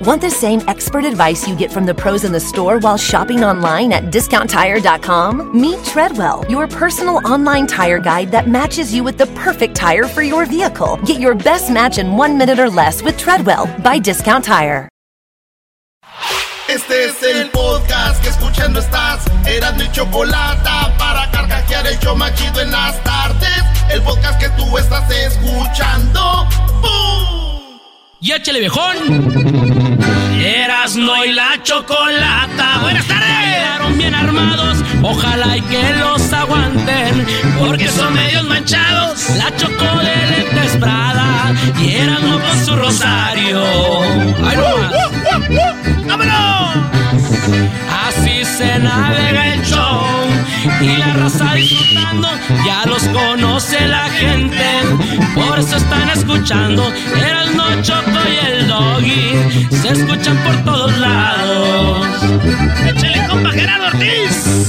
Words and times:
Want 0.00 0.20
the 0.20 0.30
same 0.30 0.60
expert 0.68 1.04
advice 1.04 1.46
you 1.48 1.56
get 1.56 1.72
from 1.72 1.84
the 1.86 1.94
pros 1.94 2.24
in 2.24 2.32
the 2.32 2.40
store 2.40 2.78
while 2.78 2.96
shopping 2.96 3.44
online 3.44 3.92
at 3.92 4.04
discounttire.com? 4.04 5.60
Meet 5.60 5.84
Treadwell, 5.84 6.44
your 6.48 6.66
personal 6.68 7.20
online 7.26 7.66
tire 7.66 7.98
guide 7.98 8.30
that 8.30 8.48
matches 8.48 8.94
you 8.94 9.02
with 9.04 9.18
the 9.18 9.26
perfect 9.28 9.74
tire 9.74 10.06
for 10.06 10.22
your 10.22 10.46
vehicle. 10.46 10.96
Get 11.04 11.20
your 11.20 11.34
best 11.34 11.70
match 11.70 11.98
in 11.98 12.16
one 12.16 12.38
minute 12.38 12.58
or 12.58 12.70
less 12.70 13.02
with 13.02 13.18
Treadwell 13.18 13.66
by 13.82 13.98
Discount 13.98 14.44
Tire. 14.44 14.88
Este 16.68 17.06
es 17.06 17.22
el 17.24 17.50
podcast 17.50 18.22
que 18.22 18.28
escuchando 18.28 18.78
estás. 18.78 19.24
Eran 19.44 19.76
mi 19.76 19.90
chocolate 19.90 20.70
para 20.98 21.28
carcajear 21.32 21.84
el 21.88 21.98
show 21.98 22.14
machido 22.14 22.60
en 22.60 22.70
las 22.70 23.02
tardes. 23.02 23.64
El 23.90 24.00
podcast 24.02 24.38
que 24.38 24.48
tú 24.50 24.78
estás 24.78 25.10
escuchando. 25.10 26.46
¡Bum! 26.80 27.39
Y 28.22 28.32
échale 28.32 28.60
viejón. 28.60 28.96
Eras 30.38 30.94
no 30.94 31.24
y 31.24 31.32
la 31.32 31.62
chocolata. 31.62 32.80
Buenas 32.82 33.06
tardes. 33.06 33.26
Quedaron 33.26 33.96
bien 33.96 34.14
armados. 34.14 34.78
Ojalá 35.02 35.56
y 35.56 35.62
que 35.62 35.94
los 35.94 36.30
aguanten. 36.30 37.26
Porque 37.58 37.88
son 37.88 38.12
medios 38.12 38.44
manchados. 38.46 39.30
La 39.36 39.56
chocolate 39.56 40.66
es 40.66 40.76
Prada. 40.76 41.54
Y 41.80 41.94
eran 41.94 42.20
con 42.20 42.64
su 42.66 42.76
rosario. 42.76 43.62
¡Ay, 44.44 44.56
no 44.58 46.06
¡Vámonos! 46.06 46.76
Así 48.06 48.44
se 48.44 48.78
navega 48.80 49.54
el 49.54 49.64
show 49.64 50.29
y 50.80 50.96
la 50.96 51.12
raza 51.14 51.54
disfrutando, 51.54 52.28
ya 52.66 52.84
los 52.86 53.02
conoce 53.08 53.86
la 53.86 54.04
gente, 54.10 54.64
por 55.34 55.58
eso 55.58 55.76
están 55.76 56.08
escuchando, 56.10 56.92
era 57.16 57.44
el 57.44 57.56
no 57.56 57.82
choco 57.82 58.18
y 58.28 58.46
el 58.46 58.68
doggy, 58.68 59.68
se 59.70 59.88
escuchan 59.92 60.36
por 60.38 60.56
todos 60.64 60.98
lados. 60.98 62.06
¡Échale 62.86 63.26
compa 63.28 63.50
Gerardo 63.50 63.86
Ortiz! 63.86 64.66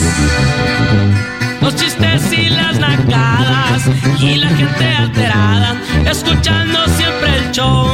Los 1.62 1.76
chistes 1.76 2.32
y 2.34 2.50
las 2.50 2.80
nacadas 2.80 3.84
y 4.20 4.36
la 4.36 4.50
gente 4.50 4.86
alterada, 4.86 5.82
escuchando 6.06 6.86
siempre 6.88 7.38
el 7.38 7.52
show, 7.52 7.88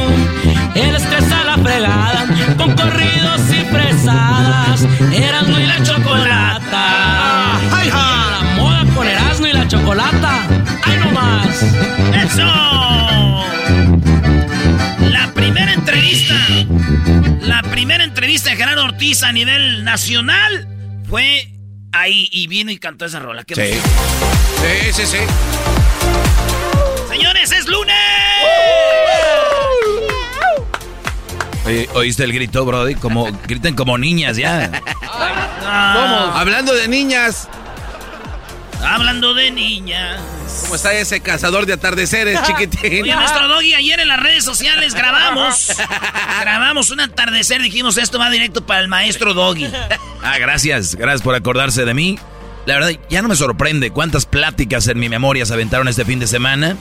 el 0.74 0.94
estrés 0.94 1.32
a 1.32 1.44
la 1.44 1.58
fregada, 1.58 2.26
con 2.56 2.74
corridos 2.74 3.40
y 3.50 3.64
fresadas, 3.64 4.86
Erasmo 5.12 5.58
y 5.58 5.66
la 5.66 5.82
chocolata. 5.82 7.27
Chocolata. 9.88 10.46
¡Ay, 10.84 10.98
no 10.98 11.10
más! 11.12 11.62
¡Eso! 12.24 12.44
La 15.08 15.32
primera 15.32 15.72
entrevista, 15.72 16.34
la 17.40 17.62
primera 17.62 18.04
entrevista 18.04 18.50
de 18.50 18.56
Gerardo 18.56 18.84
Ortiz 18.84 19.22
a 19.22 19.32
nivel 19.32 19.84
nacional 19.84 20.68
fue 21.08 21.50
ahí 21.92 22.28
y 22.32 22.48
vino 22.48 22.70
y 22.70 22.78
cantó 22.78 23.06
esa 23.06 23.18
rola. 23.18 23.44
¿Qué 23.44 23.54
Sí. 23.54 23.62
Sí, 24.60 24.92
sí, 24.92 25.06
sí. 25.06 25.18
Señores, 27.08 27.50
es 27.52 27.66
lunes. 27.66 27.94
Oye, 31.64 31.88
¿Oíste 31.94 32.24
el 32.24 32.34
grito, 32.34 32.66
Brody? 32.66 32.94
Como, 32.94 33.26
griten 33.46 33.74
como 33.74 33.96
niñas 33.96 34.36
ya. 34.36 34.70
Ah, 35.70 36.34
Hablando 36.36 36.74
de 36.74 36.88
niñas, 36.88 37.48
hablando 38.82 39.34
de 39.34 39.50
niñas. 39.50 40.20
¿cómo 40.62 40.74
está 40.74 40.92
ese 40.92 41.20
cazador 41.20 41.66
de 41.66 41.72
atardeceres, 41.72 42.42
chiquitín? 42.42 43.02
Oye, 43.02 43.14
nuestro 43.14 43.48
doggy, 43.48 43.74
ayer 43.74 44.00
en 44.00 44.08
las 44.08 44.20
redes 44.20 44.44
sociales 44.44 44.94
grabamos. 44.94 45.72
grabamos 46.40 46.90
un 46.90 47.00
atardecer. 47.00 47.62
Dijimos, 47.62 47.96
esto 47.96 48.18
va 48.18 48.30
directo 48.30 48.64
para 48.64 48.80
el 48.80 48.88
maestro 48.88 49.34
doggy. 49.34 49.70
Ah, 50.22 50.38
gracias, 50.38 50.94
gracias 50.94 51.22
por 51.22 51.34
acordarse 51.34 51.84
de 51.84 51.94
mí. 51.94 52.18
La 52.66 52.74
verdad, 52.74 52.90
ya 53.08 53.22
no 53.22 53.28
me 53.28 53.36
sorprende 53.36 53.90
cuántas 53.90 54.26
pláticas 54.26 54.88
en 54.88 54.98
mi 54.98 55.08
memoria 55.08 55.46
se 55.46 55.54
aventaron 55.54 55.88
este 55.88 56.04
fin 56.04 56.18
de 56.18 56.26
semana. 56.26 56.76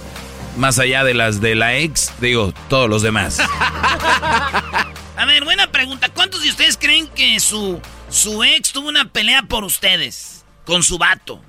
Más 0.58 0.79
allá 0.79 1.03
de 1.03 1.14
las 1.14 1.40
de 1.40 1.56
la 1.56 1.75
ex, 1.75 2.12
digo, 2.19 2.53
todos 2.68 2.90
los 2.90 3.03
demás. 3.03 3.40
A 5.18 5.25
ver, 5.25 5.44
buena 5.44 5.72
pregunta. 5.72 6.09
¿Cuántos 6.09 6.44
de 6.44 6.50
ustedes 6.50 6.78
creen 6.78 7.08
que 7.08 7.40
su, 7.40 7.79
su 8.09 8.44
ex 8.44 8.72
tuvo 8.72 8.90
una 8.90 9.06
pelea 9.06 9.44
por 9.44 9.64
ustedes? 9.64 10.46
Con 10.66 10.84
su 10.84 10.97
vato. 10.97 11.41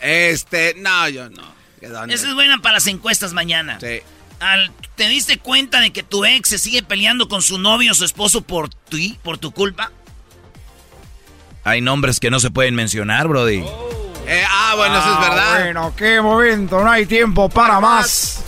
Este, 0.00 0.74
no, 0.78 1.08
yo 1.08 1.28
no. 1.30 1.42
Esa 1.80 2.28
es 2.28 2.34
buena 2.34 2.58
para 2.58 2.74
las 2.74 2.86
encuestas 2.86 3.32
mañana. 3.32 3.78
Sí. 3.80 4.00
Al- 4.40 4.70
¿Te 4.96 5.08
diste 5.08 5.38
cuenta 5.38 5.80
de 5.80 5.92
que 5.92 6.02
tu 6.02 6.24
ex 6.24 6.48
se 6.50 6.58
sigue 6.58 6.82
peleando 6.82 7.28
con 7.28 7.40
su 7.42 7.58
novio 7.58 7.92
o 7.92 7.94
su 7.94 8.04
esposo 8.04 8.42
por 8.42 8.68
ti, 8.68 9.18
por 9.22 9.38
tu 9.38 9.50
culpa? 9.52 9.90
Hay 11.64 11.80
nombres 11.80 12.20
que 12.20 12.30
no 12.30 12.40
se 12.40 12.50
pueden 12.50 12.74
mencionar, 12.74 13.28
Brody. 13.28 13.62
Eh, 14.26 14.44
ah, 14.48 14.74
bueno, 14.76 14.98
eso 14.98 15.12
es 15.12 15.20
verdad. 15.20 15.60
Bueno, 15.64 15.94
qué 15.96 16.20
momento, 16.20 16.82
no 16.84 16.90
hay 16.90 17.06
tiempo 17.06 17.48
para 17.48 17.80
más. 17.80 18.42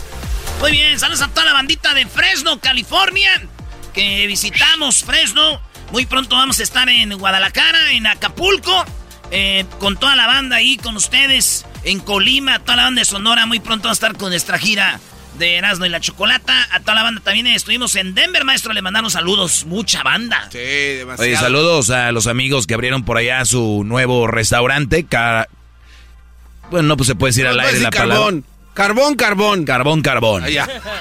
Muy 0.60 0.72
bien, 0.72 0.98
saludos 0.98 1.22
a 1.22 1.28
toda 1.28 1.44
la 1.46 1.52
bandita 1.54 1.92
de 1.94 2.06
Fresno, 2.06 2.60
California, 2.60 3.30
que 3.92 4.26
visitamos 4.26 5.02
Fresno. 5.04 5.60
Muy 5.90 6.06
pronto 6.06 6.36
vamos 6.36 6.60
a 6.60 6.62
estar 6.62 6.88
en 6.88 7.18
Guadalajara, 7.18 7.92
en 7.92 8.06
Acapulco, 8.06 8.84
eh, 9.32 9.64
con 9.80 9.96
toda 9.96 10.14
la 10.14 10.26
banda 10.28 10.56
ahí, 10.56 10.76
con 10.76 10.94
ustedes, 10.96 11.66
en 11.84 11.98
Colima, 11.98 12.60
toda 12.60 12.76
la 12.76 12.82
banda 12.84 13.00
de 13.00 13.04
Sonora. 13.06 13.46
Muy 13.46 13.58
pronto 13.58 13.84
vamos 13.88 14.00
a 14.02 14.06
estar 14.06 14.16
con 14.16 14.30
nuestra 14.30 14.58
gira 14.58 15.00
de 15.38 15.56
Erasmo 15.56 15.86
y 15.86 15.88
la 15.88 15.98
Chocolata. 16.00 16.68
A 16.70 16.80
toda 16.80 16.94
la 16.94 17.02
banda 17.02 17.20
también 17.24 17.46
estuvimos 17.48 17.96
en 17.96 18.14
Denver, 18.14 18.44
maestro, 18.44 18.72
le 18.72 18.82
mandamos 18.82 19.14
saludos, 19.14 19.64
mucha 19.64 20.02
banda. 20.02 20.48
Sí, 20.52 20.58
demasiado. 20.58 21.22
Oye, 21.30 21.36
saludos 21.36 21.90
a 21.90 22.12
los 22.12 22.26
amigos 22.26 22.66
que 22.66 22.74
abrieron 22.74 23.04
por 23.04 23.16
allá 23.16 23.44
su 23.44 23.82
nuevo 23.84 24.26
restaurante. 24.26 25.04
Ca- 25.04 25.48
Bueno, 26.70 26.88
no 26.88 26.96
pues 26.96 27.06
se 27.08 27.14
puede 27.14 27.30
decir 27.30 27.46
al 27.46 27.56
No, 27.56 27.62
aire 27.62 27.72
pues, 27.72 27.82
la 27.82 27.90
palabra. 27.90 28.14
carbón. 28.16 28.44
Carbón, 28.74 29.14
carbón. 29.16 29.64
Carbón, 29.64 30.02
carbón. 30.02 30.44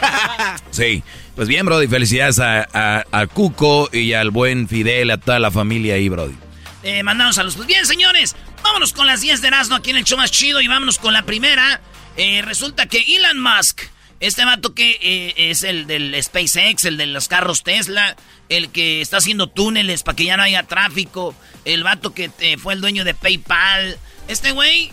Ah. 0.02 0.56
Sí. 0.72 1.04
Pues 1.36 1.48
bien, 1.48 1.66
Brody, 1.66 1.88
felicidades 1.88 2.40
a, 2.40 2.68
a- 2.74 3.04
a 3.12 3.28
Cuco 3.28 3.90
y 3.92 4.14
al 4.14 4.32
buen 4.32 4.68
Fidel, 4.68 5.12
a 5.12 5.18
toda 5.18 5.40
la 5.40 5.50
familia 5.52 5.96
ahí, 5.96 6.08
Brody. 6.10 6.36
Eh, 6.84 7.04
mandamos 7.04 7.36
saludos. 7.36 7.56
Pues 7.56 7.68
bien, 7.68 7.86
señores, 7.86 8.36
vámonos 8.64 8.94
con 8.94 9.06
las 9.06 9.22
10 9.22 9.42
de 9.42 9.48
Erasmo 9.48 9.76
aquí 9.76 9.92
en 9.92 9.98
el 9.98 10.04
show 10.04 10.18
más 10.18 10.32
chido 10.32 10.62
y 10.62 10.68
vámonos 10.68 10.98
con 10.98 11.14
la 11.14 11.24
primera. 11.24 11.80
Eh, 12.18 12.42
resulta 12.44 12.88
que 12.88 13.04
Elon 13.16 13.40
Musk, 13.40 13.82
este 14.20 14.46
vato 14.46 14.74
que 14.74 14.98
eh, 15.02 15.34
es 15.52 15.64
el 15.64 15.86
del 15.86 16.16
SpaceX, 16.22 16.86
el 16.86 16.98
de 16.98 17.06
los 17.06 17.28
carros 17.28 17.64
Tesla, 17.64 18.16
el 18.50 18.70
que 18.70 19.02
está 19.02 19.18
haciendo 19.18 19.48
túneles 19.48 20.04
para 20.04 20.16
que 20.16 20.26
ya 20.26 20.38
no 20.38 20.44
haya 20.44 20.64
tráfico, 20.64 21.36
el 21.66 21.84
vato 21.84 22.14
que 22.14 22.32
eh, 22.40 22.58
fue 22.58 22.74
el 22.74 22.82
dueño 22.82 23.04
de 23.04 23.14
PayPal, 23.14 23.98
este 24.28 24.52
güey 24.52 24.92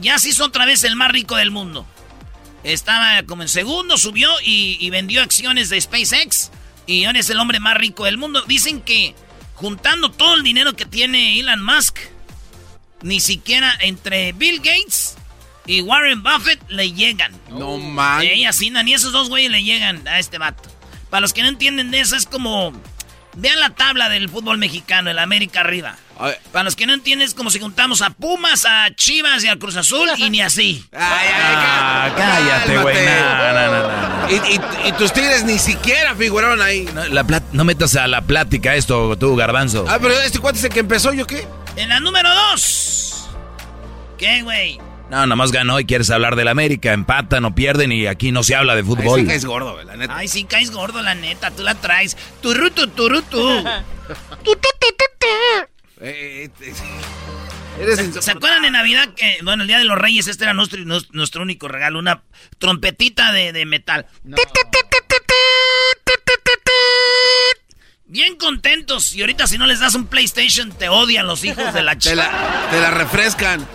ya 0.00 0.18
se 0.18 0.30
hizo 0.30 0.44
otra 0.44 0.66
vez 0.66 0.82
el 0.82 0.96
más 0.96 1.12
rico 1.12 1.36
del 1.36 1.52
mundo. 1.52 1.86
Estaba 2.64 3.22
como 3.22 3.42
en 3.42 3.48
segundo, 3.48 3.96
subió 3.96 4.28
y 4.42 4.90
vendió 4.90 5.22
acciones 5.22 5.68
de 5.68 5.80
SpaceX. 5.80 6.50
Y 6.84 7.04
ahora 7.04 7.20
es 7.20 7.30
el 7.30 7.38
hombre 7.38 7.60
más 7.60 7.76
rico 7.76 8.06
del 8.06 8.18
mundo. 8.18 8.42
Dicen 8.48 8.80
que 8.80 9.14
juntando 9.56 10.10
todo 10.10 10.34
el 10.34 10.42
dinero 10.42 10.74
que 10.76 10.86
tiene 10.86 11.38
Elon 11.40 11.62
Musk, 11.64 11.98
ni 13.02 13.20
siquiera 13.20 13.74
entre 13.80 14.32
Bill 14.32 14.58
Gates 14.58 15.16
y 15.66 15.82
Warren 15.82 16.22
Buffett 16.22 16.60
le 16.68 16.92
llegan. 16.92 17.32
No 17.50 17.76
man. 17.78 18.22
Y 18.24 18.44
así, 18.46 18.70
ni 18.70 18.94
esos 18.94 19.12
dos 19.12 19.28
güeyes 19.28 19.50
le 19.50 19.62
llegan 19.64 20.06
a 20.08 20.18
este 20.18 20.38
vato. 20.38 20.68
Para 21.10 21.20
los 21.22 21.32
que 21.32 21.42
no 21.42 21.48
entienden 21.48 21.90
de 21.90 22.00
eso, 22.00 22.16
es 22.16 22.26
como. 22.26 22.72
Vean 23.38 23.60
la 23.60 23.68
tabla 23.70 24.08
del 24.08 24.30
fútbol 24.30 24.56
mexicano, 24.56 25.10
el 25.10 25.18
América 25.18 25.60
arriba. 25.60 25.96
Para 26.52 26.64
los 26.64 26.74
que 26.74 26.86
no 26.86 26.94
entienden, 26.94 27.28
es 27.28 27.34
como 27.34 27.50
si 27.50 27.60
juntamos 27.60 28.00
a 28.00 28.08
Pumas, 28.08 28.64
a 28.64 28.88
Chivas 28.94 29.44
y 29.44 29.48
a 29.48 29.58
Cruz 29.58 29.76
Azul 29.76 30.08
y 30.16 30.30
ni 30.30 30.40
así. 30.40 30.82
ay, 30.92 31.00
ay, 31.00 31.28
Ah, 31.34 32.12
cá- 32.16 32.24
cállate, 32.34 32.78
güey. 32.78 32.96
no, 33.04 33.52
no, 33.52 33.82
no. 33.82 34.05
Y, 34.28 34.34
y- 34.34 34.88
y 34.88 34.92
tus 34.92 35.12
tigres 35.12 35.44
ni 35.44 35.58
siquiera 35.58 36.14
figuraron 36.14 36.60
ahí. 36.62 36.88
No, 36.94 37.04
la 37.06 37.24
plat- 37.24 37.50
no 37.52 37.64
metas 37.64 37.96
a 37.96 38.06
la 38.06 38.22
plática 38.22 38.74
esto, 38.74 39.16
tú, 39.16 39.36
garbanzo. 39.36 39.84
Ah, 39.88 39.98
pero 40.00 40.18
este 40.20 40.38
cuate 40.38 40.58
es 40.58 40.64
el 40.64 40.70
que 40.72 40.80
empezó, 40.80 41.12
¿yo 41.12 41.26
qué? 41.26 41.46
En 41.76 41.88
la 41.88 42.00
número 42.00 42.28
dos. 42.34 43.28
¿Qué, 44.18 44.42
güey? 44.42 44.78
No, 45.10 45.26
nomás 45.26 45.52
ganó 45.52 45.78
y 45.78 45.84
quieres 45.84 46.10
hablar 46.10 46.34
del 46.34 46.48
América. 46.48 46.92
Empatan 46.92 47.44
o 47.44 47.54
pierden 47.54 47.92
y 47.92 48.06
aquí 48.06 48.32
no 48.32 48.42
se 48.42 48.56
habla 48.56 48.74
de 48.74 48.80
Ay, 48.80 48.86
fútbol. 48.86 49.20
sí 49.20 49.26
que 49.26 49.34
es 49.36 49.44
gordo, 49.44 49.74
güey, 49.74 49.86
la 49.86 49.96
neta. 49.96 50.16
Ay, 50.16 50.26
sí, 50.26 50.44
caes 50.44 50.72
gordo, 50.72 51.00
la 51.02 51.14
neta. 51.14 51.52
Tú 51.52 51.62
la 51.62 51.74
traes. 51.76 52.16
Turutu, 52.42 52.88
turutu. 52.88 53.38
Tu, 54.44 54.52
tu, 54.52 54.68
tu, 54.78 54.86
tu, 54.96 55.04
tu. 55.18 57.35
¿Se 58.20 58.30
acuerdan 58.30 58.62
de 58.62 58.70
Navidad 58.70 59.14
que, 59.14 59.38
bueno, 59.42 59.62
el 59.62 59.68
Día 59.68 59.78
de 59.78 59.84
los 59.84 59.98
Reyes, 59.98 60.26
este 60.26 60.44
era 60.44 60.54
nuestro, 60.54 60.80
nuestro 61.12 61.42
único 61.42 61.68
regalo, 61.68 61.98
una 61.98 62.22
trompetita 62.58 63.32
de, 63.32 63.52
de 63.52 63.66
metal? 63.66 64.06
Bien 68.06 68.36
contentos. 68.36 69.14
Y 69.14 69.20
ahorita 69.20 69.46
si 69.46 69.58
no 69.58 69.66
les 69.66 69.80
das 69.80 69.94
un 69.94 70.06
PlayStation, 70.06 70.70
te 70.70 70.88
odian 70.88 71.26
los 71.26 71.44
hijos 71.44 71.74
de 71.74 71.82
la 71.82 71.98
chica. 71.98 72.68
te, 72.70 72.80
la, 72.80 72.90
refrescan. 72.90 73.66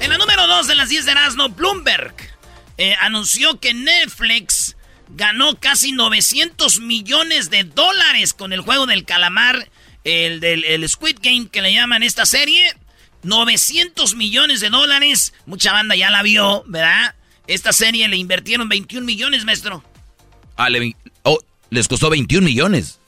En 0.00 0.10
la 0.10 0.18
número 0.18 0.46
2 0.46 0.66
de 0.66 0.74
las 0.74 0.88
10 0.88 1.04
de 1.06 1.12
Erasmo, 1.12 1.48
Bloomberg 1.50 2.14
eh, 2.78 2.94
anunció 3.00 3.60
que 3.60 3.72
Netflix 3.72 4.76
ganó 5.08 5.58
casi 5.60 5.92
900 5.92 6.80
millones 6.80 7.48
de 7.48 7.64
dólares 7.64 8.34
con 8.34 8.52
el 8.52 8.60
juego 8.60 8.86
del 8.86 9.04
calamar, 9.04 9.68
el 10.02 10.40
del 10.40 10.88
Squid 10.88 11.18
Game 11.22 11.48
que 11.48 11.62
le 11.62 11.72
llaman 11.72 12.02
esta 12.02 12.26
serie. 12.26 12.74
900 13.24 14.14
millones 14.14 14.60
de 14.60 14.70
dólares. 14.70 15.34
Mucha 15.46 15.72
banda 15.72 15.96
ya 15.96 16.10
la 16.10 16.22
vio, 16.22 16.64
¿verdad? 16.66 17.14
Esta 17.46 17.72
serie 17.72 18.08
le 18.08 18.16
invirtieron 18.16 18.68
21 18.68 19.04
millones, 19.04 19.44
maestro. 19.44 19.84
Ah, 20.56 20.68
oh, 21.24 21.38
les 21.70 21.88
costó 21.88 22.10
21 22.10 22.44
millones. 22.44 23.00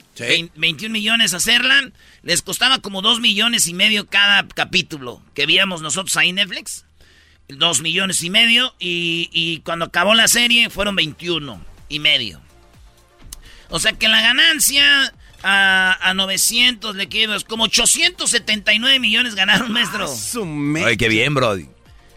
21 0.57 0.93
millones 0.93 1.35
hacerla. 1.35 1.91
Les 2.23 2.43
costaba 2.43 2.79
como 2.79 3.03
2 3.03 3.21
millones 3.21 3.67
y 3.67 3.75
medio 3.75 4.07
cada 4.07 4.47
capítulo 4.49 5.23
que 5.35 5.47
víamos 5.47 5.83
nosotros 5.83 6.17
ahí 6.17 6.31
en 6.31 6.37
Netflix. 6.37 6.87
2 7.49 7.83
millones 7.83 8.23
y 8.23 8.31
medio. 8.31 8.75
Y, 8.79 9.61
cuando 9.65 9.87
acabó 9.87 10.15
la 10.15 10.29
serie 10.29 10.71
fueron 10.71 10.97
21 10.97 11.61
y 11.89 11.99
medio. 11.99 12.41
O 13.69 13.79
sea 13.79 13.93
que 13.93 14.09
la 14.09 14.21
ganancia 14.21 15.13
a, 15.49 16.11
a 16.11 16.15
900 16.15 16.97
le 16.97 17.09
quedas 17.09 17.45
como 17.45 17.65
879 17.65 18.99
millones 18.99 19.37
ganaron, 19.37 19.71
maestro. 19.71 20.13
Ay, 20.85 20.97
qué 20.97 21.09
bien, 21.09 21.35
Brody. 21.35 21.69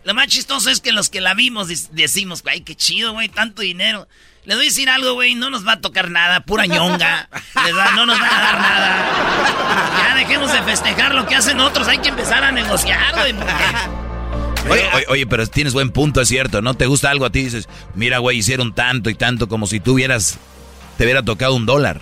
Lo 0.04 0.16
más 0.16 0.28
chistoso 0.28 0.72
es 0.72 0.81
que 0.81 0.92
los 0.92 1.10
que 1.10 1.22
la 1.22 1.36
vimos 1.36 1.68
decimos, 1.92 2.44
ay, 2.50 2.62
qué 2.62 2.76
chido, 2.76 3.14
güey, 3.14 3.30
tanto 3.30 3.62
dinero. 3.62 4.08
Les 4.46 4.58
voy 4.58 4.66
a 4.66 4.70
decir 4.70 4.90
algo, 4.90 5.14
güey, 5.14 5.36
no 5.36 5.52
nos 5.52 5.68
va 5.68 5.74
a 5.74 5.81
tocar 5.81 6.10
nada, 6.10 6.40
pura 6.40 6.66
ñonga. 6.66 7.30
no 7.96 8.08
nos 8.08 8.20
van 8.20 8.34
a 8.34 8.40
dar 8.40 8.60
nada. 8.60 10.00
Ya 10.00 10.16
dejemos 10.16 10.52
de 10.52 10.64
festejar 10.64 11.14
lo 11.14 11.28
que 11.28 11.36
hacen 11.36 11.60
otros, 11.60 11.88
hay 11.88 12.00
que 12.00 12.10
empezar 12.10 12.44
a 12.44 12.52
negociar, 12.52 13.14
güey. 13.14 13.36
Oye, 14.70 15.06
oye, 15.08 15.28
pero 15.28 15.46
tienes 15.46 15.74
buen 15.74 15.92
punto, 15.92 16.20
es 16.22 16.28
cierto, 16.28 16.64
¿no? 16.64 16.74
Te 16.74 16.88
gusta 16.88 17.12
algo 17.12 17.25
a 17.25 17.30
ti, 17.30 17.44
dices, 17.44 17.70
mira, 17.94 18.18
güey, 18.18 18.40
hicieron 18.40 18.74
tanto 18.74 19.12
y 19.12 19.16
tanto 19.16 19.48
como 19.48 19.68
si 19.68 19.80
tú 19.80 19.94
hubieras, 19.94 20.40
te 20.98 21.04
hubiera 21.04 21.22
tocado 21.22 21.54
un 21.54 21.68
dólar. 21.68 22.02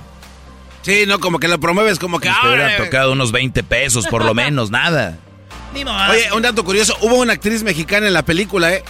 Sí, 0.88 1.06
no, 1.06 1.20
como 1.20 1.38
que 1.40 1.50
lo 1.50 1.60
promueves 1.60 2.00
como 2.00 2.22
que... 2.22 2.30
te 2.30 2.48
hubiera 2.48 2.78
tocado 2.78 3.12
unos 3.12 3.34
20 3.34 3.62
pesos, 3.64 4.08
por 4.08 4.24
lo 4.24 4.34
menos, 4.34 4.72
nada. 4.72 5.20
Oye, 5.74 6.32
un 6.32 6.42
dato 6.42 6.64
curioso, 6.64 6.98
hubo 7.02 7.16
una 7.18 7.34
actriz 7.34 7.62
mexicana 7.62 8.08
en 8.08 8.14
la 8.14 8.24
película, 8.24 8.74
¿eh? 8.74 8.86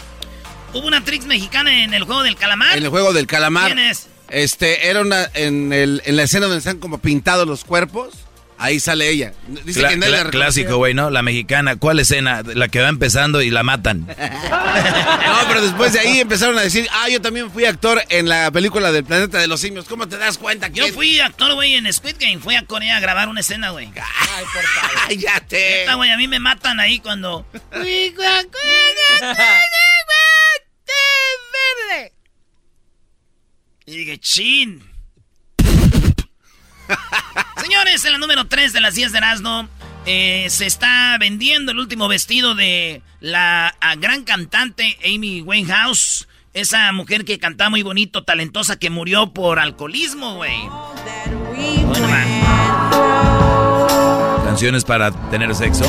Hubo 0.76 0.86
una 0.86 0.98
actriz 0.98 1.26
mexicana 1.26 1.84
en 1.84 1.96
el 1.96 2.04
juego 2.04 2.22
del 2.22 2.36
calamar. 2.36 2.78
En 2.78 2.84
el 2.84 2.90
juego 2.90 3.14
del 3.14 3.26
calamar. 3.26 3.74
¿Quién 3.74 3.80
es? 3.80 4.10
Este, 4.30 4.92
era 4.92 5.02
una, 5.02 5.28
en, 5.34 5.74
el, 5.74 6.04
en 6.06 6.16
la 6.18 6.24
escena 6.24 6.46
donde 6.46 6.60
están 6.60 6.78
como 6.78 7.00
pintados 7.00 7.48
los 7.48 7.64
cuerpos. 7.64 8.14
Ahí 8.60 8.80
sale 8.80 9.10
ella. 9.10 9.34
Dice 9.66 9.84
que 9.88 10.00
cla 10.00 10.30
clásico, 10.30 10.78
güey, 10.78 10.94
¿no? 10.94 11.10
La 11.10 11.22
mexicana. 11.22 11.76
¿Cuál 11.76 12.00
escena? 12.00 12.42
La 12.44 12.68
que 12.68 12.82
va 12.82 12.90
empezando 12.90 13.42
y 13.42 13.50
la 13.50 13.64
matan. 13.64 14.00
no, 14.08 15.48
pero 15.48 15.62
después 15.62 15.94
de 15.94 16.00
ahí 16.00 16.20
empezaron 16.20 16.58
a 16.58 16.62
decir, 16.62 16.88
ah, 16.92 17.08
yo 17.10 17.22
también 17.22 17.52
fui 17.52 17.66
actor 17.66 18.02
en 18.10 18.28
la 18.28 18.50
película 18.52 18.92
del 18.92 19.04
planeta 19.04 19.40
de 19.40 19.48
los 19.48 19.62
simios. 19.62 19.86
¿Cómo 19.86 20.08
te 20.08 20.18
das 20.18 20.38
cuenta? 20.38 20.70
Yo 20.70 20.88
fui 20.88 21.20
actor, 21.20 21.54
güey, 21.54 21.76
en 21.76 21.92
Squid 21.92 22.16
Game. 22.20 22.40
Fui 22.40 22.56
a 22.56 22.66
Corea 22.66 22.98
a 22.98 23.00
grabar 23.00 23.30
una 23.30 23.42
escena, 23.42 23.70
güey. 23.70 23.92
Ay, 23.96 24.46
por 24.52 24.64
favor. 24.64 25.14
ya 25.18 25.40
te. 25.42 25.82
Esta, 25.82 25.96
güey, 25.96 26.10
a 26.10 26.18
mí 26.18 26.28
me 26.28 26.40
matan 26.40 26.80
ahí 26.80 27.00
cuando... 27.00 27.46
verde. 31.54 32.14
Y 33.86 33.98
dije, 33.98 34.18
chin. 34.20 34.97
Señores, 37.62 38.04
en 38.06 38.14
la 38.14 38.18
número 38.18 38.48
3 38.48 38.74
de 38.74 38.82
las 38.82 38.96
10 38.96 39.12
de 39.12 39.18
Erasmo, 39.18 39.68
eh, 40.06 40.48
se 40.50 40.66
está 40.66 41.18
vendiendo 41.20 41.72
el 41.72 41.80
último 41.80 42.08
vestido 42.08 42.56
de 42.56 43.02
la 43.20 43.76
gran 44.00 44.24
cantante 44.24 44.98
Amy 45.04 45.42
Winehouse. 45.42 46.28
Esa 46.54 46.92
mujer 46.92 47.24
que 47.26 47.38
canta 47.38 47.70
muy 47.70 47.84
bonito, 47.84 48.24
talentosa, 48.24 48.80
que 48.80 48.90
murió 48.90 49.32
por 49.34 49.60
alcoholismo, 49.60 50.36
güey. 50.36 50.58
Canciones 54.44 54.84
para 54.84 55.12
tener 55.30 55.54
sexo. 55.54 55.86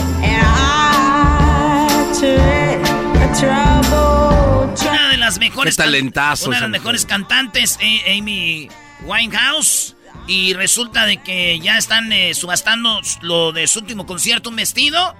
Una 4.88 5.08
de 5.10 5.16
las 5.16 5.38
mejores. 5.38 5.76
talentazo. 5.76 6.48
Una 6.48 6.56
de 6.56 6.62
las 6.62 6.70
mejores 6.70 7.06
cantantes, 7.06 7.78
eh, 7.80 8.18
Amy 8.18 8.68
Winehouse. 9.02 9.94
Y 10.28 10.52
resulta 10.52 11.06
de 11.06 11.22
que 11.22 11.58
ya 11.58 11.78
están 11.78 12.12
eh, 12.12 12.34
subastando 12.34 13.00
lo 13.22 13.52
de 13.52 13.66
su 13.66 13.80
último 13.80 14.06
concierto, 14.06 14.50
un 14.50 14.56
vestido. 14.56 15.16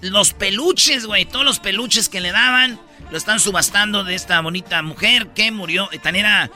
Los 0.00 0.34
peluches, 0.34 1.06
güey, 1.06 1.24
todos 1.24 1.44
los 1.44 1.60
peluches 1.60 2.08
que 2.08 2.20
le 2.20 2.32
daban, 2.32 2.80
lo 3.10 3.16
están 3.16 3.38
subastando 3.40 4.04
de 4.04 4.16
esta 4.16 4.40
bonita 4.40 4.82
mujer 4.82 5.28
que 5.28 5.50
murió. 5.52 5.88
Tan 6.02 6.16
era. 6.16 6.50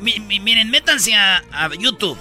miren, 0.00 0.70
métanse 0.70 1.14
a, 1.14 1.42
YouTube 1.78 2.18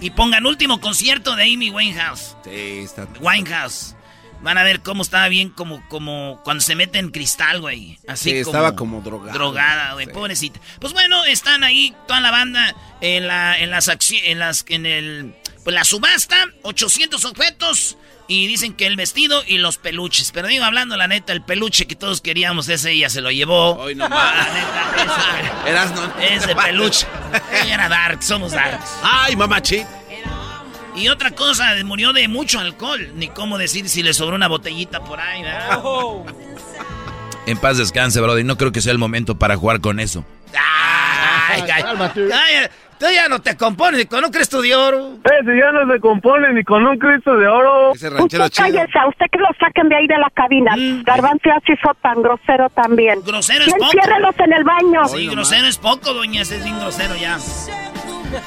y 0.00 0.10
pongan 0.10 0.46
último 0.46 0.80
concierto 0.80 1.34
de 1.34 1.42
Amy 1.42 1.70
Winehouse. 1.70 2.36
Sí, 2.44 2.50
está. 2.84 3.08
Winehouse. 3.20 3.96
Van 4.44 4.58
a 4.58 4.62
ver 4.62 4.82
cómo 4.82 5.02
estaba 5.02 5.26
bien 5.28 5.48
como, 5.48 5.82
como 5.88 6.38
cuando 6.44 6.60
se 6.60 6.74
mete 6.74 6.98
en 6.98 7.10
cristal, 7.10 7.62
güey. 7.62 7.98
Así 8.06 8.30
sí, 8.30 8.36
estaba 8.36 8.76
como 8.76 9.00
drogada. 9.00 9.32
Drogada, 9.32 9.94
güey, 9.94 10.06
pobrecita. 10.06 10.60
Pues 10.80 10.92
bueno, 10.92 11.24
están 11.24 11.64
ahí 11.64 11.96
toda 12.06 12.20
la 12.20 12.30
banda 12.30 12.76
en 13.00 13.26
la 13.26 13.58
en 13.58 13.70
las 13.70 13.88
en 13.88 14.38
las 14.38 14.66
en 14.68 14.84
el 14.84 15.34
pues 15.64 15.72
la 15.72 15.82
subasta, 15.84 16.36
800 16.60 17.24
objetos 17.24 17.96
y 18.28 18.46
dicen 18.46 18.74
que 18.74 18.86
el 18.86 18.96
vestido 18.96 19.42
y 19.46 19.56
los 19.56 19.78
peluches. 19.78 20.30
Pero 20.30 20.48
digo, 20.48 20.62
hablando 20.62 20.98
la 20.98 21.08
neta, 21.08 21.32
el 21.32 21.42
peluche 21.42 21.86
que 21.86 21.96
todos 21.96 22.20
queríamos, 22.20 22.68
ese 22.68 22.92
ella 22.92 23.08
se 23.08 23.22
lo 23.22 23.30
llevó. 23.30 23.76
Hoy 23.76 23.94
no 23.94 24.10
más. 24.10 24.46
Eras 25.66 25.90
no. 25.94 26.20
Ese 26.20 26.54
peluche. 26.54 27.06
ella 27.62 27.74
era 27.74 27.88
dark, 27.88 28.22
somos 28.22 28.52
darks. 28.52 28.90
Ay, 29.02 29.36
mamachi. 29.36 29.84
Y 30.96 31.08
otra 31.08 31.32
cosa, 31.32 31.74
murió 31.84 32.12
de 32.12 32.28
mucho 32.28 32.60
alcohol. 32.60 33.12
Ni 33.16 33.28
cómo 33.28 33.58
decir 33.58 33.88
si 33.88 34.02
le 34.02 34.14
sobró 34.14 34.36
una 34.36 34.48
botellita 34.48 35.02
por 35.04 35.20
ahí, 35.20 35.42
¿verdad? 35.42 35.80
Oh. 35.82 36.24
En 37.46 37.58
paz 37.58 37.76
descanse, 37.76 38.22
brother. 38.22 38.44
No 38.44 38.56
creo 38.56 38.72
que 38.72 38.80
sea 38.80 38.92
el 38.92 38.98
momento 38.98 39.34
para 39.38 39.56
jugar 39.56 39.80
con 39.80 40.00
eso. 40.00 40.24
Ay, 40.54 41.62
ay, 41.70 42.68
tú 42.98 43.06
ya 43.14 43.28
no 43.28 43.40
te 43.40 43.56
compones 43.56 43.98
ni 43.98 44.06
con 44.06 44.24
un 44.24 44.30
Cristo 44.30 44.62
de 44.62 44.74
oro. 44.74 45.18
Ese 45.24 45.58
ya 45.58 45.72
no 45.72 45.92
se 45.92 46.00
compone 46.00 46.52
ni 46.54 46.64
con 46.64 46.86
un 46.86 46.96
Cristo 46.98 47.36
de 47.36 47.46
oro. 47.46 47.92
Ese 47.92 48.08
usted 48.08 48.38
cállese, 48.56 48.98
a 48.98 49.08
usted 49.08 49.26
que 49.30 49.38
lo 49.38 49.48
saquen 49.58 49.88
de 49.88 49.96
ahí 49.96 50.06
de 50.06 50.18
la 50.18 50.30
cabina. 50.30 50.74
Mm. 50.76 51.02
Garbanzo 51.02 51.50
así 51.50 51.74
fue 51.82 51.92
tan 52.00 52.22
grosero 52.22 52.70
también. 52.70 53.20
Grosero 53.26 53.64
es 53.64 53.72
poco. 53.74 53.84
Enciérrelos 53.92 54.34
en 54.38 54.52
el 54.52 54.64
baño. 54.64 55.08
Sí, 55.08 55.26
grosero 55.26 55.66
es 55.66 55.76
poco, 55.76 56.14
doña. 56.14 56.42
Ese 56.42 56.56
es 56.56 56.64
bien 56.64 56.78
grosero 56.80 57.14
ya. 57.16 57.38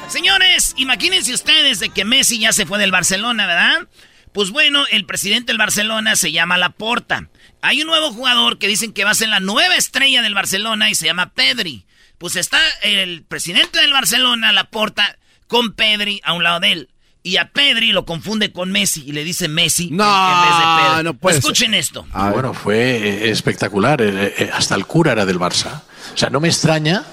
Señores, 0.08 0.74
imagínense 0.76 1.32
ustedes 1.32 1.80
de 1.80 1.90
que 1.90 2.04
Messi 2.04 2.38
ya 2.38 2.52
se 2.52 2.66
fue 2.66 2.78
del 2.78 2.90
Barcelona, 2.90 3.46
¿verdad? 3.46 3.88
Pues 4.32 4.50
bueno, 4.50 4.84
el 4.90 5.04
presidente 5.04 5.52
del 5.52 5.58
Barcelona 5.58 6.16
se 6.16 6.32
llama 6.32 6.58
Laporta. 6.58 7.28
Hay 7.62 7.80
un 7.80 7.88
nuevo 7.88 8.12
jugador 8.12 8.58
que 8.58 8.68
dicen 8.68 8.92
que 8.92 9.04
va 9.04 9.10
a 9.10 9.14
ser 9.14 9.28
la 9.28 9.40
nueva 9.40 9.76
estrella 9.76 10.22
del 10.22 10.34
Barcelona 10.34 10.90
y 10.90 10.94
se 10.94 11.06
llama 11.06 11.32
Pedri. 11.34 11.86
Pues 12.18 12.36
está 12.36 12.60
el 12.82 13.24
presidente 13.24 13.80
del 13.80 13.92
Barcelona, 13.92 14.52
Laporta, 14.52 15.18
con 15.46 15.72
Pedri 15.72 16.20
a 16.24 16.34
un 16.34 16.42
lado 16.42 16.60
de 16.60 16.72
él. 16.72 16.88
Y 17.22 17.36
a 17.36 17.50
Pedri 17.50 17.92
lo 17.92 18.06
confunde 18.06 18.52
con 18.52 18.70
Messi 18.70 19.04
y 19.06 19.12
le 19.12 19.24
dice 19.24 19.48
Messi 19.48 19.90
no, 19.90 20.04
en 20.04 20.48
vez 20.48 20.58
de 20.58 20.64
Pedri. 20.64 21.04
No 21.04 21.14
puede 21.14 21.38
Escuchen 21.38 21.74
esto. 21.74 22.06
Ah, 22.12 22.30
bueno, 22.30 22.54
fue 22.54 23.28
espectacular. 23.28 24.00
Eh, 24.00 24.34
eh, 24.38 24.50
hasta 24.52 24.74
el 24.74 24.86
cura 24.86 25.12
era 25.12 25.26
del 25.26 25.38
Barça. 25.38 25.82
O 26.14 26.16
sea, 26.16 26.30
no 26.30 26.40
me 26.40 26.48
extraña 26.48 27.04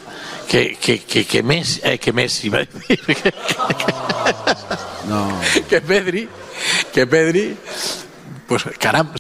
que, 0.50 0.76
que, 0.76 1.00
que, 1.00 1.26
que 1.26 1.44
Messi, 1.44 1.82
eh, 1.84 1.98
que 1.98 2.14
Messi, 2.14 2.50
no. 5.08 5.42
que 5.70 5.82
Pedri, 5.82 6.30
que 6.94 7.08
Pedri, 7.08 7.58
pues 8.48 8.64
caramba, 8.80 9.16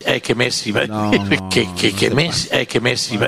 eh, 0.00 0.20
que 0.20 0.34
Messi, 0.34 0.72
no, 0.72 1.10
que, 1.50 1.72
que, 1.74 1.94
que 1.94 2.10
Messi, 2.10 2.48
eh, 2.52 2.66
que 2.66 2.80
Messi, 2.80 3.18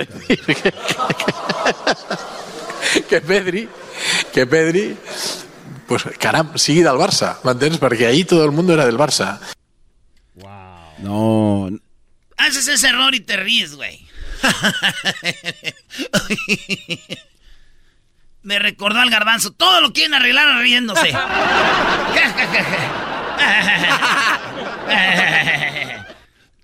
que 3.08 3.20
Pedri, 3.20 3.68
que 4.32 4.46
Pedri, 4.46 4.96
pues 5.86 6.04
caramba, 6.18 6.58
sigui 6.58 6.82
del 6.82 6.96
Barça, 6.96 7.36
m'entens? 7.44 7.78
Perquè 7.80 8.06
ahí 8.08 8.24
todo 8.24 8.44
el 8.44 8.52
mundo 8.52 8.72
era 8.72 8.86
del 8.86 8.96
Barça. 8.96 9.38
Wow. 10.34 10.48
No. 11.04 11.68
Haces 12.38 12.68
ese 12.68 12.88
error 12.88 13.14
y 13.14 13.20
te 13.20 13.36
ríes, 13.36 13.74
güey. 13.76 14.08
Me 18.42 18.58
recordó 18.58 19.00
al 19.00 19.10
garbanzo. 19.10 19.52
Todo 19.52 19.80
lo 19.80 19.92
quieren 19.92 20.14
arreglar 20.14 20.58
riéndose. 20.58 21.12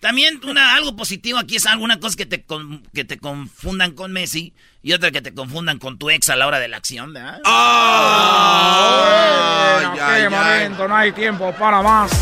También 0.00 0.40
una, 0.44 0.74
algo 0.76 0.96
positivo 0.96 1.38
aquí 1.38 1.56
es 1.56 1.66
alguna 1.66 1.98
cosa 1.98 2.16
que 2.16 2.26
te, 2.26 2.44
que 2.94 3.04
te 3.04 3.18
confundan 3.18 3.90
con 3.92 4.12
Messi 4.12 4.54
y 4.80 4.92
otra 4.92 5.10
que 5.10 5.22
te 5.22 5.34
confundan 5.34 5.78
con 5.78 5.98
tu 5.98 6.08
ex 6.08 6.28
a 6.28 6.36
la 6.36 6.46
hora 6.46 6.60
de 6.60 6.68
la 6.68 6.76
acción, 6.76 7.12
¿verdad? 7.12 7.40
¡Oh! 7.44 9.08
qué 9.94 10.28
momento, 10.28 10.86
no 10.86 10.96
hay 10.96 11.10
tiempo 11.12 11.52
para 11.52 11.82
más. 11.82 12.12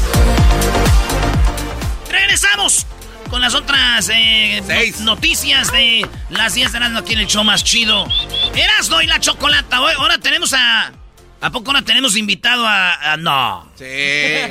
Regresamos 2.11 2.87
con 3.29 3.41
las 3.41 3.55
otras 3.55 4.11
eh, 4.13 4.63
noticias 5.01 5.73
de 5.73 6.07
las 6.31 6.55
10 6.55 6.73
de 6.73 6.79
aquí 6.79 7.13
en 7.15 7.21
el 7.21 7.27
show 7.27 7.45
más 7.45 7.65
chido. 7.65 8.07
Erasno 8.55 9.03
y 9.03 9.07
la 9.07 9.21
chocolata. 9.21 9.77
Ahora 9.77 10.19
tenemos 10.19 10.53
a 10.53 10.93
¿A 11.41 11.51
poco 11.51 11.73
no 11.73 11.85
tenemos 11.85 12.17
invitado 12.17 12.65
a, 12.67 13.17
No. 13.19 13.71
Sí. 13.77 13.85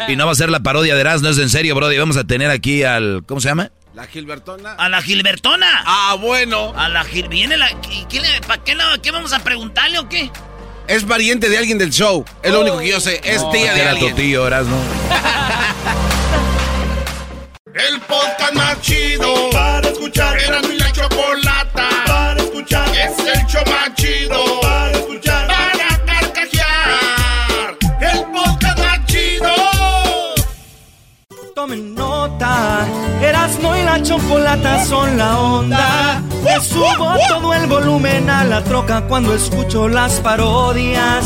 Y 0.08 0.16
no 0.16 0.26
va 0.26 0.32
a 0.32 0.36
ser 0.36 0.50
la 0.50 0.60
parodia 0.62 0.96
de 0.96 1.02
Erasmo, 1.02 1.30
es 1.30 1.38
en 1.38 1.50
serio, 1.50 1.76
Brody. 1.76 1.98
Vamos 1.98 2.18
a 2.18 2.24
tener 2.24 2.52
aquí 2.52 2.84
al... 2.84 3.24
¿Cómo 3.26 3.42
se 3.42 3.50
llama? 3.50 3.72
La 3.96 4.06
Gilbertona. 4.08 4.74
A 4.74 4.90
la 4.90 5.02
Gilbertona. 5.02 5.84
Ah, 5.86 6.16
bueno. 6.20 6.74
A 6.76 6.90
la 6.90 7.04
Gil... 7.04 7.28
Viene 7.28 7.58
la... 7.58 7.70
¿Qué, 7.82 8.22
¿Para 8.46 8.64
qué, 8.64 8.78
qué 9.02 9.12
vamos 9.12 9.34
a 9.34 9.40
preguntarle 9.40 10.00
o 10.00 10.08
qué? 10.08 10.30
Es 10.88 11.04
pariente 11.04 11.50
de 11.50 11.58
alguien 11.58 11.78
del 11.78 11.90
show. 11.90 12.24
Es 12.44 12.52
lo 12.52 12.62
único 12.62 12.78
que 12.78 12.90
yo 12.90 13.00
sé. 13.00 13.20
Es 13.24 13.42
tía 13.52 13.74
de 13.74 13.82
alguien. 13.82 14.16
tu 14.16 14.22
tío, 14.22 14.46
Erasmo. 14.46 14.80
El 17.76 18.00
podcast 18.00 18.54
más 18.54 18.80
chido 18.80 19.50
para 19.52 19.90
escuchar. 19.90 20.38
Era 20.40 20.62
mi 20.62 20.78
la 20.78 20.90
chocolata 20.94 21.90
para 22.08 22.42
escuchar. 22.42 22.88
Es 22.96 23.20
el 23.20 23.46
show 23.48 23.64
más 23.66 23.94
chido 23.96 24.62
para 24.62 24.92
escuchar. 24.92 25.48
tomen 31.54 31.96
nota. 31.96 32.88
Erasmo 33.22 33.76
y 33.76 33.84
la 33.84 34.02
chocolata 34.02 34.86
son 34.86 35.18
la 35.18 35.38
onda. 35.38 36.22
Le 36.46 36.64
subo 36.64 37.16
todo 37.28 37.54
el 37.54 37.68
volumen 37.68 38.30
a 38.30 38.46
la 38.46 38.64
troca 38.64 39.02
cuando 39.08 39.34
escucho 39.34 39.90
las 39.90 40.22
parodias. 40.22 41.26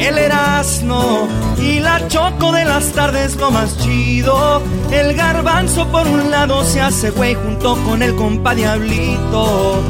El 0.00 0.16
Erasmo 0.16 1.28
y 1.58 1.80
la 1.80 2.06
choco 2.08 2.52
de 2.52 2.64
las 2.64 2.92
tardes 2.92 3.36
lo 3.36 3.50
más 3.50 3.76
chido. 3.78 4.62
El 4.90 5.14
garbanzo 5.14 5.86
por 5.88 6.06
un 6.06 6.30
lado 6.30 6.64
se 6.64 6.80
hace 6.80 7.10
güey 7.10 7.34
junto 7.34 7.76
con 7.84 8.02
el 8.02 8.14
compa 8.14 8.54
Diablito. 8.54 9.82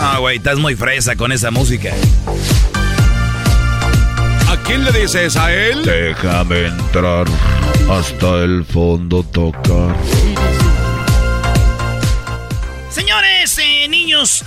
No, 0.00 0.20
güey, 0.20 0.36
estás 0.36 0.58
muy 0.58 0.76
fresa 0.76 1.16
con 1.16 1.32
esa 1.32 1.50
música. 1.50 1.90
¿A 4.50 4.56
quién 4.66 4.84
le 4.84 4.92
dices 4.92 5.36
a 5.36 5.52
él? 5.52 5.82
Déjame 5.84 6.66
entrar 6.66 7.26
hasta 7.90 8.44
el 8.44 8.64
fondo 8.64 9.22
tocar. 9.22 9.96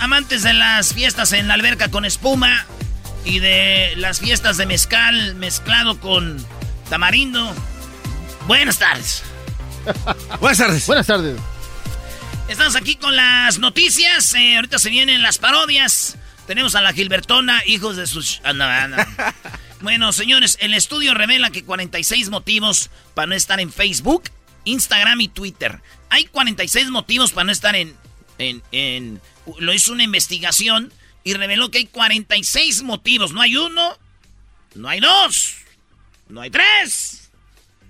Amantes 0.00 0.42
de 0.42 0.54
las 0.54 0.94
fiestas 0.94 1.32
en 1.32 1.46
la 1.46 1.54
alberca 1.54 1.90
con 1.90 2.04
espuma 2.04 2.66
y 3.24 3.38
de 3.38 3.92
las 3.96 4.18
fiestas 4.18 4.56
de 4.56 4.64
mezcal 4.64 5.34
mezclado 5.34 6.00
con 6.00 6.42
tamarindo. 6.88 7.54
Buenas 8.46 8.78
tardes. 8.78 9.22
Buenas 10.40 10.58
tardes. 10.58 10.86
Buenas 10.86 11.06
tardes. 11.06 11.38
Estamos 12.48 12.76
aquí 12.76 12.96
con 12.96 13.14
las 13.14 13.58
noticias. 13.58 14.32
Eh, 14.34 14.56
ahorita 14.56 14.78
se 14.78 14.88
vienen 14.88 15.20
las 15.20 15.36
parodias. 15.36 16.16
Tenemos 16.46 16.74
a 16.74 16.80
la 16.80 16.94
Gilbertona, 16.94 17.62
hijos 17.66 17.96
de 17.96 18.06
sus... 18.06 18.40
bueno, 19.82 20.12
señores, 20.12 20.56
el 20.62 20.72
estudio 20.72 21.12
revela 21.12 21.50
que 21.50 21.62
46 21.62 22.30
motivos 22.30 22.88
para 23.12 23.26
no 23.26 23.34
estar 23.34 23.60
en 23.60 23.70
Facebook, 23.70 24.30
Instagram 24.64 25.20
y 25.20 25.28
Twitter. 25.28 25.82
Hay 26.08 26.24
46 26.24 26.88
motivos 26.88 27.32
para 27.32 27.44
no 27.44 27.52
estar 27.52 27.76
en... 27.76 27.94
en, 28.38 28.62
en 28.72 29.20
lo 29.58 29.72
hizo 29.72 29.92
una 29.92 30.04
investigación 30.04 30.92
y 31.24 31.34
reveló 31.34 31.70
que 31.70 31.78
hay 31.78 31.86
46 31.86 32.82
motivos. 32.82 33.32
No 33.32 33.40
hay 33.40 33.56
uno, 33.56 33.98
no 34.74 34.88
hay 34.88 35.00
dos, 35.00 35.56
no 36.28 36.40
hay 36.40 36.50
tres, 36.50 37.30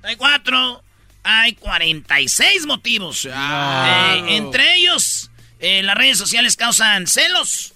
no 0.02 0.08
hay 0.08 0.16
cuatro, 0.16 0.82
hay 1.22 1.54
46 1.54 2.66
motivos. 2.66 3.26
Eh, 3.26 4.24
entre 4.28 4.76
ellos, 4.76 5.30
eh, 5.60 5.82
las 5.82 5.96
redes 5.96 6.18
sociales 6.18 6.56
causan 6.56 7.06
celos, 7.06 7.74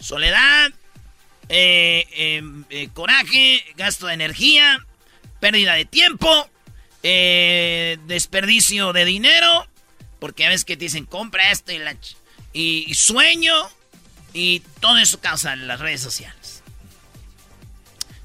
soledad, 0.00 0.72
eh, 1.48 2.06
em, 2.12 2.64
coraje, 2.92 3.64
gasto 3.76 4.06
de 4.06 4.14
energía, 4.14 4.84
pérdida 5.40 5.74
de 5.74 5.84
tiempo, 5.84 6.50
desperdicio 7.02 8.94
de 8.94 9.04
dinero, 9.04 9.68
porque 10.24 10.46
a 10.46 10.48
veces 10.48 10.64
que 10.64 10.78
te 10.78 10.86
dicen 10.86 11.04
compra 11.04 11.50
esto 11.50 11.70
y, 11.70 11.76
la 11.76 11.94
y, 12.54 12.94
sueño, 12.94 13.54
y 14.32 14.60
todo 14.80 14.96
eso 14.96 15.20
causa 15.20 15.54
las 15.54 15.80
redes 15.80 16.00
sociales. 16.00 16.62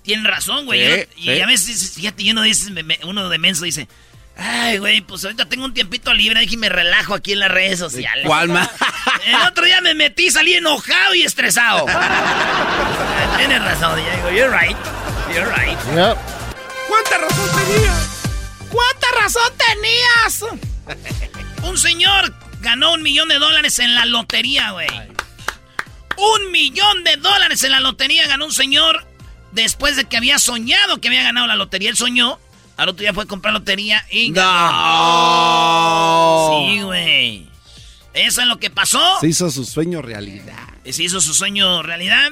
Tienen 0.02 0.24
razón, 0.24 0.66
güey. 0.66 1.10
y 1.18 1.42
a 1.42 1.46
veces, 1.46 1.92
fíjate, 1.96 2.32
uno, 2.32 2.44
dice, 2.44 2.72
uno 3.04 3.28
de 3.28 3.38
menso 3.38 3.66
dice, 3.66 3.90
Ay, 4.38 4.78
güey, 4.78 5.02
pues 5.02 5.26
ahorita 5.26 5.50
tengo 5.50 5.66
un 5.66 5.74
tiempito 5.74 6.14
libre, 6.14 6.42
y 6.50 6.56
me 6.56 6.70
relajo 6.70 7.16
aquí 7.16 7.34
en 7.34 7.40
las 7.40 7.52
redes 7.52 7.80
sociales. 7.80 8.26
¿Cuál 8.26 8.48
más? 8.48 8.70
El 9.26 9.36
otro 9.36 9.66
día 9.66 9.82
me 9.82 9.94
metí, 9.94 10.32
salí 10.32 10.54
enojado 10.54 11.16
y 11.16 11.24
estresado. 11.24 11.86
Tienes 13.38 13.62
razón, 13.62 14.00
Diego, 14.00 14.32
you're 14.32 14.58
right. 14.58 14.78
You're 15.34 15.54
right. 15.54 15.78
¿Cuánta 16.88 17.18
razón 17.18 17.50
tenías? 17.58 18.10
¿Cuánta 18.70 19.08
razón 19.20 19.52
tenías? 19.58 20.46
un 21.64 21.78
señor 21.78 22.34
ganó 22.62 22.94
un 22.94 23.02
millón 23.02 23.30
de 23.30 23.40
dólares 23.40 23.80
en 23.80 23.96
la 23.96 24.06
lotería, 24.06 24.72
güey. 24.72 24.90
Un 26.18 26.52
millón 26.52 27.04
de 27.04 27.18
dólares 27.18 27.64
en 27.64 27.72
la 27.72 27.80
lotería 27.80 28.28
ganó 28.28 28.46
un 28.46 28.54
señor 28.54 29.08
después 29.52 29.96
de 29.96 30.06
que 30.06 30.18
había 30.18 30.38
soñado 30.40 31.00
que 31.00 31.08
había 31.08 31.24
ganado 31.24 31.48
la 31.48 31.56
lotería. 31.56 31.90
Él 31.90 31.98
soñó 31.98 32.40
al 32.80 32.90
otro 32.90 33.02
día 33.02 33.14
fue 33.14 33.24
a 33.26 33.28
comprar 33.28 33.54
lotería 33.54 34.06
y 34.10 34.32
ganó. 34.32 34.48
Sí, 36.70 36.80
güey. 36.82 37.46
Eso 38.14 38.40
es 38.40 38.48
lo 38.48 38.58
que 38.58 38.70
pasó. 38.70 39.02
Se 39.20 39.28
hizo 39.28 39.52
su 39.52 39.66
sueño 39.66 40.02
realidad. 40.02 40.56
Se 40.90 41.04
hizo 41.04 41.20
su 41.20 41.34
sueño 41.34 41.84
realidad. 41.84 42.32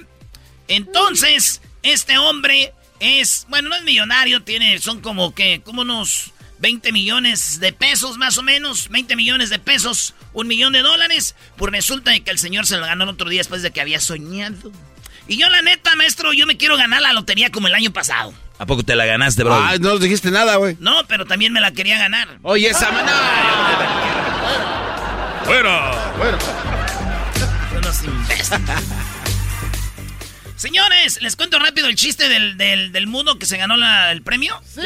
Entonces, 0.70 1.62
este 1.84 2.18
hombre 2.18 2.74
es, 3.02 3.46
bueno, 3.50 3.68
no 3.68 3.76
es 3.76 3.84
millonario, 3.84 4.42
tiene, 4.42 4.80
son 4.80 5.02
como 5.02 5.36
que, 5.36 5.62
como 5.66 5.82
unos 5.82 6.32
20 6.60 6.92
millones 6.92 7.60
de 7.60 7.74
pesos 7.74 8.18
más 8.18 8.38
o 8.38 8.44
menos, 8.44 8.90
20 8.90 9.16
millones 9.16 9.50
de 9.50 9.60
pesos, 9.60 10.14
un 10.34 10.48
millón 10.48 10.74
de 10.74 10.82
dólares. 10.82 11.36
Pues 11.56 11.72
resulta 11.72 12.18
que 12.20 12.32
el 12.32 12.40
señor 12.40 12.66
se 12.66 12.78
lo 12.78 12.86
ganó 12.86 13.04
el 13.04 13.12
otro 13.12 13.30
día 13.30 13.40
después 13.40 13.62
de 13.62 13.72
que 13.72 13.82
había 13.82 14.00
soñado. 14.00 14.72
Y 15.28 15.38
yo 15.38 15.50
la 15.50 15.62
neta, 15.62 15.94
maestro, 15.96 16.34
yo 16.34 16.46
me 16.48 16.58
quiero 16.58 16.78
ganar 16.78 17.02
la 17.02 17.14
lotería 17.14 17.52
como 17.52 17.68
el 17.68 17.76
año 17.76 17.92
pasado. 17.92 18.34
¿A 18.60 18.66
poco 18.66 18.84
te 18.84 18.96
la 18.96 19.06
ganaste, 19.06 19.44
bro? 19.44 19.54
Ah, 19.54 19.76
no 19.80 20.00
dijiste 20.00 20.32
nada, 20.32 20.56
güey. 20.56 20.78
No, 20.80 21.06
pero 21.08 21.26
también 21.26 21.54
me 21.54 21.62
la 21.62 21.72
quería 21.72 21.98
ganar. 21.98 22.40
Oye, 22.42 22.70
esa 22.70 22.92
mano. 22.92 23.12
Bueno, 25.46 25.92
bueno. 26.18 26.38
Unos 27.78 28.04
imbéciles. 28.04 28.52
Señores, 30.58 31.22
les 31.22 31.36
cuento 31.36 31.60
rápido 31.60 31.88
el 31.88 31.96
chiste 31.96 32.28
del, 32.28 32.58
del, 32.58 33.08
mudo 33.08 33.38
que 33.38 33.46
se 33.46 33.58
ganó 33.58 33.76
el 34.10 34.22
premio. 34.24 34.60
Sí. 34.66 34.82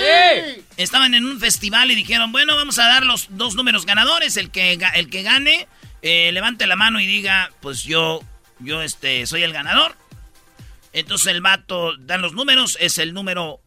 Estaban 0.75 1.13
en 1.13 1.25
un 1.25 1.40
festival 1.40 1.90
y 1.92 1.96
dijeron, 1.96 2.34
bueno, 2.34 2.58
vamos 2.58 2.78
a 2.78 2.88
dar 2.88 3.06
los 3.06 3.28
dos 3.30 3.56
números 3.56 3.86
ganadores. 3.86 4.36
El 4.36 4.51
que, 4.51 4.78
el 4.96 5.10
que 5.10 5.24
gane, 5.24 5.68
eh, 6.01 6.32
levante 6.34 6.68
la 6.68 6.75
mano 6.75 7.00
y 7.00 7.08
diga, 7.08 7.51
pues 7.62 7.84
yo, 7.84 8.22
yo 8.60 8.82
este, 8.82 9.25
soy 9.25 9.44
el 9.44 9.54
ganador. 9.54 9.96
Entonces 10.94 11.28
el 11.28 11.40
vato 11.40 11.96
dan 11.98 12.22
los 12.22 12.34
números, 12.34 12.78
es 12.82 12.98
el 12.98 13.13
número 13.13 13.62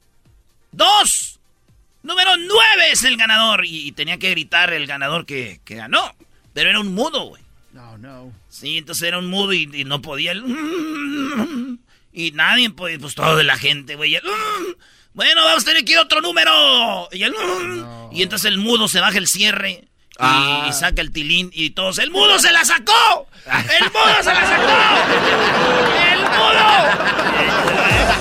2. 0.72 1.40
Número 2.02 2.36
9 2.36 2.90
es 2.92 3.04
el 3.04 3.16
ganador. 3.16 3.64
Y, 3.64 3.92
tenía 3.92 4.18
que 4.18 4.28
gritar 4.30 4.74
el 4.74 4.86
ganador 4.86 5.24
que, 5.24 5.60
ganó. 5.64 6.14
Pero 6.52 6.68
era 6.68 6.80
un 6.80 6.94
mudo, 6.94 7.28
güey. 7.28 7.42
No, 7.72 7.96
no. 7.96 8.30
Sí, 8.50 8.78
entonces 8.78 9.08
era 9.08 9.18
un 9.18 9.28
mudo 9.28 9.54
y, 9.54 9.84
no 9.84 10.02
podía. 10.02 10.34
Y 12.14 12.30
nadie 12.30 12.70
pues 12.70 13.14
todo 13.14 13.36
de 13.36 13.44
la 13.44 13.58
gente, 13.58 13.96
güey. 13.96 14.18
Bueno, 15.12 15.44
vamos 15.44 15.64
a 15.64 15.66
tener 15.66 15.84
que 15.84 15.92
ir 15.92 15.98
a 15.98 16.02
otro 16.02 16.20
número. 16.20 17.08
Y, 17.12 17.24
y 18.12 18.22
entonces 18.22 18.46
el 18.46 18.58
mudo 18.58 18.88
se 18.88 19.00
baja 19.00 19.18
el 19.18 19.26
cierre. 19.26 19.84
Ah. 20.18 20.66
Y, 20.68 20.72
saca 20.72 21.02
el 21.02 21.12
tilín 21.12 21.50
y 21.52 21.70
todos. 21.70 21.98
¡El 21.98 22.10
mudo 22.10 22.38
se 22.38 22.52
la 22.52 22.64
sacó! 22.64 23.26
¡El 23.46 23.90
mudo 23.90 24.22
se 24.22 24.32
la 24.32 24.46
sacó! 24.46 24.62
¡El 26.12 26.20
mudo! 26.20 26.64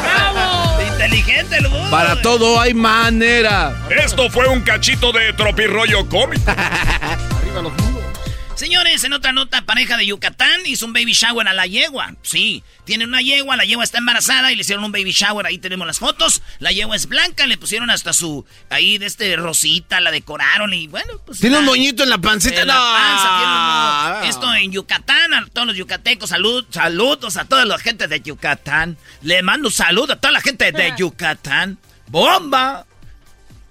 ¡Bravo! 0.02 0.82
Inteligente 0.82 1.58
el 1.58 1.70
mudo. 1.70 1.92
Para 1.92 2.20
todo 2.22 2.60
hay 2.60 2.74
manera. 2.74 3.76
Esto 3.90 4.30
fue 4.32 4.48
un 4.48 4.62
cachito 4.62 5.12
de 5.12 5.34
tropirroyo 5.34 6.10
cómico. 6.10 6.50
Arriba 6.52 7.62
los 7.62 7.74
mudos. 7.74 7.93
Señores, 8.56 9.04
en 9.04 9.14
otra 9.14 9.34
nota, 9.34 9.64
pareja 9.64 9.98
de 9.98 10.06
Yucatán 10.06 10.62
hizo 10.66 10.86
un 10.86 10.94
baby 10.94 11.14
shower 11.14 11.48
a 11.48 11.54
la 11.54 11.66
yegua. 11.66 12.14
Sí, 12.22 12.64
tiene 12.86 13.04
una 13.06 13.20
yegua, 13.20 13.56
la 13.58 13.66
yegua 13.66 13.84
está 13.84 13.98
embarazada 13.98 14.52
y 14.52 14.56
le 14.56 14.62
hicieron 14.62 14.86
un 14.86 14.92
baby 14.92 15.12
shower. 15.12 15.48
Ahí 15.48 15.58
tenemos 15.58 15.88
las 15.88 15.98
fotos. 15.98 16.44
La 16.60 16.72
yegua 16.72 16.96
es 16.96 17.08
blanca, 17.08 17.48
le 17.48 17.58
pusieron 17.58 17.90
hasta 17.90 18.14
su. 18.14 18.46
Ahí 18.70 19.00
de 19.00 19.08
este 19.08 19.36
rosita, 19.38 20.00
la 20.02 20.12
decoraron 20.12 20.72
y 20.72 20.88
bueno, 20.88 21.20
pues. 21.26 21.40
Tiene 21.40 21.58
un 21.58 21.66
moñito 21.66 22.04
en 22.04 22.10
la 22.10 22.20
pancita. 22.20 22.62
en 22.62 22.68
la 22.68 22.76
no. 22.76 22.80
panza, 22.80 23.38
tiene 23.38 23.54
un 23.54 24.20
moño. 24.22 24.30
Esto 24.30 24.56
en 24.56 24.72
Yucatán, 24.72 25.34
a 25.34 25.46
todos 25.48 25.68
los 25.68 25.76
yucatecos, 25.76 26.30
salud, 26.30 26.64
saludos 26.70 27.38
a 27.38 27.46
toda 27.46 27.66
la 27.66 27.80
gente 27.80 28.08
de 28.08 28.22
Yucatán. 28.22 28.98
Le 29.24 29.42
mando 29.42 29.70
un 29.70 29.74
saludo 29.74 30.14
a 30.14 30.16
toda 30.18 30.32
la 30.32 30.42
gente 30.42 30.72
de 30.72 30.94
Yucatán. 30.98 31.80
¡Bomba! 32.08 32.86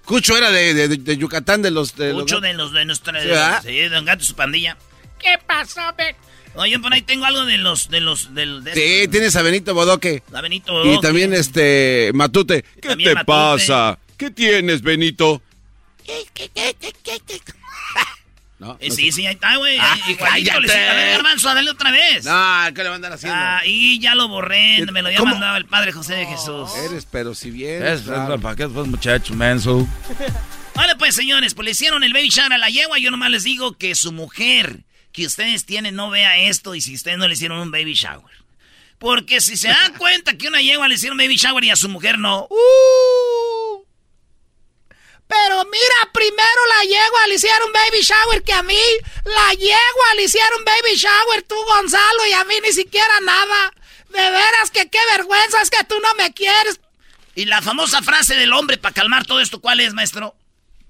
Cucho 0.05 0.37
era 0.37 0.51
de, 0.51 0.73
de- 0.73 0.97
de 0.97 1.17
Yucatán, 1.17 1.61
de 1.61 1.71
los... 1.71 1.95
De 1.95 2.09
los- 2.13 2.21
Mucho 2.23 2.39
de 2.41 2.53
los 2.53 2.71
de 2.73 2.85
nuestra. 2.85 3.21
¿Sí? 3.61 3.67
Sí, 3.67 3.75
de 3.75 3.89
Don 3.89 4.05
Gato 4.05 4.23
y 4.23 4.25
su 4.25 4.35
pandilla. 4.35 4.77
¿Qué 5.19 5.37
pasó, 5.47 5.81
Ben? 5.97 6.15
Oye, 6.55 6.77
por 6.79 6.93
ahí 6.93 7.01
tengo 7.01 7.25
algo 7.25 7.45
de 7.45 7.57
los. 7.57 7.89
de 7.89 7.99
los. 8.01 8.35
del 8.35 8.63
de 8.63 8.73
Sí, 8.75 9.07
tienes 9.07 9.35
a 9.35 9.41
Benito 9.41 9.73
Bodoque. 9.73 10.21
A 10.33 10.41
Benito 10.41 10.71
Y 10.83 10.87
Bodoque. 10.89 11.07
también 11.07 11.33
este 11.33 12.11
Matute. 12.13 12.63
¿Qué 12.81 12.89
También 12.89 13.09
te 13.09 13.15
Matute. 13.15 13.25
pasa? 13.25 13.97
¿Qué 14.17 14.29
tienes, 14.29 14.81
Benito? 14.83 15.41
No, 18.63 18.77
Eh, 18.79 18.89
no 18.89 18.95
sí, 18.95 19.05
sé. 19.07 19.11
sí, 19.11 19.25
ahí 19.27 19.33
está, 19.33 19.57
güey. 19.57 19.77
Ah, 19.79 19.97
Igualito 20.07 20.59
le 20.61 20.67
cállate. 20.67 20.87
A 20.89 20.93
ver, 20.93 21.11
Garbanzo, 21.17 21.53
dale 21.53 21.69
otra 21.69 21.91
vez. 21.91 22.23
No, 22.25 22.63
¿qué 22.73 22.83
le 22.83 22.89
van 22.89 22.91
a 22.93 22.95
andar 22.95 23.13
haciendo? 23.13 23.37
Ah, 23.37 23.61
y 23.65 23.99
ya 23.99 24.15
lo 24.15 24.27
borré. 24.29 24.85
Me 24.91 25.01
lo 25.01 25.07
había 25.07 25.19
¿Cómo? 25.19 25.31
mandado 25.31 25.57
el 25.57 25.65
padre 25.65 25.91
José 25.91 26.15
de 26.15 26.25
Jesús. 26.25 26.69
Eres, 26.89 27.05
pero 27.09 27.35
si 27.35 27.51
bien. 27.51 27.85
Es, 27.85 28.01
claro. 28.03 28.39
¿Para 28.39 28.55
qué 28.55 28.67
pues, 28.69 28.87
muchacho, 28.87 29.33
menso? 29.33 29.85
Vale, 30.75 30.95
pues, 30.95 31.13
señores, 31.15 31.53
pues 31.53 31.65
le 31.65 31.71
hicieron 31.71 32.03
el 32.03 32.13
baby 32.13 32.29
shower 32.29 32.53
a 32.53 32.57
la 32.57 32.69
yegua. 32.69 32.97
Yo 32.99 33.11
nomás 33.11 33.29
les 33.29 33.43
digo 33.43 33.77
que 33.77 33.93
su 33.95 34.11
mujer 34.11 34.79
que 35.11 35.25
ustedes 35.27 35.65
tienen 35.65 35.95
no 35.95 36.09
vea 36.09 36.37
esto 36.37 36.73
y 36.73 36.81
si 36.81 36.95
ustedes 36.95 37.17
no 37.17 37.27
le 37.27 37.33
hicieron 37.33 37.59
un 37.59 37.69
baby 37.69 37.93
shower. 37.93 38.33
Porque 38.97 39.41
si 39.41 39.57
se 39.57 39.67
dan 39.67 39.93
cuenta 39.97 40.37
que 40.37 40.47
una 40.47 40.61
yegua 40.61 40.87
le 40.87 40.95
hicieron 40.95 41.17
baby 41.17 41.35
shower 41.35 41.63
y 41.65 41.69
a 41.69 41.75
su 41.75 41.89
mujer 41.89 42.17
no. 42.17 42.47
¡uh! 42.49 43.62
Pero 45.27 45.63
mira, 45.65 46.11
primero 46.13 46.61
la 46.77 46.83
yegua 46.83 47.27
le 47.27 47.35
hicieron 47.35 47.71
baby 47.71 48.01
shower 48.01 48.43
que 48.43 48.53
a 48.53 48.63
mí. 48.63 48.79
La 49.25 49.53
yegua 49.53 50.13
le 50.15 50.23
hicieron 50.23 50.63
baby 50.63 50.95
shower 50.95 51.41
tú, 51.43 51.55
Gonzalo, 51.55 52.27
y 52.29 52.33
a 52.33 52.43
mí 52.43 52.55
ni 52.63 52.71
siquiera 52.71 53.19
nada. 53.21 53.73
De 54.09 54.29
veras 54.29 54.69
que 54.71 54.89
qué 54.89 54.99
vergüenza 55.11 55.61
es 55.61 55.69
que 55.69 55.83
tú 55.85 55.95
no 56.01 56.13
me 56.15 56.33
quieres. 56.33 56.79
Y 57.35 57.45
la 57.45 57.61
famosa 57.61 58.01
frase 58.03 58.35
del 58.35 58.53
hombre 58.53 58.77
para 58.77 58.93
calmar 58.93 59.25
todo 59.25 59.39
esto, 59.39 59.59
¿cuál 59.59 59.79
es, 59.79 59.93
maestro? 59.93 60.35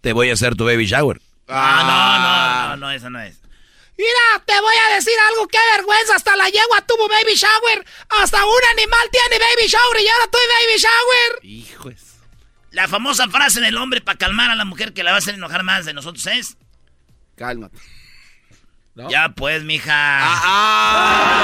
Te 0.01 0.11
voy 0.11 0.29
a 0.29 0.33
hacer 0.33 0.55
tu 0.55 0.65
baby 0.65 0.85
shower. 0.85 1.21
Ah, 1.47 2.67
no, 2.67 2.75
no, 2.75 2.75
no, 2.75 2.87
no, 2.87 2.91
esa 2.91 3.09
no 3.09 3.21
es. 3.21 3.37
Mira, 3.97 4.43
te 4.45 4.59
voy 4.59 4.75
a 4.75 4.95
decir 4.95 5.13
algo, 5.29 5.47
qué 5.47 5.59
vergüenza, 5.77 6.15
hasta 6.15 6.35
la 6.35 6.49
yegua 6.49 6.81
tuvo 6.81 7.07
baby 7.07 7.35
shower, 7.35 7.85
hasta 8.09 8.43
un 8.43 8.61
animal 8.71 9.09
tiene 9.11 9.39
baby 9.39 9.67
shower 9.67 10.01
y 10.01 10.07
ahora 10.07 10.27
tuve 10.27 10.41
baby 10.47 10.79
shower. 10.79 11.45
Hijos. 11.45 12.12
La 12.73 12.87
famosa 12.87 13.27
frase 13.29 13.61
del 13.61 13.77
hombre 13.77 14.01
para 14.01 14.17
calmar 14.17 14.49
a 14.49 14.55
la 14.55 14.65
mujer 14.65 14.93
que 14.93 15.03
la 15.03 15.11
va 15.11 15.17
a 15.17 15.19
hacer 15.19 15.35
enojar 15.35 15.61
más 15.63 15.85
de 15.85 15.93
nosotros 15.93 16.25
es... 16.27 16.57
Cálmate. 17.35 17.77
Ya 19.09 19.29
pues, 19.29 19.63
mija. 19.63 19.91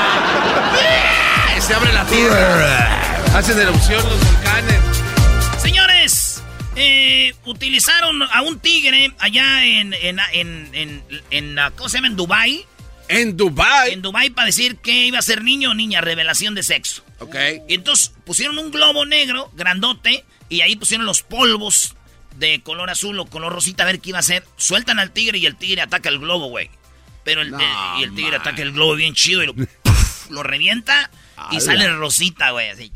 ¡Ah! 0.02 0.72
Se 1.60 1.74
abre 1.74 1.94
la 1.94 2.06
tierra. 2.06 3.38
Hacen 3.38 3.60
erupción 3.60 4.04
los 4.10 4.20
volcanes. 4.34 4.80
Señores, 5.62 6.44
eh, 6.76 7.34
utilizaron 7.46 8.24
a 8.24 8.42
un 8.42 8.60
tigre 8.60 9.14
allá 9.20 9.66
en, 9.66 9.94
en, 9.94 10.20
en, 10.34 10.70
en, 10.74 11.04
en, 11.30 11.56
la- 11.56 11.70
¿cómo 11.72 11.90
se 11.90 11.98
llama? 11.98 12.08
En 12.08 12.16
Dubai. 12.16 12.66
En 13.08 13.38
Dubai. 13.38 13.94
En 13.94 14.02
Dubai 14.02 14.30
para 14.32 14.48
decir 14.48 14.78
que 14.78 15.06
iba 15.06 15.20
a 15.20 15.24
ser 15.24 15.44
niño 15.44 15.72
o 15.72 15.74
niña, 15.76 16.02
revelación 16.02 16.56
de 16.56 16.64
sexo. 16.64 17.04
Ok. 17.20 17.36
Y 17.68 17.76
entonces 17.76 18.14
pusieron 18.26 18.58
un 18.58 18.72
globo 18.72 19.06
negro, 19.06 19.52
grandote, 19.56 20.26
y 20.50 20.62
ahí 20.62 20.76
pusieron 20.76 21.06
los 21.06 21.22
polvos 21.24 21.96
de 22.38 22.62
color 22.62 22.90
azul 22.90 23.20
o 23.20 23.26
color 23.26 23.54
rosita 23.54 23.84
a 23.84 23.86
ver 23.86 24.00
qué 24.00 24.10
iba 24.10 24.18
a 24.18 24.22
hacer. 24.22 24.46
Sueltan 24.58 25.00
al 25.00 25.12
tigre 25.12 25.38
y 25.38 25.46
el 25.46 25.56
tigre 25.56 25.82
ataca 25.82 26.10
el 26.10 26.20
globo, 26.20 26.48
güey. 26.48 26.70
Pero 27.24 27.42
el, 27.42 27.52
No, 27.52 27.60
el- 27.60 28.00
y 28.00 28.04
el 28.04 28.16
tigre 28.16 28.32
man. 28.32 28.42
ataca 28.42 28.62
el 28.62 28.72
globo 28.72 28.96
bien 28.96 29.14
chido 29.14 29.44
y 29.44 29.48
lo, 29.48 29.54
lo 30.30 30.44
revienta 30.44 31.12
y 31.52 31.60
sale 31.62 31.88
rosita, 31.94 32.52
güey. 32.52 32.70
Así. 32.70 32.92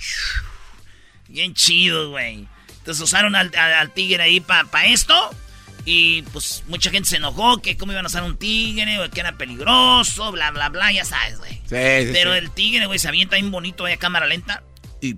Bien 1.28 1.54
chido, 1.54 2.10
güey. 2.12 2.48
Entonces 2.80 3.02
usaron 3.04 3.36
al, 3.36 3.52
al- 3.56 3.74
al 3.74 3.92
tigre 3.94 4.24
ahí 4.24 4.40
para 4.40 4.86
esto. 4.86 5.30
Y 5.86 6.22
pues 6.32 6.64
mucha 6.68 6.90
gente 6.92 7.10
se 7.10 7.18
enojó 7.18 7.58
que 7.62 7.76
cómo 7.76 7.92
iban 7.92 8.06
a 8.06 8.08
usar 8.08 8.24
un 8.24 8.38
tigre, 8.38 9.02
o 9.02 9.10
que 9.12 9.20
era 9.20 9.34
peligroso, 9.34 10.32
bla, 10.32 10.50
bla, 10.52 10.70
bla, 10.70 10.94
ya 10.94 11.04
sabes, 11.04 11.38
güey. 11.40 11.52
Sí, 11.52 11.60
sí, 12.08 12.10
Pero 12.14 12.32
sí. 12.32 12.38
el 12.38 12.52
tigre, 12.52 12.86
güey, 12.86 13.00
se 13.00 13.10
avienta 13.10 13.36
bien 13.36 13.52
bonito 13.52 13.84
ahí 13.84 13.92
a 13.94 13.98
cámara 13.98 14.26
lenta. 14.26 14.64
Y 15.02 15.16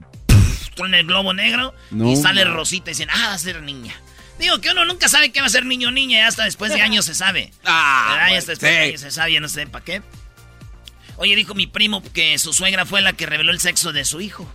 truena 0.75 0.99
el 0.99 1.07
globo 1.07 1.33
negro. 1.33 1.73
No, 1.91 2.11
y 2.11 2.15
sale 2.15 2.45
rosita 2.45 2.91
y 2.91 2.93
dicen, 2.93 3.09
ah, 3.11 3.29
va 3.29 3.33
a 3.33 3.39
ser 3.39 3.61
niña. 3.61 3.95
Digo 4.39 4.59
que 4.59 4.69
uno 4.69 4.85
nunca 4.85 5.07
sabe 5.07 5.31
qué 5.31 5.39
va 5.39 5.47
a 5.47 5.49
ser 5.49 5.65
niño 5.65 5.87
o 5.87 5.91
niña, 5.91 6.19
ya 6.19 6.27
hasta 6.27 6.43
después 6.43 6.73
de 6.73 6.81
años 6.81 7.05
se 7.05 7.15
sabe. 7.15 7.51
Ah, 7.65 8.17
bueno, 8.25 8.37
hasta 8.37 8.51
después 8.51 8.71
de 8.71 8.79
años 8.79 9.01
se 9.01 9.11
sabe, 9.11 9.33
ya 9.33 9.39
no 9.39 9.49
sé 9.49 9.65
para 9.67 9.83
qué. 9.83 10.01
Oye, 11.17 11.35
dijo 11.35 11.55
mi 11.55 11.67
primo 11.67 12.03
que 12.13 12.37
su 12.37 12.53
suegra 12.53 12.85
fue 12.85 13.01
la 13.01 13.13
que 13.13 13.25
reveló 13.25 13.51
el 13.51 13.59
sexo 13.59 13.93
de 13.93 14.05
su 14.05 14.21
hijo. 14.21 14.49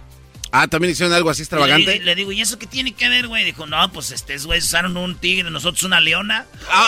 Ah, 0.53 0.67
también 0.67 0.91
hicieron 0.93 1.15
algo 1.15 1.31
así 1.31 1.43
extravagante. 1.43 2.01
le 2.01 2.15
digo, 2.15 2.33
¿y 2.33 2.41
eso 2.41 2.59
qué 2.59 2.67
tiene 2.67 2.93
que 2.93 3.09
ver, 3.09 3.29
güey? 3.29 3.45
Dijo, 3.45 3.67
no, 3.67 3.93
pues 3.93 4.11
este, 4.11 4.37
güey, 4.39 4.59
usaron 4.59 4.97
un 4.97 5.17
tigre, 5.17 5.49
nosotros 5.51 5.85
una 5.85 6.01
leona. 6.01 6.47
Ah, 6.69 6.87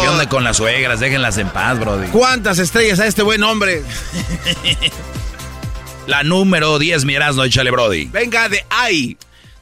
¿Qué 0.00 0.08
onda 0.08 0.28
con 0.28 0.44
las 0.44 0.58
suegras? 0.58 1.00
Déjenlas 1.00 1.38
en 1.38 1.48
paz, 1.48 1.80
brody. 1.80 2.06
¿Cuántas 2.08 2.60
estrellas 2.60 3.00
a 3.00 3.06
este 3.06 3.22
buen 3.22 3.42
hombre? 3.42 3.82
La 6.06 6.24
número 6.24 6.78
10, 6.78 7.04
mi 7.04 7.14
Erasmo, 7.14 7.44
échale, 7.44 7.70
brody. 7.70 8.06
Venga 8.06 8.48
de 8.48 8.64
ahí. 8.70 9.16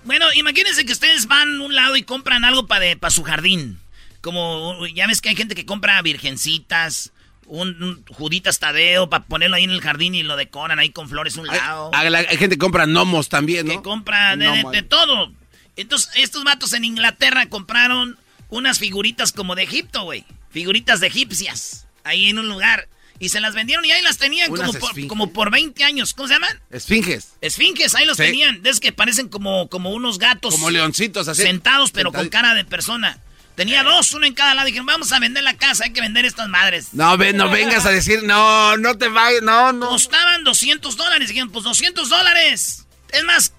Bueno, 0.05 0.27
imagínense 0.35 0.85
que 0.87 0.93
ustedes 0.93 1.27
van 1.27 1.61
a 1.61 1.65
un 1.65 1.75
lado 1.75 1.97
y 1.97 2.03
compran 2.03 2.45
algo 2.45 2.67
para 2.67 3.11
su 3.11 3.23
jardín. 3.23 3.79
Como, 4.23 4.87
ya 4.89 5.07
ves 5.07 5.21
que 5.21 5.29
hay 5.29 5.37
gente 5.37 5.55
que 5.55 5.67
compra 5.67 6.01
virgencitas, 6.03 7.13
un, 7.47 7.83
un 7.83 8.05
juditas 8.07 8.59
tadeo 8.59 9.09
para 9.11 9.25
ponerlo 9.25 9.57
ahí 9.57 9.65
en 9.65 9.71
el 9.71 9.81
jardín 9.81 10.15
y 10.15 10.23
lo 10.23 10.37
decoran 10.37 10.79
ahí 10.79 10.91
con 10.91 11.09
flores 11.09 11.37
a 11.37 11.41
un 11.43 11.47
lado. 11.47 11.91
La- 11.93 12.19
Hay 12.19 12.37
gente 12.37 12.57
que 12.57 12.59
compra 12.59 12.87
gnomos 12.87 13.29
también, 13.29 13.67
¿no? 13.67 13.73
que 13.75 13.83
compra 13.83 14.37
de, 14.37 14.65
de- 14.73 14.83
todo. 14.83 15.33
Entonces, 15.77 16.11
estos 16.17 16.45
vatos 16.45 16.73
en 16.73 16.85
Inglaterra 16.85 17.47
compraron 17.49 18.19
unas 18.49 18.79
figuritas 18.79 19.33
como 19.33 19.55
de 19.55 19.63
Egipto, 19.63 20.03
güey. 20.03 20.25
Figuritas 20.51 21.01
de 21.01 21.07
egipcias. 21.07 21.87
Ahí 22.05 22.27
en 22.29 22.39
un 22.39 22.49
lugar. 22.49 22.89
Y 23.21 23.29
se 23.29 23.39
las 23.41 23.55
vendieron 23.55 23.85
y 23.85 23.93
ahí 23.93 24.03
las 24.03 24.17
tenían 24.19 24.51
como 24.51 24.73
por, 24.73 25.07
como 25.07 25.33
por 25.33 25.51
20 25.51 25.85
años. 25.85 26.15
¿Cómo 26.15 26.27
se 26.27 26.35
llaman? 26.35 26.59
Esfinges. 26.71 27.35
Esfinges, 27.43 27.95
ahí 27.95 28.07
los 28.07 28.17
Sí. 28.17 28.25
tenían. 28.25 28.61
Es 28.65 28.81
que 28.81 28.93
parecen 28.93 29.29
como, 29.29 29.69
como 29.69 29.91
unos 29.91 30.19
gatos. 30.19 30.55
Como 30.55 30.71
leoncitos 30.71 31.29
así. 31.29 31.43
Sentados, 31.43 31.93
pero 31.93 32.11
con 32.13 32.29
cara 32.31 32.55
de 32.55 32.65
persona. 32.65 33.19
Tenía 33.57 33.83
dos, 33.83 34.15
uno 34.15 34.25
en 34.25 34.33
cada 34.33 34.55
lado. 34.55 34.65
Dijeron, 34.67 34.87
vamos 34.87 35.13
a 35.13 35.19
vender 35.19 35.43
la 35.43 35.55
casa, 35.55 35.85
hay 35.85 35.93
que 35.93 36.01
vender 36.01 36.25
estas 36.25 36.49
madres. 36.49 36.89
No, 36.95 37.19
ve, 37.19 37.35
no 37.35 37.51
vengas 37.51 37.85
a 37.85 37.91
decir, 37.91 38.23
no, 38.23 38.79
no 38.79 38.97
te 38.97 39.09
vayas, 39.09 39.43
no, 39.43 39.73
no. 39.75 39.89
Costaban 39.91 40.43
200 40.45 40.97
dólares. 40.97 41.29
Dijeron, 41.29 41.51
pues 41.51 41.65
200 41.65 42.09
dólares. 42.09 42.87
Es 43.13 43.25
más, 43.25 43.53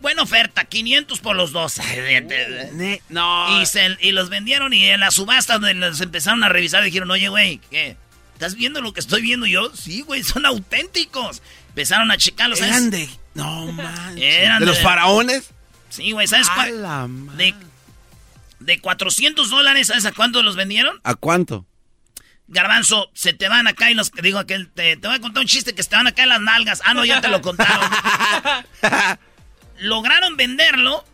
buena 0.00 0.22
oferta, 0.22 0.64
500 0.64 1.20
por 1.20 1.36
los 1.36 1.52
dos. 1.52 1.74
No. 3.10 3.60
Y, 3.60 3.66
se- 3.66 3.98
y 4.00 4.12
los 4.12 4.30
vendieron 4.30 4.72
y 4.72 4.86
en 4.86 5.00
la 5.00 5.10
subasta 5.10 5.54
donde 5.54 5.74
los 5.74 6.00
empezaron 6.00 6.42
a 6.44 6.48
revisar 6.48 6.82
dijeron, 6.82 7.10
oye, 7.10 7.28
güey, 7.28 7.60
¿qué? 7.70 7.96
¿Estás 8.38 8.54
viendo 8.54 8.80
lo 8.80 8.92
que 8.92 9.00
estoy 9.00 9.20
viendo 9.20 9.46
yo? 9.46 9.74
Sí, 9.74 10.02
güey, 10.02 10.22
son 10.22 10.46
auténticos. 10.46 11.42
Empezaron 11.70 12.12
a 12.12 12.16
checarlos. 12.16 12.60
Eran 12.60 12.88
de. 12.88 13.08
No 13.34 13.66
manches. 13.72 14.22
Eran 14.22 14.60
¿De 14.60 14.66
los 14.66 14.78
faraones? 14.78 15.50
Sí, 15.88 16.12
güey, 16.12 16.28
¿sabes 16.28 16.48
A 16.50 16.54
cuál? 16.54 16.82
la 16.82 17.08
De, 17.36 17.52
de 18.60 18.80
400 18.80 19.50
dólares, 19.50 19.88
¿sabes 19.88 20.06
a 20.06 20.12
cuánto 20.12 20.44
los 20.44 20.54
vendieron? 20.54 21.00
¿A 21.02 21.16
cuánto? 21.16 21.66
Garbanzo, 22.46 23.10
se 23.12 23.32
te 23.32 23.48
van 23.48 23.66
acá 23.66 23.90
y 23.90 23.94
los... 23.94 24.12
Digo, 24.12 24.38
aquel, 24.38 24.70
te, 24.70 24.96
te 24.96 25.08
voy 25.08 25.16
a 25.16 25.20
contar 25.20 25.40
un 25.40 25.48
chiste 25.48 25.74
que 25.74 25.82
se 25.82 25.88
te 25.88 25.96
van 25.96 26.06
acá 26.06 26.22
en 26.22 26.28
las 26.28 26.40
nalgas. 26.40 26.80
Ah, 26.84 26.94
no, 26.94 27.04
ya 27.04 27.20
te 27.20 27.26
lo 27.26 27.42
contaron. 27.42 27.90
Lograron 29.80 30.36
venderlo 30.36 31.04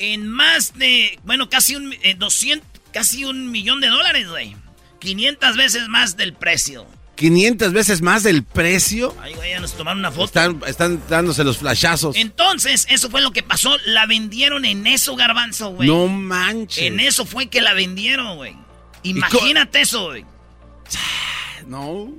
en 0.00 0.28
más 0.28 0.74
de... 0.74 1.20
Bueno, 1.22 1.48
casi 1.48 1.76
un... 1.76 1.92
eh, 2.02 2.16
200... 2.18 2.68
Casi 2.92 3.24
un 3.24 3.50
millón 3.52 3.80
de 3.80 3.86
dólares, 3.88 4.28
güey. 4.28 4.54
500 5.02 5.56
veces 5.56 5.88
más 5.88 6.16
del 6.16 6.32
precio. 6.32 6.86
500 7.16 7.72
veces 7.72 8.02
más 8.02 8.22
del 8.22 8.44
precio. 8.44 9.14
Ay, 9.20 9.34
güey, 9.34 9.50
ya 9.50 9.58
nos 9.58 9.72
tomaron 9.72 9.98
una 9.98 10.12
foto. 10.12 10.26
Están, 10.26 10.60
están 10.64 11.02
dándose 11.08 11.42
los 11.42 11.58
flashazos. 11.58 12.14
Entonces, 12.16 12.86
eso 12.88 13.10
fue 13.10 13.20
lo 13.20 13.32
que 13.32 13.42
pasó. 13.42 13.76
La 13.84 14.06
vendieron 14.06 14.64
en 14.64 14.86
eso, 14.86 15.16
garbanzo, 15.16 15.70
güey. 15.70 15.88
No 15.88 16.06
manches. 16.06 16.84
En 16.84 17.00
eso 17.00 17.26
fue 17.26 17.46
que 17.46 17.60
la 17.60 17.74
vendieron, 17.74 18.36
güey. 18.36 18.56
Imagínate 19.02 19.80
eso, 19.80 20.06
güey. 20.06 20.24
No. 21.66 22.12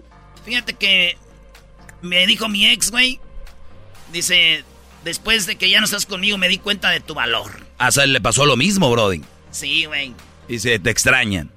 Fíjate 0.46 0.74
que 0.74 1.18
me 2.02 2.26
dijo 2.28 2.48
mi 2.48 2.66
ex, 2.68 2.92
güey. 2.92 3.20
Dice, 4.14 4.64
después 5.04 5.46
de 5.46 5.58
que 5.58 5.70
ya 5.70 5.80
no 5.80 5.86
estás 5.86 6.06
conmigo, 6.06 6.38
me 6.38 6.48
di 6.48 6.58
cuenta 6.60 6.90
de 6.92 7.02
tu 7.02 7.14
valor. 7.14 7.66
A 7.78 7.90
le 8.06 8.22
pasó 8.22 8.46
lo 8.46 8.56
mismo, 8.56 8.90
brody. 8.90 9.22
Sí, 9.52 9.84
güey. 9.86 10.14
Y 10.48 10.60
se 10.60 10.80
te 10.80 10.90
extrañan. 10.90 11.52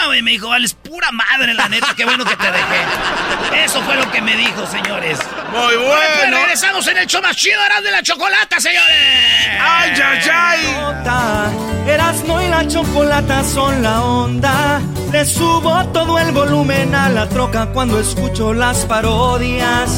No, 0.00 0.06
güey, 0.06 0.22
me 0.22 0.30
dijo, 0.32 0.48
vales 0.48 0.72
pura 0.74 1.10
madre, 1.12 1.52
la 1.54 1.68
neta, 1.68 1.88
qué 1.96 2.04
bueno 2.04 2.24
que 2.24 2.36
te 2.36 2.50
dejé. 2.50 3.64
Eso 3.64 3.82
fue 3.82 3.96
lo 3.96 4.10
que 4.10 4.22
me 4.22 4.34
dijo, 4.36 4.66
señores. 4.66 5.18
Muy 5.52 5.74
Pues 5.74 5.78
bueno. 5.86 6.36
regresamos 6.38 6.86
en 6.88 6.96
el 6.98 7.06
show 7.06 7.20
más 7.22 7.36
chido, 7.36 7.60
Eras 7.66 7.82
de 7.82 7.90
la 7.90 8.02
Chocolata, 8.02 8.58
señores. 8.60 9.58
¡Ay, 9.60 9.92
ay, 10.02 10.30
ay! 10.32 11.56
Erasmo 11.86 12.40
y 12.40 12.46
la 12.48 12.66
chocolata 12.68 13.42
son 13.44 13.82
la 13.82 14.00
onda. 14.02 14.80
Le 15.12 15.24
subo 15.24 15.84
todo 15.92 16.18
el 16.18 16.30
volumen 16.32 16.94
a 16.94 17.08
la 17.08 17.28
troca 17.28 17.66
cuando 17.72 17.98
escucho 18.00 18.54
las 18.54 18.84
parodias. 18.86 19.90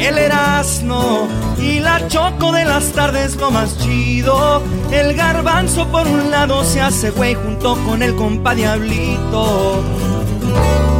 El 0.00 0.16
Erasmo 0.18 1.28
y 1.58 1.80
la 1.80 2.06
choco 2.08 2.52
de 2.52 2.64
las 2.64 2.92
tardes 2.92 3.36
lo 3.36 3.50
más 3.50 3.76
chido. 3.78 4.62
El 4.90 5.14
garbanzo 5.14 5.88
por 5.88 6.06
un 6.06 6.30
lado 6.30 6.64
se 6.64 6.80
hace 6.80 7.10
güey 7.10 7.34
junto 7.34 7.74
con 7.84 8.02
el 8.02 8.14
compa 8.14 8.54
Diablito. 8.54 9.82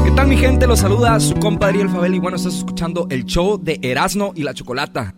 ¿Qué 0.05 0.11
tal 0.11 0.27
mi 0.27 0.37
gente? 0.37 0.67
Los 0.67 0.81
saluda 0.81 1.19
su 1.21 1.35
compadre 1.35 1.81
El 1.83 1.91
Fabel 1.91 2.15
y 2.15 2.19
bueno, 2.19 2.37
estás 2.37 2.55
escuchando 2.55 3.07
el 3.11 3.25
show 3.25 3.59
de 3.63 3.79
Erasmo 3.83 4.33
y 4.35 4.43
la 4.43 4.53
Chocolata. 4.55 5.15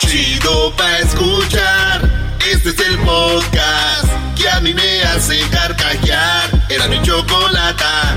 Chido 0.00 0.72
pa' 0.76 0.98
escuchar. 0.98 2.36
Este 2.52 2.70
es 2.70 2.80
el 2.80 2.98
podcast 2.98 4.08
que 4.36 4.48
a 4.48 4.60
mí 4.60 4.74
me 4.74 5.02
hace 5.02 5.38
carcajear. 5.50 6.50
Era 6.68 6.88
mi 6.88 7.00
chocolata. 7.02 8.16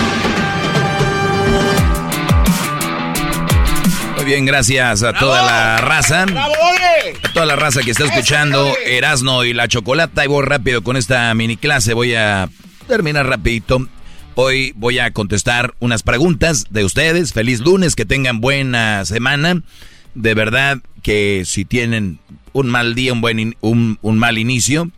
Muy 4.21 4.29
bien, 4.29 4.45
gracias 4.45 5.01
a 5.01 5.13
toda 5.13 5.41
la 5.43 5.77
raza. 5.79 6.23
A 7.23 7.33
toda 7.33 7.45
la 7.47 7.55
raza 7.55 7.81
que 7.81 7.89
está 7.89 8.05
escuchando 8.05 8.71
Erasno 8.85 9.43
y 9.45 9.53
la 9.53 9.67
Chocolata. 9.67 10.23
Y 10.23 10.27
voy 10.27 10.45
rápido 10.45 10.83
con 10.83 10.95
esta 10.95 11.33
mini 11.33 11.57
clase. 11.57 11.95
Voy 11.95 12.13
a 12.13 12.47
terminar 12.87 13.25
rapidito. 13.27 13.87
Hoy 14.35 14.73
voy 14.75 14.99
a 14.99 15.09
contestar 15.11 15.73
unas 15.79 16.03
preguntas 16.03 16.65
de 16.69 16.85
ustedes. 16.85 17.33
Feliz 17.33 17.61
lunes, 17.61 17.95
que 17.95 18.05
tengan 18.05 18.41
buena 18.41 19.05
semana. 19.05 19.63
De 20.13 20.33
verdad 20.35 20.77
que 21.01 21.41
si 21.45 21.65
tienen 21.65 22.19
un 22.53 22.69
mal 22.69 22.93
día, 22.93 23.13
un 23.13 23.21
buen 23.21 23.39
in- 23.39 23.55
un, 23.61 23.97
un 24.03 24.19
mal 24.19 24.37
inicio, 24.37 24.91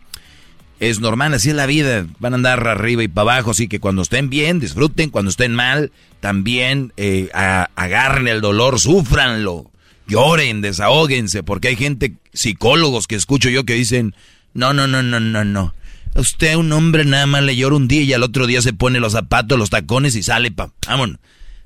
es 0.80 1.00
normal, 1.00 1.34
así 1.34 1.50
es 1.50 1.56
la 1.56 1.66
vida. 1.66 2.06
Van 2.18 2.32
a 2.32 2.36
andar 2.36 2.66
arriba 2.66 3.02
y 3.02 3.08
para 3.08 3.32
abajo, 3.32 3.52
así 3.52 3.68
que 3.68 3.80
cuando 3.80 4.02
estén 4.02 4.30
bien, 4.30 4.60
disfruten. 4.60 5.10
Cuando 5.10 5.30
estén 5.30 5.54
mal, 5.54 5.92
también 6.20 6.92
eh, 6.96 7.30
agarren 7.32 8.28
el 8.28 8.40
dolor, 8.40 8.80
súfranlo. 8.80 9.70
Lloren, 10.06 10.60
desahóguense, 10.60 11.42
porque 11.42 11.68
hay 11.68 11.76
gente, 11.76 12.14
psicólogos 12.32 13.06
que 13.06 13.14
escucho 13.14 13.48
yo 13.48 13.64
que 13.64 13.74
dicen, 13.74 14.14
no, 14.52 14.74
no, 14.74 14.86
no, 14.86 15.02
no, 15.02 15.20
no, 15.20 15.44
no. 15.44 15.74
Usted, 16.14 16.56
un 16.56 16.72
hombre, 16.72 17.04
nada 17.04 17.26
más 17.26 17.42
le 17.42 17.56
llora 17.56 17.76
un 17.76 17.88
día 17.88 18.02
y 18.02 18.12
al 18.12 18.22
otro 18.22 18.46
día 18.46 18.62
se 18.62 18.72
pone 18.72 19.00
los 19.00 19.12
zapatos, 19.12 19.58
los 19.58 19.70
tacones 19.70 20.14
y 20.14 20.22
sale 20.22 20.50
pa. 20.50 20.72
Vámonos. 20.86 21.16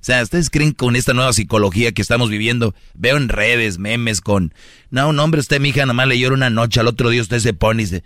O 0.00 0.04
sea, 0.08 0.22
¿ustedes 0.22 0.48
creen 0.48 0.72
con 0.72 0.94
esta 0.94 1.12
nueva 1.12 1.32
psicología 1.32 1.92
que 1.92 2.02
estamos 2.02 2.30
viviendo? 2.30 2.74
Veo 2.94 3.16
en 3.16 3.28
redes, 3.28 3.78
memes 3.78 4.20
con... 4.20 4.54
No, 4.90 5.08
un 5.08 5.18
hombre, 5.18 5.40
usted, 5.40 5.60
mija, 5.60 5.80
nada 5.80 5.92
más 5.92 6.06
le 6.06 6.18
llora 6.18 6.36
una 6.36 6.50
noche, 6.50 6.78
al 6.78 6.86
otro 6.86 7.10
día 7.10 7.20
usted 7.20 7.40
se 7.40 7.52
pone 7.52 7.82
y 7.82 7.86
se... 7.86 8.04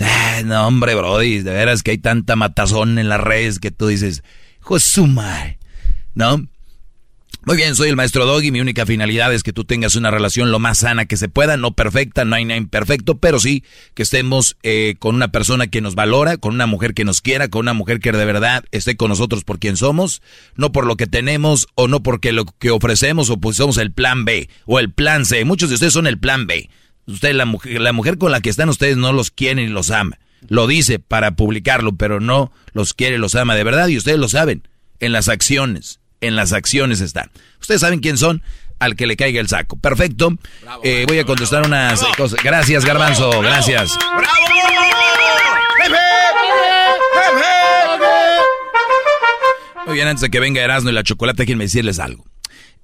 Ah, 0.00 0.42
no, 0.44 0.66
hombre, 0.66 0.94
brody, 0.94 1.40
de 1.40 1.52
veras 1.52 1.82
que 1.82 1.92
hay 1.92 1.98
tanta 1.98 2.36
matazón 2.36 2.98
en 2.98 3.08
las 3.08 3.20
redes 3.20 3.58
que 3.58 3.70
tú 3.70 3.88
dices, 3.88 4.22
Josumai, 4.60 5.58
¿no? 6.14 6.46
Muy 7.44 7.56
bien, 7.56 7.74
soy 7.74 7.88
el 7.88 7.96
maestro 7.96 8.24
Doggy. 8.24 8.52
Mi 8.52 8.60
única 8.60 8.86
finalidad 8.86 9.34
es 9.34 9.42
que 9.42 9.52
tú 9.52 9.64
tengas 9.64 9.96
una 9.96 10.12
relación 10.12 10.52
lo 10.52 10.60
más 10.60 10.78
sana 10.78 11.06
que 11.06 11.16
se 11.16 11.28
pueda, 11.28 11.56
no 11.56 11.72
perfecta, 11.72 12.24
no 12.24 12.36
hay 12.36 12.44
nada 12.44 12.56
imperfecto, 12.56 13.18
pero 13.18 13.40
sí 13.40 13.64
que 13.94 14.04
estemos 14.04 14.56
eh, 14.62 14.94
con 15.00 15.16
una 15.16 15.32
persona 15.32 15.66
que 15.66 15.80
nos 15.80 15.96
valora, 15.96 16.36
con 16.36 16.54
una 16.54 16.66
mujer 16.66 16.94
que 16.94 17.04
nos 17.04 17.20
quiera, 17.20 17.48
con 17.48 17.62
una 17.62 17.72
mujer 17.72 17.98
que 17.98 18.12
de 18.12 18.24
verdad 18.24 18.62
esté 18.70 18.96
con 18.96 19.08
nosotros 19.08 19.42
por 19.42 19.58
quien 19.58 19.76
somos, 19.76 20.22
no 20.54 20.70
por 20.70 20.86
lo 20.86 20.96
que 20.96 21.08
tenemos 21.08 21.66
o 21.74 21.88
no 21.88 22.04
porque 22.04 22.30
lo 22.30 22.44
que 22.44 22.70
ofrecemos 22.70 23.28
o 23.28 23.38
pues 23.38 23.56
somos 23.56 23.76
el 23.78 23.90
plan 23.90 24.24
B 24.24 24.48
o 24.66 24.78
el 24.78 24.92
plan 24.92 25.26
C. 25.26 25.44
Muchos 25.44 25.68
de 25.68 25.74
ustedes 25.74 25.94
son 25.94 26.06
el 26.06 26.20
plan 26.20 26.46
B. 26.46 26.70
Usted, 27.12 27.34
la 27.34 27.44
mujer, 27.44 27.80
la 27.80 27.92
mujer 27.92 28.18
con 28.18 28.32
la 28.32 28.40
que 28.40 28.50
están 28.50 28.68
ustedes 28.68 28.96
no 28.96 29.12
los 29.12 29.30
quiere 29.30 29.62
ni 29.62 29.68
los 29.68 29.90
ama. 29.90 30.18
Lo 30.48 30.66
dice 30.66 30.98
para 30.98 31.32
publicarlo, 31.36 31.92
pero 31.92 32.20
no 32.20 32.52
los 32.72 32.94
quiere, 32.94 33.18
los 33.18 33.34
ama 33.34 33.54
de 33.54 33.64
verdad 33.64 33.88
y 33.88 33.96
ustedes 33.96 34.18
lo 34.18 34.28
saben. 34.28 34.66
En 34.98 35.12
las 35.12 35.28
acciones, 35.28 36.00
en 36.20 36.36
las 36.36 36.52
acciones 36.52 37.00
está. 37.00 37.30
Ustedes 37.60 37.80
saben 37.80 38.00
quién 38.00 38.18
son, 38.18 38.42
al 38.78 38.96
que 38.96 39.06
le 39.06 39.16
caiga 39.16 39.40
el 39.40 39.48
saco. 39.48 39.76
Perfecto. 39.78 40.30
Eh, 40.82 41.04
voy 41.06 41.18
a 41.18 41.24
contestar 41.24 41.64
unas 41.66 42.02
cosas. 42.16 42.42
Gracias, 42.42 42.84
Garbanzo, 42.84 43.40
gracias. 43.40 43.96
Muy 49.86 49.94
bien, 49.94 50.08
antes 50.08 50.22
de 50.22 50.30
que 50.30 50.40
venga 50.40 50.62
Erasmo 50.62 50.90
y 50.90 50.92
la 50.92 51.02
chocolate, 51.02 51.42
déjenme 51.42 51.64
decirles 51.64 51.98
algo. 51.98 52.24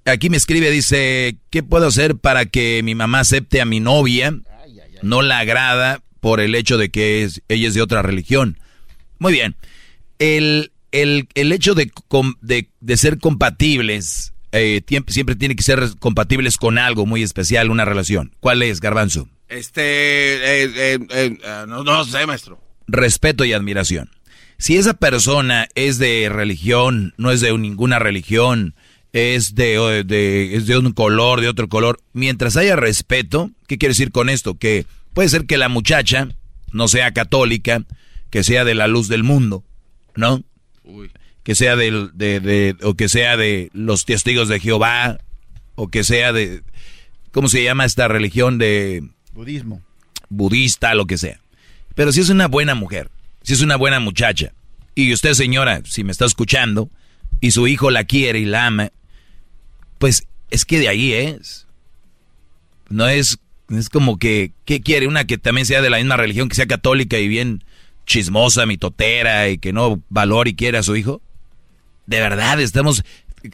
Aquí 0.04 0.30
me 0.30 0.36
escribe, 0.36 0.70
dice, 0.70 1.36
¿qué 1.50 1.62
puedo 1.62 1.86
hacer 1.86 2.16
para 2.16 2.46
que 2.46 2.82
mi 2.82 2.94
mamá 2.94 3.20
acepte 3.20 3.60
a 3.60 3.64
mi 3.66 3.80
novia? 3.80 4.34
No 5.02 5.22
la 5.22 5.38
agrada 5.40 6.02
por 6.20 6.40
el 6.40 6.54
hecho 6.54 6.76
de 6.78 6.88
que 6.90 7.22
es- 7.24 7.42
ella 7.48 7.68
es 7.68 7.74
de 7.74 7.82
otra 7.82 8.02
religión. 8.02 8.58
Muy 9.18 9.32
bien. 9.32 9.54
El, 10.18 10.72
el, 10.92 11.28
el 11.34 11.52
hecho 11.52 11.74
de, 11.74 11.90
de, 12.40 12.68
de 12.80 12.96
ser 12.96 13.18
compatibles, 13.18 14.32
eh, 14.52 14.80
siempre 15.08 15.36
tiene 15.36 15.54
que 15.56 15.62
ser 15.62 15.80
compatibles 15.98 16.56
con 16.56 16.78
algo 16.78 17.04
muy 17.06 17.22
especial, 17.22 17.70
una 17.70 17.84
relación. 17.84 18.34
¿Cuál 18.40 18.62
es, 18.62 18.80
Garbanzo? 18.80 19.28
Este, 19.48 19.82
eh, 19.82 20.64
eh, 20.64 20.98
eh, 21.10 21.38
eh, 21.42 21.64
no, 21.68 21.84
no 21.84 22.04
sé, 22.04 22.26
maestro. 22.26 22.60
respeto 22.86 23.44
y 23.44 23.52
admiración. 23.52 24.10
Si 24.58 24.76
esa 24.76 24.94
persona 24.94 25.68
es 25.76 25.98
de 25.98 26.28
religión, 26.30 27.14
no 27.16 27.30
es 27.30 27.40
de 27.40 27.56
ninguna 27.56 27.98
religión, 28.00 28.74
es 29.12 29.54
de, 29.54 30.04
de- 30.04 30.54
es 30.56 30.66
de 30.66 30.78
un 30.78 30.92
color, 30.92 31.40
de 31.40 31.48
otro 31.48 31.68
color, 31.68 32.00
mientras 32.12 32.56
haya 32.56 32.76
respeto, 32.76 33.50
¿qué 33.66 33.78
quiere 33.78 33.92
decir 33.92 34.10
con 34.12 34.28
esto? 34.28 34.54
Que 34.58 34.86
puede 35.14 35.28
ser 35.28 35.46
que 35.46 35.56
la 35.58 35.68
muchacha 35.68 36.28
no 36.72 36.88
sea 36.88 37.12
católica, 37.12 37.84
que 38.30 38.44
sea 38.44 38.64
de 38.64 38.74
la 38.74 38.86
luz 38.88 39.08
del 39.08 39.22
mundo, 39.24 39.64
¿no? 40.14 40.42
Que 41.42 41.54
sea 41.54 41.76
del- 41.76 42.10
de, 42.14 42.40
de- 42.40 42.76
o 42.82 42.94
que 42.94 43.08
sea 43.08 43.36
de 43.36 43.70
los 43.72 44.04
testigos 44.04 44.48
de 44.48 44.60
Jehová, 44.60 45.18
o 45.74 45.88
que 45.88 46.04
sea 46.04 46.32
de, 46.32 46.62
¿cómo 47.32 47.48
se 47.48 47.62
llama 47.64 47.84
esta 47.86 48.08
religión 48.08 48.58
de 48.58 49.02
Budismo. 49.32 49.80
budista, 50.28 50.94
lo 50.94 51.06
que 51.06 51.16
sea. 51.16 51.40
Pero 51.94 52.12
si 52.12 52.20
es 52.20 52.28
una 52.28 52.46
buena 52.48 52.74
mujer, 52.74 53.10
si 53.42 53.54
es 53.54 53.60
una 53.62 53.76
buena 53.76 53.98
muchacha, 54.00 54.52
y 54.94 55.12
usted 55.12 55.32
señora, 55.34 55.80
si 55.84 56.04
me 56.04 56.12
está 56.12 56.26
escuchando, 56.26 56.90
y 57.40 57.52
su 57.52 57.66
hijo 57.68 57.90
la 57.90 58.04
quiere 58.04 58.40
y 58.40 58.44
la 58.44 58.66
ama, 58.66 58.90
pues 59.98 60.26
es 60.50 60.64
que 60.64 60.78
de 60.78 60.88
ahí 60.88 61.12
es. 61.12 61.66
No 62.88 63.06
es, 63.08 63.38
es 63.68 63.88
como 63.90 64.18
que, 64.18 64.52
¿qué 64.64 64.80
quiere? 64.80 65.06
Una 65.06 65.26
que 65.26 65.38
también 65.38 65.66
sea 65.66 65.82
de 65.82 65.90
la 65.90 65.98
misma 65.98 66.16
religión, 66.16 66.48
que 66.48 66.56
sea 66.56 66.66
católica 66.66 67.18
y 67.18 67.28
bien 67.28 67.64
chismosa, 68.06 68.66
mitotera, 68.66 69.48
y 69.50 69.58
que 69.58 69.72
no 69.72 70.02
valore 70.08 70.50
y 70.50 70.54
quiere 70.54 70.78
a 70.78 70.82
su 70.82 70.96
hijo. 70.96 71.20
De 72.06 72.20
verdad, 72.20 72.58
estamos 72.60 73.04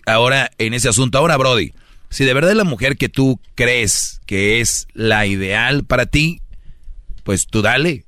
ahora 0.07 0.51
en 0.59 0.75
ese 0.75 0.89
asunto. 0.89 1.19
Ahora, 1.19 1.37
Brody, 1.37 1.73
si 2.09 2.25
de 2.25 2.35
verdad 2.35 2.53
es 2.53 2.57
la 2.57 2.65
mujer 2.65 2.97
que 2.97 3.09
tú 3.09 3.41
crees 3.57 4.21
que 4.27 4.61
es 4.61 4.87
la 4.95 5.27
ideal 5.27 5.85
para 5.85 6.07
ti, 6.07 6.41
pues 7.25 7.49
tú 7.49 7.63
dale. 7.63 8.05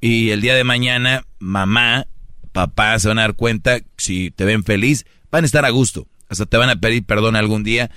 Y 0.00 0.30
el 0.30 0.40
día 0.40 0.54
de 0.54 0.64
mañana, 0.64 1.26
mamá, 1.38 2.06
papá 2.52 2.98
se 2.98 3.08
van 3.08 3.18
a 3.18 3.22
dar 3.22 3.34
cuenta, 3.34 3.80
si 3.98 4.30
te 4.30 4.46
ven 4.46 4.64
feliz, 4.64 5.04
van 5.30 5.44
a 5.44 5.46
estar 5.46 5.66
a 5.66 5.70
gusto. 5.70 6.06
Hasta 6.30 6.46
te 6.46 6.56
van 6.56 6.70
a 6.70 6.80
pedir 6.80 7.04
perdón 7.04 7.36
algún 7.36 7.64
día. 7.64 7.90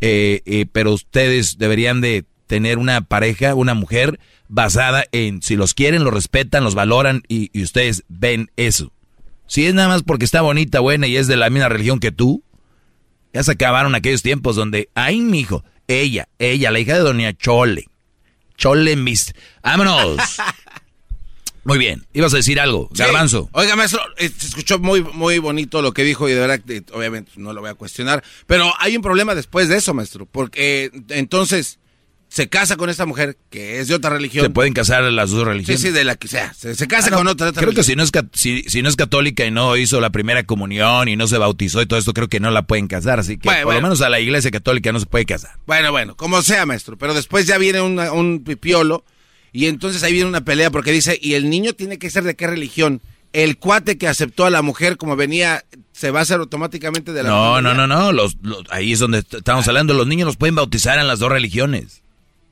eh, 0.00 0.42
eh, 0.44 0.66
pero 0.72 0.92
ustedes 0.92 1.56
deberían 1.58 2.00
de 2.00 2.24
tener 2.46 2.78
una 2.78 3.00
pareja, 3.02 3.54
una 3.54 3.74
mujer 3.74 4.18
basada 4.48 5.04
en 5.12 5.42
si 5.42 5.56
los 5.56 5.74
quieren, 5.74 6.04
los 6.04 6.12
respetan, 6.12 6.64
los 6.64 6.74
valoran 6.74 7.22
y, 7.28 7.50
ustedes 7.62 8.04
ven 8.08 8.50
eso. 8.56 8.92
Si 9.46 9.66
es 9.66 9.74
nada 9.74 9.88
más 9.88 10.02
porque 10.02 10.24
está 10.24 10.42
bonita, 10.42 10.80
buena 10.80 11.06
y 11.06 11.16
es 11.16 11.26
de 11.26 11.36
la 11.36 11.50
misma 11.50 11.68
religión 11.68 12.00
que 12.00 12.12
tú, 12.12 12.42
ya 13.32 13.42
se 13.42 13.52
acabaron 13.52 13.94
aquellos 13.94 14.22
tiempos 14.22 14.56
donde, 14.56 14.88
ay, 14.94 15.20
mijo, 15.20 15.64
ella, 15.88 16.28
ella, 16.38 16.70
la 16.70 16.80
hija 16.80 16.94
de 16.94 17.00
Doña 17.00 17.32
Chole, 17.32 17.88
Chole 18.56 18.96
mis... 18.96 19.34
¡Vámonos! 19.62 20.16
Muy 21.64 21.78
bien. 21.78 22.06
Ibas 22.12 22.32
a 22.34 22.36
decir 22.36 22.60
algo, 22.60 22.88
Sí. 22.92 22.98
Garbanzo. 23.02 23.48
Oiga, 23.52 23.74
maestro, 23.76 24.00
eh, 24.18 24.30
se 24.36 24.46
escuchó 24.48 24.78
muy, 24.78 25.02
muy 25.02 25.38
bonito 25.38 25.80
lo 25.82 25.92
que 25.92 26.04
dijo 26.04 26.28
y 26.28 26.32
de 26.32 26.40
verdad, 26.40 26.60
que, 26.60 26.82
obviamente, 26.92 27.32
no 27.36 27.52
lo 27.52 27.60
voy 27.60 27.70
a 27.70 27.74
cuestionar. 27.74 28.22
Pero 28.46 28.72
hay 28.78 28.96
un 28.96 29.02
problema 29.02 29.34
después 29.34 29.68
de 29.68 29.76
eso, 29.78 29.94
maestro. 29.94 30.26
Porque 30.26 30.84
eh, 30.86 30.90
entonces 31.10 31.78
se 32.28 32.48
casa 32.48 32.76
con 32.76 32.90
esta 32.90 33.06
mujer 33.06 33.38
que 33.48 33.78
es 33.78 33.86
de 33.86 33.94
otra 33.94 34.10
religión. 34.10 34.44
Se 34.44 34.50
pueden 34.50 34.72
casar 34.72 35.04
las 35.04 35.30
dos 35.30 35.40
Sí, 35.40 35.44
religiones. 35.44 35.80
sí, 35.82 35.90
de 35.90 36.02
la 36.02 36.16
que 36.16 36.26
sea. 36.26 36.52
Se, 36.52 36.74
se 36.74 36.88
casa 36.88 37.06
Ah, 37.06 37.10
no, 37.12 37.16
con 37.18 37.28
otra, 37.28 37.50
otra 37.50 37.62
Creo 37.62 37.72
que 37.74 37.84
si 37.84 37.94
no, 37.94 38.02
es, 38.02 38.10
si, 38.32 38.62
si 38.64 38.82
no 38.82 38.88
es 38.88 38.96
católica 38.96 39.44
y 39.46 39.52
no 39.52 39.76
hizo 39.76 40.00
la 40.00 40.10
primera 40.10 40.42
comunión 40.42 41.06
y 41.08 41.14
no 41.14 41.28
se 41.28 41.38
bautizó 41.38 41.80
y 41.80 41.86
todo 41.86 41.96
esto, 41.98 42.12
creo 42.12 42.28
que 42.28 42.40
no 42.40 42.50
la 42.50 42.62
pueden 42.66 42.88
casar. 42.88 43.20
Así 43.20 43.36
que 43.38 43.48
Bueno, 43.48 43.64
por 43.66 43.74
lo 43.74 43.82
menos 43.82 44.00
a 44.00 44.08
la 44.08 44.18
iglesia 44.18 44.50
católica 44.50 44.90
no 44.90 44.98
se 44.98 45.06
puede 45.06 45.26
casar. 45.26 45.52
Bueno, 45.66 45.92
bueno, 45.92 46.16
como 46.16 46.42
sea, 46.42 46.66
maestro. 46.66 46.98
Pero 46.98 47.14
después 47.14 47.46
ya 47.46 47.56
viene 47.56 47.80
una- 47.82 48.10
un 48.12 48.42
pipiolo 48.42 49.04
y 49.54 49.66
entonces 49.66 50.02
ahí 50.02 50.12
viene 50.12 50.28
una 50.28 50.42
pelea 50.44 50.70
porque 50.70 50.92
dice, 50.92 51.18
¿y 51.22 51.32
el 51.34 51.48
niño 51.48 51.72
tiene 51.72 51.96
que 51.98 52.10
ser 52.10 52.24
de 52.24 52.34
qué 52.34 52.46
religión? 52.46 53.00
El 53.32 53.56
cuate 53.56 53.96
que 53.96 54.06
aceptó 54.06 54.44
a 54.44 54.50
la 54.50 54.60
mujer 54.62 54.96
como 54.98 55.16
venía, 55.16 55.64
¿se 55.92 56.10
va 56.10 56.18
a 56.18 56.22
hacer 56.22 56.38
automáticamente 56.40 57.12
de 57.14 57.22
la 57.22 57.30
No, 57.30 57.62
no, 57.62 57.72
no, 57.74 57.86
no. 57.86 58.12
Los, 58.12 58.36
los- 58.42 58.64
ahí 58.70 58.92
es 58.92 58.98
donde 58.98 59.18
est- 59.20 59.34
estamos 59.34 59.66
hablando. 59.66 59.94
Los 59.94 60.06
niños 60.06 60.26
los 60.26 60.36
pueden 60.36 60.54
bautizar 60.54 60.98
en 60.98 61.06
las 61.08 61.18
dos 61.20 61.30
religiones. 61.32 62.02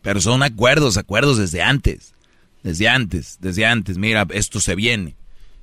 Pero 0.00 0.20
son 0.20 0.42
acuerdos, 0.42 0.96
acuerdos 0.96 1.38
desde 1.38 1.62
antes. 1.62 2.14
Desde 2.64 2.88
antes, 2.88 3.38
desde 3.40 3.64
antes. 3.66 3.96
Mira, 3.98 4.26
esto 4.30 4.58
se 4.60 4.74
viene. 4.74 5.14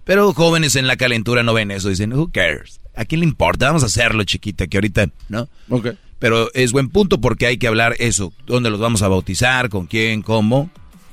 Pero 0.05 0.33
jóvenes 0.33 0.75
en 0.77 0.87
la 0.87 0.95
calentura 0.95 1.43
no 1.43 1.53
ven 1.53 1.71
eso. 1.71 1.89
Dicen, 1.89 2.13
who 2.13 2.29
cares? 2.31 2.79
¿A 2.95 3.03
quién 3.03 3.19
le 3.19 3.25
importa? 3.27 3.65
Vamos 3.67 3.83
a 3.83 3.87
hacerlo, 3.87 4.23
chiquita, 4.23 4.67
que 4.67 4.77
ahorita, 4.77 5.09
¿no? 5.27 5.49
Ok. 5.69 5.89
Pero 6.19 6.49
es 6.53 6.71
buen 6.71 6.89
punto 6.89 7.19
porque 7.21 7.45
hay 7.45 7.57
que 7.57 7.67
hablar 7.67 7.95
eso. 7.99 8.31
¿Dónde 8.45 8.69
los 8.69 8.79
vamos 8.79 9.01
a 9.01 9.07
bautizar? 9.09 9.67
¿Con 9.69 9.85
quién? 9.87 10.21
¿Cómo? 10.21 10.69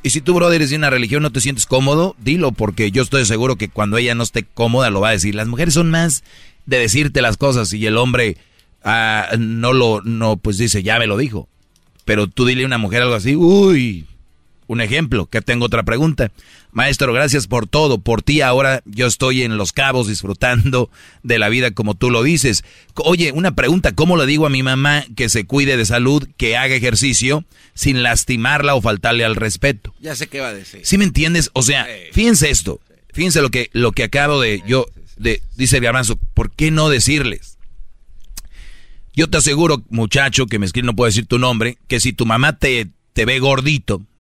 Y 0.06 0.10
si 0.10 0.20
tú, 0.20 0.34
brother, 0.34 0.54
eres 0.54 0.70
de 0.70 0.76
una 0.76 0.88
religión, 0.88 1.24
no 1.24 1.32
te 1.32 1.40
sientes 1.40 1.66
cómodo, 1.66 2.14
dilo, 2.20 2.52
porque 2.52 2.92
yo 2.92 3.02
estoy 3.02 3.24
seguro 3.24 3.56
que 3.56 3.68
cuando 3.68 3.96
ella 3.96 4.14
no 4.14 4.22
esté 4.22 4.44
cómoda 4.44 4.88
lo 4.88 5.00
va 5.00 5.08
a 5.08 5.10
decir. 5.10 5.34
Las 5.34 5.48
mujeres 5.48 5.74
son 5.74 5.90
más 5.90 6.22
de 6.64 6.78
decirte 6.78 7.20
las 7.22 7.36
cosas 7.36 7.72
y 7.72 7.84
el 7.86 7.96
hombre 7.96 8.36
ah, 8.84 9.30
no 9.36 9.72
lo, 9.72 10.02
no, 10.02 10.36
pues 10.36 10.58
dice, 10.58 10.84
ya 10.84 11.00
me 11.00 11.08
lo 11.08 11.16
dijo. 11.16 11.48
Pero 12.04 12.28
tú 12.28 12.46
dile 12.46 12.62
a 12.62 12.66
una 12.66 12.78
mujer 12.78 13.02
algo 13.02 13.16
así, 13.16 13.34
uy, 13.34 14.06
un 14.66 14.80
ejemplo, 14.80 15.26
que 15.26 15.42
tengo 15.42 15.66
otra 15.66 15.82
pregunta. 15.82 16.30
Maestro, 16.72 17.12
gracias 17.12 17.46
por 17.46 17.66
todo. 17.66 17.98
Por 17.98 18.22
ti 18.22 18.40
ahora 18.40 18.82
yo 18.84 19.06
estoy 19.06 19.42
en 19.42 19.56
Los 19.56 19.72
Cabos 19.72 20.08
disfrutando 20.08 20.90
de 21.22 21.38
la 21.38 21.48
vida 21.48 21.70
como 21.70 21.94
tú 21.94 22.10
lo 22.10 22.22
dices. 22.22 22.64
Oye, 22.96 23.32
una 23.32 23.54
pregunta, 23.54 23.92
¿cómo 23.92 24.16
le 24.16 24.26
digo 24.26 24.46
a 24.46 24.50
mi 24.50 24.62
mamá 24.62 25.04
que 25.16 25.28
se 25.28 25.46
cuide 25.46 25.76
de 25.76 25.84
salud, 25.84 26.28
que 26.36 26.56
haga 26.56 26.74
ejercicio 26.74 27.44
sin 27.74 28.02
lastimarla 28.02 28.74
o 28.74 28.82
faltarle 28.82 29.24
al 29.24 29.36
respeto? 29.36 29.94
Ya 30.00 30.14
sé 30.16 30.26
qué 30.26 30.40
va 30.40 30.48
a 30.48 30.54
decir. 30.54 30.80
¿Sí 30.84 30.98
me 30.98 31.04
entiendes? 31.04 31.50
O 31.52 31.62
sea, 31.62 31.86
fíjense 32.12 32.50
esto. 32.50 32.80
Fíjense 33.12 33.40
lo 33.40 33.50
que, 33.50 33.70
lo 33.72 33.92
que 33.92 34.04
acabo 34.04 34.40
de 34.40 34.62
yo, 34.66 34.86
de, 35.16 35.42
dice 35.56 35.80
garbanzo, 35.80 36.16
¿por 36.34 36.50
qué 36.50 36.70
no 36.70 36.90
decirles? 36.90 37.56
Yo 39.14 39.30
te 39.30 39.38
aseguro, 39.38 39.82
muchacho, 39.88 40.44
que 40.44 40.58
me 40.58 40.66
escribe, 40.66 40.84
no 40.84 40.94
puedo 40.94 41.06
decir 41.06 41.24
tu 41.24 41.38
nombre, 41.38 41.78
que 41.88 42.00
si 42.00 42.12
tu 42.12 42.26
mamá 42.26 42.58
te, 42.58 42.88
te 43.14 43.24
ve 43.24 43.38
gordito, 43.38 44.02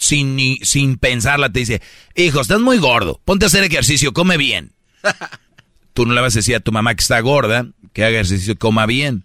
Sin, 0.00 0.34
ni, 0.34 0.56
sin 0.62 0.96
pensarla, 0.96 1.50
te 1.52 1.60
dice, 1.60 1.82
hijo, 2.16 2.40
estás 2.40 2.60
muy 2.60 2.78
gordo, 2.78 3.20
ponte 3.24 3.44
a 3.44 3.48
hacer 3.48 3.62
ejercicio, 3.64 4.12
come 4.12 4.36
bien. 4.36 4.72
Tú 5.92 6.06
no 6.06 6.14
le 6.14 6.20
vas 6.20 6.34
a 6.34 6.38
decir 6.38 6.54
a 6.56 6.60
tu 6.60 6.72
mamá 6.72 6.94
que 6.94 7.02
está 7.02 7.20
gorda, 7.20 7.66
que 7.92 8.04
haga 8.04 8.14
ejercicio, 8.20 8.56
coma 8.56 8.86
bien. 8.86 9.24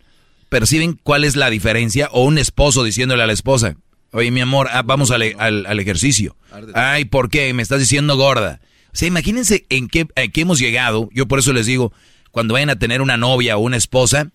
¿Perciben 0.50 1.00
cuál 1.02 1.24
es 1.24 1.36
la 1.36 1.50
diferencia? 1.50 2.10
O 2.12 2.24
un 2.26 2.38
esposo 2.38 2.84
diciéndole 2.84 3.24
a 3.24 3.28
la 3.28 3.34
esposa, 3.34 3.76
oye, 4.12 4.32
mi 4.32 4.42
amor, 4.42 4.68
ah, 4.72 4.82
vamos 4.84 5.12
al, 5.12 5.36
al- 5.38 5.66
al 5.66 5.80
ejercicio. 5.80 6.36
Ay, 6.74 7.06
¿por 7.06 7.30
qué? 7.30 7.54
Me 7.54 7.62
estás 7.64 7.80
diciendo 7.80 8.18
gorda. 8.18 8.60
O 8.88 8.98
sea, 8.98 9.08
imagínense 9.08 9.66
en 9.70 9.88
qué, 9.88 10.08
en 10.16 10.32
qué 10.32 10.42
hemos 10.42 10.60
llegado. 10.60 11.10
Yo 11.14 11.28
por 11.28 11.40
eso 11.40 11.54
les 11.54 11.66
digo, 11.66 11.94
cuando 12.32 12.54
vayan 12.54 12.70
a 12.70 12.78
tener 12.80 13.02
una 13.02 13.18
novia 13.18 13.58
o 13.58 13.60
una 13.62 13.78
esposa, 13.78 14.32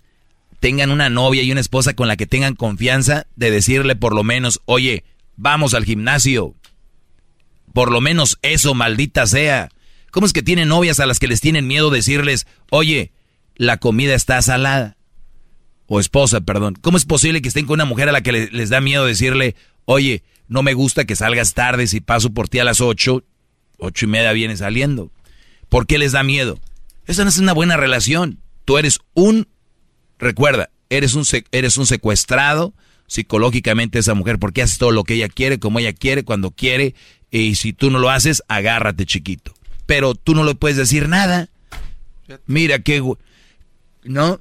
tengan 0.60 0.90
una 0.90 1.08
novia 1.10 1.42
y 1.42 1.50
una 1.52 1.60
esposa 1.60 1.94
con 1.94 2.08
la 2.08 2.16
que 2.16 2.26
tengan 2.26 2.54
confianza 2.54 3.26
de 3.36 3.50
decirle 3.50 3.96
por 3.96 4.14
lo 4.14 4.22
menos, 4.22 4.60
oye, 4.66 5.04
vamos 5.40 5.74
al 5.74 5.84
gimnasio. 5.84 6.54
Por 7.72 7.90
lo 7.90 8.00
menos 8.00 8.38
eso, 8.42 8.74
maldita 8.74 9.26
sea. 9.26 9.70
¿Cómo 10.10 10.26
es 10.26 10.32
que 10.32 10.42
tienen 10.42 10.68
novias 10.68 11.00
a 11.00 11.06
las 11.06 11.18
que 11.18 11.28
les 11.28 11.40
tienen 11.40 11.66
miedo 11.66 11.90
decirles, 11.90 12.46
oye, 12.70 13.12
la 13.56 13.78
comida 13.78 14.14
está 14.14 14.40
salada? 14.42 14.96
O 15.86 15.98
esposa, 15.98 16.40
perdón. 16.40 16.76
¿Cómo 16.80 16.96
es 16.96 17.04
posible 17.04 17.42
que 17.42 17.48
estén 17.48 17.66
con 17.66 17.74
una 17.74 17.84
mujer 17.84 18.08
a 18.08 18.12
la 18.12 18.20
que 18.22 18.32
le- 18.32 18.50
les 18.50 18.70
da 18.70 18.80
miedo 18.80 19.04
decirle, 19.06 19.56
oye, 19.86 20.22
no 20.46 20.62
me 20.62 20.74
gusta 20.74 21.04
que 21.04 21.16
salgas 21.16 21.54
tarde 21.54 21.86
si 21.86 22.00
paso 22.00 22.30
por 22.34 22.48
ti 22.48 22.58
a 22.58 22.64
las 22.64 22.80
ocho, 22.80 23.24
ocho 23.78 24.04
y 24.04 24.08
media 24.08 24.32
viene 24.32 24.56
saliendo? 24.56 25.10
¿Por 25.68 25.86
qué 25.86 25.98
les 25.98 26.12
da 26.12 26.22
miedo? 26.22 26.60
Esa 27.06 27.22
no 27.24 27.30
es 27.30 27.38
una 27.38 27.54
buena 27.54 27.76
relación. 27.76 28.40
Tú 28.64 28.78
eres 28.78 28.98
un, 29.14 29.48
recuerda, 30.18 30.70
eres 30.90 31.14
un, 31.14 31.24
eres 31.52 31.76
un 31.76 31.86
secuestrado 31.86 32.74
psicológicamente 33.10 33.98
esa 33.98 34.14
mujer 34.14 34.38
porque 34.38 34.62
haces 34.62 34.78
todo 34.78 34.92
lo 34.92 35.02
que 35.02 35.14
ella 35.14 35.28
quiere, 35.28 35.58
como 35.58 35.80
ella 35.80 35.92
quiere, 35.92 36.22
cuando 36.22 36.52
quiere. 36.52 36.94
Y 37.28 37.56
si 37.56 37.72
tú 37.72 37.90
no 37.90 37.98
lo 37.98 38.08
haces, 38.08 38.44
agárrate 38.46 39.04
chiquito. 39.04 39.52
Pero 39.84 40.14
tú 40.14 40.36
no 40.36 40.44
le 40.44 40.54
puedes 40.54 40.76
decir 40.76 41.08
nada. 41.08 41.48
Mira 42.46 42.78
qué... 42.78 43.02
¿No? 44.04 44.40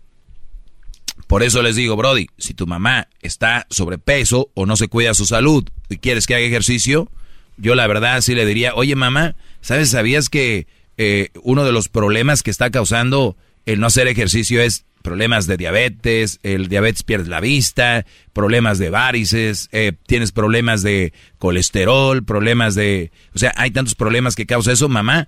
Por 1.25 1.41
eso 1.41 1.63
les 1.63 1.75
digo, 1.75 1.95
Brody, 1.95 2.27
si 2.37 2.53
tu 2.53 2.67
mamá 2.67 3.07
está 3.21 3.65
sobrepeso 3.71 4.51
o 4.53 4.67
no 4.67 4.77
se 4.77 4.87
cuida 4.87 5.15
su 5.15 5.25
salud 5.25 5.67
y 5.89 5.97
quieres 5.97 6.27
que 6.27 6.35
haga 6.35 6.45
ejercicio, 6.45 7.09
yo 7.57 7.73
la 7.73 7.87
verdad 7.87 8.21
sí 8.21 8.35
le 8.35 8.45
diría, 8.45 8.75
oye 8.75 8.95
mamá, 8.95 9.35
¿sabes? 9.61 9.89
¿Sabías 9.89 10.29
que 10.29 10.67
eh, 10.97 11.29
uno 11.41 11.65
de 11.65 11.71
los 11.71 11.89
problemas 11.89 12.43
que 12.43 12.51
está 12.51 12.69
causando 12.69 13.35
el 13.65 13.79
no 13.79 13.87
hacer 13.87 14.07
ejercicio 14.07 14.61
es 14.61 14.85
problemas 15.01 15.47
de 15.47 15.57
diabetes, 15.57 16.39
el 16.43 16.67
diabetes 16.67 17.03
pierde 17.03 17.29
la 17.29 17.39
vista, 17.39 18.05
problemas 18.33 18.79
de 18.79 18.89
varices, 18.89 19.69
eh, 19.71 19.93
tienes 20.07 20.31
problemas 20.31 20.81
de 20.83 21.13
colesterol, 21.37 22.23
problemas 22.23 22.75
de... 22.75 23.11
O 23.33 23.39
sea, 23.39 23.53
hay 23.55 23.71
tantos 23.71 23.95
problemas 23.95 24.35
que 24.35 24.45
causa 24.45 24.71
eso, 24.71 24.89
mamá. 24.89 25.27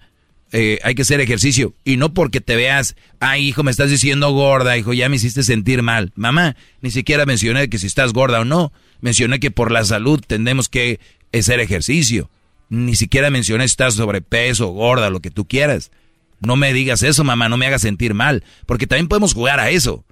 eh, 0.52 0.80
hay 0.84 0.96
que 0.96 1.04
hacer 1.04 1.22
ejercicio. 1.22 1.74
Y 1.84 1.98
no 1.98 2.14
porque 2.14 2.42
te 2.42 2.56
veas, 2.56 2.96
ay, 3.20 3.48
hijo, 3.48 3.64
me 3.64 3.72
estás 3.72 3.90
diciendo 3.90 4.32
gorda, 4.32 4.78
hijo, 4.78 4.94
ya 4.94 5.10
me 5.10 5.16
hiciste 5.16 5.44
sentir 5.44 5.82
mal. 5.82 6.12
Mamá, 6.16 6.56
ni 6.82 6.92
siquiera 6.92 7.26
mencioné 7.26 7.70
que 7.70 7.78
si 7.80 7.88
estás 7.88 8.14
gorda 8.14 8.42
o 8.42 8.46
no. 8.46 8.74
Mencioné 9.00 9.40
que 9.40 9.52
por 9.52 9.72
la 9.72 9.84
salud 9.86 10.22
tendemos 10.26 10.70
que 10.70 11.00
hacer 11.34 11.60
ejercicio. 11.60 12.30
Ni 12.70 12.96
siquiera 12.96 13.30
mencioné 13.30 13.68
si 13.68 13.72
estás 13.72 13.96
sobrepeso, 13.96 14.68
gorda, 14.68 15.10
lo 15.10 15.22
que 15.22 15.32
tú 15.32 15.48
quieras. 15.48 15.92
No 16.41 16.56
me 16.56 16.73
digas 16.73 17.04
eso, 17.04 17.23
mamá, 17.23 17.47
no 17.49 17.58
me 17.58 17.67
hagas 17.67 17.84
sentir 17.84 18.13
mal. 18.13 18.43
Porque 18.65 18.88
también 18.88 19.08
podemos 19.08 19.34
jugar 19.34 19.60
a 19.60 19.69
eso. 19.69 20.04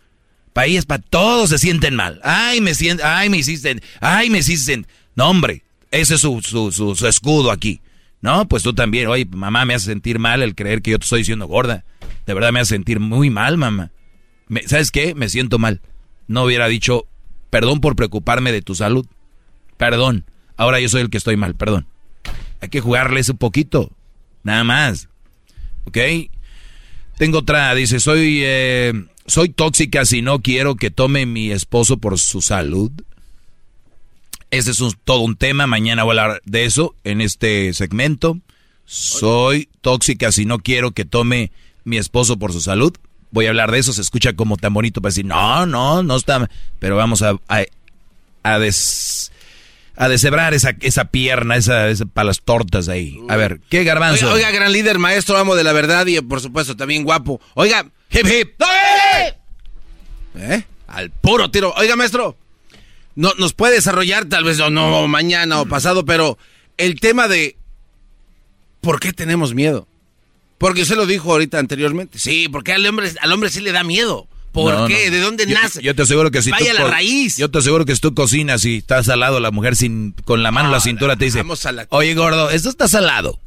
País 0.53 0.85
para 0.85 1.01
todos 1.01 1.49
se 1.49 1.57
sienten 1.57 1.95
mal. 1.95 2.21
Ay, 2.23 2.61
me 2.61 2.73
sienten, 2.73 3.05
ay, 3.05 3.29
me 3.29 3.37
hiciste, 3.37 3.81
ay, 3.99 4.29
me 4.29 4.39
hiciste. 4.39 4.85
No, 5.15 5.29
hombre, 5.29 5.63
ese 5.91 6.15
es 6.15 6.21
su, 6.21 6.41
su, 6.41 6.71
su 6.71 7.07
escudo 7.07 7.51
aquí. 7.51 7.81
No, 8.21 8.47
pues 8.47 8.63
tú 8.63 8.73
también, 8.73 9.07
oye, 9.07 9.25
mamá, 9.25 9.65
me 9.65 9.73
hace 9.73 9.87
sentir 9.87 10.19
mal 10.19 10.41
el 10.41 10.55
creer 10.55 10.81
que 10.81 10.91
yo 10.91 10.99
te 10.99 11.03
estoy 11.03 11.19
diciendo 11.19 11.47
gorda. 11.47 11.83
De 12.25 12.33
verdad 12.33 12.51
me 12.51 12.59
hace 12.59 12.75
sentir 12.75 12.99
muy 12.99 13.29
mal, 13.29 13.57
mamá. 13.57 13.91
¿Sabes 14.65 14.91
qué? 14.91 15.15
Me 15.15 15.29
siento 15.29 15.59
mal. 15.59 15.81
No 16.27 16.43
hubiera 16.43 16.67
dicho, 16.67 17.05
perdón 17.49 17.81
por 17.81 17.95
preocuparme 17.95 18.51
de 18.51 18.61
tu 18.61 18.75
salud. 18.75 19.05
Perdón. 19.77 20.25
Ahora 20.57 20.79
yo 20.79 20.89
soy 20.89 21.01
el 21.01 21.09
que 21.09 21.17
estoy 21.17 21.37
mal, 21.37 21.55
perdón. 21.55 21.87
Hay 22.61 22.69
que 22.69 22.81
jugarles 22.81 23.29
un 23.29 23.37
poquito. 23.37 23.91
Nada 24.43 24.63
más. 24.63 25.09
¿Ok? 25.89 25.97
Tengo 27.17 27.39
otra, 27.39 27.73
dice, 27.75 27.99
soy, 27.99 28.41
eh, 28.43 28.93
soy 29.25 29.49
tóxica 29.49 30.06
si 30.06 30.21
no 30.21 30.39
quiero 30.39 30.75
que 30.75 30.91
tome 30.91 31.25
mi 31.25 31.52
esposo 31.52 31.97
por 31.97 32.17
su 32.17 32.41
salud. 32.41 32.91
Ese 34.52 34.71
es 34.71 34.80
todo 35.04 35.19
un 35.19 35.36
tema, 35.36 35.67
mañana 35.67 36.04
voy 36.04 36.17
a 36.17 36.21
hablar 36.21 36.41
de 36.45 36.65
eso 36.65 36.95
en 37.04 37.21
este 37.21 37.73
segmento. 37.73 38.39
Soy 38.86 39.67
tóxica 39.82 40.32
si 40.32 40.45
no 40.45 40.60
quiero 40.60 40.91
que 40.91 41.06
tome 41.06 41.52
mi 41.84 41.97
esposo 41.97 42.38
por 42.38 42.54
su 42.54 42.62
salud. 42.62 42.95
Voy 43.32 43.45
a 43.45 43.49
hablar 43.49 43.71
de 43.71 43.80
eso, 43.80 43.93
se 43.93 44.02
escucha 44.02 44.34
como 44.34 44.58
tan 44.58 44.73
bonito 44.73 45.02
para 45.02 45.10
decir, 45.10 45.25
no, 45.25 45.65
no, 45.65 46.02
no 46.02 46.15
está... 46.15 46.49
Pero 46.80 46.95
vamos 46.95 47.21
a, 47.21 47.38
a, 47.47 47.63
a, 48.43 48.60
deshebrar 50.07 50.53
esa, 50.53 50.75
esa 50.79 51.05
pierna, 51.05 51.57
esa, 51.57 51.88
para 52.13 52.27
las 52.27 52.41
tortas 52.41 52.88
ahí. 52.88 53.19
A 53.27 53.35
ver, 53.35 53.59
¿qué 53.69 53.83
garbanzo? 53.83 54.31
Oiga, 54.31 54.51
gran 54.51 54.71
líder, 54.71 54.99
maestro, 54.99 55.38
amo 55.38 55.55
de 55.55 55.63
la 55.63 55.73
verdad 55.73 56.05
y 56.05 56.21
por 56.21 56.39
supuesto 56.39 56.77
también 56.77 57.03
guapo. 57.03 57.41
Oiga, 57.55 57.85
hip 58.12 58.25
hip. 58.25 58.62
¿Eh? 60.35 60.63
Al 60.88 61.09
puro 61.09 61.51
tiro. 61.51 61.73
Oiga, 61.75 61.95
maestro 61.95 62.38
no, 63.19 63.33
nos 63.38 63.53
puede 63.53 63.75
desarrollar 63.75 64.25
tal 64.25 64.45
vez 64.45 64.62
o 64.62 64.69
no 64.69 65.05
mañana 65.09 65.59
o 65.59 65.65
pasado, 65.65 66.05
pero 66.05 66.38
el 66.77 67.01
tema 67.01 67.27
de 67.27 67.57
¿por 68.79 69.01
qué 69.01 69.12
tenemos 69.12 69.53
miedo? 69.53 69.89
Porque 70.57 70.83
usted 70.83 70.95
lo 70.95 71.05
dijo 71.05 71.29
ahorita 71.31 71.59
anteriormente. 71.59 72.17
Sí, 72.17 72.47
porque 72.49 72.71
al 72.71 72.85
hombre, 72.85 73.12
al 73.19 73.33
hombre 73.33 73.49
sí 73.49 73.59
le 73.59 73.73
da 73.73 73.83
miedo. 73.83 74.29
¿Por 74.51 74.88
qué? 74.88 75.12
¿De 75.12 75.19
dónde 75.19 75.45
nace? 75.45 75.81
Yo 75.81 75.95
te 75.95 76.01
aseguro 76.03 76.31
que 76.31 76.41
si 76.41 76.51
Vaya 76.51 76.71
tú, 76.71 76.83
la 76.83 76.88
raíz. 76.88 77.38
Yo 77.38 77.49
te 77.49 77.59
aseguro 77.59 77.85
que 77.85 77.95
si 77.95 78.01
tú 78.01 78.13
cocinas 78.13 78.65
y 78.65 78.77
estás 78.77 79.05
salado, 79.05 79.39
la 79.39 79.51
mujer 79.51 79.75
sin 79.75 80.13
con 80.25 80.43
la 80.43 80.51
mano 80.51 80.69
en 80.69 80.73
la 80.73 80.79
cintura 80.79 81.15
te 81.15 81.25
dice, 81.25 81.43
oye 81.89 82.13
gordo, 82.15 82.49
esto 82.49 82.69
está 82.69 82.88
salado. 82.88 83.39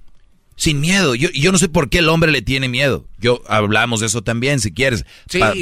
Sin 0.55 0.81
miedo. 0.81 1.15
Yo, 1.15 1.31
yo 1.31 1.51
no 1.51 1.59
sé 1.59 1.69
por 1.69 1.89
qué 1.89 1.99
el 1.99 2.09
hombre 2.09 2.31
le 2.31 2.43
tiene 2.43 2.69
miedo. 2.69 3.07
Yo 3.19 3.43
hablamos 3.49 4.01
de 4.01 4.07
eso 4.07 4.23
también, 4.23 4.61
si 4.61 4.73
quieres. 4.73 5.05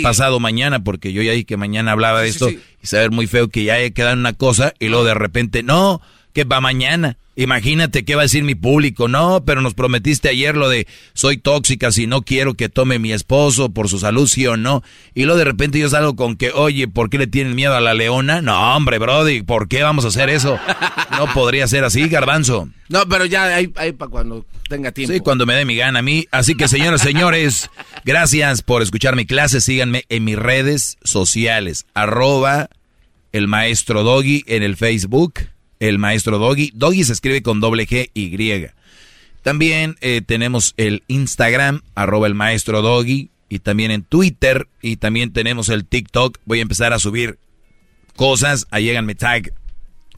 pasado 0.03 0.41
mañana, 0.41 0.83
porque 0.83 1.13
yo 1.13 1.23
ya 1.23 1.33
dije 1.33 1.47
que 1.47 1.57
mañana 1.57 1.93
hablaba 1.93 2.23
de 2.23 2.29
esto. 2.29 2.51
y 2.51 2.61
saber 2.83 3.11
muy 3.11 3.27
feo 3.27 3.49
que 3.49 3.65
ya 3.65 3.75
haya 3.75 3.91
quedado 3.91 4.17
una 4.17 4.33
cosa 4.33 4.75
y 4.79 4.89
luego 4.89 5.05
de 5.05 5.15
repente, 5.15 5.63
no, 5.63 6.03
que 6.33 6.45
va 6.45 6.61
mañana. 6.61 7.17
Imagínate 7.37 8.05
qué 8.05 8.17
va 8.17 8.23
a 8.23 8.25
decir 8.25 8.45
mi 8.45 8.55
público. 8.55 9.09
No, 9.09 9.45
pero 9.47 9.63
nos 9.63 9.73
prometiste 9.73 10.29
ayer 10.29 10.57
lo 10.57 10.69
de 10.69 10.87
soy 11.15 11.39
tóxica 11.39 11.91
si 11.91 12.07
no 12.07 12.21
quiero 12.23 12.55
que 12.55 12.69
tome 12.69 12.99
mi 12.99 13.13
esposo 13.13 13.71
por 13.71 13.89
su 13.89 13.99
salud, 13.99 14.29
sí 14.29 14.47
o 14.47 14.59
no. 14.59 14.83
Y 15.15 15.25
luego 15.25 15.39
de 15.39 15.45
repente 15.45 15.79
yo 15.79 15.89
salgo 15.89 16.17
con 16.17 16.37
que, 16.37 16.51
oye, 16.51 16.87
¿por 16.87 17.09
qué 17.09 17.17
le 17.17 17.27
tienen 17.27 17.55
miedo 17.55 17.75
a 17.75 17.81
la 17.81 17.95
leona? 17.95 18.43
No, 18.43 18.77
hombre, 18.77 18.99
Brody, 18.99 19.43
¿por 19.43 19.69
qué 19.69 19.83
vamos 19.83 20.05
a 20.05 20.09
hacer 20.09 20.29
eso? 20.29 20.59
No 21.13 21.33
podría 21.33 21.67
ser 21.67 21.85
así, 21.85 22.09
garbanzo. 22.09 22.69
No, 22.89 23.09
pero 23.09 23.25
ya 23.25 23.55
hay, 23.55 23.69
para 23.69 24.11
cuando 24.11 24.45
tenga 24.69 24.93
tiempo. 24.93 25.15
Sí, 25.15 25.21
cuando 25.21 25.47
me 25.47 25.55
dé 25.55 25.65
mi 25.65 25.77
gana 25.77 26.01
a 26.01 26.03
mí. 26.03 26.27
Así 26.31 26.55
que, 26.55 26.69
señoras, 26.69 27.01
señores, 27.01 27.71
gracias 28.05 28.63
por 28.63 28.83
escuchar 28.83 29.17
mi 29.17 29.25
clase. 29.25 29.61
Síganme 29.61 30.05
en 30.09 30.25
mis 30.25 30.37
redes 30.37 30.99
sociales. 31.05 31.87
Arroba 31.95 32.69
el 33.33 33.49
maestro 33.49 34.03
Doggy 34.03 34.45
en 34.47 34.63
el 34.63 34.77
Facebook 34.77 35.35
el 35.81 35.99
maestro 35.99 36.39
Doggy. 36.39 36.71
Doggy 36.75 37.05
se 37.05 37.13
escribe 37.13 37.43
con 37.43 37.59
doble 37.59 37.89
G 37.89 38.11
Y. 38.15 38.71
También 39.43 39.97
eh, 40.01 40.23
tenemos 40.25 40.75
el 40.77 41.03
Instagram, 41.09 41.81
arroba 41.95 42.27
el 42.27 42.35
maestro 42.35 42.83
Doggy, 42.83 43.31
y 43.49 43.59
también 43.59 43.91
en 43.91 44.03
Twitter, 44.05 44.69
y 44.81 44.97
también 44.97 45.33
tenemos 45.33 45.71
el 45.71 45.85
TikTok. 45.85 46.39
Voy 46.45 46.61
a 46.61 46.63
empezar 46.63 46.93
a 46.93 46.99
subir 46.99 47.39
cosas, 48.15 48.67
ahí 48.71 48.85
llegan 48.85 49.07
mi 49.07 49.15
tag, 49.15 49.53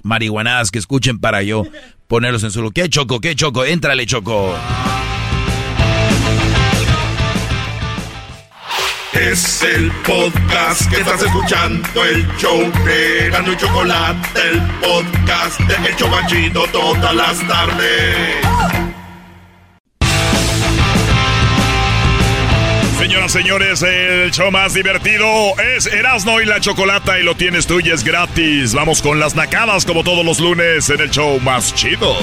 marihuanadas 0.02 0.70
que 0.70 0.80
escuchen 0.80 1.20
para 1.20 1.42
yo 1.42 1.64
ponerlos 2.08 2.42
en 2.42 2.50
su... 2.50 2.70
¿Qué 2.72 2.88
choco? 2.88 3.20
¿Qué 3.20 3.34
choco? 3.36 3.64
Éntrale, 3.64 4.04
choco. 4.04 4.54
Es 9.12 9.62
el 9.62 9.92
podcast 10.06 10.90
que 10.90 11.00
estás 11.00 11.22
escuchando, 11.22 12.02
el 12.02 12.26
show 12.38 12.58
de 12.82 13.28
y 13.28 13.56
Chocolate, 13.56 14.40
el 14.40 14.62
podcast 14.80 15.60
de 15.60 15.88
El 15.90 15.96
Chocachito 15.96 16.64
todas 16.72 17.14
las 17.14 17.46
tardes. 17.46 18.36
Señoras, 22.98 23.32
señores, 23.32 23.82
el 23.82 24.30
show 24.30 24.50
más 24.50 24.72
divertido 24.72 25.26
es 25.76 25.86
Erasmo 25.86 26.40
y 26.40 26.46
la 26.46 26.60
Chocolata 26.60 27.18
y 27.18 27.22
lo 27.22 27.34
tienes 27.34 27.66
tú 27.66 27.80
y 27.80 27.90
es 27.90 28.04
gratis. 28.04 28.72
Vamos 28.72 29.02
con 29.02 29.20
las 29.20 29.34
nacadas 29.34 29.84
como 29.84 30.04
todos 30.04 30.24
los 30.24 30.40
lunes 30.40 30.88
en 30.88 31.00
el 31.00 31.10
show 31.10 31.38
más 31.40 31.74
chido. 31.74 32.16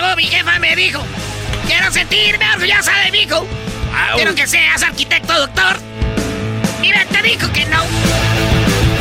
Cuando 0.00 0.16
mi 0.16 0.24
jefa 0.24 0.58
me 0.58 0.76
dijo 0.76 1.04
Quiero 1.76 1.90
sentirme 1.90 2.48
orgullosa 2.52 2.92
de 3.00 3.10
mi 3.10 3.18
hijo. 3.22 3.44
Quiero 4.14 4.32
que 4.32 4.46
seas 4.46 4.80
arquitecto, 4.84 5.36
doctor. 5.36 5.76
Mira, 6.80 7.04
te 7.06 7.20
dijo 7.20 7.50
que 7.52 7.64
no. 7.66 7.82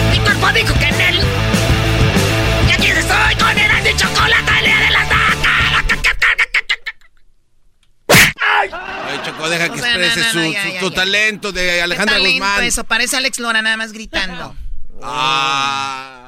Mi 0.09 0.17
cuerpo 0.17 0.51
dijo 0.53 0.73
que 0.79 0.91
no. 0.91 1.21
Y 2.67 2.71
aquí 2.71 2.87
estoy 2.87 3.35
con 3.35 3.59
el 3.59 3.83
de 3.83 3.95
chocolate 3.95 4.51
de 4.63 4.89
la 4.89 5.07
Ay, 9.05 9.19
Choco, 9.23 9.49
deja 9.49 9.69
que 9.69 9.79
exprese 9.79 10.79
su, 10.79 10.91
talento 10.91 11.51
de 11.51 11.83
Alejandra 11.83 12.17
Guzmán. 12.17 12.63
Eso, 12.63 12.83
parece 12.85 13.17
Alex 13.17 13.37
Lora 13.37 13.61
nada 13.61 13.77
más 13.77 13.93
gritando. 13.93 14.55
Ah. 15.03 16.22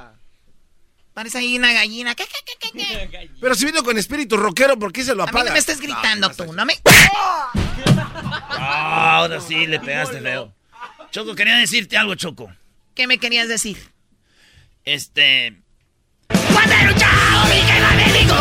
Parece 1.15 1.37
ahí 1.37 1.57
una 1.57 1.71
gallina. 1.71 2.13
¿Qué, 2.13 2.25
qué, 2.25 2.71
qué, 2.73 3.29
Pero 3.39 3.55
si 3.55 3.63
vino 3.63 3.81
con 3.85 3.97
espíritu 3.97 4.35
rockero, 4.35 4.77
¿por 4.77 4.91
qué 4.91 5.01
se 5.01 5.15
lo 5.15 5.23
apaga? 5.23 5.39
A 5.39 5.43
mí 5.43 5.47
no 5.47 5.53
me 5.53 5.59
estés 5.59 5.79
gritando 5.79 6.29
tú, 6.31 6.51
¿no 6.51 6.65
me...? 6.65 6.73
Ah, 8.57 9.19
ahora 9.19 9.39
sí 9.39 9.65
le 9.65 9.79
pegaste 9.79 10.19
feo. 10.19 10.53
Choco, 11.11 11.33
quería 11.33 11.55
decirte 11.55 11.95
algo, 11.95 12.15
Choco. 12.15 12.51
¿Qué 12.93 13.07
me 13.07 13.17
querías 13.17 13.47
decir? 13.47 13.77
Este... 14.83 15.55
¡Cuando 16.27 16.99
chavo, 16.99 17.45
mi 17.47 17.61
me 17.95 18.19
dijo 18.19 18.35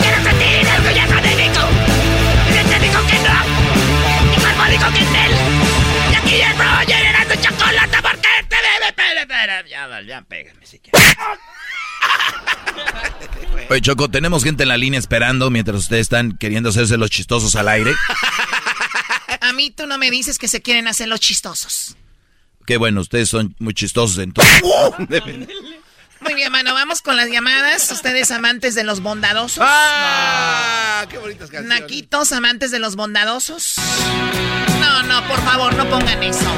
Quiero 0.00 0.22
sentir 0.22 0.66
orgullosa 0.78 1.20
de 1.20 1.32
Y 1.34 2.56
este 2.56 2.78
dijo 2.80 3.06
que 3.06 3.18
no 3.18 4.30
Mi 4.30 4.36
cuerpo 4.36 4.64
dijo 4.70 4.90
que 4.90 5.00
no 5.04 6.12
Y 6.12 6.14
aquí 6.14 6.40
el 6.40 6.56
Roger 6.56 7.04
era 7.04 7.24
tu 7.28 7.34
chocolate 7.42 7.98
porque 8.00 8.28
te 8.48 8.56
debe... 8.56 9.13
Ya, 9.28 10.02
ya, 10.02 10.22
pégame 10.22 10.66
si 10.66 10.78
quieres. 10.78 11.00
Oye, 13.70 13.80
Choco, 13.80 14.10
tenemos 14.10 14.44
gente 14.44 14.64
en 14.64 14.68
la 14.68 14.76
línea 14.76 14.98
esperando 14.98 15.50
mientras 15.50 15.78
ustedes 15.78 16.02
están 16.02 16.36
queriendo 16.36 16.68
hacerse 16.68 16.96
los 16.96 17.10
chistosos 17.10 17.56
al 17.56 17.68
aire. 17.68 17.94
A 19.40 19.52
mí 19.52 19.70
tú 19.70 19.86
no 19.86 19.98
me 19.98 20.10
dices 20.10 20.38
que 20.38 20.48
se 20.48 20.62
quieren 20.62 20.88
hacer 20.88 21.08
los 21.08 21.20
chistosos. 21.20 21.96
Qué 22.66 22.76
bueno, 22.76 23.00
ustedes 23.00 23.28
son 23.28 23.54
muy 23.58 23.74
chistosos 23.74 24.18
entonces. 24.18 24.62
Muy 26.20 26.32
bien, 26.32 26.50
mano, 26.50 26.72
vamos 26.72 27.02
con 27.02 27.18
las 27.18 27.28
llamadas. 27.28 27.90
Ustedes 27.90 28.30
amantes 28.30 28.74
de 28.74 28.82
los 28.82 29.00
bondadosos. 29.00 29.58
¡Ah! 29.60 31.04
¡Qué 31.10 31.18
bonitas 31.18 31.50
canciones! 31.50 31.80
Naquitos, 31.80 32.32
amantes 32.32 32.70
de 32.70 32.78
los 32.78 32.96
bondadosos. 32.96 33.74
No, 34.80 35.02
no, 35.02 35.28
por 35.28 35.38
favor, 35.44 35.74
no 35.74 35.86
pongan 35.90 36.22
eso. 36.22 36.50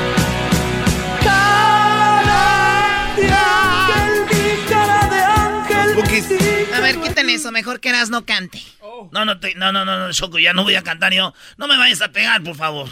A 6.74 6.80
ver, 6.80 7.00
quiten 7.00 7.30
eso, 7.30 7.50
mejor 7.52 7.80
que 7.80 7.88
Eras 7.88 8.10
no 8.10 8.24
cante. 8.26 8.62
No, 9.12 9.24
no, 9.24 9.34
no, 9.34 9.72
no, 9.72 9.84
no, 9.84 10.12
Choco, 10.12 10.38
ya 10.38 10.52
no 10.52 10.64
voy 10.64 10.74
a 10.74 10.82
cantar 10.82 11.12
yo. 11.12 11.32
No 11.56 11.68
me 11.68 11.76
vayas 11.76 12.02
a 12.02 12.08
pegar, 12.08 12.42
por 12.42 12.56
favor. 12.56 12.88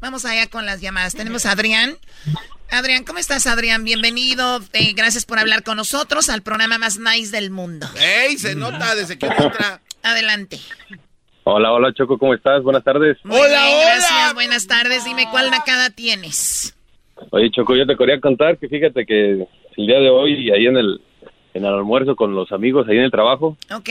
Vamos 0.00 0.24
allá 0.24 0.48
con 0.48 0.66
las 0.66 0.80
llamadas. 0.80 1.14
Tenemos 1.14 1.46
a 1.46 1.52
Adrián. 1.52 1.96
Adrián, 2.70 3.04
¿cómo 3.04 3.18
estás, 3.18 3.46
Adrián? 3.46 3.84
Bienvenido. 3.84 4.60
Eh, 4.72 4.92
gracias 4.94 5.24
por 5.24 5.38
hablar 5.38 5.62
con 5.62 5.76
nosotros 5.76 6.28
al 6.28 6.42
programa 6.42 6.78
más 6.78 6.98
nice 6.98 7.30
del 7.30 7.50
mundo. 7.50 7.88
¡Ey! 7.96 8.38
Se 8.38 8.54
nota 8.54 8.94
desde 8.94 9.18
que 9.18 9.26
entra. 9.26 9.80
Adelante. 10.02 10.60
Hola, 11.44 11.72
hola, 11.72 11.92
Choco, 11.94 12.18
¿cómo 12.18 12.34
estás? 12.34 12.62
Buenas 12.62 12.84
tardes. 12.84 13.16
Muy 13.24 13.38
hola, 13.38 13.66
bien, 13.66 13.80
gracias. 13.80 14.34
Buenas 14.34 14.66
tardes. 14.66 15.04
Dime, 15.04 15.28
¿cuál 15.30 15.50
nacada 15.50 15.90
tienes? 15.90 16.74
Oye, 17.30 17.50
Choco, 17.50 17.74
yo 17.76 17.86
te 17.86 17.96
quería 17.96 18.20
contar 18.20 18.58
que 18.58 18.68
fíjate 18.68 19.04
que 19.06 19.46
el 19.76 19.86
día 19.86 19.98
de 20.00 20.10
hoy, 20.10 20.50
ahí 20.50 20.66
en 20.66 20.76
el, 20.76 21.00
en 21.54 21.64
el 21.64 21.72
almuerzo 21.74 22.16
con 22.16 22.34
los 22.34 22.50
amigos, 22.52 22.86
ahí 22.88 22.96
en 22.98 23.04
el 23.04 23.10
trabajo, 23.10 23.56
Ok. 23.74 23.90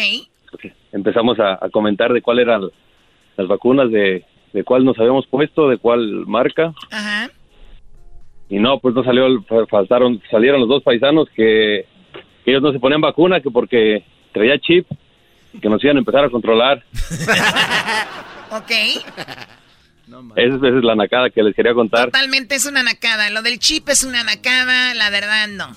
empezamos 0.91 1.39
a, 1.39 1.53
a 1.63 1.69
comentar 1.69 2.11
de 2.13 2.21
cuál 2.21 2.39
eran 2.39 2.61
las 3.37 3.47
vacunas, 3.47 3.91
de, 3.91 4.23
de 4.53 4.63
cuál 4.63 4.83
nos 4.85 4.97
habíamos 4.99 5.27
puesto, 5.27 5.69
de 5.69 5.77
cuál 5.77 6.25
marca. 6.25 6.73
Ajá. 6.91 7.29
Y 8.49 8.59
no, 8.59 8.79
pues 8.79 8.95
no 8.95 9.03
salió, 9.03 9.27
faltaron, 9.69 10.21
salieron 10.31 10.61
los 10.61 10.69
dos 10.69 10.83
paisanos 10.83 11.27
que, 11.35 11.85
que 12.45 12.51
ellos 12.51 12.63
no 12.63 12.71
se 12.71 12.79
ponían 12.79 13.01
vacuna, 13.01 13.41
que 13.41 13.51
porque 13.51 14.03
traía 14.31 14.57
chip, 14.57 14.87
que 15.61 15.69
nos 15.69 15.83
iban 15.83 15.97
a 15.97 15.99
empezar 15.99 16.23
a 16.25 16.29
controlar. 16.29 16.83
Ok. 18.49 18.71
Esa, 20.35 20.55
es- 20.55 20.63
esa 20.63 20.77
es 20.77 20.83
la 20.83 20.95
nacada 20.95 21.29
que 21.29 21.43
les 21.43 21.55
quería 21.55 21.73
contar. 21.73 22.05
Totalmente 22.05 22.55
es 22.55 22.65
una 22.65 22.83
nacada. 22.83 23.29
Lo 23.29 23.41
del 23.41 23.59
chip 23.59 23.89
es 23.89 24.03
una 24.03 24.23
nacada, 24.23 24.93
la 24.93 25.09
verdad 25.09 25.47
no. 25.49 25.75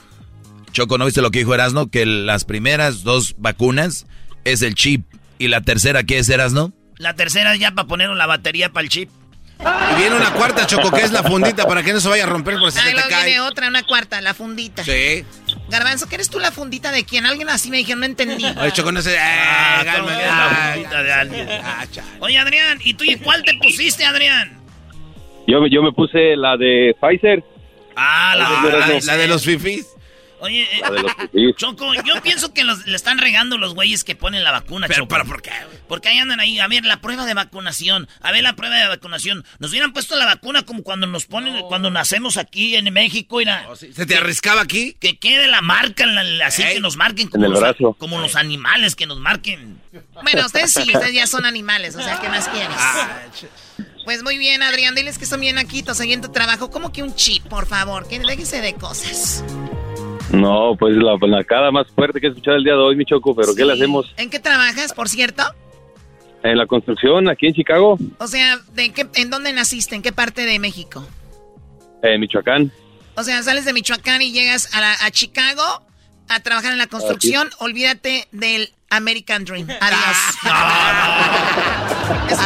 Choco, 0.72 0.98
¿no 0.98 1.04
viste 1.04 1.20
lo 1.20 1.30
que 1.30 1.40
dijo 1.40 1.52
Erasno? 1.54 1.90
Que 1.90 2.06
las 2.06 2.44
primeras 2.44 3.02
dos 3.02 3.34
vacunas 3.38 4.06
es 4.44 4.62
el 4.62 4.74
chip. 4.74 5.04
¿Y 5.38 5.48
la 5.48 5.62
tercera 5.62 6.04
qué 6.04 6.18
es, 6.18 6.28
Erasno? 6.28 6.72
La 6.96 7.14
tercera 7.14 7.54
es 7.54 7.60
ya 7.60 7.72
para 7.72 7.88
poner 7.88 8.10
la 8.10 8.26
batería 8.26 8.70
para 8.72 8.84
el 8.84 8.88
chip. 8.90 9.08
Y 9.60 10.00
viene 10.00 10.16
una 10.16 10.32
cuarta, 10.32 10.66
Choco, 10.66 10.90
que 10.90 11.02
es 11.02 11.12
la 11.12 11.22
fundita 11.22 11.66
para 11.66 11.82
que 11.82 11.92
no 11.92 12.00
se 12.00 12.08
vaya 12.08 12.24
a 12.24 12.26
romper 12.26 12.58
por 12.58 12.72
si 12.72 12.78
Ahí 12.78 12.90
se 12.94 13.02
te 13.02 13.08
cae. 13.08 13.24
viene 13.26 13.40
otra, 13.40 13.68
una 13.68 13.82
cuarta, 13.82 14.20
la 14.22 14.32
fundita. 14.32 14.82
Sí. 14.84 15.24
Garbanzo, 15.68 16.08
¿qué 16.08 16.14
eres 16.14 16.30
tú 16.30 16.38
la 16.40 16.50
fundita 16.50 16.90
de 16.92 17.04
quién? 17.04 17.26
Alguien 17.26 17.48
así 17.50 17.70
me 17.70 17.76
dijeron, 17.76 18.00
no 18.00 18.06
entendí. 18.06 18.44
Oye, 18.44 18.72
Choco, 18.72 18.90
no 18.90 19.02
sé. 19.02 19.18
Ah, 19.18 19.82
Eh, 19.84 19.90
¿cómo 19.96 20.08
calma, 20.08 20.22
ah, 20.30 20.50
la 20.66 20.72
fundita 20.72 21.02
de 21.02 21.12
alguien? 21.12 21.48
Oye, 22.20 22.38
Adrián, 22.38 22.78
¿y 22.82 22.94
tú 22.94 23.04
y 23.04 23.16
cuál 23.16 23.42
te 23.44 23.52
pusiste, 23.62 24.04
Adrián? 24.04 24.58
Yo, 25.46 25.60
me- 25.60 25.70
yo 25.70 25.82
me 25.82 25.92
puse 25.92 26.36
la 26.36 26.56
de 26.56 26.94
Pfizer. 27.00 27.44
Ah, 27.96 28.34
la, 28.36 28.78
la, 28.78 29.00
la 29.02 29.16
de 29.16 29.28
los 29.28 29.44
fifís. 29.44 29.86
Oye, 30.40 30.62
eh, 30.62 30.80
los. 31.32 31.56
Choco, 31.56 31.92
yo 32.04 32.20
pienso 32.22 32.52
que 32.54 32.64
los, 32.64 32.86
le 32.86 32.96
están 32.96 33.18
regando 33.18 33.58
los 33.58 33.74
güeyes 33.74 34.04
que 34.04 34.14
ponen 34.14 34.42
la 34.44 34.50
vacuna, 34.52 34.86
Pero, 34.88 35.00
Choco. 35.04 35.08
¿pero 35.14 35.24
por 35.26 35.42
qué? 35.42 35.50
Porque 35.88 36.08
ahí 36.08 36.18
andan 36.18 36.40
ahí, 36.40 36.58
a 36.58 36.66
ver, 36.68 36.84
la 36.84 37.00
prueba 37.00 37.26
de 37.26 37.34
vacunación, 37.34 38.08
a 38.20 38.32
ver 38.32 38.42
la 38.42 38.54
prueba 38.56 38.76
de 38.76 38.88
vacunación. 38.88 39.44
Nos 39.58 39.70
hubieran 39.70 39.92
puesto 39.92 40.16
la 40.16 40.24
vacuna 40.26 40.62
como 40.62 40.82
cuando 40.82 41.06
nos 41.06 41.26
ponen, 41.26 41.62
cuando 41.68 41.90
nacemos 41.90 42.36
aquí 42.36 42.76
en 42.76 42.92
México, 42.92 43.38
mira. 43.38 43.68
¿Se 43.76 44.06
te 44.06 44.16
arriscaba 44.16 44.62
aquí? 44.62 44.96
Que 45.00 45.18
quede 45.18 45.46
la 45.48 45.60
marca, 45.62 46.06
la- 46.06 46.22
la- 46.24 46.46
así 46.46 46.62
que 46.64 46.80
nos 46.80 46.96
marquen 46.96 47.26
En 47.26 47.30
como, 47.30 47.44
el 47.46 47.50
los, 47.52 47.60
brazo. 47.60 47.94
como 47.98 48.18
los 48.20 48.36
animales 48.36 48.96
que 48.96 49.06
nos 49.06 49.18
marquen. 49.18 49.80
Bueno, 50.22 50.46
ustedes 50.46 50.72
sí, 50.72 50.82
ustedes 50.82 51.12
ya 51.14 51.26
son 51.26 51.44
animales, 51.44 51.96
o 51.96 52.02
sea, 52.02 52.20
¿qué 52.20 52.28
más 52.28 52.48
quieres? 52.48 52.76
Ah, 52.78 53.20
Pues 54.04 54.22
muy 54.22 54.38
bien, 54.38 54.62
Adrián, 54.62 54.94
diles 54.94 55.18
que 55.18 55.26
son 55.26 55.40
bien 55.40 55.56
naquitos 55.56 56.00
ahí 56.00 56.12
en 56.12 56.20
tu 56.20 56.30
trabajo. 56.32 56.70
¿Cómo 56.70 56.92
que 56.92 57.02
un 57.02 57.14
chip, 57.14 57.44
por 57.46 57.66
favor? 57.66 58.08
Que 58.08 58.18
déjese 58.18 58.60
de 58.60 58.74
cosas. 58.74 59.44
No, 60.32 60.76
pues 60.78 60.94
la 60.96 61.16
nacada 61.26 61.70
más 61.72 61.88
fuerte 61.88 62.20
que 62.20 62.28
he 62.28 62.30
escuchado 62.30 62.56
el 62.56 62.62
día 62.64 62.74
de 62.74 62.78
hoy, 62.80 62.94
mi 62.96 63.04
Choco, 63.04 63.34
pero 63.34 63.52
¿qué 63.54 63.64
le 63.64 63.72
hacemos? 63.72 64.12
¿En 64.16 64.30
qué 64.30 64.38
trabajas, 64.38 64.92
por 64.92 65.08
cierto? 65.08 65.42
En 66.42 66.56
la 66.56 66.66
construcción, 66.66 67.28
aquí 67.28 67.48
en 67.48 67.54
Chicago, 67.54 67.98
O 68.18 68.26
sea, 68.26 68.58
¿de 68.72 68.92
qué, 68.92 69.06
¿en 69.14 69.28
dónde 69.30 69.52
naciste? 69.52 69.94
¿En 69.96 70.02
qué 70.02 70.12
parte 70.12 70.44
de 70.46 70.58
México? 70.58 71.06
en 72.02 72.18
Michoacán. 72.20 72.72
O 73.16 73.22
sea, 73.22 73.42
sales 73.42 73.66
de 73.66 73.74
Michoacán 73.74 74.22
y 74.22 74.32
llegas 74.32 74.74
a, 74.74 74.80
la- 74.80 74.96
a 75.02 75.10
Chicago 75.10 75.62
a 76.28 76.40
trabajar 76.40 76.72
en 76.72 76.78
la 76.78 76.86
construcción. 76.86 77.50
Olvídate 77.58 78.26
del 78.32 78.70
American 78.88 79.44
Dream. 79.44 79.68
Adiós. 79.80 80.16
Una- 80.44 81.26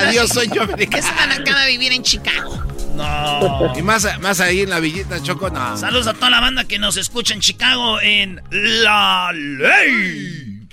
Adiós, 0.09 0.31
soy 0.31 0.49
yo, 0.53 0.63
americano. 0.63 1.07
Es 1.07 1.13
una 1.13 1.27
nacada 1.39 1.67
vivir 1.67 1.93
en 1.93 2.03
Chicago. 2.03 2.64
No. 2.95 3.73
Y 3.77 3.83
más, 3.83 4.07
más 4.21 4.41
ahí 4.41 4.61
en 4.61 4.71
la 4.71 4.81
villita, 4.81 5.23
Choco, 5.23 5.51
no. 5.51 5.77
Saludos 5.77 6.07
a 6.07 6.15
toda 6.15 6.31
la 6.31 6.41
banda 6.41 6.65
que 6.65 6.79
nos 6.79 6.97
escucha 6.97 7.35
en 7.35 7.41
Chicago 7.41 8.01
en 8.01 8.43
La 8.51 9.31
Ley. 9.33 10.69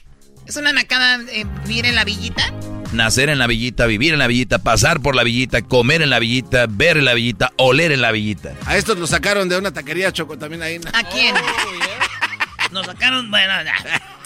¿Es 0.46 0.56
una 0.56 0.74
nacada 0.74 1.20
eh, 1.32 1.46
vivir 1.66 1.86
en 1.86 1.96
la 1.96 2.04
villita? 2.04 2.54
Nacer 2.92 3.30
en 3.30 3.40
la 3.40 3.48
villita, 3.48 3.86
vivir 3.86 4.14
en 4.14 4.20
la 4.20 4.28
villita, 4.28 4.60
pasar 4.60 5.00
por 5.00 5.16
la 5.16 5.24
villita, 5.24 5.62
comer 5.62 6.02
en 6.02 6.10
la 6.10 6.20
villita, 6.20 6.66
ver 6.70 6.98
en 6.98 7.06
la 7.06 7.14
villita, 7.14 7.54
oler 7.58 7.92
en 7.94 8.02
la 8.02 8.12
villita. 8.12 8.54
A 8.66 8.76
estos 8.76 8.98
lo 8.98 9.08
sacaron 9.08 9.48
de 9.48 9.58
una 9.58 9.72
taquería, 9.72 10.12
Choco, 10.12 10.38
también 10.38 10.62
ahí. 10.62 10.80
¿A 10.94 11.04
quién? 11.04 11.34
Nos 12.72 12.86
sacaron, 12.86 13.32
bueno, 13.32 13.54
ya. 13.64 13.74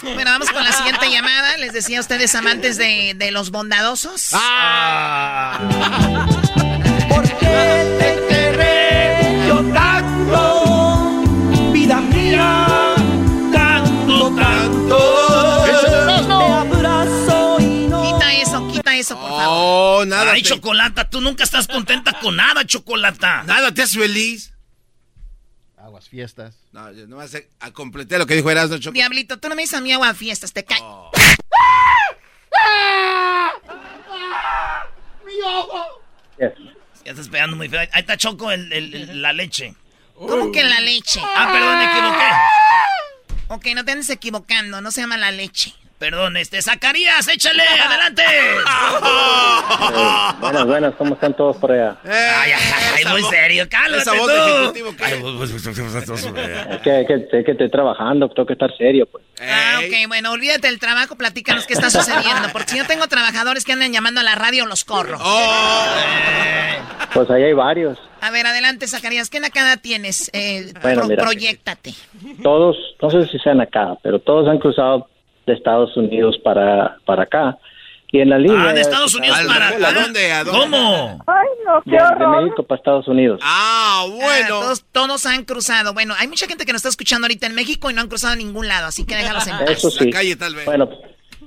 Bueno, 0.02 0.30
vamos 0.30 0.50
con 0.50 0.64
la 0.64 0.72
siguiente 0.72 1.10
llamada. 1.10 1.56
Les 1.58 1.72
decía 1.72 1.98
a 1.98 2.00
ustedes, 2.00 2.34
amantes 2.34 2.76
de, 2.76 3.14
de 3.16 3.30
los 3.30 3.50
bondadosos. 3.50 4.30
Ah. 4.32 5.58
te 7.22 7.36
querré 7.36 7.85
Oh, 19.58 20.04
nada. 20.06 20.32
Ay, 20.32 20.42
te- 20.42 20.48
Chocolata, 20.50 21.08
tú 21.08 21.20
nunca 21.20 21.44
estás 21.44 21.66
contenta 21.66 22.18
con 22.20 22.36
nada, 22.36 22.64
Chocolata. 22.64 23.42
Nada, 23.44 23.72
te 23.72 23.82
haces 23.82 23.96
feliz. 23.96 24.52
Aguas 25.78 26.08
fiestas. 26.08 26.56
No, 26.72 26.90
yo 26.92 27.06
nomás 27.06 27.32
eh, 27.34 27.48
a- 27.60 27.70
completé 27.70 28.18
lo 28.18 28.26
que 28.26 28.34
dijo 28.34 28.50
Erasmo, 28.50 28.78
Choco. 28.78 28.92
Diablito, 28.94 29.38
tú 29.38 29.48
no 29.48 29.54
me 29.54 29.62
dices 29.62 29.78
a 29.78 29.80
mí 29.80 29.92
agua 29.92 30.10
a 30.10 30.14
fiestas, 30.14 30.52
te 30.52 30.64
cae. 30.64 30.80
Ya 37.04 37.12
estás 37.12 37.28
pegando 37.28 37.56
muy 37.56 37.68
feo. 37.68 37.80
Ahí 37.80 37.88
está 37.94 38.16
Choco, 38.16 38.50
el- 38.50 38.72
el- 38.72 38.94
el- 38.94 39.22
la 39.22 39.32
leche. 39.32 39.74
¿Cómo 40.14 40.50
que 40.50 40.64
la 40.64 40.80
leche? 40.80 41.20
Ah, 41.22 41.48
perdón, 41.52 41.78
me 41.78 41.84
equivoqué. 41.84 42.30
Ok, 43.48 43.74
no 43.76 43.84
te 43.84 43.92
andes 43.92 44.10
equivocando, 44.10 44.80
no 44.80 44.90
se 44.90 45.02
llama 45.02 45.16
la 45.16 45.30
leche. 45.30 45.72
Perdón, 45.98 46.36
este, 46.36 46.60
Zacarías, 46.60 47.26
échale, 47.28 47.62
adelante. 47.86 48.22
buenas, 50.40 50.66
buenas, 50.66 50.94
¿cómo 50.96 51.14
están 51.14 51.34
todos 51.34 51.56
por 51.56 51.72
allá? 51.72 51.96
Ay, 52.04 52.52
ay, 52.52 52.82
ay, 52.98 53.04
muy 53.12 53.22
serio, 53.30 53.66
cálmate 53.70 54.02
esa 54.02 54.12
voz 54.12 54.26
tú. 54.26 54.32
de 54.32 54.56
ejecutivo, 54.56 54.96
¿qué? 54.96 55.04
Ay, 55.04 55.18
pues, 55.20 55.50
pues, 55.50 55.52
pues, 55.52 55.66
Es 55.66 56.80
que, 56.82 57.00
es 57.00 57.06
que, 57.06 57.14
es 57.38 57.44
que 57.46 57.52
estoy 57.52 57.70
trabajando, 57.70 58.28
tengo 58.28 58.46
que 58.46 58.52
estar 58.52 58.70
serio, 58.76 59.06
pues. 59.10 59.24
Ah, 59.40 59.80
ok, 59.80 60.08
bueno, 60.08 60.32
olvídate 60.32 60.66
del 60.68 60.78
trabajo, 60.78 61.16
platícanos 61.16 61.66
qué 61.66 61.74
está 61.74 61.88
sucediendo. 61.90 62.48
Porque 62.52 62.72
si 62.72 62.78
yo 62.78 62.86
tengo 62.86 63.06
trabajadores 63.06 63.64
que 63.64 63.72
andan 63.72 63.92
llamando 63.92 64.20
a 64.20 64.24
la 64.24 64.34
radio, 64.34 64.66
los 64.66 64.84
corro. 64.84 65.18
Oh. 65.20 65.86
Pues 67.14 67.30
ahí 67.30 67.44
hay 67.44 67.52
varios. 67.54 67.98
A 68.20 68.30
ver, 68.30 68.46
adelante, 68.46 68.86
Zacarías, 68.86 69.30
¿qué 69.30 69.40
nacada 69.40 69.76
tienes? 69.78 70.30
Eh, 70.34 70.72
Bueno, 70.82 71.00
pro- 71.00 71.08
mira. 71.08 71.22
proyectate. 71.22 71.94
Todos, 72.42 72.76
no 73.00 73.10
sé 73.10 73.26
si 73.28 73.38
sean 73.38 73.60
acá, 73.60 73.94
pero 74.02 74.18
todos 74.20 74.48
han 74.48 74.58
cruzado 74.58 75.08
de 75.46 75.52
Estados 75.54 75.96
Unidos 75.96 76.36
para, 76.44 76.96
para 77.04 77.22
acá. 77.24 77.56
Y 78.12 78.20
en 78.20 78.30
la 78.30 78.38
línea... 78.38 78.68
Ah, 78.68 78.72
de 78.72 78.80
Estados 78.82 79.14
Unidos 79.16 79.36
para 79.46 79.68
¿a 79.68 79.92
dónde, 79.92 80.32
a 80.32 80.44
dónde? 80.44 80.60
¿Cómo? 80.60 81.24
Ay, 81.26 81.46
no, 81.66 81.82
qué 81.82 81.90
de, 81.90 81.96
de. 81.96 82.26
México 82.42 82.62
para 82.62 82.78
Estados 82.78 83.08
Unidos. 83.08 83.40
Ah, 83.42 83.72
Ah, 83.98 84.06
bueno. 84.10 84.48
todos, 84.48 84.84
todos 84.92 85.26
han 85.26 85.44
cruzado. 85.44 85.92
Bueno, 85.94 86.14
hay 86.18 86.28
mucha 86.28 86.46
gente 86.46 86.64
que 86.66 86.72
nos 86.72 86.80
está 86.80 86.88
escuchando 86.90 87.24
ahorita 87.26 87.46
en 87.46 87.54
México 87.54 87.90
y 87.90 87.94
no 87.94 88.00
han 88.02 88.08
cruzado 88.08 88.34
a 88.34 88.36
ningún 88.36 88.68
lado, 88.68 88.86
así 88.86 89.04
que 89.06 89.16
déjalos 89.16 89.46
en 89.46 89.56
paz. 89.58 89.70
Eso 89.70 89.90
sí. 89.90 90.06
La 90.06 90.10
calle, 90.18 90.36
tal 90.36 90.54
vez. 90.54 90.64
Bueno, 90.66 90.88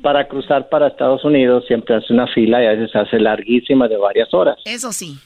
para 0.02 0.28
cruzar 0.28 0.68
para 0.70 0.88
Estados 0.88 1.24
Unidos 1.24 1.64
siempre 1.68 1.95
hace 1.95 2.12
una 2.14 2.28
fila 2.28 2.62
y 2.64 2.68
a 2.68 2.72
veces 2.72 2.95
hace 2.95 3.20
larguísima 3.20 3.88
de 3.88 3.97
varias 3.97 4.34
horas. 4.34 4.58
Eso 4.66 4.91
sí. 4.91 5.18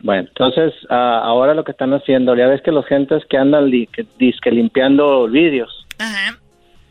Bueno, 0.00 0.28
entonces 0.28 0.72
ah, 0.90 1.22
ahora 1.24 1.54
lo 1.54 1.64
que 1.64 1.72
están 1.72 1.92
haciendo, 1.94 2.36
ya 2.36 2.46
ves 2.46 2.62
que 2.62 2.70
los 2.70 2.86
gentes 2.86 3.22
que 3.28 3.36
andan 3.36 3.68
li- 3.70 3.88
que, 3.88 4.06
disque 4.18 4.50
limpiando 4.50 5.26
vidrios, 5.26 5.86
Ajá. 5.98 6.37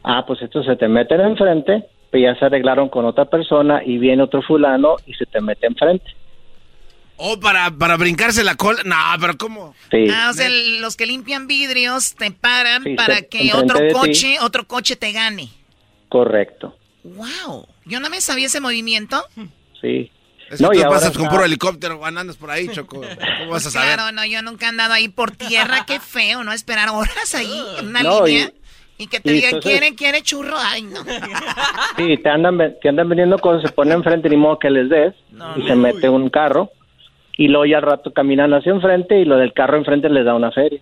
Ah, 0.10 0.24
pues 0.26 0.42
estos 0.42 0.66
se 0.66 0.76
te 0.78 0.88
meten 0.88 1.20
enfrente, 1.22 1.84
pues 2.10 2.24
ya 2.24 2.34
se 2.40 2.46
arreglaron 2.46 2.90
con 2.90 3.06
otra 3.06 3.26
persona 3.26 3.82
y 3.86 3.98
viene 3.98 4.24
otro 4.24 4.42
fulano 4.42 4.96
y 5.06 5.14
se 5.14 5.26
te 5.26 5.42
mete 5.42 5.68
enfrente. 5.68 6.06
Oh, 7.18 7.40
para, 7.40 7.72
para 7.72 7.98
brincarse 7.98 8.44
la 8.44 8.56
cola. 8.56 8.82
No, 8.86 8.96
pero 9.20 9.36
¿cómo? 9.38 9.74
Sí. 9.90 10.06
Ah, 10.14 10.30
o 10.30 10.34
sea, 10.34 10.50
los 10.80 10.96
que 10.96 11.08
limpian 11.08 11.48
vidrios 11.48 12.14
te 12.16 12.30
paran 12.32 12.84
Sí, 12.84 12.94
para 12.96 13.24
que 13.24 13.52
otro 13.54 13.80
ti. 13.88 13.94
coche, 13.94 14.38
otro 14.40 14.68
coche 14.68 14.96
te 14.96 15.12
gane. 15.12 15.50
Correcto, 16.10 16.76
Wow. 17.04 17.68
Yo 17.86 18.00
no 18.02 18.10
me 18.10 18.20
sabía 18.22 18.48
ese 18.48 18.60
movimiento. 18.62 19.24
sí. 19.82 20.12
Es 20.50 20.60
que 20.60 20.64
No, 20.64 20.72
y 20.72 20.78
tú 20.78 20.84
ahora 20.86 21.00
pasas 21.00 21.18
con 21.18 21.28
puro 21.28 21.44
helicóptero, 21.44 22.06
andas 22.06 22.38
por 22.38 22.50
ahí, 22.50 22.70
Choco. 22.70 23.02
¿Cómo 23.02 23.52
vas 23.52 23.66
a 23.66 23.70
saber? 23.72 23.96
Claro, 23.96 24.14
no, 24.14 24.26
yo 24.26 24.42
nunca 24.42 24.66
he 24.66 24.70
andado 24.70 24.94
ahí 24.94 25.10
por 25.10 25.32
tierra. 25.32 25.86
Qué 25.86 26.00
feo, 26.00 26.46
¿no? 26.46 26.54
Esperar 26.54 26.88
horas 26.90 27.36
ahí 27.36 27.52
en 27.80 27.88
una 27.90 28.02
No, 28.04 28.26
línea. 28.26 28.46
y- 28.46 28.54
Y, 29.00 29.08
que 29.08 29.20
te 29.20 29.30
y 29.30 29.34
digan, 29.36 29.56
entonces- 29.56 29.72
¿quiere, 29.80 29.96
quiere 29.96 30.22
churro? 30.24 30.56
Ay, 30.58 30.82
no. 30.84 31.02
Sí, 31.98 32.18
te 32.18 32.30
andan, 32.30 32.58
te 32.82 32.90
andan 32.90 33.08
vendiendo 33.10 33.38
cosas, 33.40 33.62
se 33.64 33.70
ponen 33.76 33.94
enfrente, 33.98 34.30
ni 34.30 34.38
modo 34.38 34.58
que 34.60 34.70
les 34.70 34.90
des, 34.90 35.14
y 35.56 35.68
se 35.68 35.76
mete 35.76 36.10
un 36.10 36.30
carro, 36.30 36.72
y 37.38 37.48
luego 37.48 37.66
ya 37.66 37.78
al 37.78 37.84
rato 37.84 38.12
caminan 38.12 38.54
hacia 38.54 38.72
enfrente, 38.72 39.20
y 39.20 39.26
lo 39.26 39.38
del 39.38 39.54
carro 39.54 39.78
enfrente 39.78 40.10
les 40.10 40.26
da 40.26 40.34
una 40.34 40.52
feria. 40.52 40.82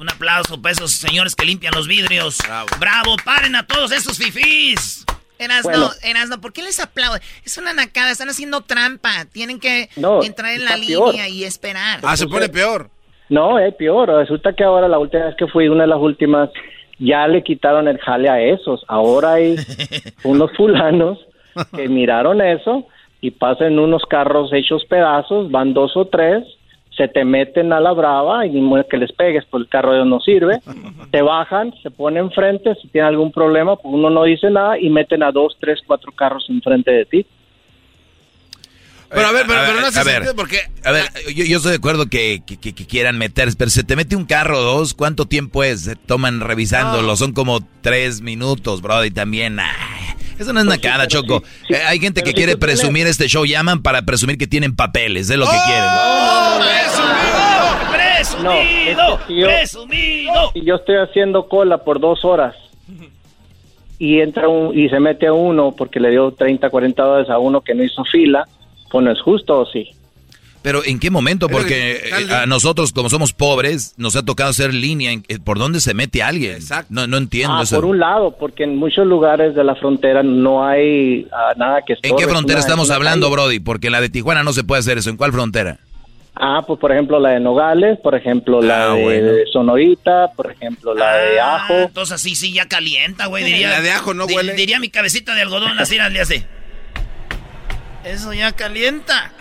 Un 0.00 0.10
aplauso 0.10 0.60
para 0.60 0.72
esos 0.72 0.92
señores 0.92 1.34
que 1.34 1.44
limpian 1.46 1.72
los 1.74 1.86
vidrios. 1.88 2.38
Bravo, 2.80 3.16
paren 3.24 3.54
a 3.56 3.66
todos 3.66 3.92
esos 3.92 4.18
fifís. 4.18 5.04
Erasno, 5.38 5.70
Bueno. 5.70 5.90
Erasno, 6.02 6.40
¿por 6.40 6.52
qué 6.52 6.62
les 6.62 6.80
aplaudo? 6.80 7.16
Es 7.44 7.56
una 7.58 7.72
nacada, 7.72 8.10
están 8.10 8.28
haciendo 8.28 8.60
trampa. 8.62 9.24
Tienen 9.32 9.60
que 9.60 9.88
No, 9.96 10.20
entrar 10.22 10.52
en 10.52 10.64
la 10.64 10.74
peor. 10.76 11.12
línea 11.12 11.28
y 11.28 11.44
esperar. 11.44 12.00
Ah, 12.02 12.16
se 12.16 12.26
pone 12.26 12.48
peor. 12.48 12.90
No, 13.28 13.56
es 13.60 13.72
peor. 13.76 14.08
Resulta 14.08 14.52
que 14.52 14.64
ahora 14.64 14.88
la 14.88 14.98
última 14.98 15.26
vez 15.26 15.36
que 15.38 15.46
fui, 15.46 15.68
una 15.68 15.82
de 15.84 15.88
las 15.90 16.00
últimas, 16.00 16.50
ya 16.98 17.26
le 17.28 17.42
quitaron 17.42 17.88
el 17.88 17.98
jale 17.98 18.28
a 18.28 18.40
esos. 18.40 18.84
Ahora 18.88 19.34
hay 19.34 19.56
unos 20.24 20.52
fulanos 20.56 21.18
que 21.74 21.88
miraron 21.88 22.40
eso 22.40 22.86
y 23.20 23.30
pasan 23.32 23.78
unos 23.78 24.04
carros 24.04 24.52
hechos 24.52 24.84
pedazos, 24.84 25.50
van 25.50 25.74
dos 25.74 25.96
o 25.96 26.06
tres, 26.06 26.44
se 26.96 27.08
te 27.08 27.24
meten 27.24 27.72
a 27.72 27.80
la 27.80 27.92
brava 27.92 28.44
y 28.44 28.60
que 28.90 28.96
les 28.96 29.12
pegues, 29.12 29.44
pues 29.48 29.62
el 29.62 29.68
carro 29.68 30.04
no 30.04 30.20
sirve. 30.20 30.60
Te 31.12 31.22
bajan, 31.22 31.72
se 31.82 31.90
ponen 31.90 32.24
enfrente, 32.24 32.74
si 32.74 32.88
tienen 32.88 33.08
algún 33.08 33.32
problema, 33.32 33.76
pues 33.76 33.94
uno 33.94 34.10
no 34.10 34.24
dice 34.24 34.50
nada 34.50 34.78
y 34.78 34.90
meten 34.90 35.22
a 35.22 35.32
dos, 35.32 35.56
tres, 35.60 35.80
cuatro 35.86 36.12
carros 36.12 36.46
enfrente 36.50 36.90
de 36.90 37.04
ti. 37.06 37.26
Pero 39.10 39.26
a 39.26 39.32
ver, 39.32 39.44
pero, 39.46 39.58
A 39.58 39.62
pero 39.62 39.72
ver, 39.74 39.82
no 39.82 39.88
hace 39.88 40.00
a 40.00 40.04
ver. 40.04 40.14
sentido 40.14 40.36
porque... 40.36 40.60
A 40.84 40.90
ver, 40.92 41.04
yo, 41.34 41.44
yo 41.44 41.56
estoy 41.56 41.70
de 41.72 41.76
acuerdo 41.78 42.06
que, 42.08 42.42
que- 42.46 42.58
que- 42.58 42.74
que 42.74 42.86
quieran 42.86 43.16
meterse, 43.18 43.56
pero 43.56 43.70
se 43.70 43.82
te 43.82 43.96
mete 43.96 44.16
un 44.16 44.24
carro 44.26 44.58
o 44.58 44.62
dos, 44.62 44.92
¿cuánto 44.94 45.24
tiempo 45.26 45.64
es? 45.64 45.80
Se 45.82 45.96
toman 45.96 46.40
revisándolo, 46.40 47.16
son 47.16 47.32
como 47.32 47.60
tres 47.80 48.20
minutos, 48.20 48.82
bro, 48.82 49.04
y 49.06 49.10
también, 49.10 49.58
ah, 49.60 49.72
eso 50.38 50.52
no 50.52 50.60
es 50.60 50.66
nacada, 50.66 51.06
Choco. 51.06 51.42
Eh, 51.70 51.76
hay 51.86 51.98
gente 52.00 52.22
que 52.22 52.30
si 52.30 52.34
quiere 52.34 52.52
tú 52.52 52.58
tienes- 52.58 52.78
presumir 52.80 53.06
este 53.06 53.28
show, 53.28 53.46
llaman 53.46 53.82
para 53.82 54.02
presumir 54.02 54.36
que 54.36 54.46
tienen 54.46 54.76
papeles, 54.76 55.30
es 55.30 55.36
lo 55.38 55.46
que 55.46 55.56
¡Oh! 55.56 55.64
quieren. 55.64 55.88
No, 58.42 58.52
es 58.52 58.96
que 58.96 59.26
si 59.26 59.40
yo- 59.40 59.46
¡Presumido! 59.46 60.50
Y 60.54 60.64
yo 60.64 60.76
estoy 60.76 60.96
haciendo 60.96 61.48
cola 61.48 61.78
por 61.78 61.98
dos 62.00 62.24
horas 62.24 62.54
y 63.98 64.20
entra 64.20 64.48
un, 64.48 64.76
y 64.78 64.88
se 64.88 65.00
mete 65.00 65.26
a 65.26 65.32
uno 65.32 65.72
porque 65.76 65.98
le 65.98 66.10
dio 66.10 66.30
30, 66.32 66.70
40 66.70 67.02
dólares 67.02 67.30
a 67.30 67.38
uno 67.38 67.60
que 67.62 67.74
no 67.74 67.82
hizo 67.82 68.04
fila, 68.04 68.46
pues 68.90 69.04
no 69.04 69.12
es 69.12 69.20
justo 69.20 69.60
o 69.60 69.66
sí. 69.66 69.88
Pero 70.60 70.84
¿en 70.84 70.98
qué 70.98 71.08
momento? 71.10 71.48
Porque 71.48 71.92
eh, 72.04 72.32
a 72.34 72.44
nosotros, 72.46 72.92
como 72.92 73.08
somos 73.08 73.32
pobres, 73.32 73.94
nos 73.96 74.16
ha 74.16 74.24
tocado 74.24 74.50
hacer 74.50 74.74
línea. 74.74 75.12
en- 75.12 75.24
eh, 75.28 75.38
¿Por 75.38 75.58
dónde 75.58 75.78
se 75.80 75.94
mete 75.94 76.20
alguien? 76.22 76.58
No, 76.90 77.06
no 77.06 77.16
entiendo 77.16 77.54
Ah, 77.58 77.62
eso. 77.62 77.76
por 77.76 77.84
un 77.84 78.00
lado, 78.00 78.36
porque 78.38 78.64
en 78.64 78.76
muchos 78.76 79.06
lugares 79.06 79.54
de 79.54 79.62
la 79.62 79.76
frontera 79.76 80.22
no 80.24 80.66
hay 80.66 81.26
ah, 81.32 81.54
nada 81.56 81.82
que 81.86 81.92
¿En 81.92 82.00
qué 82.00 82.08
estorbe, 82.08 82.24
es 82.24 82.30
frontera 82.30 82.58
una- 82.58 82.66
estamos 82.66 82.90
hablando, 82.90 83.26
calle. 83.28 83.36
Brody? 83.42 83.60
Porque 83.60 83.88
la 83.88 84.00
de 84.00 84.08
Tijuana 84.10 84.42
no 84.42 84.52
se 84.52 84.64
puede 84.64 84.80
hacer 84.80 84.98
eso. 84.98 85.10
¿En 85.10 85.16
cuál 85.16 85.32
frontera? 85.32 85.78
Ah, 86.40 86.62
pues 86.66 86.78
por 86.80 86.92
ejemplo 86.92 87.18
la 87.20 87.30
de 87.30 87.40
Nogales, 87.40 87.98
por 88.00 88.14
ejemplo 88.16 88.60
la 88.60 88.90
Ah, 88.92 88.94
de 88.94 89.02
bueno. 89.02 89.32
Sonorita, 89.52 90.32
por 90.36 90.50
ejemplo 90.52 90.92
la 90.94 91.16
de 91.16 91.40
Ah, 91.40 91.56
Ajo. 91.56 91.74
Entonces 91.74 92.14
así 92.14 92.34
sí 92.34 92.52
ya 92.52 92.66
calienta, 92.66 93.26
güey. 93.26 93.44
Diría, 93.44 93.70
La 93.70 93.80
de 93.80 93.90
ajo 93.92 94.12
no 94.12 94.24
huele. 94.26 94.54
Diría 94.54 94.78
mi 94.80 94.88
cabecita 94.88 95.34
de 95.34 95.42
algodón, 95.42 95.78
así 95.78 95.96
le 96.10 96.20
hace. 96.20 96.46
Eso 98.04 98.32
ya 98.32 98.52
calienta. 98.52 99.32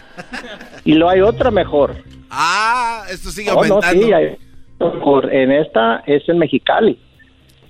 Y 0.83 0.93
lo 0.93 1.09
hay 1.09 1.21
otra 1.21 1.51
mejor. 1.51 2.03
Ah, 2.29 3.05
esto 3.09 3.31
sigue 3.31 3.51
Oh, 3.51 3.63
no, 3.65 3.75
aumentando. 3.75 4.05
sí, 4.07 4.13
hay- 4.13 4.37
por- 4.77 5.33
en 5.33 5.51
esta 5.51 6.03
es 6.05 6.27
en 6.27 6.39
Mexicali. 6.39 6.99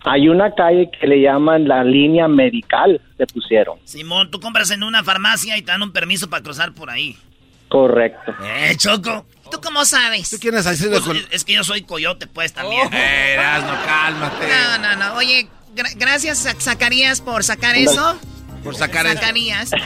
Hay 0.04 0.30
una 0.30 0.54
calle 0.56 0.90
que 1.00 1.06
le 1.08 1.22
llaman 1.22 1.68
la 1.68 1.84
línea 1.84 2.28
medical, 2.28 3.02
le 3.18 3.28
pusieron. 3.28 3.80
Simón, 3.84 4.32
tú 4.32 4.40
compras 4.40 4.72
en 4.72 4.84
una 4.84 5.04
farmacia 5.04 5.58
y 5.58 5.62
te 5.62 5.72
dan 5.72 5.84
un 5.84 5.92
permiso 5.92 6.30
para 6.30 6.42
cruzar 6.44 6.74
por 6.74 6.90
ahí. 6.90 7.18
Correcto. 7.68 8.34
Eh, 8.46 8.76
Choco. 8.78 9.26
¿Tú 9.52 9.60
cómo 9.62 9.84
sabes? 9.86 10.30
¿Tú 10.30 10.38
quieres 10.40 10.66
hacerlo 10.66 11.02
con... 11.02 11.18
es, 11.32 11.44
que 11.44 11.54
yo 11.54 11.64
soy 11.64 11.82
coyote, 11.82 12.28
pues, 12.28 12.54
también. 12.54 12.88
Eh, 12.94 13.34
Erasno, 13.34 13.74
cálmate. 13.86 14.46
No, 14.48 14.78
no, 14.80 14.96
no. 14.96 15.16
Oye, 15.18 15.48
gra- 15.76 15.94
gracias, 15.98 16.46
Zac- 16.46 16.60
Zacarías, 16.62 17.20
por 17.22 17.44
sacar 17.44 17.76
eso. 17.76 18.18
Por 18.68 18.76
sacar 18.76 19.06
eso. 19.06 19.16
Zacarías. 19.16 19.72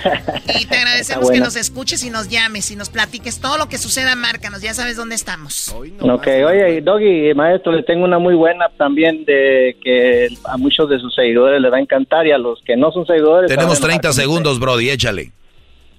Y 0.60 0.66
te 0.66 0.76
agradecemos 0.76 1.32
que 1.32 1.40
nos 1.40 1.56
escuches 1.56 2.04
y 2.04 2.10
nos 2.10 2.28
llames 2.28 2.72
y 2.72 2.76
nos 2.76 2.90
platiques 2.90 3.40
todo 3.40 3.58
lo 3.58 3.68
que 3.70 3.78
suceda, 3.78 4.16
márcanos. 4.16 4.62
Ya 4.62 4.74
sabes 4.74 4.98
dónde 4.98 5.16
estamos. 5.16 5.70
ok, 5.70 6.28
oye, 6.46 6.82
Doggy, 6.82 7.34
maestro, 7.34 7.72
le 7.72 7.84
tengo 7.84 8.04
una 8.04 8.20
muy 8.20 8.36
buena 8.36 8.70
también 8.78 9.24
de 9.26 9.78
que 9.84 10.30
a 10.46 10.58
muchos 10.58 10.90
de 10.90 11.00
sus 11.00 11.14
seguidores 11.16 11.62
les 11.62 11.72
va 11.72 11.78
a 11.78 11.80
encantar 11.80 12.28
y 12.28 12.32
a 12.32 12.38
los 12.38 12.62
que 12.64 12.76
no 12.76 12.92
son 12.92 13.06
seguidores... 13.06 13.50
Tenemos 13.50 13.78
se 13.78 13.82
van 13.84 13.92
a 13.92 13.94
enojar 13.94 14.02
30 14.02 14.08
con 14.10 14.14
segundos, 14.16 14.60
Brody, 14.60 14.90
échale. 14.90 15.32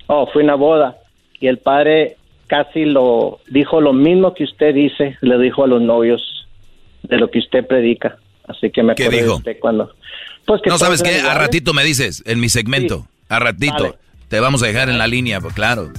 Oh, 0.07 0.27
fue 0.27 0.43
una 0.43 0.55
boda 0.55 0.99
y 1.41 1.47
el 1.47 1.59
padre 1.59 2.17
casi 2.47 2.85
lo 2.85 3.41
dijo 3.49 3.81
lo 3.81 3.93
mismo 3.93 4.35
que 4.35 4.45
usted 4.45 4.75
dice, 4.75 5.17
le 5.21 5.39
dijo 5.39 5.65
a 5.65 5.67
los 5.67 5.81
novios 5.81 6.47
de 7.03 7.17
lo 7.17 7.31
que 7.31 7.39
usted 7.39 7.67
predica. 7.67 8.19
Así 8.47 8.71
que 8.71 8.83
me 8.83 8.95
¿Qué 8.95 9.05
acuerdo 9.05 9.17
de 9.17 9.23
dijo? 9.23 9.37
usted 9.39 9.59
cuando... 9.61 9.93
Pues 10.47 10.61
que 10.63 10.71
No 10.71 10.79
sabes 10.79 11.03
qué, 11.03 11.21
a 11.21 11.35
ratito 11.35 11.73
me 11.75 11.85
dices, 11.85 12.23
en 12.27 12.41
mi 12.41 12.49
segmento, 12.49 13.07
a 13.29 13.39
ratito. 13.39 13.97
Te 14.29 14.41
vamos 14.41 14.63
a 14.63 14.67
dejar 14.67 14.89
en 14.89 14.97
la 14.97 15.07
línea, 15.07 15.41
pues 15.43 15.53
claro. 15.55 15.93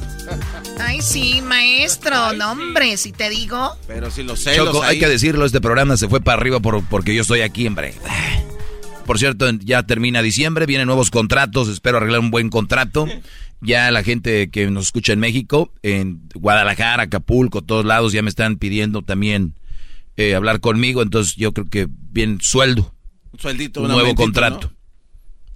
Ay, 0.80 1.02
sí, 1.04 1.42
maestro. 1.44 2.34
No, 2.34 2.54
hombre, 2.54 2.98
si 2.98 3.12
te 3.12 3.30
digo. 3.30 3.74
Pero 3.86 4.10
si 4.10 4.24
los 4.24 4.42
celos 4.42 4.68
Choco, 4.70 4.82
hay 4.84 4.96
ahí- 4.96 5.00
que 5.00 5.08
decirlo, 5.08 5.46
este 5.46 5.62
programa 5.62 5.98
se 5.98 6.10
fue 6.10 6.20
para 6.20 6.42
arriba 6.42 6.60
por, 6.60 6.84
porque 6.86 7.14
yo 7.14 7.22
estoy 7.22 7.42
aquí, 7.42 7.68
hombre. 7.68 7.94
Por 9.06 9.20
cierto, 9.20 9.50
ya 9.60 9.84
termina 9.84 10.22
diciembre, 10.22 10.66
vienen 10.66 10.88
nuevos 10.88 11.12
contratos, 11.12 11.68
espero 11.68 11.98
arreglar 11.98 12.22
un 12.22 12.32
buen 12.32 12.50
contrato. 12.50 13.08
Ya 13.62 13.92
la 13.92 14.02
gente 14.04 14.50
que 14.50 14.70
nos 14.72 14.86
escucha 14.86 15.14
en 15.14 15.20
México, 15.20 15.72
en 15.84 16.22
Guadalajara, 16.34 17.04
Acapulco, 17.04 17.62
todos 17.62 17.86
lados, 17.86 18.14
ya 18.14 18.22
me 18.24 18.30
están 18.30 18.58
pidiendo 18.58 19.04
también 19.04 19.54
eh, 20.18 20.36
hablar 20.36 20.60
conmigo, 20.60 21.02
entonces 21.02 21.36
yo 21.36 21.54
creo 21.54 21.70
que 21.70 21.88
bien 21.90 22.40
sueldo, 22.42 22.93
sueldito, 23.38 23.82
un 23.82 23.88
un 23.88 23.92
nuevo 23.94 24.16
contrato. 24.16 24.72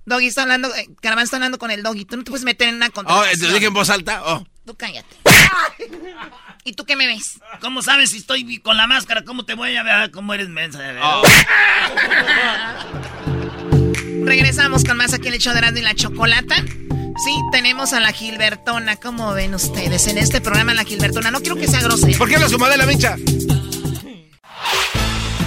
Doggy 0.05 0.27
está 0.27 0.43
hablando, 0.43 0.73
eh, 0.75 0.87
Caravana 1.01 1.23
está 1.25 1.37
hablando 1.37 1.59
con 1.59 1.69
el 1.69 1.83
Doggy. 1.83 2.05
Tú 2.05 2.17
no 2.17 2.23
te 2.23 2.31
puedes 2.31 2.45
meter 2.45 2.69
en 2.69 2.75
una 2.75 2.87
Oh, 2.87 2.91
contratación. 2.93 3.49
te 3.49 3.53
dije 3.55 3.65
en 3.67 3.73
voz 3.73 3.89
alta. 3.89 4.21
Oh. 4.25 4.43
Tú 4.65 4.75
cállate. 4.75 5.15
¿Y 6.63 6.73
tú 6.73 6.85
qué 6.85 6.95
me 6.95 7.07
ves? 7.07 7.39
¿Cómo 7.61 7.81
sabes 7.81 8.11
si 8.11 8.17
estoy 8.17 8.59
con 8.59 8.77
la 8.77 8.87
máscara? 8.87 9.23
¿Cómo 9.23 9.45
te 9.45 9.53
voy 9.53 9.75
a 9.75 9.83
ver? 9.83 10.11
¿Cómo 10.11 10.33
eres 10.33 10.49
mensa? 10.49 10.79
Oh. 11.01 11.23
Regresamos 14.25 14.83
con 14.83 14.97
más 14.97 15.13
aquí 15.13 15.27
en 15.29 15.35
el 15.35 15.39
show 15.39 15.53
de 15.53 15.79
y 15.79 15.83
la 15.83 15.95
Chocolata. 15.95 16.55
Sí, 16.57 17.31
tenemos 17.51 17.93
a 17.93 17.99
la 17.99 18.11
Gilbertona. 18.11 18.97
¿Cómo 18.97 19.33
ven 19.33 19.55
ustedes 19.55 20.07
en 20.07 20.17
este 20.17 20.41
programa 20.41 20.73
la 20.73 20.83
Gilbertona? 20.83 21.31
No 21.31 21.39
quiero 21.39 21.55
que 21.55 21.67
sea 21.67 21.81
grosera. 21.81 22.17
¿Por 22.17 22.29
qué 22.29 22.37
lo 22.37 22.49
sumó 22.49 22.67
de 22.67 22.77
la 22.77 22.85
mincha? 22.85 23.15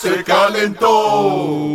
Se 0.00 0.22
calentó. 0.22 1.66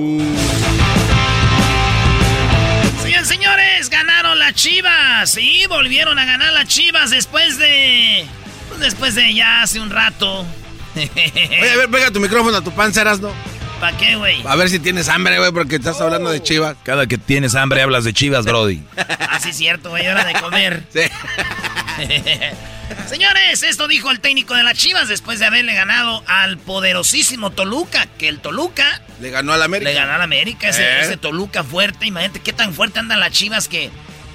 Señores, 3.02 3.28
señores, 3.28 3.90
ganaron 3.90 4.40
las 4.40 4.54
Chivas. 4.54 5.30
Sí, 5.30 5.66
volvieron 5.68 6.18
a 6.18 6.24
ganar 6.24 6.54
las 6.54 6.68
Chivas 6.68 7.10
después 7.10 7.58
de... 7.58 8.26
pues, 8.70 8.80
después 8.80 9.16
de 9.16 9.34
ya 9.34 9.64
hace 9.64 9.82
un 9.82 9.90
rato. 9.90 10.46
Oye, 10.96 11.70
a 11.70 11.76
ver, 11.76 11.90
pega 11.90 12.12
tu 12.12 12.22
micrófono 12.22 12.56
a 12.56 12.62
tu 12.62 12.72
panza, 12.72 13.02
Erasno. 13.02 13.34
¿Para 13.80 13.98
qué, 13.98 14.16
güey? 14.16 14.42
A 14.48 14.56
ver 14.56 14.70
si 14.70 14.80
tienes 14.80 15.10
hambre, 15.10 15.38
güey, 15.40 15.52
porque 15.52 15.76
estás 15.76 16.00
hablando 16.00 16.30
de 16.32 16.42
chivas. 16.42 16.76
Cada 16.84 17.06
que 17.08 17.18
tienes 17.18 17.54
hambre 17.56 17.82
hablas 17.82 18.04
de 18.06 18.14
chivas, 18.14 18.46
Brody. 18.46 18.82
Ah, 19.34 19.40
sí, 19.40 19.52
cierto, 19.52 19.90
güey, 19.90 20.08
hora 20.08 20.24
de 20.26 20.34
comer. 20.34 20.84
Señores, 23.08 23.64
esto 23.64 23.88
dijo 23.88 24.12
el 24.12 24.20
técnico 24.20 24.54
de 24.54 24.62
las 24.64 24.78
Chivas 24.78 25.08
después 25.08 25.40
de 25.40 25.46
haberle 25.48 25.74
ganado 25.74 26.24
al 26.28 26.58
poderosísimo 26.60 27.50
Toluca, 27.50 28.06
que 28.20 28.28
el 28.28 28.40
Toluca 28.40 29.02
Le 29.20 29.32
ganó 29.32 29.54
al 29.54 29.64
América. 29.64 29.90
le 29.90 29.96
ganó 29.98 30.14
al 30.14 30.22
América, 30.22 30.70
ese, 30.70 30.84
¿Eh? 30.84 31.02
ese 31.02 31.18
Toluca 31.18 31.64
fuerte, 31.64 32.06
imagínate 32.06 32.42
qué 32.42 32.54
tan 32.54 32.74
fuerte 32.76 33.00
andan 33.00 33.20
las 33.20 33.32
Chivas 33.32 33.68
que 33.68 33.90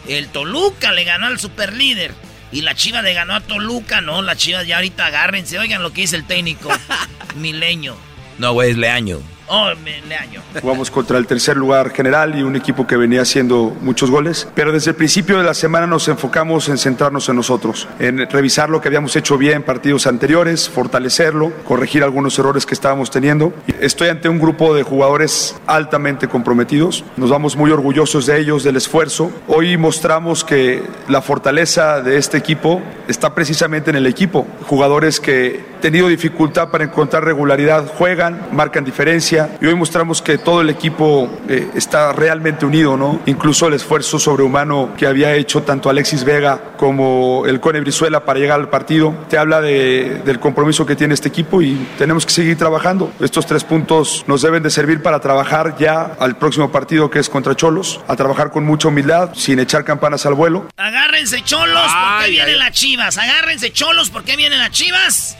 el 0.09 0.29
Toluca 0.29 0.91
le 0.93 1.05
ganó 1.05 1.27
al 1.27 1.39
superlíder 1.39 2.13
y 2.51 2.63
la 2.63 2.75
Chivas 2.75 3.05
le 3.05 3.15
ganó 3.15 3.35
a 3.37 3.41
Toluca, 3.41 4.01
no, 4.01 4.21
las 4.23 4.39
Chivas 4.39 4.67
ya 4.67 4.77
ahorita 4.77 5.07
agárrense, 5.07 5.59
oigan 5.61 5.83
lo 5.83 5.93
que 5.93 6.01
dice 6.03 6.17
el 6.17 6.25
técnico, 6.27 6.71
Milenio. 7.37 7.97
No, 8.39 8.53
güey, 8.53 8.71
es 8.71 8.77
Leaño. 8.77 9.19
Oh, 9.51 9.71
Leaño. 10.07 10.43
Jugamos 10.61 10.91
contra 10.91 11.17
el 11.17 11.27
tercer 11.27 11.57
lugar 11.57 11.91
general 11.91 12.39
y 12.39 12.43
un 12.43 12.55
equipo 12.55 12.87
que 12.87 12.97
venía 12.97 13.23
haciendo 13.23 13.75
muchos 13.81 14.11
goles, 14.11 14.47
pero 14.55 14.73
desde 14.73 14.91
el 14.91 14.97
principio 14.97 15.39
de 15.39 15.45
la 15.45 15.55
semana 15.55 15.87
nos 15.87 16.07
enfocamos 16.09 16.69
en 16.69 16.77
centrarnos 16.77 17.29
en 17.31 17.37
nosotros, 17.37 17.89
en 17.99 18.29
revisar 18.29 18.69
lo 18.69 18.83
que 18.83 18.89
habíamos 18.89 19.17
hecho 19.17 19.39
bien 19.39 19.55
en 19.55 19.63
partidos 19.63 20.07
anteriores, 20.07 20.69
fortalecerlo, 20.69 21.51
corregir 21.65 22.03
algunos 22.03 22.39
errores 22.39 22.67
que 22.67 22.75
estábamos 22.75 23.11
teniendo. 23.11 23.55
Estoy 23.81 24.09
ante 24.09 24.29
un 24.29 24.39
grupo 24.39 24.75
de 24.75 24.83
jugadores 24.83 25.57
altamente 25.67 26.29
comprometidos, 26.29 27.05
nos 27.17 27.31
vamos 27.31 27.57
muy 27.57 27.71
orgullosos 27.71 28.27
de 28.27 28.39
ellos, 28.39 28.65
del 28.65 28.77
esfuerzo. 28.77 29.31
Hoy 29.47 29.79
mostramos 29.79 30.45
que 30.45 30.83
la 31.09 31.23
fortaleza 31.23 32.03
de 32.03 32.19
este 32.19 32.37
equipo 32.37 32.83
está 33.09 33.35
precisamente 33.35 33.89
en 33.89 33.97
el 33.97 34.07
equipo, 34.07 34.47
jugadores 34.67 35.21
que 35.21 35.65
tenido 35.81 36.09
dificultad 36.09 36.69
para 36.69 36.85
encontrar 36.85 37.25
regularidad, 37.25 37.87
juegan, 37.87 38.49
marcan 38.53 38.85
diferencia 38.85 39.57
y 39.61 39.67
hoy 39.67 39.75
mostramos 39.75 40.23
que 40.23 40.39
todo 40.39 40.61
el 40.61 40.71
equipo 40.71 41.31
eh, 41.49 41.71
está 41.75 42.13
realmente 42.13 42.67
unido, 42.67 42.97
¿no? 42.97 43.21
Incluso 43.27 43.67
el 43.67 43.75
esfuerzo 43.75 44.19
sobrehumano 44.19 44.95
que 44.97 45.07
había 45.07 45.35
hecho 45.35 45.63
tanto 45.63 45.91
Alexis 45.91 46.25
Vega 46.25 46.61
como 46.77 47.45
el 47.47 47.61
Cone 47.61 47.81
Brizuela 47.81 48.25
para 48.25 48.39
llegar 48.39 48.61
al 48.61 48.69
partido, 48.69 49.15
te 49.29 49.39
habla 49.39 49.61
de, 49.61 50.23
del 50.25 50.39
compromiso 50.39 50.87
que 50.87 50.97
tiene 50.97 51.15
este 51.15 51.29
equipo 51.29 51.63
y 51.63 51.87
tenemos 51.99 52.25
que 52.25 52.33
seguir 52.33 52.57
trabajando. 52.57 53.13
Estos 53.21 53.47
tres 53.47 53.65
puntos 53.65 54.25
nos 54.27 54.43
deben 54.43 54.63
de 54.63 54.71
servir 54.71 55.03
para 55.03 55.21
trabajar 55.21 55.77
ya 55.79 56.17
al 56.19 56.37
próximo 56.37 56.71
partido 56.71 57.11
que 57.11 57.19
es 57.19 57.29
contra 57.29 57.55
Cholos, 57.55 58.01
a 58.09 58.17
trabajar 58.17 58.51
con 58.51 58.65
mucha 58.65 58.89
humildad, 58.89 59.31
sin 59.35 59.59
echar 59.59 59.85
campanas 59.85 60.27
al 60.27 60.35
vuelo. 60.35 60.69
Agárrense 60.77 61.43
Cholos, 61.43 61.91
porque 61.93 62.31
vienen 62.31 62.59
las 62.59 62.73
Chivas? 62.73 63.19
Agárrense 63.19 63.73
Cholos, 63.73 64.11
porque 64.11 64.37
vienen 64.37 64.59
las 64.59 64.71
Chivas? 64.71 65.37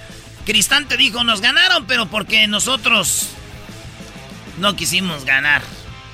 Cristante 0.49 0.97
dijo, 0.97 1.25
nos 1.25 1.43
ganaron, 1.43 1.85
pero 1.87 2.07
porque 2.07 2.47
nosotros 2.47 3.29
no 4.57 4.75
quisimos 4.77 5.27
ganar. 5.27 5.61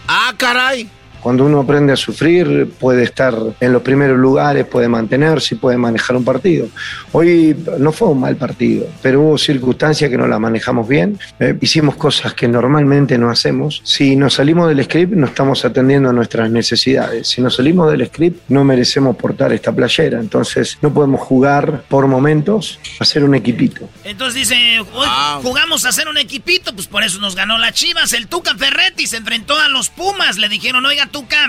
Ah, 0.09 0.35
caray. 0.37 0.91
Cuando 1.25 1.47
uno 1.47 1.61
aprende 1.61 1.95
a 1.95 1.97
sufrir, 1.97 2.71
puede 2.79 3.03
estar 3.03 3.35
en 3.59 3.73
los 3.73 3.81
primeros 3.81 4.19
lugares, 4.19 4.67
puede 4.67 4.89
mantenerse 4.89 5.55
y 5.55 5.59
puede 5.59 5.79
manejar 5.79 6.17
un 6.17 6.23
partido. 6.23 6.69
Hoy 7.13 7.57
no 7.79 7.93
fue 7.93 8.09
un 8.09 8.21
mal 8.21 8.37
partido, 8.37 8.87
pero 9.01 9.23
hubo 9.23 9.39
circunstancias 9.39 10.11
que 10.11 10.19
no 10.19 10.27
las 10.27 10.39
manejamos 10.39 10.87
bien. 10.87 11.19
Eh, 11.41 11.57
hicimos 11.63 11.97
cosas 11.97 12.35
que 12.35 12.47
normalmente 12.47 13.17
no 13.17 13.31
hacemos. 13.31 13.81
Si 13.85 14.17
nos 14.17 14.35
salimos 14.35 14.69
del 14.69 14.85
script, 14.85 15.15
no 15.15 15.25
estamos 15.25 15.65
atendiendo 15.65 16.11
a 16.11 16.13
nuestras 16.13 16.51
necesidades. 16.51 17.27
Si 17.27 17.41
nos 17.41 17.57
salimos 17.57 17.91
del 17.91 18.07
script, 18.07 18.43
no 18.51 18.63
merecemos 18.63 19.17
portar 19.17 19.51
esta 19.55 19.73
playera. 19.73 20.21
Entonces, 20.21 20.77
no 20.83 20.93
podemos 20.93 21.23
jugar 21.23 21.85
por 21.89 22.07
momentos 22.07 22.79
a 23.01 23.05
ser 23.07 23.25
un 23.25 23.35
equipito. 23.35 23.89
Entonces 24.05 24.47
dice, 24.47 24.81
hoy 24.93 25.09
jugamos 25.43 25.87
a 25.87 25.93
ser 25.93 26.07
un 26.09 26.19
equipito, 26.19 26.75
pues 26.75 26.87
por 26.87 27.03
eso 27.03 27.19
nos 27.19 27.35
ganó 27.35 27.57
la 27.57 27.73
Chivas. 27.73 28.13
El 28.13 28.27
Tuca 28.27 28.55
Ferretti 28.55 29.07
se 29.07 29.17
enfrentó 29.17 29.59
a 29.59 29.71
los 29.71 29.89
Pumas. 29.89 30.37
Le 30.37 30.51
dijeron, 30.51 30.85
oiga, 30.85 31.09
Tuca, 31.15 31.47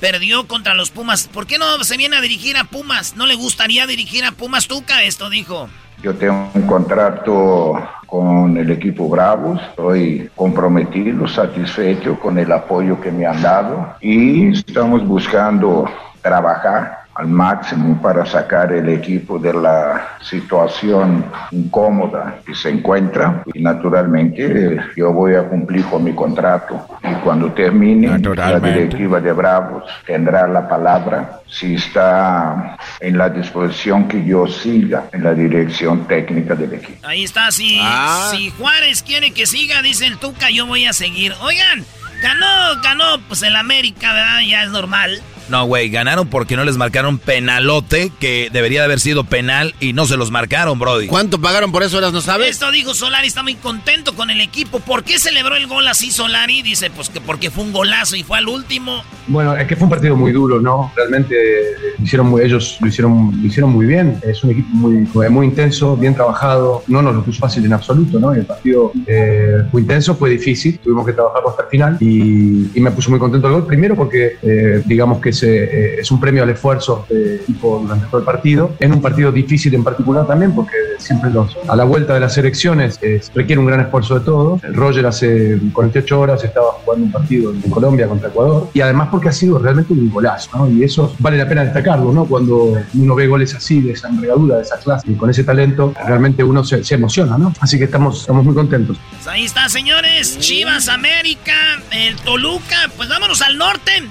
perdió 0.00 0.48
contra 0.48 0.72
los 0.72 0.90
Pumas. 0.90 1.28
¿Por 1.28 1.46
qué 1.46 1.58
no 1.58 1.84
se 1.84 1.98
viene 1.98 2.16
a 2.16 2.22
dirigir 2.22 2.56
a 2.56 2.64
Pumas? 2.64 3.14
¿No 3.14 3.26
le 3.26 3.34
gustaría 3.34 3.86
dirigir 3.86 4.24
a 4.24 4.32
Pumas 4.32 4.68
Tuca? 4.68 5.02
Esto 5.02 5.28
dijo. 5.28 5.68
Yo 6.02 6.14
tengo 6.14 6.50
un 6.54 6.62
contrato 6.66 7.74
con 8.06 8.56
el 8.56 8.70
equipo 8.70 9.06
Bravos, 9.10 9.60
estoy 9.68 10.30
comprometido, 10.34 11.28
satisfecho 11.28 12.18
con 12.18 12.38
el 12.38 12.50
apoyo 12.50 12.98
que 12.98 13.12
me 13.12 13.26
han 13.26 13.42
dado 13.42 13.96
y 14.00 14.48
estamos 14.52 15.06
buscando 15.06 15.84
trabajar 16.22 17.05
al 17.16 17.28
máximo 17.28 18.00
para 18.02 18.26
sacar 18.26 18.72
el 18.72 18.88
equipo 18.88 19.38
de 19.38 19.52
la 19.54 20.16
situación 20.20 21.24
incómoda 21.50 22.40
que 22.44 22.54
se 22.54 22.70
encuentra 22.70 23.42
y 23.54 23.62
naturalmente 23.62 24.78
yo 24.96 25.12
voy 25.12 25.34
a 25.34 25.44
cumplir 25.44 25.84
con 25.86 26.04
mi 26.04 26.12
contrato 26.14 26.86
y 27.02 27.14
cuando 27.24 27.52
termine 27.52 28.18
la 28.18 28.60
directiva 28.60 29.20
de 29.20 29.32
Bravos 29.32 29.84
tendrá 30.06 30.46
la 30.46 30.68
palabra 30.68 31.40
si 31.48 31.74
está 31.76 32.76
en 33.00 33.16
la 33.16 33.28
disposición 33.30 34.08
que 34.08 34.24
yo 34.24 34.46
siga 34.46 35.08
en 35.12 35.24
la 35.24 35.32
dirección 35.32 36.06
técnica 36.06 36.54
del 36.54 36.74
equipo. 36.74 37.06
Ahí 37.06 37.24
está, 37.24 37.50
si, 37.50 37.78
Ah. 37.80 38.28
si 38.30 38.50
Juárez 38.50 39.02
quiere 39.02 39.30
que 39.32 39.46
siga, 39.46 39.80
dice 39.82 40.06
el 40.06 40.18
Tuca, 40.18 40.50
yo 40.50 40.66
voy 40.66 40.86
a 40.86 40.92
seguir. 40.92 41.32
Oigan, 41.40 41.84
ganó, 42.22 42.80
ganó, 42.82 43.20
pues 43.28 43.42
el 43.42 43.56
América, 43.56 44.12
¿verdad? 44.12 44.40
Ya 44.46 44.64
es 44.64 44.70
normal. 44.70 45.22
No, 45.48 45.64
güey, 45.66 45.90
ganaron 45.90 46.28
porque 46.28 46.56
no 46.56 46.64
les 46.64 46.76
marcaron 46.76 47.18
penalote, 47.18 48.10
que 48.18 48.48
debería 48.52 48.80
de 48.80 48.86
haber 48.86 49.00
sido 49.00 49.24
penal 49.24 49.74
y 49.80 49.92
no 49.92 50.06
se 50.06 50.16
los 50.16 50.30
marcaron, 50.30 50.78
Brody. 50.78 51.06
¿Cuánto 51.06 51.40
pagaron 51.40 51.72
por 51.72 51.82
eso, 51.82 52.00
no 52.00 52.20
sabes? 52.20 52.50
Esto 52.50 52.70
dijo 52.72 52.94
Solari, 52.94 53.28
está 53.28 53.42
muy 53.42 53.54
contento 53.54 54.14
con 54.14 54.30
el 54.30 54.40
equipo. 54.40 54.80
¿Por 54.80 55.04
qué 55.04 55.18
celebró 55.18 55.56
el 55.56 55.66
gol 55.66 55.86
así 55.88 56.10
Solari? 56.10 56.62
Dice, 56.62 56.90
pues 56.90 57.10
que 57.10 57.20
porque 57.20 57.50
fue 57.50 57.64
un 57.64 57.72
golazo 57.72 58.16
y 58.16 58.22
fue 58.22 58.38
al 58.38 58.48
último. 58.48 59.02
Bueno, 59.28 59.56
es 59.56 59.66
que 59.66 59.76
fue 59.76 59.84
un 59.84 59.90
partido 59.90 60.16
muy 60.16 60.32
duro, 60.32 60.60
¿no? 60.60 60.92
Realmente 60.96 61.34
eh, 61.36 61.74
lo 61.98 62.04
hicieron 62.04 62.28
muy, 62.28 62.42
ellos 62.42 62.76
lo 62.80 62.88
hicieron, 62.88 63.32
lo 63.40 63.46
hicieron 63.46 63.70
muy 63.70 63.86
bien. 63.86 64.20
Es 64.22 64.42
un 64.42 64.50
equipo 64.50 64.68
muy, 64.72 65.06
muy 65.30 65.46
intenso, 65.46 65.96
bien 65.96 66.14
trabajado. 66.14 66.82
No 66.88 67.02
nos 67.02 67.14
lo 67.14 67.24
puso 67.24 67.40
fácil 67.40 67.64
en 67.64 67.72
absoluto, 67.72 68.18
¿no? 68.18 68.34
Y 68.34 68.40
el 68.40 68.46
partido 68.46 68.92
eh, 69.06 69.62
fue 69.70 69.80
intenso, 69.80 70.16
fue 70.16 70.30
difícil. 70.30 70.78
Tuvimos 70.78 71.06
que 71.06 71.12
trabajarlo 71.12 71.50
hasta 71.50 71.62
el 71.62 71.68
final 71.68 71.96
y, 72.00 72.70
y 72.74 72.80
me 72.80 72.90
puso 72.90 73.10
muy 73.10 73.18
contento 73.18 73.46
el 73.46 73.52
gol. 73.54 73.66
Primero 73.66 73.94
porque, 73.94 74.38
eh, 74.42 74.82
digamos 74.86 75.20
que 75.20 75.32
se, 75.36 75.64
eh, 75.64 76.00
es 76.00 76.10
un 76.10 76.20
premio 76.20 76.42
al 76.42 76.50
esfuerzo 76.50 77.06
del 77.08 77.36
equipo 77.36 77.80
durante 77.82 78.06
todo 78.06 78.18
el 78.18 78.24
partido. 78.24 78.72
En 78.80 78.92
un 78.92 79.00
partido 79.00 79.30
difícil 79.30 79.74
en 79.74 79.84
particular 79.84 80.26
también 80.26 80.54
porque 80.54 80.76
siempre 80.98 81.30
los, 81.30 81.56
a 81.68 81.76
la 81.76 81.84
vuelta 81.84 82.14
de 82.14 82.20
las 82.20 82.36
elecciones 82.38 82.98
eh, 83.02 83.20
requiere 83.34 83.60
un 83.60 83.66
gran 83.66 83.80
esfuerzo 83.80 84.18
de 84.18 84.24
todos. 84.24 84.62
Roger 84.62 85.06
hace 85.06 85.58
48 85.72 86.20
horas 86.20 86.44
estaba 86.44 86.72
jugando 86.84 87.06
un 87.06 87.12
partido 87.12 87.52
en 87.52 87.70
Colombia 87.70 88.08
contra 88.08 88.28
Ecuador 88.28 88.68
y 88.72 88.80
además 88.80 89.08
porque 89.10 89.28
ha 89.28 89.32
sido 89.32 89.58
realmente 89.58 89.92
un 89.92 90.10
golazo, 90.10 90.50
¿no? 90.56 90.70
Y 90.70 90.84
eso 90.84 91.14
vale 91.18 91.38
la 91.38 91.48
pena 91.48 91.64
destacarlo, 91.64 92.12
¿no? 92.12 92.24
Cuando 92.24 92.74
uno 92.94 93.14
ve 93.14 93.26
goles 93.26 93.54
así, 93.54 93.80
de 93.80 93.92
esa 93.92 94.08
envergadura, 94.08 94.56
de 94.56 94.62
esa 94.62 94.78
clase, 94.78 95.10
y 95.10 95.14
con 95.14 95.30
ese 95.30 95.44
talento, 95.44 95.94
realmente 96.06 96.42
uno 96.42 96.64
se, 96.64 96.82
se 96.84 96.94
emociona, 96.94 97.38
¿no? 97.38 97.52
Así 97.60 97.78
que 97.78 97.84
estamos, 97.84 98.20
estamos 98.20 98.44
muy 98.44 98.54
contentos. 98.54 98.98
Pues 99.10 99.26
ahí 99.26 99.44
está, 99.44 99.68
señores. 99.68 100.38
Chivas, 100.38 100.88
América, 100.88 101.52
el 101.90 102.16
Toluca. 102.16 102.90
Pues 102.96 103.08
vámonos 103.08 103.42
al 103.42 103.58
norte. 103.58 104.02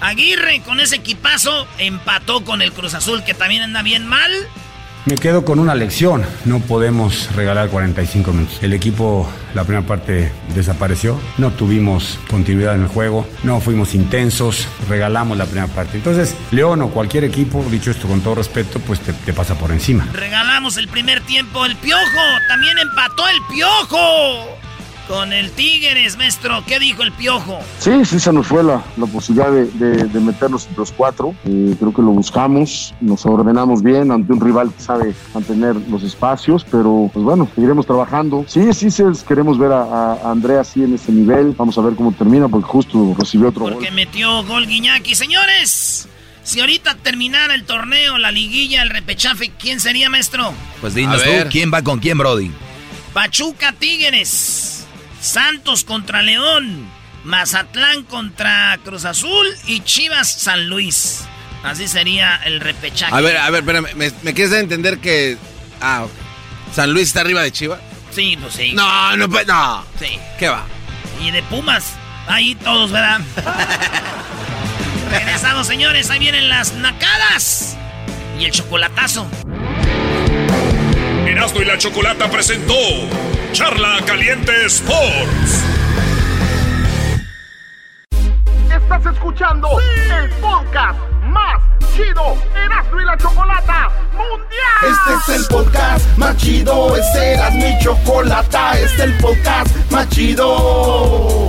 Aguirre 0.00 0.62
con 0.64 0.80
ese 0.80 0.96
equipazo 0.96 1.66
empató 1.78 2.44
con 2.44 2.62
el 2.62 2.72
Cruz 2.72 2.94
Azul, 2.94 3.22
que 3.24 3.34
también 3.34 3.62
anda 3.62 3.82
bien 3.82 4.06
mal. 4.06 4.30
Me 5.06 5.16
quedo 5.16 5.44
con 5.44 5.58
una 5.58 5.74
lección. 5.74 6.24
No 6.44 6.60
podemos 6.60 7.34
regalar 7.34 7.70
45 7.70 8.32
minutos. 8.32 8.58
El 8.62 8.74
equipo, 8.74 9.30
la 9.54 9.64
primera 9.64 9.86
parte 9.86 10.30
desapareció. 10.54 11.18
No 11.38 11.50
tuvimos 11.52 12.18
continuidad 12.28 12.74
en 12.74 12.82
el 12.82 12.88
juego. 12.88 13.26
No 13.42 13.60
fuimos 13.60 13.94
intensos. 13.94 14.68
Regalamos 14.88 15.38
la 15.38 15.46
primera 15.46 15.68
parte. 15.68 15.96
Entonces, 15.96 16.36
León 16.50 16.82
o 16.82 16.90
cualquier 16.90 17.24
equipo, 17.24 17.64
dicho 17.70 17.90
esto 17.90 18.08
con 18.08 18.20
todo 18.20 18.36
respeto, 18.36 18.78
pues 18.80 19.00
te, 19.00 19.14
te 19.14 19.32
pasa 19.32 19.54
por 19.54 19.72
encima. 19.72 20.06
Regalamos 20.12 20.76
el 20.76 20.88
primer 20.88 21.22
tiempo. 21.22 21.64
El 21.64 21.76
Piojo 21.76 22.20
también 22.48 22.76
empató 22.78 23.26
el 23.26 23.38
Piojo 23.50 24.60
con 25.10 25.32
el 25.32 25.50
Tigres, 25.50 26.16
maestro. 26.16 26.62
¿Qué 26.68 26.78
dijo 26.78 27.02
el 27.02 27.10
Piojo? 27.10 27.58
Sí, 27.80 27.90
sí 28.04 28.20
se 28.20 28.32
nos 28.32 28.46
fue 28.46 28.62
la, 28.62 28.80
la 28.96 29.06
posibilidad 29.06 29.50
de, 29.50 29.66
de- 29.66 30.04
de 30.04 30.20
meternos 30.20 30.66
entre 30.66 30.78
los 30.78 30.92
cuatro. 30.92 31.34
Eh, 31.44 31.74
creo 31.80 31.92
que 31.92 32.00
lo 32.00 32.10
buscamos, 32.12 32.94
nos 33.00 33.26
ordenamos 33.26 33.82
bien 33.82 34.12
ante 34.12 34.32
un 34.32 34.40
rival 34.40 34.72
que 34.72 34.80
sabe 34.80 35.12
mantener 35.34 35.74
los 35.88 36.04
espacios, 36.04 36.64
pero 36.70 37.10
pues 37.12 37.24
bueno, 37.24 37.48
seguiremos 37.56 37.86
trabajando. 37.86 38.44
Sí, 38.46 38.72
sí, 38.72 38.88
sí, 38.92 39.02
queremos 39.26 39.58
ver 39.58 39.72
a, 39.72 40.30
Andrea 40.30 40.60
así 40.60 40.84
en 40.84 40.94
ese 40.94 41.10
nivel. 41.10 41.54
Vamos 41.58 41.76
a 41.76 41.80
ver 41.80 41.94
cómo 41.96 42.12
termina, 42.12 42.46
porque 42.48 42.68
justo 42.68 43.12
recibió 43.18 43.48
otro 43.48 43.62
gol. 43.64 43.78
Que 43.78 43.90
metió 43.90 44.44
gol 44.44 44.68
Guiñaki. 44.68 45.16
Señores, 45.16 46.06
si 46.44 46.60
ahorita 46.60 46.94
terminara 47.02 47.56
el 47.56 47.64
torneo, 47.64 48.16
la 48.16 48.30
liguilla, 48.30 48.82
el 48.82 48.90
repechaje, 48.90 49.50
¿quién 49.58 49.80
sería, 49.80 50.08
maestro? 50.08 50.52
Pues 50.80 50.94
dinos 50.94 51.20
tú. 51.20 51.30
¿quién 51.50 51.72
va 51.74 51.82
con 51.82 51.98
quién, 51.98 52.16
Brody? 52.16 52.52
Pachuca 53.12 53.72
Tigres, 53.72 54.79
Santos 55.20 55.84
contra 55.84 56.22
León, 56.22 56.88
Mazatlán 57.24 58.04
contra 58.04 58.78
Cruz 58.84 59.04
Azul 59.04 59.46
y 59.66 59.80
Chivas 59.80 60.30
San 60.30 60.68
Luis. 60.68 61.24
Así 61.62 61.88
sería 61.88 62.36
el 62.44 62.60
repechaje. 62.60 63.14
A 63.14 63.20
ver, 63.20 63.36
a 63.36 63.50
ver, 63.50 63.60
espérame. 63.60 63.94
¿Me, 63.94 64.10
me 64.22 64.34
quieres 64.34 64.52
entender 64.54 64.98
que. 64.98 65.36
Ah, 65.80 66.04
ok. 66.04 66.10
¿San 66.74 66.92
Luis 66.92 67.08
está 67.08 67.20
arriba 67.20 67.42
de 67.42 67.52
Chivas? 67.52 67.80
Sí, 68.12 68.38
pues 68.40 68.54
sí. 68.54 68.72
No, 68.72 69.16
no, 69.16 69.28
pues 69.28 69.46
no. 69.46 69.84
Sí. 69.98 70.18
¿Qué 70.38 70.48
va? 70.48 70.64
Y 71.20 71.30
de 71.30 71.42
Pumas. 71.44 71.92
Ahí 72.26 72.54
todos, 72.54 72.90
¿verdad? 72.90 73.20
Regresamos, 75.10 75.66
señores. 75.66 76.10
Ahí 76.10 76.18
vienen 76.18 76.48
las 76.48 76.72
nacadas. 76.74 77.76
Y 78.38 78.44
el 78.44 78.52
chocolatazo. 78.52 79.28
Erasmo 81.30 81.60
y 81.60 81.64
la 81.64 81.78
Chocolata 81.78 82.28
presentó 82.28 82.74
Charla 83.52 83.98
Caliente 84.04 84.50
Sports. 84.66 85.64
Estás 88.68 89.06
escuchando 89.14 89.68
el 89.78 90.28
podcast 90.40 90.98
más 91.26 91.62
chido 91.94 92.36
Erasmo 92.56 93.00
y 93.00 93.04
la 93.04 93.16
Chocolata 93.16 93.90
Mundial. 94.12 94.82
Este 94.82 95.32
es 95.32 95.40
el 95.40 95.46
podcast 95.46 96.18
más 96.18 96.36
chido. 96.36 96.96
Este 96.96 97.34
era 97.34 97.50
mi 97.50 97.78
chocolata. 97.78 98.72
Este 98.72 98.84
es 98.84 99.00
el 99.00 99.18
podcast 99.18 99.76
más 99.92 100.08
chido. 100.08 101.48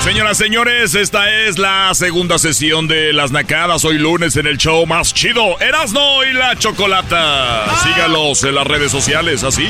Señoras, 0.00 0.38
señores, 0.38 0.94
esta 0.94 1.30
es 1.30 1.58
la 1.58 1.92
segunda 1.92 2.38
sesión 2.38 2.88
de 2.88 3.12
Las 3.12 3.30
Nacadas. 3.30 3.84
Hoy 3.84 3.98
lunes 3.98 4.36
en 4.36 4.46
el 4.46 4.56
show 4.56 4.86
más 4.86 5.12
chido, 5.12 5.60
Erasno 5.60 6.24
y 6.24 6.32
la 6.32 6.56
Chocolata. 6.56 7.66
Sígalos 7.82 8.44
en 8.44 8.54
las 8.54 8.66
redes 8.66 8.90
sociales, 8.90 9.42
¿así? 9.44 9.68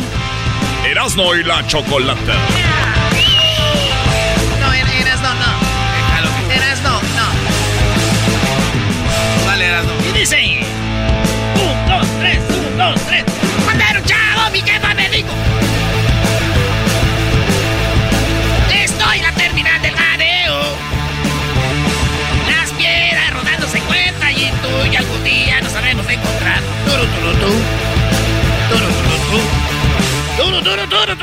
Erasno 0.87 1.35
y 1.35 1.43
la 1.43 1.67
Chocolata. 1.67 2.35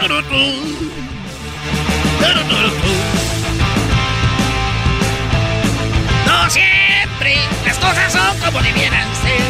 No 0.07 0.11
siempre 6.51 7.37
las 7.65 7.79
cosas 7.79 8.13
son 8.13 8.37
como 8.37 8.61
debieran 8.61 9.15
ser. 9.15 9.41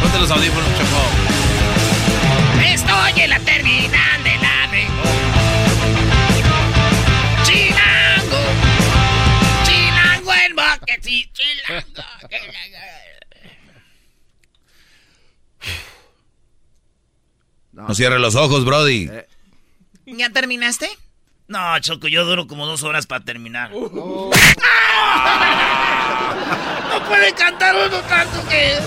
Ponte 0.00 0.18
los 0.18 0.30
audífonos, 0.30 0.66
Choco. 0.78 1.02
Estoy 2.64 3.20
en 3.20 3.30
la 3.30 3.38
terminal 3.40 4.24
de 4.24 4.36
la 4.38 4.70
Chilango. 7.44 8.42
Chilango 9.64 10.32
en 10.86 11.02
sí, 11.02 11.30
chilango. 11.34 12.02
No 17.72 17.94
cierre 17.94 18.18
los 18.18 18.34
ojos, 18.36 18.64
Brody. 18.64 19.10
¿Ya 20.16 20.30
terminaste? 20.30 20.88
No, 21.48 21.78
Choco, 21.80 22.08
yo 22.08 22.24
duro 22.24 22.46
como 22.46 22.66
dos 22.66 22.82
horas 22.82 23.06
para 23.06 23.24
terminar. 23.24 23.70
No 26.88 27.04
puede 27.06 27.32
cantar 27.34 27.74
uno 27.76 27.98
tanto 28.08 28.48
que. 28.48 28.78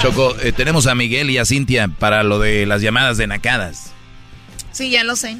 Choco, 0.00 0.34
eh, 0.40 0.52
tenemos 0.52 0.86
a 0.86 0.94
Miguel 0.94 1.30
y 1.30 1.38
a 1.38 1.44
Cintia 1.44 1.88
para 1.88 2.22
lo 2.22 2.38
de 2.38 2.66
las 2.66 2.80
llamadas 2.80 3.18
de 3.18 3.26
nacadas. 3.26 3.92
Sí, 4.72 4.90
ya 4.90 5.04
lo 5.04 5.14
sé. 5.14 5.36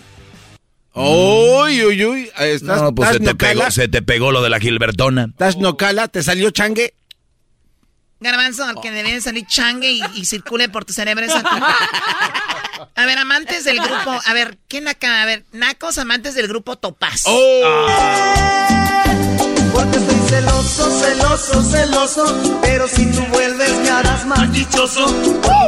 Uy, 0.94 1.82
uy, 1.84 2.04
uy. 2.04 2.30
¿Estás, 2.38 2.82
No, 2.82 2.94
pues 2.94 3.08
se 3.10 3.20
te, 3.20 3.34
pegó, 3.34 3.70
se 3.70 3.88
te 3.88 4.02
pegó 4.02 4.30
lo 4.30 4.42
de 4.42 4.50
la 4.50 4.60
Gilbertona. 4.60 5.24
¿Estás 5.30 5.56
nocala? 5.56 6.08
¿Te 6.08 6.22
salió 6.22 6.50
changue? 6.50 6.94
Garbanzo, 8.22 8.64
al 8.64 8.80
que 8.80 8.90
debe 8.90 9.12
de 9.12 9.20
salir 9.20 9.46
changue 9.46 9.90
y, 9.90 10.02
y 10.14 10.24
circule 10.24 10.68
por 10.68 10.84
tu 10.84 10.92
cerebro 10.92 11.24
es 11.26 11.32
a 12.94 13.06
ver, 13.06 13.18
amantes 13.18 13.64
del 13.64 13.78
grupo. 13.80 14.18
A 14.24 14.32
ver, 14.34 14.58
¿qué 14.68 14.80
naca? 14.80 15.22
A 15.22 15.26
ver, 15.26 15.44
nacos, 15.52 15.98
amantes 15.98 16.34
del 16.34 16.48
grupo 16.48 16.76
Topaz. 16.76 17.24
Porque 19.72 19.96
estoy 19.98 20.16
celoso, 20.28 20.90
celoso, 21.00 21.62
celoso. 21.62 22.60
Pero 22.62 22.86
si 22.88 23.10
tú 23.10 23.22
vuelves 23.30 23.76
me 23.78 23.88
harás 23.90 24.26
más 24.26 24.52
dichoso. 24.52 25.06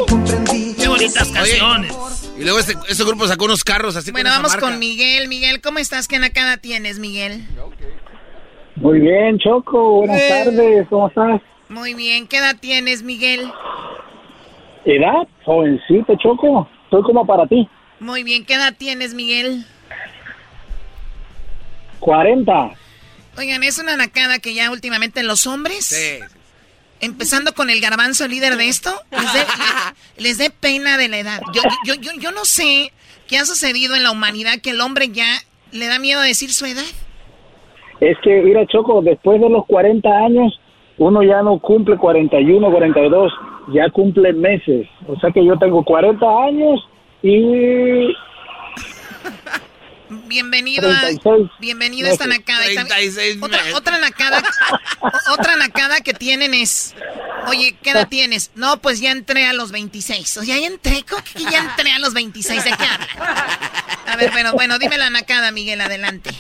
Comprendí. 0.09 0.74
Qué 0.74 0.88
bonitas 0.88 1.28
canciones. 1.28 1.94
Y 2.36 2.42
luego 2.42 2.59
este, 2.59 2.74
ese 2.88 3.05
grupo 3.05 3.26
sacó 3.28 3.44
unos 3.44 3.62
carros 3.64 3.94
así 3.96 4.11
Bueno, 4.11 4.28
con 4.28 4.32
esa 4.32 4.38
vamos 4.38 4.52
marca. 4.52 4.66
con 4.66 4.78
Miguel. 4.78 5.28
Miguel, 5.28 5.61
¿cómo 5.61 5.78
estás? 5.78 6.09
¿Qué 6.09 6.18
nacada 6.18 6.57
tienes, 6.57 6.98
Miguel? 6.98 7.44
Muy 8.76 8.98
bien, 9.00 9.38
Choco. 9.38 9.98
Buenas 10.00 10.20
Eh. 10.20 10.28
tardes. 10.44 10.86
¿Cómo 10.90 11.09
estás? 11.09 11.40
Muy 11.74 11.94
bien. 11.94 12.28
¿Qué 12.28 12.36
edad 12.36 12.54
tienes, 12.60 13.02
Miguel? 13.02 13.50
Edad, 14.84 15.26
jovencito, 15.44 16.14
Choco. 16.22 16.68
Soy 16.88 17.02
como 17.02 17.26
para 17.26 17.48
ti. 17.48 17.68
Muy 17.98 18.22
bien. 18.22 18.46
¿Qué 18.46 18.54
edad 18.54 18.74
tienes, 18.78 19.12
Miguel? 19.12 19.66
40. 21.98 22.70
Oigan, 23.36 23.64
es 23.64 23.80
una 23.80 23.96
nacada 23.96 24.38
que 24.38 24.54
ya 24.54 24.70
últimamente 24.70 25.24
los 25.24 25.48
hombres, 25.48 26.22
empezando 27.00 27.54
con 27.54 27.70
el 27.70 27.80
garbanzo 27.80 28.28
líder 28.28 28.56
de 28.56 28.68
esto, 28.68 28.92
les 29.10 29.32
dé 29.32 29.40
les 30.22 30.38
dé 30.38 30.50
pena 30.50 30.96
de 30.96 31.08
la 31.08 31.18
edad. 31.18 31.40
Yo, 31.52 31.62
yo, 31.84 31.94
yo, 31.94 32.12
yo 32.20 32.30
no 32.30 32.44
sé 32.44 32.92
qué 33.26 33.38
ha 33.38 33.44
sucedido 33.44 33.96
en 33.96 34.04
la 34.04 34.12
humanidad 34.12 34.60
que 34.62 34.70
el 34.70 34.80
hombre 34.80 35.08
ya 35.08 35.26
le 35.72 35.88
da 35.88 35.98
miedo 35.98 36.20
a 36.20 36.24
decir 36.24 36.52
su 36.52 36.66
edad. 36.66 36.84
Es 37.98 38.16
que, 38.22 38.42
mira, 38.42 38.64
Choco, 38.66 39.02
después 39.02 39.40
de 39.40 39.50
los 39.50 39.66
40 39.66 40.08
años, 40.08 40.60
uno 40.99 41.22
ya 41.22 41.42
no 41.42 41.59
cumple 41.59 41.97
41, 41.97 42.70
42, 42.70 43.32
ya 43.72 43.90
cumple 43.90 44.32
meses. 44.32 44.86
O 45.09 45.18
sea 45.20 45.30
que 45.30 45.45
yo 45.45 45.57
tengo 45.59 45.84
40 45.84 46.24
años 46.47 46.80
y 47.22 48.14
Bienvenido 50.26 50.88
a, 50.90 51.01
36 51.01 51.51
bienvenido 51.61 52.09
a 52.09 52.12
esta 52.12 52.26
meses. 52.26 52.40
nacada. 52.47 52.70
Y 52.70 52.74
también- 52.76 53.42
otra, 53.42 53.59
otra 53.74 53.99
nacada, 53.99 54.42
otra 55.32 55.57
nacada 55.57 56.01
que 56.03 56.12
tienen 56.12 56.55
es, 56.55 56.95
oye, 57.49 57.76
¿qué 57.82 57.90
edad 57.90 58.09
tienes? 58.09 58.51
No, 58.55 58.76
pues 58.80 59.01
ya 59.01 59.11
entré 59.12 59.47
a 59.47 59.53
los 59.55 59.72
26. 59.72 60.36
O 60.36 60.42
sea, 60.42 60.59
ya 60.59 60.66
entré, 60.66 61.05
¿cómo 61.09 61.22
que 61.24 61.42
ya 61.51 61.59
entré 61.70 61.90
a 61.92 61.99
los 61.99 62.14
26? 62.14 62.64
¿De 62.64 62.70
qué 62.70 62.84
hablan? 62.84 63.09
A 64.07 64.16
ver, 64.16 64.30
bueno, 64.32 64.53
bueno, 64.53 64.78
dime 64.78 64.99
la 64.99 65.11
nacada, 65.11 65.51
Miguel, 65.51 65.80
adelante. 65.80 66.30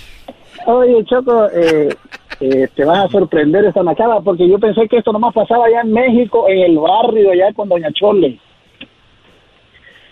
Oye, 0.66 1.04
Choco, 1.06 1.48
eh, 1.52 1.96
eh, 2.40 2.68
te 2.74 2.84
vas 2.84 3.04
a 3.04 3.08
sorprender 3.08 3.64
esta 3.64 3.82
nacada 3.82 4.20
porque 4.20 4.48
yo 4.48 4.58
pensé 4.58 4.88
que 4.88 4.98
esto 4.98 5.12
nomás 5.12 5.34
pasaba 5.34 5.66
allá 5.66 5.82
en 5.82 5.92
México, 5.92 6.46
en 6.48 6.58
el 6.58 6.78
barrio 6.78 7.30
allá 7.30 7.52
con 7.52 7.68
Doña 7.68 7.92
Chole. 7.92 8.38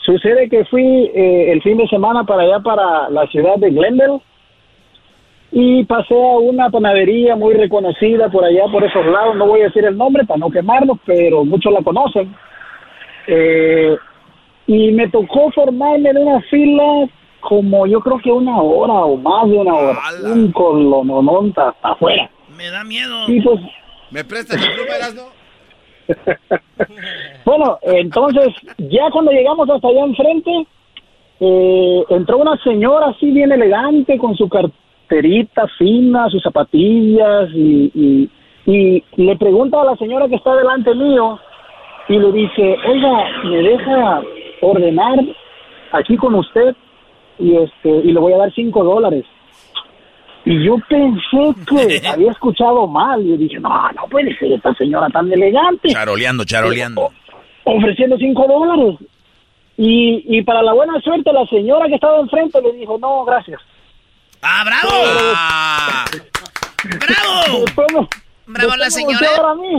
Sucede 0.04 0.48
que 0.48 0.64
fui 0.64 1.10
eh, 1.14 1.52
el 1.52 1.62
fin 1.62 1.76
de 1.78 1.86
semana 1.86 2.24
para 2.24 2.42
allá, 2.42 2.60
para 2.60 3.08
la 3.10 3.26
ciudad 3.28 3.56
de 3.56 3.70
Glendale, 3.70 4.20
y 5.52 5.84
pasé 5.84 6.14
a 6.14 6.38
una 6.38 6.70
panadería 6.70 7.36
muy 7.36 7.54
reconocida 7.54 8.28
por 8.30 8.44
allá, 8.44 8.64
por 8.72 8.82
esos 8.84 9.04
lados. 9.06 9.36
No 9.36 9.46
voy 9.46 9.60
a 9.60 9.64
decir 9.64 9.84
el 9.84 9.96
nombre 9.96 10.24
para 10.24 10.38
no 10.38 10.50
quemarnos, 10.50 10.98
pero 11.04 11.44
muchos 11.44 11.72
la 11.72 11.82
conocen. 11.82 12.34
Eh, 13.26 13.96
y 14.66 14.90
me 14.92 15.08
tocó 15.08 15.50
formarme 15.52 16.10
en 16.10 16.18
una 16.18 16.40
fila 16.42 17.08
como 17.42 17.86
yo 17.86 18.00
creo 18.00 18.18
que 18.18 18.30
una 18.30 18.60
hora 18.60 18.94
o 18.94 19.16
más 19.16 19.48
de 19.50 19.58
una 19.58 19.74
hora. 19.74 19.98
Un 20.24 20.50
colonononta 20.52 21.68
hasta 21.68 21.90
afuera. 21.90 22.30
Me 22.56 22.70
da 22.70 22.82
miedo. 22.84 23.28
Y 23.28 23.40
pues, 23.40 23.60
¿Me 24.10 24.24
prestas 24.24 24.60
la 24.60 24.74
pluma, 24.74 25.32
bueno, 27.44 27.78
entonces, 27.82 28.48
ya 28.78 29.08
cuando 29.12 29.30
llegamos 29.30 29.68
hasta 29.70 29.88
allá 29.88 30.04
enfrente, 30.04 30.66
eh, 31.40 32.04
entró 32.10 32.38
una 32.38 32.56
señora 32.62 33.08
así 33.08 33.30
bien 33.30 33.52
elegante 33.52 34.18
con 34.18 34.36
su 34.36 34.48
carterita 34.48 35.66
fina, 35.78 36.28
sus 36.28 36.42
zapatillas 36.42 37.50
y, 37.54 37.90
y, 37.94 38.30
y 38.66 39.04
le 39.16 39.36
pregunta 39.36 39.80
a 39.80 39.84
la 39.84 39.96
señora 39.96 40.28
que 40.28 40.36
está 40.36 40.54
delante 40.54 40.94
mío 40.94 41.38
y 42.08 42.18
le 42.18 42.32
dice, 42.32 42.76
oiga, 42.86 43.24
¿me 43.44 43.56
deja 43.62 44.22
ordenar 44.60 45.18
aquí 45.92 46.16
con 46.16 46.34
usted? 46.34 46.74
Y, 47.42 47.56
este, 47.56 47.88
y 47.88 48.12
le 48.12 48.20
voy 48.20 48.32
a 48.32 48.38
dar 48.38 48.54
cinco 48.54 48.84
dólares. 48.84 49.24
Y 50.44 50.64
yo 50.64 50.76
pensé 50.88 51.54
que 51.66 52.06
había 52.08 52.30
escuchado 52.30 52.86
mal. 52.86 53.20
Y 53.26 53.36
dije, 53.36 53.58
no, 53.58 53.68
no 53.92 54.06
puede 54.08 54.36
ser 54.38 54.52
esta 54.52 54.72
señora 54.74 55.08
tan 55.08 55.30
elegante 55.32 55.88
Charoleando, 55.88 56.44
charoleando. 56.44 57.10
ofreciendo 57.64 58.16
cinco 58.18 58.46
dólares. 58.46 58.98
Y, 59.76 60.24
y 60.38 60.42
para 60.42 60.62
la 60.62 60.72
buena 60.72 61.00
suerte, 61.00 61.32
la 61.32 61.44
señora 61.46 61.88
que 61.88 61.94
estaba 61.96 62.20
enfrente 62.20 62.60
le 62.62 62.72
dijo, 62.74 62.96
no, 62.98 63.24
gracias. 63.24 63.60
¡Ah, 64.42 64.64
bravo! 64.64 64.92
¡Bravo! 67.76 68.08
Bravo 68.46 68.76
la 68.76 68.90
señora. 68.90 69.28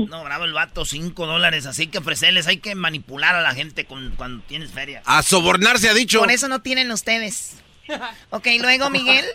No, 0.10 0.24
bravo 0.24 0.46
el 0.46 0.54
vato, 0.54 0.86
5 0.86 1.26
dólares. 1.26 1.66
Así 1.66 1.88
que 1.88 1.98
ofrecerles, 1.98 2.48
hay 2.48 2.58
que 2.58 2.76
manipular 2.76 3.36
a 3.36 3.42
la 3.42 3.54
gente 3.54 3.86
con- 3.86 4.14
cuando 4.16 4.42
tienes 4.48 4.72
feria. 4.72 5.02
A 5.06 5.22
sobornarse 5.22 5.90
ha 5.90 5.94
dicho. 5.94 6.20
Por 6.20 6.32
eso 6.32 6.48
no 6.48 6.62
tienen 6.62 6.92
ustedes. 6.92 7.60
Ok, 8.30 8.48
luego, 8.62 8.90
Miguel. 8.90 9.26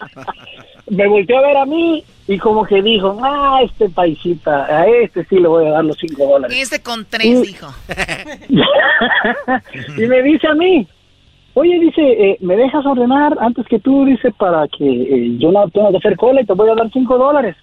Me 0.89 1.07
volteó 1.07 1.39
a 1.39 1.43
ver 1.43 1.57
a 1.59 1.67
mí 1.67 2.03
y 2.27 2.39
como 2.39 2.65
que 2.65 2.81
dijo, 2.81 3.21
ah, 3.23 3.61
este 3.63 3.91
paisita, 3.91 4.65
a 4.65 4.87
este 4.87 5.23
sí 5.27 5.37
le 5.39 5.47
voy 5.49 5.67
a 5.67 5.71
dar 5.73 5.85
los 5.85 5.97
cinco 6.01 6.27
dólares. 6.27 6.57
Este 6.59 6.83
con 6.83 7.05
tres, 7.05 7.43
dijo. 7.43 7.73
y 9.99 10.07
me 10.07 10.23
dice 10.23 10.49
a 10.49 10.55
mí, 10.55 10.89
oye, 11.55 11.79
dice, 11.79 12.01
eh, 12.03 12.39
¿me 12.41 12.57
dejas 12.57 12.85
ordenar 12.87 13.37
antes 13.41 13.67
que 13.67 13.79
tú? 13.79 14.05
Dice, 14.07 14.33
para 14.33 14.67
que 14.69 14.85
eh, 14.87 15.37
yo 15.39 15.53
no 15.53 15.69
tenga 15.69 15.91
que 15.91 15.99
hacer 15.99 16.17
cola 16.17 16.41
y 16.41 16.47
te 16.47 16.55
voy 16.55 16.71
a 16.71 16.75
dar 16.75 16.91
cinco 16.93 17.19
dólares. 17.19 17.55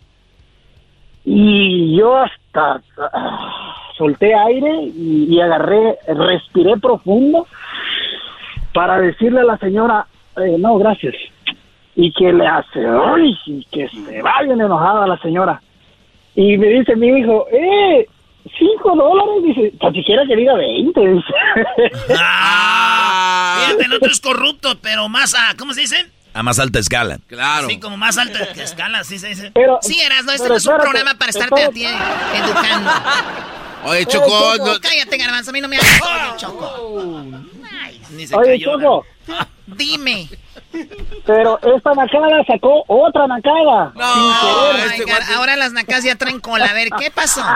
Y 1.26 1.98
yo 1.98 2.18
hasta 2.18 2.82
ah, 2.98 3.76
solté 3.98 4.34
aire 4.36 4.92
y, 4.96 5.28
y 5.30 5.42
agarré, 5.42 5.98
respiré 6.08 6.78
profundo 6.78 7.48
para 8.74 9.00
decirle 9.00 9.42
a 9.42 9.46
la 9.46 9.58
señora, 9.58 10.06
eh, 10.38 10.58
no, 10.60 10.78
gracias. 10.78 11.16
Y 11.96 12.12
que 12.12 12.32
le 12.32 12.46
hace, 12.46 12.86
¡ay! 12.86 13.36
Y 13.46 13.66
que 13.72 13.88
se 13.88 14.22
va 14.22 14.44
bien 14.44 14.60
enojada 14.60 15.08
la 15.08 15.18
señora. 15.20 15.62
Y 16.36 16.58
me 16.58 16.68
dice 16.68 16.96
mi 16.96 17.08
hijo, 17.08 17.48
eh, 17.52 18.06
cinco 18.60 18.96
dólares, 18.96 19.44
dice, 19.44 19.78
tan 19.80 19.94
siquiera 19.94 20.26
que 20.28 20.36
diga 20.36 20.56
veinte, 20.56 21.00
dice. 21.00 21.34
Ah, 22.20 23.62
fíjate, 23.62 23.86
el 23.86 23.94
otro 23.94 24.12
es 24.12 24.20
corrupto, 24.20 24.78
pero 24.82 25.08
más 25.08 25.34
a, 25.34 25.56
¿cómo 25.58 25.74
se 25.74 25.82
dice? 25.82 26.15
A 26.36 26.44
más 26.44 26.60
alta 26.60 26.80
escala. 26.80 27.18
Claro. 27.28 27.68
Sí, 27.70 27.80
como 27.80 27.96
más 27.96 28.18
alta 28.18 28.40
escala, 28.62 29.00
así 29.00 29.18
se 29.18 29.30
dice. 29.30 29.52
Pero, 29.54 29.80
Sí, 29.82 30.00
Erasno, 30.02 30.34
este 30.34 30.44
pero 30.44 30.54
no 30.56 30.58
es 30.58 30.66
un 30.68 30.76
programa 30.78 31.14
para 31.16 31.30
estarte 31.32 31.64
a 31.64 31.70
ti 31.70 31.86
educando. 31.86 32.92
Oye, 33.86 34.06
Choco, 34.06 34.56
no- 34.58 34.80
Cállate, 34.82 35.18
garbanzo, 35.18 35.52
a 35.52 35.54
mí 35.54 35.62
no 35.62 35.68
me 35.70 35.78
hagas 35.78 36.02
odio, 36.02 36.38
Choco. 36.38 37.32
Ni 38.12 38.28
se 38.28 38.36
Oye, 38.36 38.60
cayó. 38.60 38.74
Choco, 38.80 39.06
Dime. 39.68 40.28
pero 41.26 41.58
esta 41.74 41.94
nacada 41.94 42.44
sacó 42.46 42.84
otra 42.88 43.28
nacada. 43.28 43.94
sin 43.94 45.04
Oh 45.04 45.06
God, 45.08 45.36
Ahora 45.38 45.56
las 45.56 45.72
nacas 45.72 46.04
ya 46.04 46.16
traen 46.16 46.42
cola. 46.42 46.66
A 46.66 46.74
ver, 46.74 46.90
¿qué 47.00 47.12
pasó? 47.12 47.42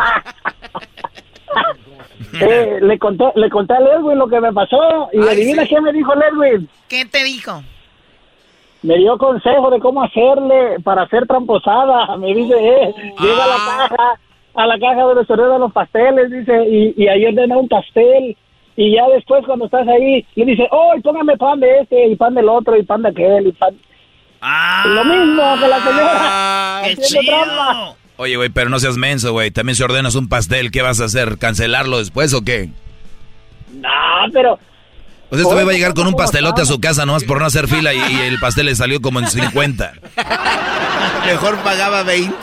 Eh, 2.33 2.77
le 2.81 2.99
conté, 2.99 3.23
le 3.35 3.49
conté 3.49 3.73
a 3.73 3.79
Ledwin 3.79 4.17
lo 4.19 4.27
que 4.27 4.39
me 4.39 4.53
pasó 4.53 5.09
y 5.13 5.19
Ay, 5.21 5.29
adivina 5.29 5.63
sí. 5.63 5.69
qué 5.69 5.81
me 5.81 5.91
dijo 5.91 6.13
Ledwin. 6.15 6.69
¿Qué 6.87 7.05
te 7.05 7.23
dijo? 7.23 7.63
Me 8.81 8.97
dio 8.97 9.17
consejo 9.17 9.69
de 9.69 9.79
cómo 9.79 10.03
hacerle 10.03 10.79
para 10.83 11.03
hacer 11.03 11.25
tramposada. 11.27 12.15
Me 12.17 12.33
dice, 12.33 12.53
eh, 12.53 12.93
llega 13.19 13.43
a 13.43 13.47
la 13.47 13.55
caja, 13.55 14.19
a 14.55 14.67
la 14.67 14.79
caja 14.79 15.01
donde 15.01 15.25
se 15.25 15.33
ordenan 15.33 15.61
los 15.61 15.73
pasteles, 15.73 16.31
dice, 16.31 16.63
y, 16.69 16.93
y 17.03 17.07
ahí 17.07 17.25
ordena 17.25 17.57
un 17.57 17.67
pastel. 17.67 18.37
Y 18.75 18.95
ya 18.95 19.07
después 19.13 19.45
cuando 19.45 19.65
estás 19.65 19.85
ahí, 19.87 20.25
le 20.35 20.45
dice, 20.45 20.65
oh, 20.71 20.93
póngame 21.03 21.35
pan 21.35 21.59
de 21.59 21.79
este, 21.81 22.07
y 22.07 22.15
pan 22.15 22.33
del 22.33 22.47
otro, 22.47 22.77
y 22.77 22.83
pan 22.83 23.01
de 23.01 23.09
aquel, 23.09 23.47
y 23.47 23.51
pan... 23.51 23.75
Ah, 24.41 24.85
Lo 24.87 25.03
mismo 25.03 25.43
que 25.59 25.67
la 25.67 25.79
señora. 25.79 26.81
¡Qué 26.85 26.91
haciendo 26.93 27.03
chido! 27.03 27.43
trampa. 27.45 27.95
Oye, 28.15 28.35
güey, 28.37 28.49
pero 28.49 28.69
no 28.69 28.79
seas 28.79 28.97
menso, 28.97 29.33
güey. 29.33 29.51
También 29.51 29.75
si 29.75 29.83
ordenas 29.83 30.15
un 30.15 30.29
pastel, 30.29 30.71
¿qué 30.71 30.81
vas 30.81 31.01
a 31.01 31.05
hacer? 31.05 31.37
¿Cancelarlo 31.37 31.97
después 31.99 32.33
o 32.33 32.41
qué? 32.43 32.69
No, 33.73 33.89
pero 34.33 34.59
O 35.31 35.35
sea, 35.35 35.43
este 35.43 35.53
güey 35.53 35.65
va 35.65 35.71
a 35.71 35.75
llegar 35.75 35.93
con 35.93 36.07
un 36.07 36.15
pastelote 36.15 36.61
a 36.61 36.65
su 36.65 36.79
casa 36.81 37.05
nomás 37.05 37.23
por 37.23 37.39
no 37.39 37.45
hacer 37.45 37.67
fila 37.67 37.93
y, 37.93 37.97
y 37.99 38.21
el 38.21 38.39
pastel 38.39 38.65
le 38.65 38.75
salió 38.75 38.99
como 39.01 39.19
en 39.19 39.27
50. 39.27 39.93
mejor 41.25 41.57
pagaba 41.59 42.03
20. 42.03 42.35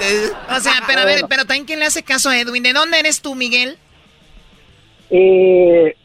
O 0.57 0.61
sea, 0.61 0.75
pero 0.87 1.01
a 1.01 1.05
ver, 1.05 1.25
pero 1.29 1.45
también 1.45 1.65
quién 1.65 1.81
le 1.81 1.87
hace 1.87 2.03
caso 2.05 2.31
a 2.31 2.39
Edwin. 2.39 2.63
¿De 2.63 2.73
dónde 2.73 2.99
eres 3.01 3.21
tú, 3.23 3.35
Miguel? 3.35 3.79
eh, 5.11 5.97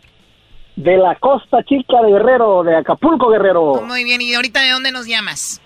de 0.76 0.98
la 0.98 1.16
costa 1.16 1.64
chica 1.64 2.02
de 2.04 2.12
Guerrero, 2.12 2.64
de 2.64 2.76
Acapulco, 2.78 3.30
Guerrero. 3.30 3.82
Muy 3.84 4.04
bien, 4.04 4.22
¿y 4.22 4.34
ahorita 4.34 4.62
de 4.62 4.70
dónde 4.72 4.92
nos 4.92 5.06
llamas? 5.06 5.62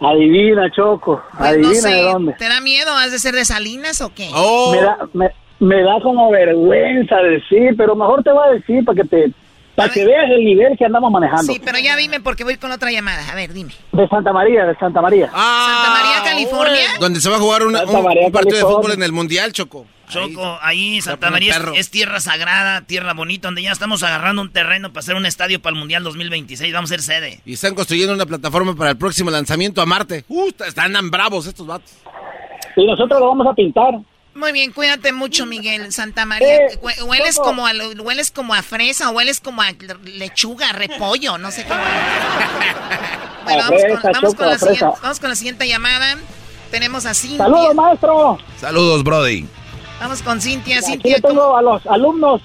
Adivina, 0.00 0.70
Choco, 0.74 1.22
Pues 1.30 1.40
no 1.40 1.46
adivina 1.46 1.80
sé, 1.80 1.88
de 1.88 2.02
dónde. 2.02 2.32
¿te 2.34 2.48
da 2.48 2.60
miedo? 2.60 2.92
¿Has 2.94 3.12
de 3.12 3.18
ser 3.18 3.34
de 3.34 3.44
Salinas 3.46 4.00
o 4.02 4.12
qué? 4.12 4.28
Oh. 4.34 4.72
Me 4.72 4.82
da, 4.82 4.98
me, 5.14 5.30
me 5.60 5.82
da 5.82 6.00
como 6.02 6.30
vergüenza 6.30 7.16
decir, 7.16 7.74
pero 7.76 7.94
mejor 7.96 8.22
te 8.22 8.30
voy 8.32 8.48
a 8.48 8.52
decir 8.52 8.84
para 8.84 9.02
que 9.02 9.08
te 9.08 9.32
para 9.74 9.92
que 9.92 10.06
veas 10.06 10.24
el 10.30 10.42
nivel 10.42 10.74
que 10.78 10.86
andamos 10.86 11.10
manejando. 11.12 11.52
Sí, 11.52 11.60
pero 11.62 11.78
ya 11.78 11.96
dime 11.96 12.18
porque 12.20 12.44
voy 12.44 12.56
con 12.56 12.72
otra 12.72 12.90
llamada. 12.90 13.30
A 13.30 13.34
ver, 13.34 13.52
dime. 13.52 13.72
De 13.92 14.08
Santa 14.08 14.32
María, 14.32 14.64
de 14.64 14.74
Santa 14.76 15.02
María. 15.02 15.26
¿Santa 15.26 15.90
María, 15.90 16.22
California? 16.24 16.82
Donde 16.98 17.20
se 17.20 17.28
va 17.28 17.36
a 17.36 17.38
jugar 17.38 17.62
una- 17.62 17.84
un, 17.84 18.02
María, 18.02 18.26
un 18.26 18.32
partido 18.32 18.56
de 18.56 18.62
fútbol 18.62 18.92
en 18.92 19.02
el 19.02 19.12
Mundial, 19.12 19.52
Choco. 19.52 19.84
Choco, 20.08 20.58
ahí 20.62 21.02
Santa 21.02 21.30
María 21.30 21.56
es, 21.74 21.80
es 21.80 21.90
tierra 21.90 22.20
sagrada, 22.20 22.82
tierra 22.86 23.12
bonita, 23.12 23.48
donde 23.48 23.62
ya 23.62 23.72
estamos 23.72 24.02
agarrando 24.02 24.40
un 24.40 24.50
terreno 24.50 24.88
para 24.90 25.00
hacer 25.00 25.14
un 25.14 25.26
estadio 25.26 25.60
para 25.60 25.74
el 25.74 25.78
Mundial 25.80 26.02
2026. 26.04 26.72
Vamos 26.72 26.90
a 26.90 26.94
ser 26.94 27.02
sede. 27.02 27.40
Y 27.44 27.52
están 27.54 27.74
construyendo 27.74 28.14
una 28.14 28.24
plataforma 28.24 28.74
para 28.74 28.92
el 28.92 28.96
próximo 28.96 29.30
lanzamiento 29.30 29.82
a 29.82 29.86
Marte. 29.86 30.24
Uh, 30.28 30.48
están 30.66 30.94
tan 30.94 31.10
bravos 31.10 31.46
estos 31.46 31.66
vatos. 31.66 31.92
Y 32.76 32.86
nosotros 32.86 33.20
lo 33.20 33.28
vamos 33.28 33.46
a 33.46 33.52
pintar. 33.52 33.92
Muy 34.36 34.52
bien, 34.52 34.72
cuídate 34.72 35.12
mucho, 35.12 35.46
Miguel. 35.46 35.92
Santa 35.92 36.26
María. 36.26 36.56
Eh, 36.56 36.78
Hue- 36.82 37.02
hueles 37.04 37.36
como 37.36 37.66
a, 37.66 37.72
lo- 37.72 37.90
hueles 38.02 38.30
como 38.30 38.54
a 38.54 38.62
fresa, 38.62 39.10
hueles 39.10 39.40
como 39.40 39.62
a 39.62 39.72
lechuga, 40.04 40.72
repollo, 40.72 41.38
no 41.38 41.50
sé 41.50 41.64
qué. 41.64 41.72
Bueno, 43.44 43.62
vamos, 43.62 43.80
fresa, 43.80 44.00
con, 44.00 44.12
vamos, 44.12 44.30
Choco, 44.32 44.36
con 44.42 44.48
la 44.50 44.58
siguiente, 44.58 44.98
vamos 45.02 45.20
con 45.20 45.30
la 45.30 45.36
siguiente 45.36 45.68
llamada. 45.68 46.16
Tenemos 46.72 47.06
a 47.06 47.14
Cintia. 47.14 47.38
Saludos, 47.44 47.74
maestro. 47.76 48.38
Saludos, 48.60 49.04
Brody. 49.04 49.46
Vamos 50.00 50.20
con 50.22 50.40
Cintia. 50.40 50.78
Aquí 50.78 50.86
Cintia, 50.86 51.14
le 51.16 51.22
tengo 51.22 51.56
a 51.56 51.62
los 51.62 51.86
alumnos. 51.86 52.42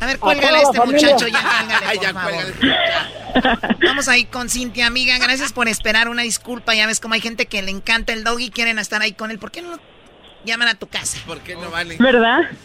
a 0.00 0.06
ver, 0.06 0.18
cuélgale 0.18 0.58
a 0.58 0.62
este 0.62 0.76
familia. 0.76 1.12
muchacho 1.12 1.28
ya, 1.28 1.40
cuélgale, 1.86 2.12
por 2.12 2.22
favor. 2.22 3.76
Vamos 3.86 4.08
ahí 4.08 4.24
con 4.24 4.50
Cintia, 4.50 4.88
amiga. 4.88 5.16
Gracias 5.18 5.52
por 5.52 5.68
esperar. 5.68 6.08
Una 6.08 6.22
disculpa. 6.22 6.74
Ya 6.74 6.88
ves 6.88 6.98
como 6.98 7.14
hay 7.14 7.20
gente 7.20 7.46
que 7.46 7.62
le 7.62 7.70
encanta 7.70 8.12
el 8.12 8.24
dog 8.24 8.40
y 8.40 8.50
quieren 8.50 8.80
estar 8.80 9.00
ahí 9.00 9.12
con 9.12 9.30
él. 9.30 9.38
¿Por 9.38 9.52
qué 9.52 9.62
no 9.62 9.78
llaman 10.44 10.68
a 10.68 10.74
tu 10.74 10.86
casa? 10.86 11.18
¿Por 11.26 11.40
qué 11.40 11.54
no 11.54 11.70
vale? 11.70 11.96
¿Verdad? 11.98 12.40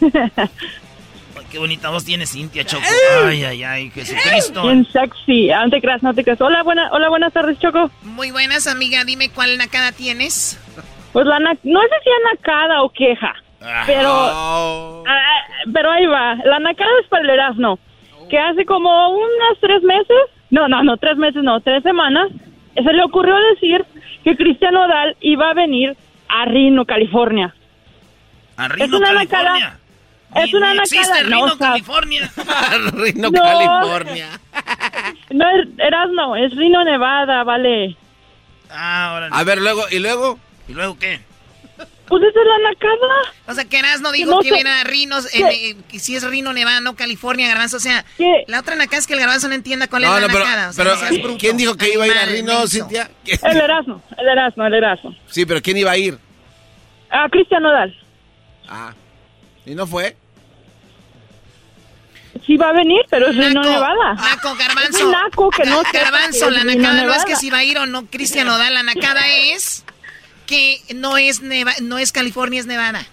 Ay, 1.36 1.44
qué 1.50 1.58
bonita 1.58 1.90
voz 1.90 2.04
tiene 2.04 2.26
Cintia, 2.26 2.64
Choco. 2.64 2.82
Ay, 3.24 3.44
ay, 3.44 3.62
ay, 3.62 3.90
Jesucristo. 3.90 4.62
Bien 4.62 4.86
sexy. 4.90 5.50
Ah, 5.50 5.64
No 5.64 5.70
te 5.70 5.80
creas, 5.80 6.02
no 6.02 6.12
te 6.14 6.24
creas. 6.24 6.40
Hola, 6.40 6.62
buena, 6.62 6.90
hola, 6.92 7.08
buenas 7.08 7.32
tardes, 7.32 7.58
Choco. 7.58 7.90
Muy 8.02 8.30
buenas, 8.32 8.66
amiga. 8.66 9.04
Dime 9.04 9.30
cuál 9.30 9.56
nacada 9.58 9.92
tienes. 9.92 10.58
Pues 11.12 11.26
la 11.26 11.38
na- 11.38 11.56
no 11.62 11.80
sé 11.80 11.88
si 12.04 12.10
es 12.10 12.36
nacada 12.38 12.82
o 12.82 12.90
queja, 12.90 13.34
pero 13.86 14.10
Oh. 14.12 15.04
ah, 15.08 15.40
pero 15.72 15.90
ahí 15.90 16.06
va. 16.06 16.34
La 16.44 16.58
nacada 16.58 16.90
es 17.02 17.08
para 17.08 17.22
el 17.22 17.30
Erasmo, 17.30 17.78
que 18.28 18.38
hace 18.38 18.64
como 18.66 19.08
unos 19.10 19.58
tres 19.60 19.82
meses, 19.82 20.16
no, 20.50 20.68
no, 20.68 20.82
no, 20.82 20.96
tres 20.98 21.16
meses, 21.16 21.42
no, 21.42 21.60
tres 21.60 21.82
semanas, 21.82 22.28
se 22.74 22.92
le 22.92 23.02
ocurrió 23.02 23.34
decir 23.54 23.84
que 24.22 24.36
Cristiano 24.36 24.84
Odal 24.84 25.16
iba 25.20 25.50
a 25.50 25.54
venir 25.54 25.96
a 26.28 26.44
Reno, 26.44 26.84
California. 26.84 27.54
A 28.58 28.66
Es 28.66 28.72
Rino, 28.72 28.96
una 28.98 29.06
California. 29.14 29.52
nacada. 29.54 29.78
Es 30.44 30.52
una 30.54 30.72
ni 30.74 30.78
existe 30.80 31.08
nacada. 31.08 31.22
Rino, 31.24 31.46
No, 31.46 31.58
California. 31.58 32.30
Reno, 32.92 33.30
No. 33.30 33.42
California. 33.42 34.40
no 35.30 35.44
es 35.48 35.68
Erasmo, 35.78 36.36
es 36.36 36.54
Reno, 36.54 36.84
Nevada, 36.84 37.44
vale. 37.44 37.96
Ah, 38.70 39.14
órale. 39.16 39.34
A 39.34 39.44
ver, 39.44 39.58
luego, 39.62 39.84
¿y 39.90 39.98
luego? 40.00 40.38
¿Y 40.68 40.74
luego 40.74 40.98
qué? 40.98 41.20
Pues 42.08 42.22
esa 42.22 42.40
es 42.40 42.46
la 42.46 42.70
nacada. 42.70 43.32
O 43.46 43.54
sea, 43.54 43.64
que 43.66 43.78
Erasmo 43.78 44.10
dijo 44.12 44.30
No 44.32 44.40
que 44.40 44.50
viene 44.50 44.70
a 44.70 44.82
Rinos, 44.84 45.26
eh, 45.34 45.42
eh, 45.50 45.76
que 45.90 45.98
si 45.98 46.16
es 46.16 46.22
Rino, 46.24 46.52
Nevada, 46.52 46.80
no 46.80 46.96
California, 46.96 47.48
Garbanzo. 47.48 47.76
O 47.76 47.80
sea, 47.80 48.04
¿Qué? 48.16 48.44
la 48.48 48.60
otra 48.60 48.76
nacada 48.76 48.98
es 48.98 49.06
que 49.06 49.12
el 49.14 49.20
Garbanzo 49.20 49.48
no 49.48 49.54
entienda 49.54 49.88
cuál 49.88 50.02
No, 50.02 50.08
es 50.16 50.22
la 50.22 50.26
no, 50.26 50.32
pero, 50.32 50.44
nacada. 50.44 50.68
O 50.70 50.72
sea, 50.72 50.84
pero 50.84 50.94
no 50.96 51.00
seas 51.00 51.22
bruto, 51.22 51.38
¿quién 51.38 51.56
dijo 51.56 51.76
que 51.76 51.92
iba 51.92 52.04
a 52.04 52.06
ir 52.06 52.16
a 52.18 52.24
Rino, 52.26 52.58
menso. 52.58 52.68
Cintia? 52.68 53.10
El 53.24 53.56
Erasmo, 53.58 54.02
el 54.16 54.28
Erasmo, 54.28 54.66
el 54.66 54.74
Erasmo. 54.74 55.14
Sí, 55.28 55.46
pero 55.46 55.60
¿quién 55.62 55.76
iba 55.76 55.90
a 55.90 55.96
ir? 55.98 56.18
A 57.10 57.28
Cristian 57.30 57.64
Odal. 57.64 57.94
Ah, 58.68 58.92
¿y 59.66 59.74
no 59.74 59.86
fue? 59.86 60.16
Sí 62.46 62.56
va 62.56 62.70
a 62.70 62.72
venir, 62.72 63.00
pero 63.10 63.28
es 63.28 63.36
Naco, 63.36 63.68
Nevada. 63.68 64.14
Naco, 64.14 64.52
Es 64.52 64.58
Garbanzo. 64.58 65.06
un 65.06 65.12
naco 65.12 65.50
que 65.50 65.64
no 65.64 65.82
Garbanzo, 65.92 66.46
que 66.46 66.50
la 66.52 66.58
es 66.60 66.64
nacada 66.76 67.04
no 67.04 67.14
es 67.14 67.24
que 67.24 67.36
si 67.36 67.50
va 67.50 67.58
a 67.58 67.64
ir 67.64 67.78
o 67.78 67.86
no 67.86 68.06
Cristian 68.06 68.48
Odal. 68.48 68.74
La 68.74 68.82
nacada 68.82 69.26
es 69.28 69.84
que 70.46 70.80
no 70.94 71.18
es, 71.18 71.42
Neva 71.42 71.72
no 71.82 71.98
es 71.98 72.12
California, 72.12 72.60
es 72.60 72.66
Nevada. 72.66 73.04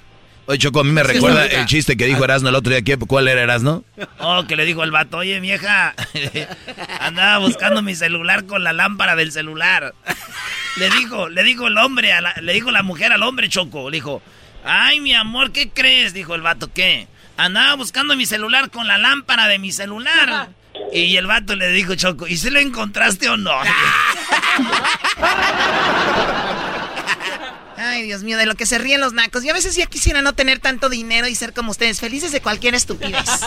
Oye, 0.48 0.60
Choco, 0.60 0.82
a 0.82 0.84
mí 0.84 0.92
me 0.92 1.02
Sí, 1.04 1.08
recuerda 1.14 1.48
el 1.48 1.66
chiste 1.66 1.98
que 1.98 2.06
dijo 2.06 2.24
Erasno 2.24 2.50
el 2.50 2.56
otro 2.56 2.70
día. 2.72 2.84
¿Qué- 2.84 2.98
¿Cuál 2.98 3.28
era 3.28 3.42
Erasno? 3.42 3.84
Oh, 4.20 4.46
que 4.48 4.56
le 4.56 4.64
dijo 4.64 4.84
el 4.84 4.92
vato, 4.92 5.18
oye, 5.18 5.40
vieja, 5.40 5.96
andaba 7.00 7.40
buscando 7.40 7.82
mi 7.82 7.96
celular 7.96 8.46
con 8.46 8.64
la 8.64 8.72
lámpara 8.72 9.16
del 9.16 9.32
celular. 9.32 9.96
Le 10.78 10.90
dijo, 10.92 11.30
le 11.30 11.44
dijo 11.44 11.68
el 11.68 11.78
hombre, 11.80 12.14
a 12.14 12.22
la- 12.22 12.36
le 12.42 12.54
dijo 12.54 12.70
la 12.70 12.84
mujer 12.84 13.12
al 13.12 13.24
hombre, 13.24 13.50
Choco, 13.50 13.90
le 13.90 13.98
dijo, 13.98 14.22
ay, 14.66 15.00
mi 15.00 15.14
amor, 15.14 15.52
¿qué 15.52 15.70
crees? 15.70 16.14
Dijo 16.14 16.36
el 16.36 16.42
vato, 16.42 16.72
¿qué? 16.74 17.08
Andaba 17.38 17.76
buscando 17.76 18.16
mi 18.16 18.26
celular 18.26 18.70
con 18.70 18.88
la 18.88 18.98
lámpara 18.98 19.48
de 19.48 19.60
mi 19.60 19.72
celular. 19.72 20.50
Y 20.92 21.16
el 21.18 21.28
vato 21.28 21.56
le 21.56 21.70
dijo, 21.70 21.96
Choco, 21.96 22.28
¿y 22.28 22.38
si 22.38 22.50
lo 22.50 22.60
encontraste 22.60 23.30
o 23.30 23.38
no? 23.38 23.52
Ay, 27.78 28.04
Dios 28.04 28.24
mío, 28.24 28.38
de 28.38 28.46
lo 28.46 28.56
que 28.56 28.66
se 28.66 28.78
ríen 28.78 29.02
los 29.02 29.14
nacos. 29.14 29.44
Yo 29.44 29.52
a 29.52 29.54
veces 29.54 29.76
ya 29.76 29.86
quisiera 29.86 30.22
no 30.22 30.34
tener 30.34 30.60
tanto 30.60 30.90
dinero 30.90 31.28
y 31.28 31.36
ser 31.36 31.54
como 31.54 31.72
ustedes, 31.72 32.00
felices 32.00 32.32
de 32.32 32.42
cualquier 32.42 32.76
estupidez. 32.76 33.26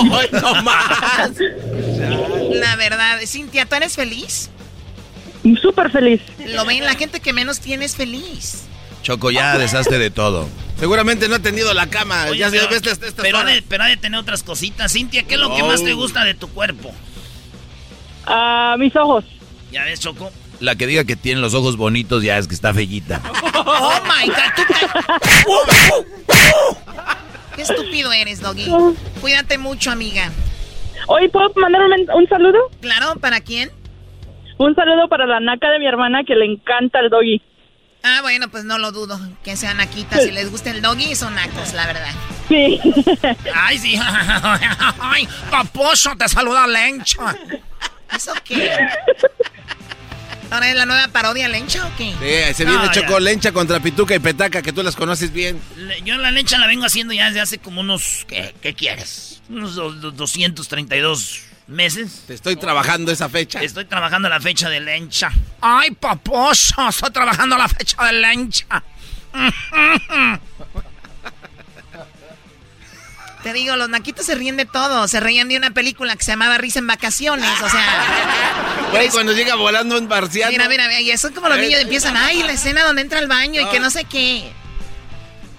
Oh, 0.00 0.20
no 0.32 0.62
más. 0.62 1.30
La 2.50 2.74
verdad, 2.76 3.20
Cintia, 3.26 3.64
¿tú 3.64 3.76
eres 3.76 3.94
feliz? 3.94 4.50
Súper 5.62 5.90
feliz. 5.90 6.20
Lo 6.48 6.64
ven, 6.64 6.84
la 6.84 6.94
gente 6.94 7.20
que 7.20 7.32
menos 7.32 7.60
tiene 7.60 7.84
es 7.84 7.94
feliz. 7.94 8.64
Choco, 9.04 9.30
ya 9.30 9.56
deshazte 9.58 9.98
de 9.98 10.10
todo. 10.10 10.48
Seguramente 10.78 11.28
no 11.28 11.36
ha 11.36 11.38
tenido 11.38 11.72
la 11.74 11.86
cama. 11.88 12.24
Oye, 12.30 12.38
ya 12.40 12.50
pero, 12.50 12.66
ves 12.68 12.76
estas, 12.78 12.94
estas 13.02 13.22
pero, 13.24 13.38
ha 13.38 13.44
de, 13.44 13.62
pero 13.62 13.84
ha 13.84 13.86
de 13.86 13.96
tener 13.98 14.18
otras 14.18 14.42
cositas. 14.42 14.92
Cintia, 14.92 15.22
¿qué 15.24 15.34
es 15.34 15.40
lo 15.40 15.54
que 15.54 15.62
más 15.62 15.84
te 15.84 15.92
Oh. 15.92 15.96
gusta 15.96 16.24
de 16.24 16.34
tu 16.34 16.48
cuerpo? 16.48 16.90
Ah, 18.26 18.74
mis 18.78 18.96
ojos. 18.96 19.24
¿Ya 19.70 19.84
ves, 19.84 20.00
Choco? 20.00 20.32
La 20.60 20.74
que 20.76 20.86
diga 20.86 21.04
que 21.04 21.16
tiene 21.16 21.40
los 21.40 21.52
ojos 21.52 21.76
bonitos 21.76 22.22
ya 22.22 22.38
es 22.38 22.48
que 22.48 22.54
está 22.54 22.72
fellita. 22.72 23.20
Oh 23.66 23.92
my 24.04 24.26
god, 24.28 24.36
tú 24.56 24.62
ca- 24.72 25.04
Qué 27.56 27.62
estúpido 27.62 28.12
eres, 28.12 28.40
Doggy. 28.40 28.66
Cuídate 29.20 29.58
mucho, 29.58 29.90
amiga. 29.90 30.30
Hoy 31.06 31.28
puedo 31.28 31.52
mandar 31.56 31.82
un, 31.82 31.90
men- 31.90 32.06
un 32.14 32.28
saludo. 32.28 32.58
Claro, 32.80 33.14
¿para 33.20 33.40
quién? 33.40 33.70
Un 34.58 34.74
saludo 34.74 35.08
para 35.08 35.26
la 35.26 35.40
naca 35.40 35.70
de 35.70 35.78
mi 35.78 35.86
hermana 35.86 36.22
que 36.26 36.34
le 36.34 36.46
encanta 36.46 37.00
el 37.00 37.10
doggy. 37.10 37.42
Ah, 38.06 38.20
bueno, 38.20 38.48
pues 38.48 38.64
no 38.64 38.76
lo 38.78 38.92
dudo. 38.92 39.18
Que 39.42 39.56
sean 39.56 39.78
naquitas. 39.78 40.22
Si 40.22 40.30
les 40.30 40.50
gusta 40.50 40.70
el 40.70 40.82
doggy, 40.82 41.14
son 41.16 41.34
nacos, 41.34 41.72
la 41.72 41.86
verdad. 41.86 42.12
Sí. 42.48 42.78
Ay, 43.54 43.78
sí. 43.78 43.98
Ay, 45.00 45.26
paposo, 45.50 46.14
te 46.16 46.28
saluda 46.28 46.66
Lencha. 46.66 47.34
¿Eso 48.14 48.32
qué? 48.44 48.70
¿Ahora 50.50 50.68
es 50.68 50.76
la 50.76 50.84
nueva 50.86 51.08
parodia 51.08 51.48
Lencha 51.48 51.84
o 51.86 51.90
qué? 51.96 52.12
Sí, 52.20 52.54
se 52.54 52.64
viene 52.66 52.84
No, 52.84 52.92
Choco 52.92 53.18
Lencha 53.18 53.50
contra 53.52 53.80
Pituca 53.80 54.14
y 54.14 54.18
Petaca, 54.18 54.60
que 54.62 54.72
tú 54.72 54.82
las 54.82 54.94
conoces 54.94 55.32
bien. 55.32 55.58
Le- 55.76 56.02
Yo 56.02 56.16
la 56.18 56.30
lecha 56.30 56.58
la 56.58 56.66
vengo 56.66 56.84
haciendo 56.84 57.12
ya 57.14 57.26
desde 57.26 57.40
hace 57.40 57.58
como 57.58 57.80
unos... 57.80 58.24
¿Qué, 58.28 58.54
qué 58.60 58.74
quieres? 58.74 59.40
Unos 59.48 59.74
do- 59.74 59.92
do- 59.92 60.10
232 60.12 61.40
meses. 61.66 62.24
Te 62.26 62.34
estoy 62.34 62.56
trabajando 62.56 63.12
esa 63.12 63.28
fecha. 63.28 63.60
Estoy 63.62 63.84
trabajando 63.86 64.28
la 64.28 64.40
fecha 64.40 64.68
de 64.68 64.80
lencha. 64.80 65.30
Ay, 65.60 65.90
paposo, 65.92 66.88
estoy 66.88 67.10
trabajando 67.10 67.56
la 67.56 67.68
fecha 67.68 68.04
de 68.04 68.12
lencha. 68.12 68.82
Te 73.42 73.52
digo, 73.52 73.76
los 73.76 73.90
naquitos 73.90 74.24
se 74.24 74.34
ríen 74.34 74.56
de 74.56 74.64
todo. 74.64 75.06
Se 75.06 75.20
reían 75.20 75.48
de 75.50 75.58
una 75.58 75.70
película 75.70 76.16
que 76.16 76.24
se 76.24 76.32
llamaba 76.32 76.56
Risa 76.56 76.78
en 76.78 76.86
Vacaciones. 76.86 77.50
O 77.60 77.68
sea, 77.68 78.88
Güey, 78.90 79.10
cuando 79.10 79.34
llega 79.34 79.54
volando 79.54 79.98
un 79.98 80.08
marciano. 80.08 80.50
mira, 80.50 80.66
mira, 80.66 80.88
mira. 80.88 81.00
Y 81.02 81.10
eso 81.10 81.28
es 81.28 81.34
como 81.34 81.50
los 81.50 81.58
niños 81.58 81.78
empiezan. 81.80 82.16
Ay, 82.16 82.42
la 82.42 82.52
escena 82.52 82.84
donde 82.84 83.02
entra 83.02 83.18
al 83.18 83.28
baño 83.28 83.60
y 83.60 83.68
que 83.68 83.80
no 83.80 83.90
sé 83.90 84.04
qué. 84.04 84.50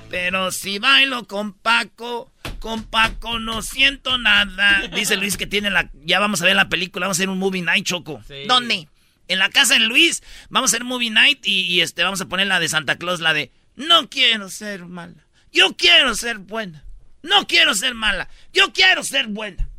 Pero 0.09 0.51
si 0.51 0.79
bailo 0.79 1.27
con 1.27 1.53
Paco, 1.53 2.31
con 2.66 2.84
Paco 2.84 3.38
no 3.38 3.61
siento 3.61 4.18
nada. 4.18 4.88
Dice 4.88 5.18
Luis 5.18 5.38
que 5.38 5.45
tiene 5.45 5.70
la... 5.70 5.91
Ya 6.03 6.18
vamos 6.20 6.41
a 6.41 6.45
ver 6.45 6.55
la 6.55 6.68
película, 6.68 7.05
vamos 7.05 7.20
a 7.20 7.20
hacer 7.20 7.30
un 7.30 7.38
movie 7.38 7.61
night, 7.61 7.86
Choco. 7.86 8.24
¿Dónde? 8.47 8.88
En 9.28 9.38
la 9.38 9.49
casa 9.51 9.76
de 9.76 9.82
Luis, 9.82 10.24
vamos 10.49 10.72
a 10.72 10.76
hacer 10.76 10.84
movie 10.84 11.11
night 11.11 11.45
y, 11.45 11.61
y, 11.61 11.82
este, 11.82 12.01
vamos 12.03 12.22
a 12.22 12.26
poner 12.26 12.47
la 12.47 12.59
de 12.59 12.68
Santa 12.68 12.95
Claus, 12.95 13.20
la 13.20 13.34
de... 13.34 13.51
No 13.76 14.09
quiero 14.09 14.49
ser 14.49 14.86
mala, 14.86 15.28
yo 15.51 15.78
quiero 15.78 16.16
ser 16.16 16.39
buena. 16.39 16.84
No 17.22 17.45
quiero 17.45 17.76
ser 17.76 17.93
mala, 17.93 18.30
yo 18.51 18.74
quiero 18.74 19.03
ser 19.03 19.28
buena. 19.28 19.70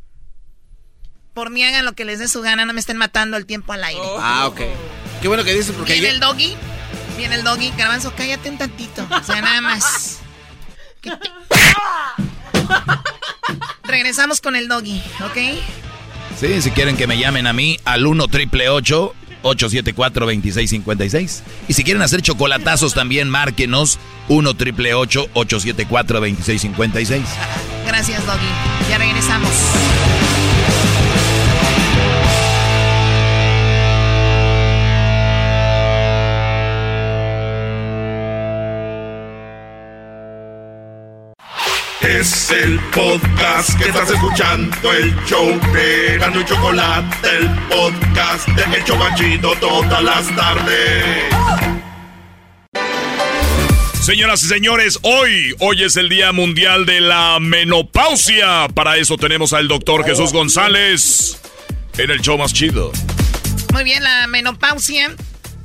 Por 1.33 1.49
mí 1.49 1.65
hagan 1.65 1.83
lo 1.83 1.91
que 1.91 2.05
les 2.05 2.19
dé 2.19 2.29
su 2.29 2.41
gana, 2.41 2.63
no 2.63 2.71
me 2.71 2.79
estén 2.79 2.95
matando 2.95 3.35
el 3.35 3.45
tiempo 3.45 3.73
al 3.73 3.83
aire. 3.83 3.99
Ah, 4.17 4.47
ok. 4.47 4.61
Qué 5.21 5.27
bueno 5.27 5.43
que 5.43 5.53
dices 5.53 5.75
porque 5.75 5.91
Viene 5.91 6.07
ya- 6.07 6.13
el 6.13 6.19
doggy. 6.21 6.55
Viene 7.17 7.35
el 7.35 7.43
doggy. 7.43 7.69
Garbanzo, 7.71 8.13
cállate 8.15 8.49
un 8.49 8.57
tantito. 8.57 9.05
O 9.11 9.23
sea, 9.25 9.41
nada 9.41 9.59
más. 9.59 10.21
¿Qué 11.01 11.11
te- 11.11 11.31
Regresamos 13.83 14.41
con 14.41 14.55
el 14.55 14.67
doggy, 14.67 15.01
¿ok? 15.25 15.37
Sí, 16.39 16.61
si 16.61 16.71
quieren 16.71 16.97
que 16.97 17.07
me 17.07 17.17
llamen 17.17 17.47
a 17.47 17.53
mí 17.53 17.79
al 17.85 18.05
1 18.05 18.27
triple 18.27 18.69
874 18.69 20.25
2656. 20.25 21.43
Y 21.67 21.73
si 21.73 21.83
quieren 21.83 22.01
hacer 22.03 22.21
chocolatazos 22.21 22.93
también, 22.93 23.29
márquenos 23.29 23.97
1 24.27 24.53
triple 24.55 24.93
874 24.93 26.19
2656. 26.19 27.23
Gracias, 27.87 28.25
doggy. 28.25 28.89
Ya 28.89 28.97
regresamos. 28.97 29.49
Es 42.07 42.51
el 42.51 42.79
podcast 42.91 43.77
que 43.77 43.89
estás 43.89 44.09
escuchando, 44.09 44.93
el 44.93 45.13
show 45.25 45.59
de 45.73 46.17
Gano 46.17 46.39
y 46.39 46.45
Chocolate, 46.45 47.27
el 47.37 47.49
podcast 47.67 48.47
de 48.47 48.77
El 48.77 48.83
Chobachito 48.85 49.51
todas 49.59 50.01
las 50.01 50.33
tardes. 50.33 51.25
Señoras 54.01 54.41
y 54.43 54.47
señores, 54.47 54.99
hoy, 55.01 55.53
hoy 55.59 55.83
es 55.83 55.97
el 55.97 56.07
Día 56.07 56.31
Mundial 56.31 56.85
de 56.85 57.01
la 57.01 57.39
Menopausia. 57.41 58.69
Para 58.73 58.95
eso 58.95 59.17
tenemos 59.17 59.51
al 59.51 59.67
doctor 59.67 60.05
Jesús 60.05 60.31
González 60.31 61.41
en 61.97 62.09
el 62.09 62.21
show 62.21 62.37
más 62.37 62.53
chido. 62.53 62.93
Muy 63.73 63.83
bien, 63.83 64.01
la 64.01 64.27
menopausia. 64.27 65.13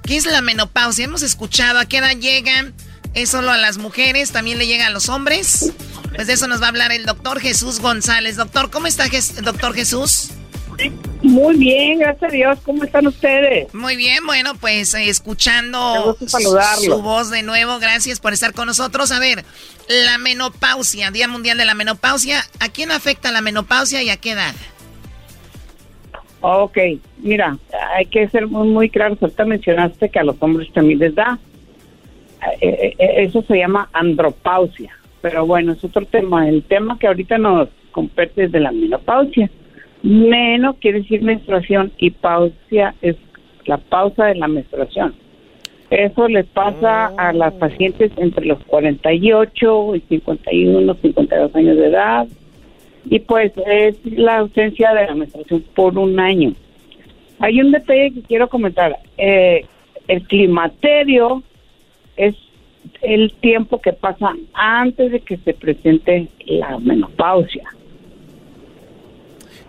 ¿Qué 0.03 0.16
es 0.16 0.26
la 0.26 0.43
menopausia? 0.43 1.05
Hemos 1.05 1.22
escuchado 1.22 1.78
a 1.78 1.86
qué 1.86 1.99
edad 1.99 2.16
llega. 2.16 2.72
¿Es 3.14 3.28
solo 3.28 3.50
a 3.50 3.58
las 3.58 3.78
mujeres? 3.78 4.32
¿También 4.32 4.58
le 4.58 4.66
llega 4.66 4.86
a 4.86 4.90
los 4.90 5.08
hombres? 5.08 5.72
Pues 6.14 6.26
de 6.26 6.32
eso 6.32 6.46
nos 6.46 6.60
va 6.60 6.66
a 6.66 6.68
hablar 6.68 6.92
el 6.92 7.04
doctor 7.04 7.40
Jesús 7.40 7.80
González. 7.80 8.36
Doctor, 8.36 8.70
¿cómo 8.70 8.86
está, 8.86 9.04
doctor 9.42 9.74
Jesús? 9.74 10.30
Muy 11.22 11.56
bien, 11.56 11.98
gracias 11.98 12.30
a 12.30 12.34
Dios. 12.34 12.58
¿Cómo 12.64 12.84
están 12.84 13.06
ustedes? 13.06 13.72
Muy 13.74 13.96
bien, 13.96 14.24
bueno, 14.26 14.54
pues 14.54 14.94
eh, 14.94 15.08
escuchando 15.08 16.16
su 16.18 17.02
voz 17.02 17.30
de 17.30 17.42
nuevo. 17.42 17.78
Gracias 17.78 18.18
por 18.18 18.32
estar 18.32 18.52
con 18.54 18.66
nosotros. 18.66 19.12
A 19.12 19.18
ver, 19.18 19.44
la 19.88 20.18
menopausia, 20.18 21.10
Día 21.10 21.28
Mundial 21.28 21.58
de 21.58 21.64
la 21.64 21.74
Menopausia. 21.74 22.44
¿A 22.60 22.68
quién 22.70 22.90
afecta 22.90 23.30
la 23.30 23.40
menopausia 23.40 24.02
y 24.02 24.10
a 24.10 24.16
qué 24.16 24.32
edad? 24.32 24.54
Ok, 26.40 26.78
mira, 27.18 27.56
hay 27.94 28.06
que 28.06 28.28
ser 28.28 28.48
muy, 28.48 28.68
muy 28.68 28.90
claros. 28.90 29.18
Ahorita 29.20 29.44
mencionaste 29.44 30.08
que 30.08 30.18
a 30.18 30.24
los 30.24 30.36
hombres 30.40 30.72
también 30.72 30.98
les 30.98 31.14
da. 31.14 31.38
Eh, 32.61 32.95
eh, 32.99 33.14
eso 33.18 33.43
se 33.43 33.59
llama 33.59 33.88
andropausia. 33.93 34.97
Pero 35.20 35.47
bueno, 35.47 35.72
es 35.72 35.84
otro 35.84 36.05
tema. 36.07 36.49
El 36.49 36.62
tema 36.64 36.99
que 36.99 37.07
ahorita 37.07 37.38
nos 37.38 37.68
compete 37.93 38.45
es 38.45 38.53
de 38.53 38.61
la 38.61 38.72
menopausia. 38.72 39.51
Meno 40.03 40.74
quiere 40.74 41.01
decir 41.01 41.22
menstruación 41.22 41.93
y 41.99 42.11
pausia 42.11 42.95
es 43.03 43.16
la 43.66 43.78
pausa 43.78 44.26
de 44.26 44.34
la 44.34 44.49
menstruación. 44.49 45.14
Eso 45.90 46.26
les 46.26 46.47
pasa 46.47 47.12
a 47.18 47.32
las 47.32 47.53
pacientes 47.55 48.11
entre 48.16 48.47
los 48.47 48.59
48 48.64 49.97
y 49.97 50.01
51, 50.01 50.95
52 50.95 51.55
años 51.55 51.76
de 51.76 51.86
edad. 51.86 52.26
Y 53.05 53.20
pues 53.20 53.53
es 53.66 53.97
la 54.05 54.38
ausencia 54.38 54.95
de 54.95 55.07
la 55.07 55.14
menstruación 55.14 55.62
por 55.74 55.99
un 55.99 56.18
año. 56.18 56.55
Hay 57.38 57.61
un 57.61 57.72
detalle 57.72 58.12
que 58.12 58.22
quiero 58.22 58.49
comentar. 58.49 58.99
Eh, 59.18 59.66
el 60.09 60.22
climaterio 60.26 61.43
es 62.16 62.34
el 63.00 63.32
tiempo 63.40 63.80
que 63.80 63.92
pasa 63.92 64.32
antes 64.54 65.12
de 65.12 65.20
que 65.20 65.36
se 65.38 65.54
presente 65.54 66.28
la 66.46 66.78
menopausia. 66.78 67.68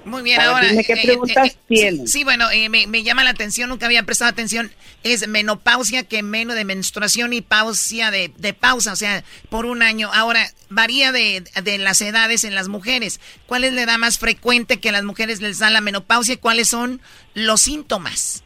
Muy 0.05 0.21
bien, 0.21 0.41
ahora. 0.41 0.67
dime 0.67 0.83
qué 0.83 0.93
eh, 0.93 1.01
preguntas 1.03 1.47
eh, 1.47 1.53
eh, 1.53 1.63
tienes. 1.67 2.11
Sí, 2.11 2.23
bueno, 2.23 2.49
eh, 2.51 2.67
me, 2.69 2.87
me 2.87 3.03
llama 3.03 3.23
la 3.23 3.29
atención, 3.29 3.69
nunca 3.69 3.85
había 3.85 4.03
prestado 4.03 4.29
atención. 4.29 4.69
Es 5.03 5.27
menopausia, 5.27 6.03
que 6.03 6.23
menos 6.23 6.55
de 6.55 6.65
menstruación 6.65 7.33
y 7.33 7.41
pausia 7.41 8.11
de, 8.11 8.31
de 8.37 8.53
pausa, 8.53 8.93
o 8.93 8.95
sea, 8.95 9.23
por 9.49 9.65
un 9.65 9.81
año. 9.81 10.09
Ahora, 10.13 10.45
varía 10.69 11.11
de, 11.11 11.43
de 11.63 11.77
las 11.77 12.01
edades 12.01 12.43
en 12.43 12.55
las 12.55 12.67
mujeres. 12.67 13.21
¿Cuál 13.45 13.63
es 13.63 13.73
la 13.73 13.83
edad 13.83 13.97
más 13.97 14.19
frecuente 14.19 14.79
que 14.79 14.89
a 14.89 14.93
las 14.93 15.03
mujeres 15.03 15.41
les 15.41 15.59
da 15.59 15.69
la 15.69 15.81
menopausia 15.81 16.33
y 16.33 16.37
cuáles 16.37 16.67
son 16.67 16.99
los 17.33 17.61
síntomas? 17.61 18.43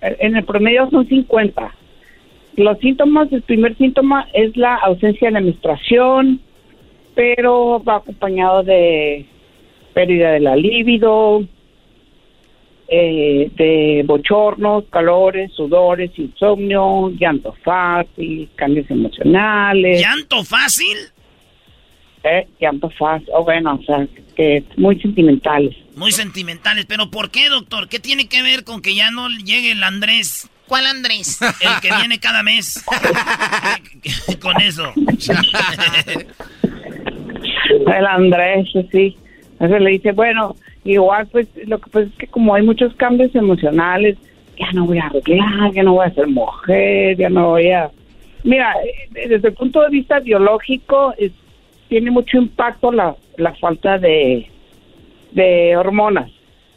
En 0.00 0.36
el 0.36 0.44
promedio 0.44 0.88
son 0.90 1.06
50. 1.06 1.74
Los 2.58 2.76
síntomas, 2.80 3.32
el 3.32 3.42
primer 3.42 3.76
síntoma 3.76 4.26
es 4.32 4.56
la 4.56 4.74
ausencia 4.74 5.30
de 5.30 5.40
menstruación, 5.40 6.40
pero 7.14 7.80
va 7.84 7.98
acompañado 7.98 8.64
de 8.64 9.26
pérdida 9.94 10.32
de 10.32 10.40
la 10.40 10.56
libido, 10.56 11.44
eh, 12.88 13.48
de 13.54 14.02
bochornos, 14.04 14.86
calores, 14.90 15.52
sudores, 15.52 16.10
insomnio, 16.18 17.10
llanto 17.10 17.54
fácil, 17.62 18.50
cambios 18.56 18.90
emocionales. 18.90 20.00
¿Llanto 20.00 20.42
fácil? 20.42 20.96
Eh, 22.24 22.48
llanto 22.60 22.90
fácil, 22.90 23.28
o 23.34 23.44
bueno, 23.44 23.78
o 23.80 23.84
sea, 23.84 24.04
que 24.34 24.64
muy 24.76 25.00
sentimentales. 25.00 25.76
Muy 25.94 26.10
sentimentales. 26.10 26.86
¿Pero 26.86 27.08
por 27.08 27.30
qué, 27.30 27.50
doctor? 27.50 27.88
¿Qué 27.88 28.00
tiene 28.00 28.28
que 28.28 28.42
ver 28.42 28.64
con 28.64 28.82
que 28.82 28.96
ya 28.96 29.12
no 29.12 29.28
llegue 29.28 29.70
el 29.70 29.84
Andrés 29.84 30.50
¿Cuál 30.68 30.86
Andrés? 30.86 31.38
El 31.60 31.80
que 31.80 31.94
viene 31.96 32.18
cada 32.20 32.42
mes. 32.42 32.84
Con 34.40 34.60
eso. 34.60 34.92
El 37.86 38.06
Andrés, 38.06 38.68
sí. 38.92 39.16
Entonces 39.52 39.80
le 39.80 39.90
dice, 39.90 40.12
bueno, 40.12 40.54
igual 40.84 41.26
pues 41.28 41.48
lo 41.66 41.78
que 41.80 41.90
pasa 41.90 42.06
es 42.06 42.12
que 42.14 42.26
como 42.28 42.54
hay 42.54 42.62
muchos 42.62 42.94
cambios 42.94 43.34
emocionales, 43.34 44.16
ya 44.58 44.70
no 44.72 44.86
voy 44.86 44.98
a 44.98 45.06
arreglar, 45.06 45.72
ya 45.72 45.82
no 45.82 45.94
voy 45.94 46.06
a 46.06 46.14
ser 46.14 46.26
mujer, 46.28 47.16
ya 47.16 47.28
no 47.28 47.50
voy 47.50 47.70
a... 47.70 47.90
Mira, 48.44 48.74
eh, 48.84 49.28
desde 49.28 49.48
el 49.48 49.54
punto 49.54 49.80
de 49.82 49.90
vista 49.90 50.20
biológico 50.20 51.12
es- 51.18 51.32
tiene 51.88 52.10
mucho 52.10 52.36
impacto 52.38 52.92
la, 52.92 53.16
la 53.36 53.54
falta 53.56 53.98
de, 53.98 54.48
de 55.32 55.76
hormonas, 55.76 56.30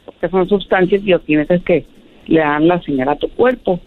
porque 0.06 0.30
son 0.30 0.48
sustancias 0.48 1.04
bioquímicas 1.04 1.62
que 1.64 1.86
le 2.32 2.40
dan 2.40 2.68
la 2.68 2.82
señal 2.82 3.10
a 3.10 3.16
tu 3.18 3.30
cuerpo. 3.30 3.80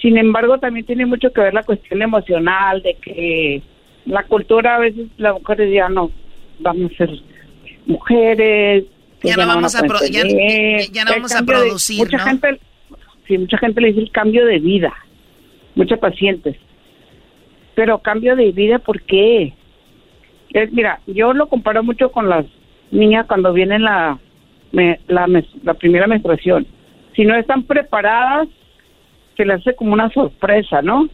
Sin 0.00 0.18
embargo, 0.18 0.58
también 0.58 0.84
tiene 0.86 1.06
mucho 1.06 1.32
que 1.32 1.40
ver 1.40 1.54
la 1.54 1.62
cuestión 1.62 2.02
emocional, 2.02 2.82
de 2.82 2.94
que 2.94 3.62
la 4.06 4.24
cultura 4.24 4.76
a 4.76 4.78
veces 4.80 5.06
las 5.16 5.34
mujeres 5.34 5.72
ya 5.72 5.88
no 5.88 6.10
vamos 6.60 6.92
a 6.92 6.96
ser 6.96 7.10
mujeres. 7.86 8.84
Ya 9.22 9.36
no 9.36 9.46
vamos 9.46 9.74
a 9.76 9.86
ya- 10.92 11.04
no 11.04 11.12
vamos 11.12 11.32
a 11.34 11.40
de- 11.40 11.46
producir, 11.46 11.98
mucha 11.98 12.16
¿no? 12.18 12.24
gente, 12.24 12.58
sí, 13.28 13.38
mucha 13.38 13.58
gente 13.58 13.80
le 13.80 13.88
dice 13.88 14.00
el 14.00 14.10
cambio 14.10 14.44
de 14.46 14.58
vida, 14.58 14.92
muchos 15.76 15.98
pacientes. 15.98 16.56
Pero 17.74 17.98
cambio 18.00 18.34
de 18.36 18.50
vida, 18.52 18.78
¿por 18.80 19.00
qué? 19.02 19.54
Es, 20.52 20.72
mira, 20.72 21.00
yo 21.06 21.32
lo 21.32 21.48
comparo 21.48 21.82
mucho 21.82 22.10
con 22.10 22.28
las 22.28 22.44
niñas 22.90 23.26
cuando 23.26 23.52
viene 23.52 23.78
la, 23.78 24.18
me- 24.72 24.98
la, 25.06 25.26
la 25.62 25.74
primera 25.74 26.06
menstruación. 26.06 26.66
Si 27.16 27.24
no 27.24 27.36
están 27.36 27.64
preparadas, 27.64 28.48
se 29.36 29.44
les 29.44 29.60
hace 29.60 29.74
como 29.76 29.92
una 29.92 30.10
sorpresa, 30.12 30.82
¿no? 30.82 31.08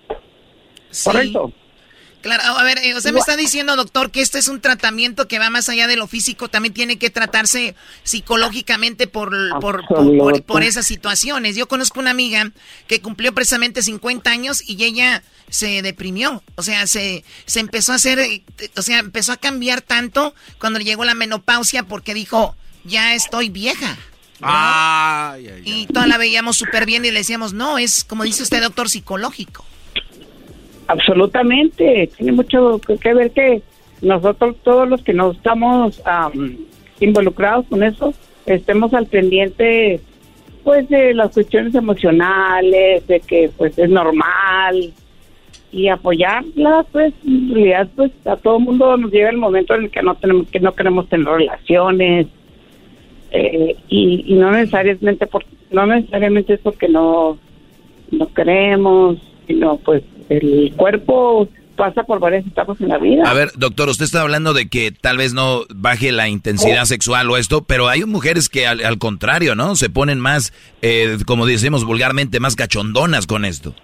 Correcto. 1.04 1.52
Claro, 2.20 2.42
a 2.58 2.64
ver, 2.64 2.78
eh, 2.78 2.96
usted 2.96 3.12
me 3.12 3.20
está 3.20 3.36
diciendo, 3.36 3.76
doctor, 3.76 4.10
que 4.10 4.20
este 4.20 4.40
es 4.40 4.48
un 4.48 4.60
tratamiento 4.60 5.28
que 5.28 5.38
va 5.38 5.50
más 5.50 5.68
allá 5.68 5.86
de 5.86 5.94
lo 5.96 6.08
físico, 6.08 6.48
también 6.48 6.74
tiene 6.74 6.98
que 6.98 7.10
tratarse 7.10 7.76
psicológicamente 8.02 9.06
por, 9.06 9.30
por, 9.60 9.86
por, 9.86 10.04
por- 10.18 10.42
por 10.42 10.62
esas 10.64 10.84
situaciones. 10.86 11.54
Yo 11.54 11.68
conozco 11.68 12.00
una 12.00 12.10
amiga 12.10 12.50
que 12.88 13.00
cumplió 13.00 13.32
precisamente 13.32 13.82
50 13.82 14.30
años 14.30 14.68
y 14.68 14.82
ella 14.84 15.22
se 15.48 15.80
deprimió, 15.80 16.42
o 16.56 16.62
sea, 16.62 16.86
se, 16.88 17.24
se 17.46 17.60
empezó 17.60 17.92
a 17.92 17.96
hacer, 17.96 18.18
eh, 18.18 18.42
o 18.76 18.82
sea, 18.82 18.98
empezó 18.98 19.32
a 19.32 19.36
cambiar 19.36 19.80
tanto 19.80 20.34
cuando 20.58 20.80
llegó 20.80 21.04
la 21.04 21.14
menopausia 21.14 21.84
porque 21.84 22.14
dijo, 22.14 22.56
ya 22.84 23.14
estoy 23.14 23.48
vieja. 23.48 23.96
Ay, 24.40 25.48
ay, 25.48 25.62
Y 25.64 25.86
toda 25.86 26.06
la 26.06 26.18
veíamos 26.18 26.56
súper 26.56 26.86
bien 26.86 27.04
y 27.04 27.10
le 27.10 27.18
decíamos, 27.18 27.52
no, 27.52 27.78
es 27.78 28.04
como 28.04 28.24
dice 28.24 28.42
usted, 28.42 28.62
doctor, 28.62 28.88
psicológico. 28.88 29.64
Absolutamente, 30.86 32.10
tiene 32.16 32.32
mucho 32.32 32.80
que 32.80 33.14
ver 33.14 33.30
que 33.32 33.62
nosotros 34.00 34.56
todos 34.62 34.88
los 34.88 35.02
que 35.02 35.12
no 35.12 35.32
estamos 35.32 36.00
am, 36.04 36.56
involucrados 37.00 37.66
con 37.66 37.82
eso 37.82 38.14
estemos 38.46 38.94
al 38.94 39.06
pendiente 39.06 40.00
pues 40.64 40.88
de 40.88 41.14
las 41.14 41.32
cuestiones 41.32 41.74
emocionales, 41.74 43.06
de 43.06 43.20
que 43.20 43.50
pues 43.56 43.78
es 43.78 43.88
normal 43.88 44.92
y 45.70 45.88
apoyarla 45.88 46.86
pues 46.90 47.12
en 47.26 47.54
realidad 47.54 47.88
pues 47.94 48.10
a 48.24 48.36
todo 48.36 48.58
mundo 48.58 48.96
nos 48.96 49.10
llega 49.10 49.30
el 49.30 49.36
momento 49.36 49.74
en 49.74 49.84
el 49.84 49.90
que 49.90 50.02
no 50.02 50.14
tenemos 50.14 50.48
que 50.48 50.60
no 50.60 50.72
queremos 50.72 51.08
tener 51.08 51.26
relaciones 51.26 52.26
eh, 53.30 53.76
y, 53.88 54.24
y 54.26 54.34
no 54.34 54.50
necesariamente 54.50 55.26
por, 55.26 55.44
no 55.70 55.86
necesariamente 55.86 56.54
es 56.54 56.60
porque 56.60 56.88
no 56.88 57.38
no 58.10 58.32
queremos 58.32 59.18
sino 59.46 59.76
pues 59.78 60.02
el 60.28 60.72
cuerpo 60.76 61.48
pasa 61.78 62.02
por 62.02 62.18
varias 62.18 62.44
etapas 62.46 62.78
en 62.80 62.88
la 62.88 62.98
vida. 62.98 63.22
A 63.24 63.32
ver, 63.32 63.52
doctor, 63.56 63.88
usted 63.88 64.04
está 64.04 64.20
hablando 64.20 64.52
de 64.52 64.68
que 64.68 64.90
tal 64.90 65.16
vez 65.16 65.32
no 65.32 65.62
baje 65.74 66.10
la 66.10 66.28
intensidad 66.28 66.84
sexual 66.84 67.30
o 67.30 67.36
esto, 67.36 67.62
pero 67.62 67.88
hay 67.88 68.04
mujeres 68.04 68.48
que 68.48 68.66
al, 68.66 68.84
al 68.84 68.98
contrario, 68.98 69.54
¿no? 69.54 69.76
Se 69.76 69.88
ponen 69.88 70.18
más, 70.18 70.52
eh, 70.82 71.16
como 71.24 71.46
decimos 71.46 71.84
vulgarmente, 71.84 72.40
más 72.40 72.56
cachondonas 72.56 73.26
con 73.26 73.44
esto. 73.44 73.74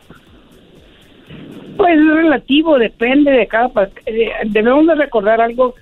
Pues 1.77 1.97
es 1.97 2.07
relativo, 2.07 2.79
depende 2.79 3.31
de 3.31 3.47
cada 3.47 3.71
eh, 4.07 4.31
Debemos 4.47 4.87
de 4.87 4.97
recordar 4.97 5.41
algo, 5.41 5.75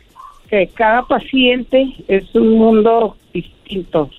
que 0.48 0.68
cada 0.74 1.02
paciente 1.06 1.94
es 2.08 2.34
un 2.34 2.58
mundo 2.58 3.16
distinto. 3.72 4.10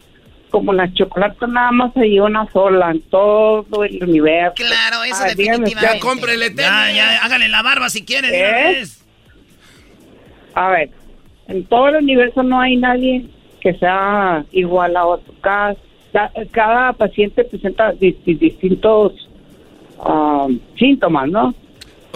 Como 0.49 0.71
la 0.71 0.91
chocolate 0.93 1.47
nada 1.47 1.71
más 1.71 1.97
hay 1.97 2.19
una 2.19 2.47
sola 2.51 2.91
en 2.91 3.01
todo 3.03 3.83
el 3.83 4.03
universo. 4.03 4.53
Claro, 4.55 5.03
eso 5.03 5.23
Ah, 5.23 5.27
definitivamente. 5.35 5.99
cómprele 5.99 6.53
Ya, 6.55 6.91
ya, 6.91 7.23
hágale 7.23 7.49
la 7.49 7.63
barba 7.63 7.89
si 7.89 8.05
quiere. 8.05 8.29
¿Eh? 8.31 8.83
A 10.53 10.69
ver, 10.69 10.89
en 11.47 11.63
todo 11.65 11.87
el 11.89 11.95
universo 11.97 12.43
no 12.43 12.61
hay 12.61 12.75
nadie 12.75 13.25
que 13.61 13.73
sea 13.75 14.45
igual 14.51 14.95
a 14.95 15.05
otro. 15.05 15.33
Cada, 15.41 15.75
ca- 16.11 16.31
cada 16.51 16.93
paciente 16.93 17.43
presenta 17.45 17.91
di- 17.93 18.15
di- 18.23 18.35
distintos 18.35 19.13
ah, 20.05 20.47
síntomas, 20.77 21.29
¿no? 21.29 21.55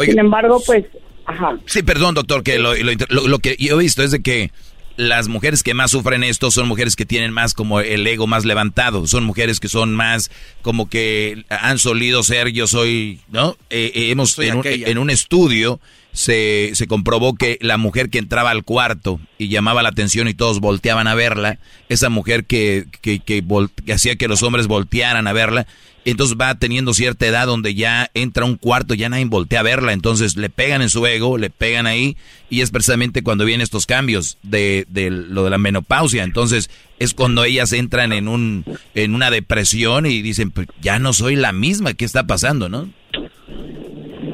Sin 0.03 0.19
embargo, 0.19 0.61
pues, 0.63 0.85
ajá. 1.25 1.57
Sí, 1.65 1.81
perdón, 1.81 2.13
doctor, 2.13 2.43
que 2.43 2.59
lo, 2.59 2.75
lo 2.75 2.91
lo- 3.09 3.27
lo 3.27 3.39
que 3.39 3.55
yo 3.57 3.79
he 3.79 3.83
visto 3.83 4.03
es 4.03 4.11
de 4.11 4.21
que 4.21 4.51
las 4.97 5.27
mujeres 5.27 5.63
que 5.63 5.75
más 5.75 5.91
sufren 5.91 6.23
esto 6.23 6.51
son 6.51 6.67
mujeres 6.67 6.95
que 6.95 7.05
tienen 7.05 7.31
más 7.31 7.53
como 7.53 7.79
el 7.79 8.05
ego 8.05 8.27
más 8.27 8.45
levantado, 8.45 9.07
son 9.07 9.23
mujeres 9.23 9.59
que 9.59 9.69
son 9.69 9.93
más 9.95 10.31
como 10.63 10.89
que 10.89 11.45
han 11.49 11.77
solido 11.79 12.23
ser 12.23 12.49
yo 12.51 12.67
soy, 12.67 13.21
¿no? 13.29 13.55
Eh, 13.69 13.91
eh, 13.93 14.11
hemos 14.11 14.37
en 14.39 14.55
un, 14.55 14.59
aquella. 14.59 14.87
en 14.87 14.97
un 14.97 15.09
estudio 15.11 15.79
se, 16.13 16.71
se 16.73 16.87
comprobó 16.87 17.35
que 17.35 17.59
la 17.61 17.77
mujer 17.77 18.09
que 18.09 18.17
entraba 18.17 18.49
al 18.49 18.63
cuarto 18.63 19.19
y 19.37 19.49
llamaba 19.49 19.83
la 19.83 19.89
atención 19.89 20.27
y 20.27 20.33
todos 20.33 20.59
volteaban 20.59 21.05
a 21.07 21.13
verla, 21.13 21.59
esa 21.89 22.09
mujer 22.09 22.45
que, 22.45 22.85
que, 23.01 23.19
que 23.19 23.43
que 23.85 23.93
hacía 23.93 24.15
que 24.15 24.27
los 24.27 24.41
hombres 24.41 24.65
voltearan 24.65 25.27
a 25.27 25.33
verla, 25.33 25.67
entonces 26.11 26.37
va 26.39 26.55
teniendo 26.55 26.93
cierta 26.93 27.25
edad 27.27 27.47
donde 27.47 27.75
ya 27.75 28.09
entra 28.13 28.45
un 28.45 28.55
cuarto, 28.55 28.93
ya 28.93 29.09
nadie 29.09 29.25
voltea 29.25 29.59
a 29.59 29.63
verla, 29.63 29.93
entonces 29.93 30.37
le 30.37 30.49
pegan 30.49 30.81
en 30.81 30.89
su 30.89 31.05
ego, 31.05 31.37
le 31.37 31.49
pegan 31.49 31.85
ahí, 31.87 32.15
y 32.49 32.61
es 32.61 32.71
precisamente 32.71 33.23
cuando 33.23 33.45
vienen 33.45 33.63
estos 33.63 33.85
cambios 33.85 34.37
de, 34.43 34.85
de 34.89 35.09
lo 35.11 35.43
de 35.43 35.49
la 35.49 35.57
menopausia, 35.57 36.23
entonces 36.23 36.69
es 36.99 37.13
cuando 37.13 37.43
ellas 37.43 37.73
entran 37.73 38.13
en 38.13 38.27
un 38.27 38.63
en 38.95 39.13
una 39.15 39.29
depresión 39.31 40.05
y 40.05 40.21
dicen, 40.21 40.51
pues 40.51 40.67
ya 40.81 40.97
no 40.99 41.13
soy 41.13 41.35
la 41.35 41.51
misma, 41.51 41.93
¿qué 41.93 42.05
está 42.05 42.25
pasando, 42.25 42.69
no? 42.69 42.89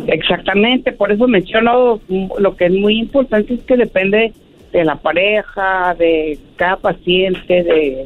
Exactamente, 0.07 0.91
por 0.91 1.11
eso 1.11 1.27
menciono 1.27 1.99
lo 2.39 2.55
que 2.55 2.65
es 2.65 2.71
muy 2.73 2.99
importante 2.99 3.53
es 3.53 3.61
que 3.63 3.77
depende 3.77 4.33
de 4.71 4.83
la 4.83 4.95
pareja, 4.95 5.95
de 5.97 6.37
cada 6.55 6.77
paciente, 6.77 7.63
de 7.63 8.05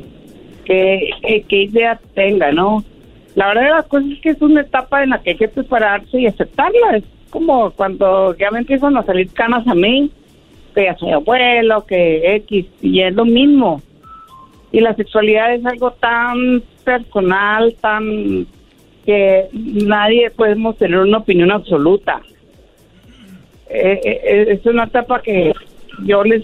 qué- 0.66 1.10
qué 1.48 1.64
idea 1.64 2.00
tenga, 2.14 2.52
¿no? 2.52 2.84
La 3.38 3.50
verdad 3.50 3.62
de 3.62 3.70
las 3.70 3.86
cosas 3.86 4.10
es 4.10 4.20
que 4.20 4.30
es 4.30 4.42
una 4.42 4.62
etapa 4.62 5.04
en 5.04 5.12
la 5.12 5.22
que 5.22 5.30
hay 5.30 5.36
que 5.38 5.48
prepararse 5.48 6.20
y 6.20 6.26
aceptarla. 6.26 6.98
Es 6.98 7.04
como 7.30 7.70
cuando 7.70 8.36
ya 8.36 8.50
me 8.50 8.58
empiezan 8.58 8.98
a 8.98 9.04
salir 9.04 9.32
canas 9.32 9.68
a 9.68 9.76
mí, 9.76 10.10
que 10.74 10.86
ya 10.86 10.98
soy 10.98 11.12
abuelo, 11.12 11.86
que 11.86 12.36
X, 12.38 12.66
y 12.82 13.02
es 13.02 13.14
lo 13.14 13.26
mismo. 13.26 13.84
Y 14.72 14.80
la 14.80 14.96
sexualidad 14.96 15.54
es 15.54 15.64
algo 15.68 15.92
tan 15.92 16.64
personal, 16.84 17.76
tan 17.80 18.48
que 19.06 19.50
nadie 19.54 20.32
podemos 20.32 20.76
tener 20.80 20.98
una 20.98 21.20
opinión 21.20 21.52
absoluta. 21.52 22.24
Eh, 23.70 24.02
eh, 24.04 24.22
eh, 24.24 24.46
es 24.50 24.66
una 24.66 24.86
etapa 24.86 25.22
que 25.22 25.54
yo 26.06 26.24
les 26.24 26.44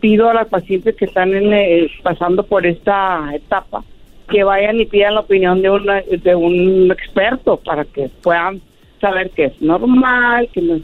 pido 0.00 0.30
a 0.30 0.34
las 0.34 0.48
pacientes 0.48 0.96
que 0.96 1.04
están 1.04 1.34
en, 1.34 1.52
eh, 1.52 1.90
pasando 2.02 2.42
por 2.42 2.64
esta 2.66 3.34
etapa 3.34 3.84
que 4.28 4.44
vayan 4.44 4.80
y 4.80 4.86
pidan 4.86 5.14
la 5.14 5.20
opinión 5.20 5.62
de, 5.62 5.70
una, 5.70 6.02
de 6.02 6.34
un 6.34 6.90
experto 6.90 7.56
para 7.58 7.84
que 7.84 8.10
puedan 8.22 8.60
saber 9.00 9.30
que 9.30 9.44
es 9.46 9.62
normal, 9.62 10.48
que 10.52 10.62
no 10.62 10.74
es- 10.76 10.82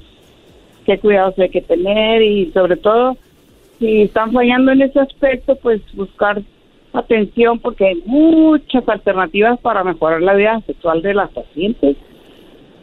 qué 0.87 0.99
cuidados 0.99 1.39
hay 1.39 1.49
que 1.49 1.61
tener 1.63 2.23
y 2.23 2.51
sobre 2.53 2.77
todo 2.77 3.17
si 3.79 4.03
están 4.03 4.33
fallando 4.33 4.73
en 4.73 4.83
ese 4.83 5.01
aspecto, 5.01 5.57
pues 5.57 5.81
buscar 5.95 6.43
atención 6.93 7.59
porque 7.59 7.87
hay 7.87 8.03
muchas 8.05 8.87
alternativas 8.89 9.59
para 9.61 9.83
mejorar 9.83 10.23
la 10.23 10.35
vida 10.35 10.61
sexual 10.67 11.03
de 11.03 11.15
las 11.15 11.31
pacientes. 11.31 11.97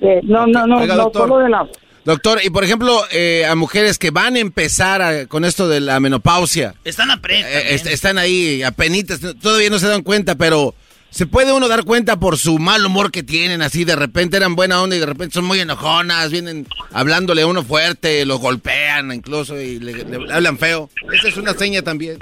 Eh, 0.02 0.22
no, 0.23 0.48
no, 0.48 0.65
no, 0.65 0.80
Oiga, 0.80 0.95
no 0.95 1.11
solo 1.14 1.38
de 1.40 1.49
la... 1.49 1.68
Doctor, 2.10 2.40
y 2.44 2.49
por 2.49 2.64
ejemplo, 2.64 3.03
eh, 3.11 3.45
a 3.45 3.53
mujeres 3.53 3.99
que 3.99 4.10
van 4.10 4.36
a 4.36 4.40
empezar 4.40 5.02
a- 5.03 5.27
con 5.27 5.45
esto 5.45 5.68
de 5.68 5.80
la 5.80 5.99
menopausia, 5.99 6.73
Están 6.84 7.11
a 7.11 7.22
pre- 7.22 7.41
eh, 7.41 7.76
est- 7.76 7.86
están 7.86 8.18
ahí 8.18 8.64
apenitas, 8.64 9.19
todavía 9.40 9.69
no 9.69 9.77
se 9.77 9.88
dan 9.88 10.02
cuenta, 10.02 10.34
pero 10.34 10.73
se 11.11 11.27
puede 11.27 11.53
uno 11.53 11.68
dar 11.68 11.84
cuenta 11.84 12.19
por 12.19 12.40
su 12.40 12.57
mal 12.57 12.84
humor 12.84 13.11
que 13.11 13.22
tienen, 13.22 13.61
así 13.61 13.86
de 13.86 13.95
repente 13.95 14.38
eran 14.38 14.56
buena 14.56 14.81
onda 14.81 14.95
y 14.95 14.99
de 14.99 15.06
repente 15.06 15.36
son 15.36 15.45
muy 15.45 15.60
enojonas, 15.60 16.31
vienen 16.31 16.65
hablándole 16.91 17.44
a 17.44 17.48
uno 17.48 17.64
fuerte, 17.64 18.26
lo 18.26 18.40
golpean 18.40 19.11
incluso 19.11 19.60
y 19.61 19.80
le, 19.80 19.94
le 20.03 20.34
hablan 20.34 20.57
feo. 20.57 20.90
Esa 21.14 21.27
es 21.27 21.38
una 21.38 21.53
seña 21.53 21.84
también. 21.84 22.18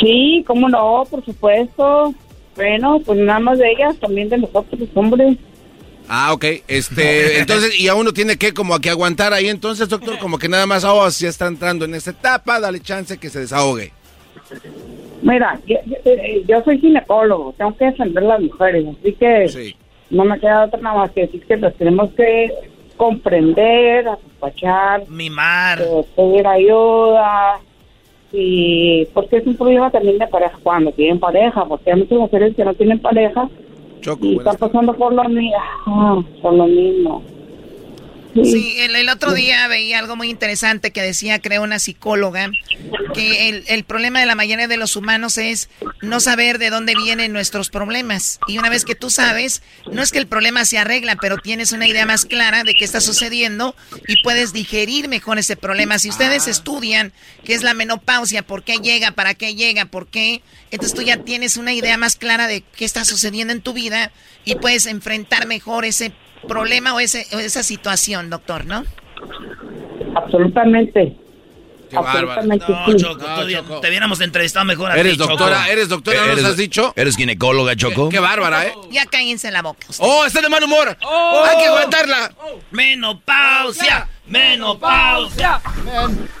Sí, 0.00 0.44
cómo 0.46 0.68
no, 0.68 1.04
por 1.10 1.24
supuesto. 1.24 2.14
Bueno, 2.54 3.00
pues 3.04 3.18
nada 3.18 3.40
más 3.40 3.58
de 3.58 3.68
ellas, 3.72 3.96
también 4.00 4.28
de 4.28 4.38
nosotros, 4.38 4.78
los 4.78 4.88
hombres. 4.94 5.36
Ah, 6.08 6.32
ok. 6.32 6.44
Este, 6.68 7.38
entonces, 7.38 7.78
y 7.78 7.88
a 7.88 7.94
uno 7.94 8.12
tiene 8.12 8.36
que 8.36 8.52
como 8.52 8.78
que 8.78 8.90
aguantar 8.90 9.32
ahí 9.32 9.48
entonces, 9.48 9.88
doctor, 9.88 10.18
como 10.18 10.38
que 10.38 10.48
nada 10.48 10.66
más, 10.66 10.84
oh, 10.84 11.10
si 11.10 11.26
está 11.26 11.46
entrando 11.46 11.84
en 11.84 11.94
esta 11.94 12.10
etapa, 12.10 12.60
dale 12.60 12.80
chance 12.80 13.18
que 13.18 13.30
se 13.30 13.40
desahogue. 13.40 13.92
Mira, 15.22 15.58
yo, 15.66 15.76
yo- 15.86 15.96
eh, 16.04 16.44
soy 16.64 16.78
ginecólogo, 16.78 17.54
tengo 17.56 17.74
que 17.76 17.86
defender 17.86 18.24
a 18.24 18.26
las 18.26 18.40
mujeres, 18.42 18.84
así 19.00 19.12
que 19.14 19.48
no 20.10 20.24
me 20.24 20.38
queda 20.38 20.64
otra 20.64 20.80
nada 20.80 20.96
más 20.98 21.10
que 21.12 21.22
decir 21.22 21.44
que 21.46 21.56
las 21.56 21.74
tenemos 21.76 22.10
que 22.12 22.50
comprender, 22.96 24.06
apapachar, 24.06 25.08
mimar, 25.08 25.80
eh, 25.80 26.04
pedir 26.14 26.46
ayuda, 26.46 27.58
y 28.32 29.06
porque 29.14 29.38
es 29.38 29.46
un 29.46 29.56
problema 29.56 29.90
también 29.90 30.18
de 30.18 30.26
pareja 30.26 30.58
cuando 30.62 30.92
tienen 30.92 31.18
pareja, 31.18 31.64
porque 31.64 31.90
hay 31.92 31.98
muchas 32.00 32.18
mujeres 32.18 32.54
que 32.54 32.64
no 32.64 32.74
tienen 32.74 32.98
pareja 32.98 33.48
y 34.20 34.36
están 34.38 34.56
pasando 34.58 34.92
por 34.94 35.12
lo, 35.14 35.24
mi- 35.24 35.52
ah, 35.86 36.20
por 36.42 36.52
lo 36.54 36.66
mismo. 36.66 37.22
Sí, 38.42 38.76
el, 38.78 38.96
el 38.96 39.08
otro 39.10 39.32
día 39.32 39.66
veía 39.68 40.00
algo 40.00 40.16
muy 40.16 40.28
interesante 40.28 40.90
que 40.90 41.02
decía, 41.02 41.40
creo, 41.40 41.62
una 41.62 41.78
psicóloga, 41.78 42.50
que 43.14 43.48
el, 43.48 43.64
el 43.68 43.84
problema 43.84 44.18
de 44.18 44.26
la 44.26 44.34
mayoría 44.34 44.66
de 44.66 44.76
los 44.76 44.96
humanos 44.96 45.38
es 45.38 45.68
no 46.02 46.18
saber 46.18 46.58
de 46.58 46.70
dónde 46.70 46.94
vienen 46.96 47.32
nuestros 47.32 47.70
problemas. 47.70 48.40
Y 48.48 48.58
una 48.58 48.70
vez 48.70 48.84
que 48.84 48.96
tú 48.96 49.08
sabes, 49.08 49.62
no 49.90 50.02
es 50.02 50.10
que 50.10 50.18
el 50.18 50.26
problema 50.26 50.64
se 50.64 50.78
arregla, 50.78 51.16
pero 51.16 51.38
tienes 51.38 51.70
una 51.70 51.86
idea 51.86 52.06
más 52.06 52.24
clara 52.24 52.64
de 52.64 52.74
qué 52.74 52.84
está 52.84 53.00
sucediendo 53.00 53.76
y 54.08 54.20
puedes 54.24 54.52
digerir 54.52 55.08
mejor 55.08 55.38
ese 55.38 55.56
problema. 55.56 56.00
Si 56.00 56.08
ustedes 56.08 56.48
estudian 56.48 57.12
qué 57.44 57.54
es 57.54 57.62
la 57.62 57.74
menopausia, 57.74 58.42
por 58.42 58.64
qué 58.64 58.78
llega, 58.78 59.12
para 59.12 59.34
qué 59.34 59.54
llega, 59.54 59.84
por 59.84 60.08
qué, 60.08 60.42
entonces 60.72 60.96
tú 60.96 61.02
ya 61.02 61.18
tienes 61.18 61.56
una 61.56 61.72
idea 61.72 61.96
más 61.96 62.16
clara 62.16 62.48
de 62.48 62.62
qué 62.62 62.84
está 62.84 63.04
sucediendo 63.04 63.52
en 63.52 63.60
tu 63.60 63.74
vida 63.74 64.10
y 64.44 64.56
puedes 64.56 64.86
enfrentar 64.86 65.46
mejor 65.46 65.84
ese 65.84 66.10
problema 66.10 66.23
o, 66.94 67.00
ese, 67.00 67.26
o 67.32 67.38
esa 67.38 67.62
situación, 67.62 68.30
doctor, 68.30 68.64
¿no? 68.64 68.84
Absolutamente. 70.16 71.16
Qué. 71.90 71.96
Absolutamente 71.96 72.64
No, 72.68 72.86
sí. 72.86 72.96
Choco, 72.96 73.80
te 73.80 73.88
hubiéramos 73.88 74.20
entrevistado 74.20 74.64
mejor 74.64 74.90
a 74.90 74.96
Eres 74.96 75.12
ti, 75.12 75.18
Choco. 75.18 75.30
doctora, 75.30 75.68
eres 75.68 75.88
doctora, 75.88 76.26
¿no 76.26 76.34
nos 76.34 76.44
has 76.44 76.56
dicho? 76.56 76.92
¿Eres 76.96 77.16
ginecóloga, 77.16 77.76
Choco? 77.76 78.08
Qué 78.08 78.18
bárbara, 78.18 78.66
¿eh? 78.66 78.74
Ya 78.90 79.06
cállense 79.06 79.50
la 79.50 79.62
boca. 79.62 79.86
¡Oh, 79.98 80.24
está 80.24 80.40
de 80.40 80.48
mal 80.48 80.62
humor! 80.64 80.88
¡Hay 80.88 81.56
que 81.58 81.66
aguantarla! 81.66 82.32
Menopausia, 82.72 84.08
menopausia. 84.26 85.60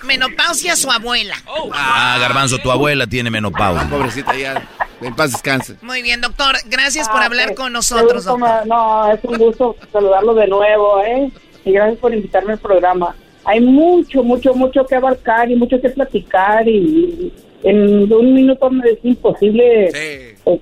Menopausia 0.02 0.76
su 0.76 0.90
abuela. 0.90 1.36
Ah, 1.72 2.16
Garbanzo, 2.20 2.58
tu 2.58 2.70
abuela 2.72 3.06
tiene 3.06 3.30
menopausia. 3.30 3.88
Pobrecita 3.88 4.34
ya. 4.34 4.62
En 5.04 5.14
paz 5.14 5.32
descanse. 5.32 5.76
Muy 5.82 6.02
bien, 6.02 6.20
doctor. 6.20 6.56
Gracias 6.66 7.08
por 7.08 7.22
Ah, 7.22 7.26
hablar 7.26 7.48
pues, 7.48 7.58
con 7.58 7.72
nosotros, 7.72 8.26
gusto, 8.26 8.38
doctor. 8.38 8.66
No, 8.66 9.12
es 9.12 9.20
un 9.24 9.38
gusto 9.38 9.76
saludarlo 9.92 10.34
de 10.34 10.46
nuevo, 10.48 11.00
¿eh? 11.02 11.30
Y 11.64 11.72
gracias 11.72 11.98
por 11.98 12.14
invitarme 12.14 12.52
al 12.52 12.58
programa. 12.58 13.14
Hay 13.44 13.60
mucho, 13.60 14.22
mucho, 14.22 14.54
mucho 14.54 14.86
que 14.86 14.94
abarcar 14.94 15.50
y 15.50 15.56
mucho 15.56 15.80
que 15.80 15.90
platicar 15.90 16.66
y 16.66 17.32
en 17.62 18.12
un 18.12 18.34
minuto 18.34 18.70
me 18.70 18.90
es 18.90 18.98
imposible. 19.02 19.90
Sí. 19.92 20.52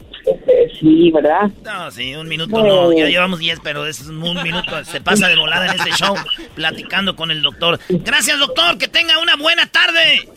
sí, 0.81 1.11
¿verdad? 1.11 1.51
No, 1.65 1.91
sí, 1.91 2.15
un 2.15 2.29
minuto 2.29 2.63
no, 2.63 2.93
ya 2.93 3.07
llevamos 3.07 3.41
10, 3.41 3.61
pero 3.63 3.87
es 3.87 4.01
un 4.09 4.43
minuto, 4.43 4.85
se 4.85 5.01
pasa 5.01 5.29
de 5.29 5.37
volada 5.37 5.67
en 5.67 5.81
este 5.81 5.91
show 5.93 6.15
platicando 6.55 7.17
con 7.17 7.31
el 7.31 7.43
doctor. 7.43 7.79
Gracias, 7.89 8.39
doctor, 8.39 8.79
que 8.79 8.89
tenga 8.89 9.19
una 9.19 9.37
buena 9.37 9.67
tarde. 9.67 10.29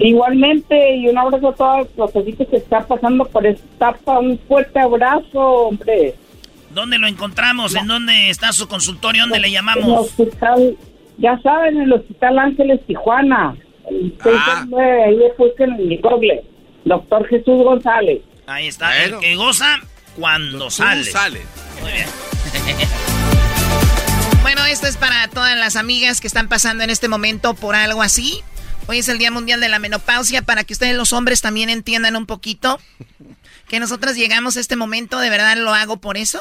Igualmente, 0.00 0.96
y 0.96 1.08
un 1.08 1.18
abrazo 1.18 1.48
a 1.50 1.54
todos 1.54 1.88
los 1.96 2.12
gente 2.12 2.46
que 2.46 2.56
está 2.56 2.80
pasando 2.86 3.24
por 3.26 3.46
esta 3.46 3.64
etapa. 3.90 4.18
Un 4.18 4.38
fuerte 4.48 4.78
abrazo, 4.80 5.38
hombre. 5.38 6.14
¿Dónde 6.70 6.98
lo 6.98 7.06
encontramos? 7.06 7.74
¿En 7.76 7.86
dónde 7.86 8.30
está 8.30 8.52
su 8.52 8.66
consultorio? 8.66 9.22
¿Dónde 9.22 9.38
le 9.40 9.46
En 9.48 9.52
el 9.52 9.58
llamamos? 9.58 10.06
hospital, 10.06 10.76
ya 11.18 11.38
saben, 11.42 11.76
en 11.76 11.82
el 11.82 11.92
Hospital 11.92 12.38
Ángeles 12.38 12.80
Tijuana. 12.86 13.54
El 13.88 14.14
Ah. 14.20 14.24
669, 14.24 15.04
ahí 15.04 15.18
busquen 15.38 15.70
en 15.72 15.88
mi 15.88 15.96
Google. 15.98 16.42
Doctor 16.84 17.26
Jesús 17.28 17.62
González. 17.62 18.20
Ahí 18.46 18.66
está, 18.66 19.04
el 19.04 19.18
que 19.20 19.36
goza 19.36 19.78
cuando 20.16 20.70
sale. 20.70 21.04
Muy 21.80 21.92
bien. 21.92 22.06
Bueno, 24.42 24.62
esto 24.66 24.86
es 24.86 24.98
para 24.98 25.26
todas 25.28 25.56
las 25.56 25.74
amigas 25.76 26.20
que 26.20 26.26
están 26.26 26.48
pasando 26.50 26.84
en 26.84 26.90
este 26.90 27.08
momento 27.08 27.54
por 27.54 27.74
algo 27.74 28.02
así. 28.02 28.42
Hoy 28.86 28.98
es 28.98 29.08
el 29.08 29.18
Día 29.18 29.30
Mundial 29.30 29.60
de 29.60 29.68
la 29.68 29.78
Menopausia 29.78 30.42
para 30.42 30.64
que 30.64 30.74
ustedes 30.74 30.94
los 30.94 31.12
hombres 31.12 31.40
también 31.40 31.70
entiendan 31.70 32.16
un 32.16 32.26
poquito 32.26 32.78
que 33.68 33.80
nosotras 33.80 34.14
llegamos 34.16 34.56
a 34.56 34.60
este 34.60 34.76
momento, 34.76 35.18
de 35.20 35.30
verdad 35.30 35.56
lo 35.56 35.72
hago 35.72 36.00
por 36.00 36.16
eso. 36.18 36.40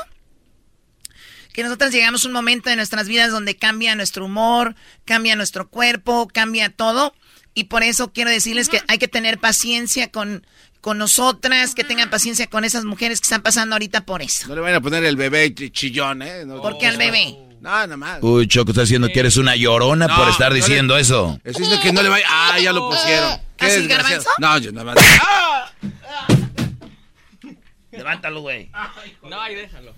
Que 1.54 1.64
nosotras 1.64 1.92
llegamos 1.94 2.26
a 2.26 2.28
un 2.28 2.34
momento 2.34 2.70
de 2.70 2.76
nuestras 2.76 3.08
vidas 3.08 3.32
donde 3.32 3.56
cambia 3.56 3.96
nuestro 3.96 4.26
humor, 4.26 4.76
cambia 5.06 5.36
nuestro 5.36 5.70
cuerpo, 5.70 6.28
cambia 6.28 6.70
todo. 6.70 7.14
Y 7.54 7.66
por 7.66 7.84
eso 7.84 8.12
quiero 8.12 8.32
decirles 8.32 8.68
que 8.70 8.82
hay 8.88 8.98
que 8.98 9.08
tener 9.08 9.40
paciencia 9.40 10.12
con, 10.12 10.46
con 10.82 10.98
nosotras, 10.98 11.76
que 11.76 11.84
tengan 11.84 12.10
paciencia 12.10 12.48
con 12.48 12.66
esas 12.66 12.84
mujeres 12.86 13.22
que 13.22 13.26
están 13.26 13.44
pasando 13.44 13.76
ahorita 13.76 14.04
por 14.06 14.22
eso. 14.24 14.48
No 14.48 14.56
le 14.56 14.62
vayan 14.62 14.78
a 14.78 14.82
poner 14.82 15.06
el 15.06 15.16
bebé 15.16 15.54
ch- 15.54 15.72
chillón, 15.72 16.24
¿eh? 16.24 16.44
No, 16.46 16.60
¿Por 16.62 16.78
qué 16.80 16.88
al 16.88 16.98
bebé? 16.98 17.38
No, 17.64 17.70
nada 17.70 17.96
más. 17.96 18.20
Uy, 18.22 18.46
Choco, 18.46 18.72
estás 18.72 18.90
diciendo 18.90 19.08
que 19.08 19.22
eres 19.22 19.38
una 19.38 19.56
llorona 19.56 20.08
No, 20.08 20.16
por 20.18 20.28
estar 20.28 20.50
no 20.50 20.56
diciendo 20.56 20.98
eso. 20.98 21.40
Eso 21.46 21.64
es 21.64 21.80
que 21.80 21.94
no 21.94 22.04
le 22.04 22.10
vaya. 22.10 22.26
Ah, 22.30 22.60
ya 22.60 22.74
lo 22.74 22.90
pusieron. 22.90 23.40
Qué 23.56 23.68
¿Así. 23.68 23.88
Garbanzo? 23.88 24.30
No, 24.38 24.58
yo 24.58 24.74
nada 24.74 24.94
más. 24.94 24.98
Levántalo, 27.92 28.42
güey. 28.42 28.70
No, 29.30 29.40
ahí 29.40 29.56
déjalo. 29.56 29.96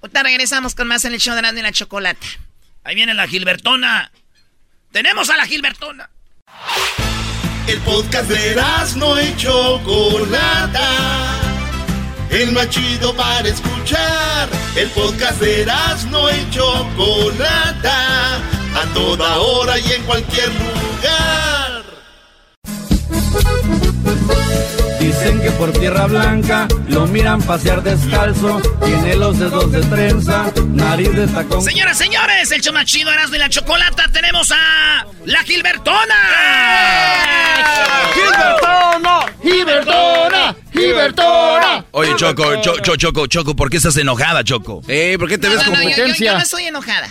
Ahorita 0.00 0.22
regresamos 0.22 0.76
con 0.76 0.86
más 0.86 1.04
en 1.04 1.12
el 1.12 1.18
show 1.20 1.34
de 1.34 1.40
y 1.40 1.62
la 1.62 1.72
Chocolata. 1.72 2.24
Ahí 2.84 2.94
viene 2.94 3.12
la 3.12 3.26
Gilbertona. 3.26 4.12
¡Tenemos 4.92 5.30
a 5.30 5.36
la 5.36 5.46
Gilbertona! 5.46 6.08
El 7.66 7.78
podcast 7.80 8.30
de 8.30 8.54
no 8.94 9.20
y 9.20 9.36
Chocolata. 9.36 10.78
El 12.30 12.52
más 12.52 12.68
chido 12.70 13.14
para 13.14 13.48
escuchar. 13.48 14.48
El 14.76 14.88
podcast 14.90 15.40
de 15.40 15.66
no 16.10 16.30
y 16.30 16.50
Chocolata. 16.50 18.36
A 18.36 18.84
toda 18.94 19.38
hora 19.38 19.78
y 19.78 19.92
en 19.92 20.02
cualquier 20.04 20.48
lugar. 20.48 21.82
Dicen 25.00 25.40
que 25.40 25.50
por 25.52 25.72
tierra 25.72 26.06
blanca 26.06 26.68
lo 26.88 27.06
miran 27.08 27.42
pasear 27.42 27.82
descalzo. 27.82 28.60
Tiene 28.84 29.16
los 29.16 29.38
dedos 29.38 29.72
de 29.72 29.80
trenza, 29.82 30.52
nariz 30.68 31.12
de 31.16 31.26
tacón. 31.26 31.62
Señoras, 31.62 31.98
señores, 31.98 32.52
el 32.52 32.60
show 32.60 32.72
más 32.72 32.84
chido 32.84 33.10
Erasmo 33.10 33.34
y 33.34 33.38
la 33.38 33.48
Chocolata. 33.48 34.04
Tenemos 34.12 34.52
a 34.52 35.04
la 35.24 35.42
Gilbertona. 35.42 36.14
¡Gilbertona! 38.14 39.26
¡Gilbertona! 39.42 40.56
¡Gilbertona! 40.80 41.84
Oye, 41.92 42.14
Choco, 42.16 42.60
Cho- 42.62 42.78
Cho- 42.80 42.96
Choco, 42.96 43.26
Choco, 43.26 43.56
¿por 43.56 43.70
qué 43.70 43.76
estás 43.78 43.96
enojada, 43.96 44.42
Choco? 44.44 44.82
Eh, 44.88 45.16
¿por 45.18 45.28
qué 45.28 45.38
te 45.38 45.48
No, 45.48 45.54
no, 45.54 45.70
no, 45.70 45.82
yo, 45.82 46.06
yo- 46.06 46.14
yo 46.14 46.32
no 46.34 46.38
estoy 46.40 46.64
enojada. 46.64 47.08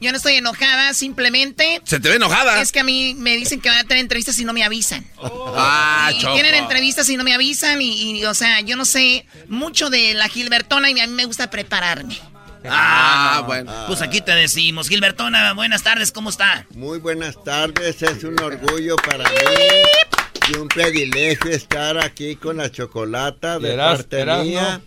Yo 0.00 0.10
no 0.10 0.16
estoy 0.16 0.34
enojada, 0.34 0.94
simplemente... 0.94 1.80
Se 1.84 2.00
te 2.00 2.08
ve 2.08 2.16
enojada. 2.16 2.60
Es 2.60 2.72
que 2.72 2.80
a 2.80 2.84
mí 2.84 3.14
me 3.16 3.36
dicen 3.36 3.60
que 3.60 3.68
van 3.68 3.78
a 3.78 3.84
tener 3.84 3.98
entrevistas 4.02 4.36
y 4.40 4.44
no 4.44 4.52
me 4.52 4.64
avisan. 4.64 5.06
Ah, 5.56 6.10
y 6.12 6.18
Choco. 6.20 6.34
tienen 6.34 6.56
entrevistas 6.56 7.08
y 7.08 7.16
no 7.16 7.22
me 7.22 7.32
avisan 7.34 7.80
y, 7.80 8.18
y, 8.18 8.24
o 8.24 8.34
sea, 8.34 8.60
yo 8.62 8.74
no 8.74 8.84
sé 8.84 9.26
mucho 9.48 9.90
de 9.90 10.14
la 10.14 10.28
Gilbertona 10.28 10.90
y 10.90 10.98
a 10.98 11.06
mí 11.06 11.12
me 11.12 11.24
gusta 11.24 11.50
prepararme. 11.50 12.18
Ah, 12.68 13.44
bueno. 13.46 13.72
Pues 13.86 14.02
aquí 14.02 14.20
te 14.20 14.32
decimos. 14.32 14.88
Gilbertona, 14.88 15.52
buenas 15.52 15.84
tardes, 15.84 16.10
¿cómo 16.10 16.30
está? 16.30 16.66
Muy 16.74 16.98
buenas 16.98 17.36
tardes, 17.44 18.02
es 18.02 18.24
un 18.24 18.40
orgullo 18.40 18.96
para 18.96 19.28
mí 19.30 19.36
y 20.48 20.56
un 20.58 20.68
privilegio 20.68 21.50
estar 21.50 21.98
aquí 21.98 22.36
con 22.36 22.56
la 22.58 22.70
chocolata 22.70 23.58
de 23.58 23.74
Eras- 23.74 23.98
parte 23.98 24.20
Erasmo. 24.20 24.44
mía, 24.44 24.80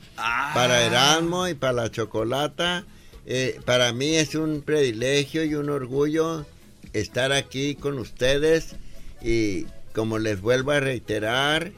para 0.53 0.85
Erasmo 0.85 1.47
y 1.47 1.53
para 1.53 1.73
la 1.73 1.91
chocolata. 1.91 2.85
Eh, 3.25 3.59
para 3.65 3.91
mí 3.93 4.15
es 4.15 4.35
un 4.35 4.61
privilegio 4.61 5.43
y 5.43 5.55
un 5.55 5.69
orgullo 5.69 6.45
estar 6.93 7.31
aquí 7.31 7.75
con 7.75 7.97
ustedes 7.99 8.75
y 9.21 9.65
como 9.93 10.19
les 10.19 10.41
vuelvo 10.41 10.71
a 10.71 10.79
reiterar, 10.79 11.71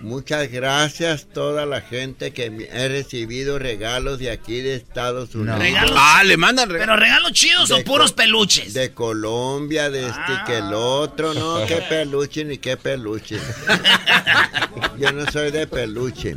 muchas 0.00 0.50
gracias 0.50 1.26
toda 1.32 1.66
la 1.66 1.80
gente 1.80 2.32
que 2.32 2.50
me- 2.50 2.64
he 2.64 2.88
recibido 2.88 3.58
regalos 3.58 4.18
de 4.18 4.30
aquí 4.30 4.60
de 4.60 4.74
Estados 4.76 5.34
Unidos. 5.34 5.58
¿Regalos? 5.58 5.96
Ah, 5.96 6.22
le 6.24 6.36
mandan 6.36 6.68
regalos. 6.68 6.94
¿Pero 6.94 7.00
regalos 7.00 7.32
chidos 7.32 7.70
o 7.70 7.82
puros 7.84 8.12
peluches? 8.12 8.74
De 8.74 8.92
Colombia, 8.92 9.90
de 9.90 10.06
este 10.06 10.32
y 10.32 10.44
que 10.46 10.58
el 10.58 10.72
otro, 10.74 11.34
no, 11.34 11.64
qué 11.66 11.76
peluche 11.88 12.44
ni 12.44 12.58
qué 12.58 12.76
peluche. 12.76 13.38
Yo 14.98 15.12
no 15.12 15.30
soy 15.30 15.50
de 15.50 15.66
peluche, 15.66 16.36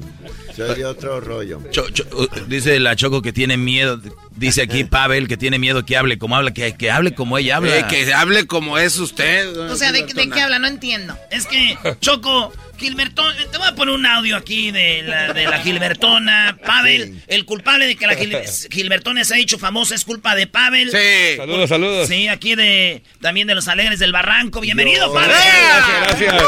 soy 0.58 0.76
de 0.76 0.86
otro 0.86 1.20
rollo. 1.22 1.62
Cho- 1.72 1.90
Cho- 1.92 2.06
uh, 2.12 2.28
dice 2.48 2.80
la 2.80 2.96
Choco 2.96 3.22
que 3.22 3.32
tiene 3.32 3.56
miedo. 3.58 4.02
Dice 4.36 4.62
aquí 4.64 4.84
Pavel 4.90 5.28
que 5.28 5.38
tiene 5.38 5.58
miedo 5.60 5.86
que 5.86 5.96
hable 5.98 6.18
como 6.18 6.36
habla, 6.36 6.54
que, 6.54 6.76
que 6.76 6.92
hable 6.92 7.14
como 7.14 7.38
ella 7.38 7.58
habla. 7.58 7.78
Eh, 7.78 7.86
que 7.90 8.14
hable 8.14 8.46
como 8.48 8.78
es 8.78 8.98
usted. 8.98 9.56
O 9.58 9.76
sea, 9.76 9.92
¿de, 9.92 10.04
de 10.04 10.30
qué 10.30 10.42
habla? 10.42 10.60
No 10.60 10.68
entiendo. 10.68 11.18
Es 11.32 11.46
que, 11.48 11.78
Choco, 12.02 12.54
Gilbertona, 12.78 13.36
te 13.52 13.58
voy 13.58 13.68
a 13.68 13.74
poner 13.76 13.96
un 13.96 14.06
audio 14.06 14.36
aquí 14.38 14.72
de 14.72 15.02
la, 15.04 15.34
de 15.34 15.46
la 15.46 15.60
Gilbertona. 15.60 16.58
Pavel, 16.66 17.22
el 17.28 17.46
culpable 17.46 17.88
de 17.88 17.96
que 17.96 18.06
la 18.08 18.14
Gil- 18.16 18.38
Gilbertona 18.72 19.24
se 19.24 19.36
ha 19.36 19.40
hecho 19.40 19.58
famosa 19.58 19.96
es 19.96 20.04
culpa 20.06 20.36
de 20.36 20.46
Pavel. 20.48 20.92
Sí. 20.92 21.38
Saludos, 21.38 21.70
saludos. 21.70 22.08
Sí, 22.08 22.28
aquí 22.28 22.56
de 22.56 23.02
también 23.22 23.48
de 23.48 23.56
los 23.56 23.68
Alegres 23.68 24.00
del 24.00 24.12
Barranco. 24.12 24.62
Bienvenido, 24.62 25.12
Pavel. 25.14 25.30
Gracias, 25.32 26.20
gracias. 26.20 26.44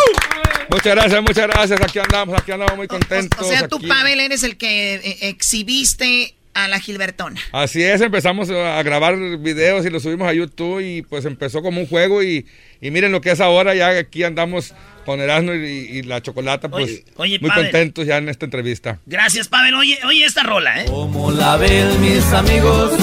Muchas 0.70 0.96
gracias, 0.96 1.22
muchas 1.22 1.48
gracias. 1.48 1.82
Aquí 1.82 2.00
andamos, 2.00 2.40
aquí 2.40 2.52
andamos 2.52 2.78
muy 2.78 2.88
contentos. 2.88 3.40
O 3.40 3.50
sea, 3.50 3.68
tú, 3.68 3.78
aquí. 3.78 3.88
Pavel, 3.88 4.20
eres 4.20 4.44
el 4.44 4.58
que 4.58 4.96
eh, 4.96 5.18
exhibiste 5.30 6.36
a 6.54 6.68
la 6.68 6.80
Gilbertona. 6.80 7.40
Así 7.52 7.82
es, 7.84 8.02
empezamos 8.02 8.50
a 8.50 8.82
grabar 8.84 9.16
videos 9.38 9.86
y 9.86 9.90
los 9.90 10.04
subimos 10.04 10.28
a 10.28 10.34
YouTube 10.34 10.80
y 10.82 11.04
pues 11.04 11.26
empezó 11.26 11.62
como 11.62 11.80
un 11.80 11.88
juego 11.88 12.22
y, 12.24 12.46
y 12.82 12.92
miren 12.92 13.12
lo 13.12 13.22
que 13.22 13.32
es 13.32 13.40
ahora, 13.40 13.76
ya 13.76 13.90
aquí 13.90 14.24
andamos 14.24 14.74
con 15.06 15.22
Erasmo 15.22 15.54
y, 15.54 15.58
y 15.58 16.02
la 16.04 16.22
Chocolata, 16.22 16.68
pues 16.70 16.84
Oye, 16.84 17.06
oye, 17.16 17.40
muy 17.40 17.50
Pavel. 17.50 17.66
contentos 17.66 18.06
ya 18.06 18.18
en 18.18 18.30
esta 18.30 18.46
entrevista. 18.46 19.00
Gracias, 19.06 19.48
Pavel. 19.48 19.74
Oye, 19.76 20.00
oye 20.06 20.26
esta 20.26 20.44
rola, 20.44 20.82
¿eh? 20.82 20.86
Como 20.86 21.32
la 21.32 21.56
ven 21.56 22.02
mis 22.02 22.26
amigos, 22.34 22.94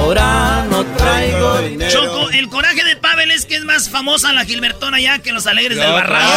ahora 0.00 0.66
no 0.70 0.84
traigo 0.96 1.58
dinero. 1.60 1.90
Choco, 1.90 2.30
el 2.30 2.48
coraje 2.48 2.82
de 2.84 2.96
Pavel 2.96 3.30
es 3.30 3.46
que 3.46 3.56
es 3.56 3.64
más 3.64 3.88
famosa 3.90 4.32
la 4.32 4.44
Gilbertona 4.44 5.00
ya 5.00 5.18
que 5.20 5.32
los 5.32 5.46
Alegres 5.46 5.76
del 5.78 5.86
No, 5.88 5.94
Barranco. 5.94 6.30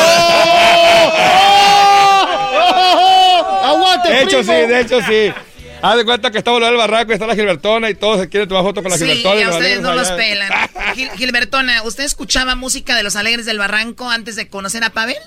De 4.07 4.21
hecho, 4.21 4.41
sí, 4.43 4.49
de 4.51 4.79
hecho, 4.81 4.99
sí. 5.01 5.33
Haz 5.81 5.97
de 5.97 6.05
cuenta 6.05 6.31
que 6.31 6.37
estamos 6.37 6.61
en 6.61 6.67
el 6.69 6.77
barranco 6.77 7.11
y 7.11 7.15
está 7.15 7.27
la 7.27 7.35
Gilbertona 7.35 7.89
y 7.89 7.95
todos 7.95 8.19
se 8.21 8.29
quieren 8.29 8.47
tomar 8.47 8.63
foto 8.63 8.81
con 8.81 8.89
la 8.91 8.97
Sí, 8.97 9.05
Gilbertona. 9.05 9.35
y 9.35 9.39
y 9.39 9.43
a 9.43 9.47
los 9.47 9.55
ustedes 9.57 9.81
no 9.81 9.93
los 9.93 10.07
allá. 10.07 10.15
pelan. 10.17 10.51
Gil- 10.95 11.11
Gilbertona, 11.17 11.83
¿usted 11.83 12.03
escuchaba 12.05 12.55
música 12.55 12.95
de 12.95 13.03
los 13.03 13.15
Alegres 13.17 13.45
del 13.45 13.57
Barranco 13.59 14.09
antes 14.09 14.35
de 14.37 14.47
conocer 14.47 14.83
a 14.83 14.91
Pavel? 14.91 15.17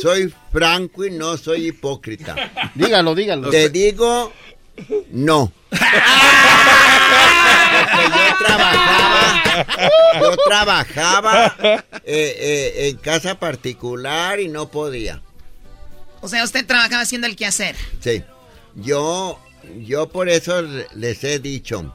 Soy 0.00 0.34
franco 0.52 1.04
y 1.04 1.10
no 1.12 1.36
soy 1.36 1.68
hipócrita. 1.68 2.34
Dígalo, 2.74 3.14
dígalo. 3.14 3.50
Te 3.50 3.68
digo, 3.68 4.32
no. 5.10 5.52
Yo 8.02 8.36
trabajaba, 8.38 9.44
yo 10.20 10.36
trabajaba 10.48 11.56
eh, 12.04 12.36
eh, 12.38 12.88
en 12.88 12.96
casa 12.96 13.38
particular 13.38 14.40
y 14.40 14.48
no 14.48 14.70
podía. 14.70 15.22
O 16.20 16.28
sea, 16.28 16.44
usted 16.44 16.66
trabajaba 16.66 17.02
haciendo 17.02 17.26
el 17.26 17.36
quehacer. 17.36 17.76
Sí. 18.00 18.22
Yo, 18.74 19.38
yo 19.80 20.08
por 20.08 20.28
eso 20.28 20.62
les 20.94 21.24
he 21.24 21.38
dicho, 21.38 21.94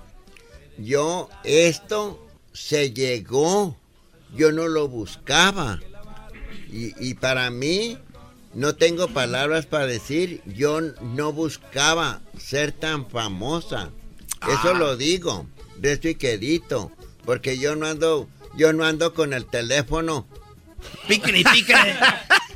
yo 0.77 1.29
esto 1.43 2.27
se 2.53 2.91
llegó, 2.91 3.77
yo 4.35 4.51
no 4.51 4.67
lo 4.67 4.87
buscaba. 4.87 5.79
Y, 6.69 6.93
y 6.99 7.13
para 7.13 7.49
mí, 7.49 7.97
no 8.53 8.75
tengo 8.75 9.07
palabras 9.09 9.65
para 9.65 9.85
decir, 9.87 10.41
yo 10.45 10.81
no 10.81 11.31
buscaba 11.33 12.21
ser 12.37 12.71
tan 12.71 13.09
famosa. 13.09 13.91
Eso 14.47 14.71
Ah. 14.71 14.77
lo 14.77 14.97
digo, 14.97 15.47
de 15.77 15.93
esto 15.93 16.07
y 16.09 16.15
quedito, 16.15 16.91
porque 17.25 17.57
yo 17.57 17.75
no 17.75 17.85
ando, 17.87 18.27
yo 18.55 18.73
no 18.73 18.83
ando 18.85 19.13
con 19.13 19.33
el 19.33 19.45
teléfono. 19.45 20.27
Pícale, 21.07 21.43
pícale. 21.53 21.95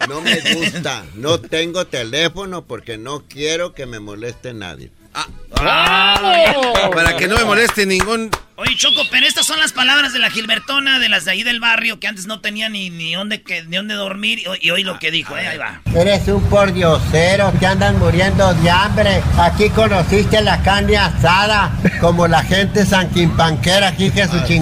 No 0.10 0.20
me 0.20 0.40
gusta, 0.56 1.06
no 1.14 1.40
tengo 1.40 1.86
teléfono 1.86 2.66
porque 2.66 2.98
no 2.98 3.28
quiero 3.28 3.76
que 3.76 3.86
me 3.86 4.00
moleste 4.00 4.52
nadie. 4.52 4.92
Para 6.94 7.16
que 7.18 7.28
no 7.28 7.38
me 7.38 7.46
moleste 7.46 7.86
ningún. 7.86 8.30
Oye, 8.56 8.76
Choco, 8.78 9.02
pero 9.10 9.26
estas 9.26 9.46
son 9.46 9.60
las 9.60 9.74
palabras 9.74 10.14
de 10.14 10.20
la 10.20 10.30
Gilbertona, 10.30 11.00
de 11.00 11.10
las 11.10 11.26
de 11.26 11.32
ahí 11.32 11.44
del 11.44 11.60
barrio, 11.60 12.00
que 12.00 12.08
antes 12.08 12.28
no 12.28 12.42
tenía 12.42 12.70
ni, 12.70 12.90
ni, 12.92 13.14
dónde, 13.14 13.42
que, 13.42 13.64
ni 13.64 13.78
dónde 13.78 13.96
dormir. 13.96 14.40
Y, 14.40 14.48
hoy- 14.48 14.60
y 14.62 14.70
hoy 14.72 14.84
lo 14.84 15.00
que 15.00 15.10
dijo, 15.12 15.36
eh, 15.38 15.48
ahí 15.48 15.58
va. 15.58 15.82
Eres 15.96 16.28
un 16.28 16.44
pordiosero, 16.50 17.52
te 17.60 17.66
andan 17.66 17.98
muriendo 17.98 18.54
de 18.56 18.70
hambre. 18.70 19.24
Aquí 19.40 19.70
conociste 19.70 20.42
la 20.42 20.62
carne 20.62 20.98
asada, 20.98 21.72
como 22.00 22.28
la 22.28 22.44
gente 22.44 22.86
sanquimpanquera, 22.86 23.90
aquí 23.90 24.12
que 24.12 24.26
su 24.28 24.40
chingada 24.46 24.62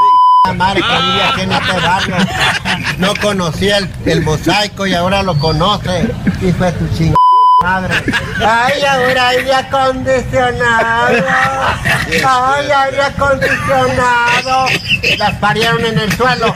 madre 0.55 0.81
que 0.81 0.87
vive 0.87 1.23
aquí 1.23 1.41
en 1.41 1.51
este 1.51 1.79
barrio. 1.81 2.15
No 2.99 3.13
conocía 3.21 3.77
el, 3.79 3.89
el 4.05 4.21
mosaico 4.21 4.87
y 4.87 4.93
ahora 4.93 5.23
lo 5.23 5.37
conoce. 5.37 6.09
Hijo 6.41 6.63
de 6.63 6.71
tu 6.73 6.87
chingada 6.97 7.18
madre. 7.61 7.93
Ay, 8.37 8.81
ahora 8.83 9.27
aire 9.29 9.53
acondicionado. 9.53 11.25
Ay, 12.25 12.71
aire 12.71 13.01
acondicionado. 13.01 14.67
Las 15.17 15.35
parieron 15.39 15.85
en 15.85 15.99
el 15.99 16.13
suelo. 16.13 16.55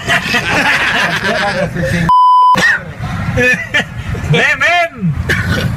Su 1.73 1.81
chingada 1.91 2.09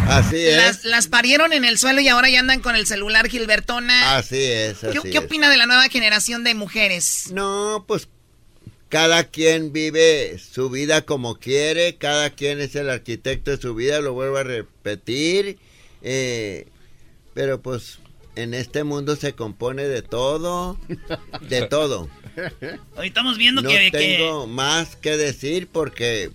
Así 0.08 0.46
es. 0.46 0.56
Las, 0.56 0.84
las 0.84 1.08
parieron 1.08 1.52
en 1.52 1.64
el 1.64 1.78
suelo 1.78 2.00
y 2.00 2.08
ahora 2.08 2.28
ya 2.28 2.40
andan 2.40 2.60
con 2.60 2.76
el 2.76 2.86
celular 2.86 3.28
Gilbertona. 3.28 4.16
Así 4.16 4.40
es, 4.40 4.84
así 4.84 4.98
¿Qué, 5.10 5.18
opina 5.18 5.50
de 5.50 5.56
la 5.56 5.66
nueva 5.66 5.88
generación 5.88 6.44
de 6.44 6.54
mujeres? 6.54 7.30
No, 7.32 7.84
pues 7.88 8.08
cada 8.88 9.24
quien 9.24 9.72
vive 9.72 10.38
su 10.38 10.70
vida 10.70 11.02
como 11.02 11.38
quiere, 11.38 11.96
cada 11.96 12.30
quien 12.30 12.60
es 12.60 12.74
el 12.76 12.88
arquitecto 12.90 13.50
de 13.50 13.56
su 13.58 13.74
vida, 13.74 14.00
lo 14.00 14.12
vuelvo 14.12 14.36
a 14.36 14.44
repetir, 14.44 15.58
eh, 16.02 16.66
pero 17.34 17.60
pues 17.60 17.98
en 18.36 18.54
este 18.54 18.84
mundo 18.84 19.16
se 19.16 19.32
compone 19.32 19.88
de 19.88 20.02
todo, 20.02 20.78
de 21.48 21.62
todo. 21.68 22.08
Hoy 22.96 23.08
estamos 23.08 23.38
viendo 23.38 23.62
No 23.62 23.68
que, 23.70 23.90
que- 23.90 23.98
tengo 23.98 24.46
más 24.46 24.94
que 24.96 25.16
decir 25.16 25.68
porque 25.72 26.30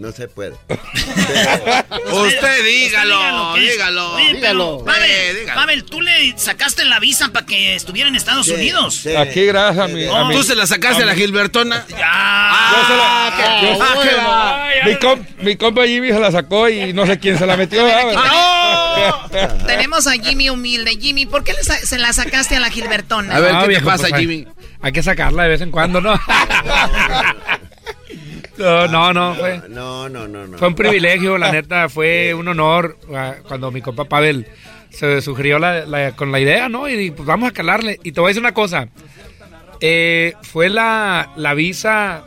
no 0.00 0.12
se 0.12 0.28
puede. 0.28 0.54
Usted 2.12 2.64
dígalo, 2.64 3.54
dígalo. 3.54 4.16
Dígalo. 4.16 4.84
Pavel, 4.84 5.02
Eh, 5.10 5.34
dígalo. 5.40 5.60
Pavel, 5.60 5.84
tú 5.84 6.00
le 6.00 6.36
sacaste 6.38 6.84
la 6.84 6.98
visa 6.98 7.28
para 7.32 7.44
que 7.46 7.74
estuviera 7.74 8.08
en 8.08 8.16
Estados 8.16 8.46
Sí, 8.46 8.52
Unidos. 8.52 8.94
sí. 8.96 9.14
Aquí 9.14 9.44
gracias 9.46 9.84
a 9.84 9.88
mi... 9.88 10.06
a 10.06 10.24
mi- 10.24 10.34
¿Tú 10.34 10.42
se 10.42 10.54
la 10.54 10.66
sacaste 10.66 11.02
a 11.02 11.06
la 11.06 11.14
Gilbertona? 11.14 11.84
Yo 11.88 11.96
se 11.96 12.02
la- 12.02 13.60
yo- 13.62 13.78
Ah, 13.82 13.94
qué 14.02 14.14
va. 14.16 14.66
mi, 14.86 14.96
com- 14.98 15.24
mi 15.40 15.56
compa 15.56 15.86
Jimmy 15.86 16.08
se 16.08 16.18
la 16.20 16.32
sacó 16.32 16.68
y 16.68 16.92
no 16.92 17.06
sé 17.06 17.18
quién 17.18 17.38
se 17.38 17.46
la 17.46 17.56
metió. 17.56 17.84
¿verdad? 17.84 19.66
Tenemos 19.66 20.06
a 20.06 20.12
Jimmy 20.12 20.50
humilde. 20.50 20.92
Jimmy, 21.00 21.26
¿por 21.26 21.44
qué 21.44 21.52
le 21.52 21.62
sa- 21.62 21.78
se 21.78 21.98
la 21.98 22.12
sacaste 22.12 22.56
a 22.56 22.60
la 22.60 22.70
Gilbertona? 22.70 23.36
A 23.36 23.40
ver, 23.40 23.52
No, 23.52 23.60
¿qué 23.62 23.68
viejo, 23.68 23.84
te 23.84 23.90
pasa, 23.90 24.08
pues, 24.08 24.20
Jimmy? 24.20 24.46
Hay 24.82 24.92
que 24.92 25.02
sacarla 25.02 25.42
de 25.44 25.48
vez 25.50 25.60
en 25.60 25.70
cuando, 25.70 26.00
¿no? 26.00 26.14
no, 28.60 28.88
no, 28.88 29.12
no, 29.12 29.34
fue, 29.34 29.62
No, 29.68 30.08
no, 30.08 30.28
no, 30.28 30.46
no. 30.46 30.58
fue 30.58 30.68
un 30.68 30.74
privilegio, 30.74 31.38
la 31.38 31.50
neta, 31.52 31.88
fue 31.88 32.34
un 32.34 32.46
honor 32.48 32.98
ah, 33.14 33.34
cuando 33.48 33.70
mi 33.70 33.80
compa 33.80 34.04
Pavel 34.04 34.46
se 34.90 35.20
sugirió 35.22 35.58
la- 35.58 35.86
la- 35.86 36.12
con 36.12 36.30
la 36.32 36.40
idea, 36.40 36.68
¿no? 36.68 36.88
Y 36.88 37.10
pues 37.10 37.26
vamos 37.26 37.48
a 37.48 37.52
calarle. 37.52 37.98
Y 38.04 38.12
te 38.12 38.20
voy 38.20 38.28
a 38.28 38.30
decir 38.30 38.42
una 38.42 38.54
cosa, 38.54 38.88
eh, 39.80 40.34
fue 40.42 40.68
la, 40.68 41.30
la 41.36 41.54
visa 41.54 42.24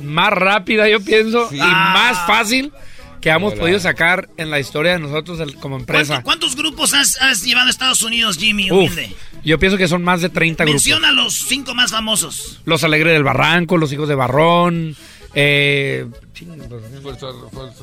más 0.00 0.32
rápida, 0.32 0.88
yo 0.88 1.00
pienso, 1.00 1.48
y 1.52 1.58
más 1.58 2.26
fácil 2.26 2.72
que 3.20 3.30
hemos 3.30 3.52
Hola. 3.52 3.60
podido 3.62 3.78
sacar 3.78 4.28
en 4.36 4.50
la 4.50 4.58
historia 4.58 4.92
de 4.92 4.98
nosotros 4.98 5.38
el- 5.40 5.54
como 5.56 5.76
empresa. 5.76 6.22
¿Cuánto- 6.22 6.24
¿Cuántos 6.24 6.56
grupos 6.56 6.92
has, 6.92 7.20
has 7.22 7.42
llevado 7.44 7.68
a 7.68 7.70
Estados 7.70 8.02
Unidos, 8.02 8.36
Jimmy? 8.36 8.70
Uf, 8.70 8.96
yo 9.44 9.58
pienso 9.60 9.78
que 9.78 9.86
son 9.86 10.02
más 10.02 10.20
de 10.22 10.28
30 10.28 10.64
grupos. 10.64 10.84
Menciona 10.84 11.12
los 11.12 11.32
cinco 11.34 11.72
más 11.74 11.92
famosos. 11.92 12.60
Los 12.64 12.82
Alegres 12.84 13.12
del 13.12 13.22
Barranco, 13.22 13.76
Los 13.76 13.92
Hijos 13.92 14.08
de 14.08 14.16
Barrón. 14.16 14.96
Eh, 15.34 16.06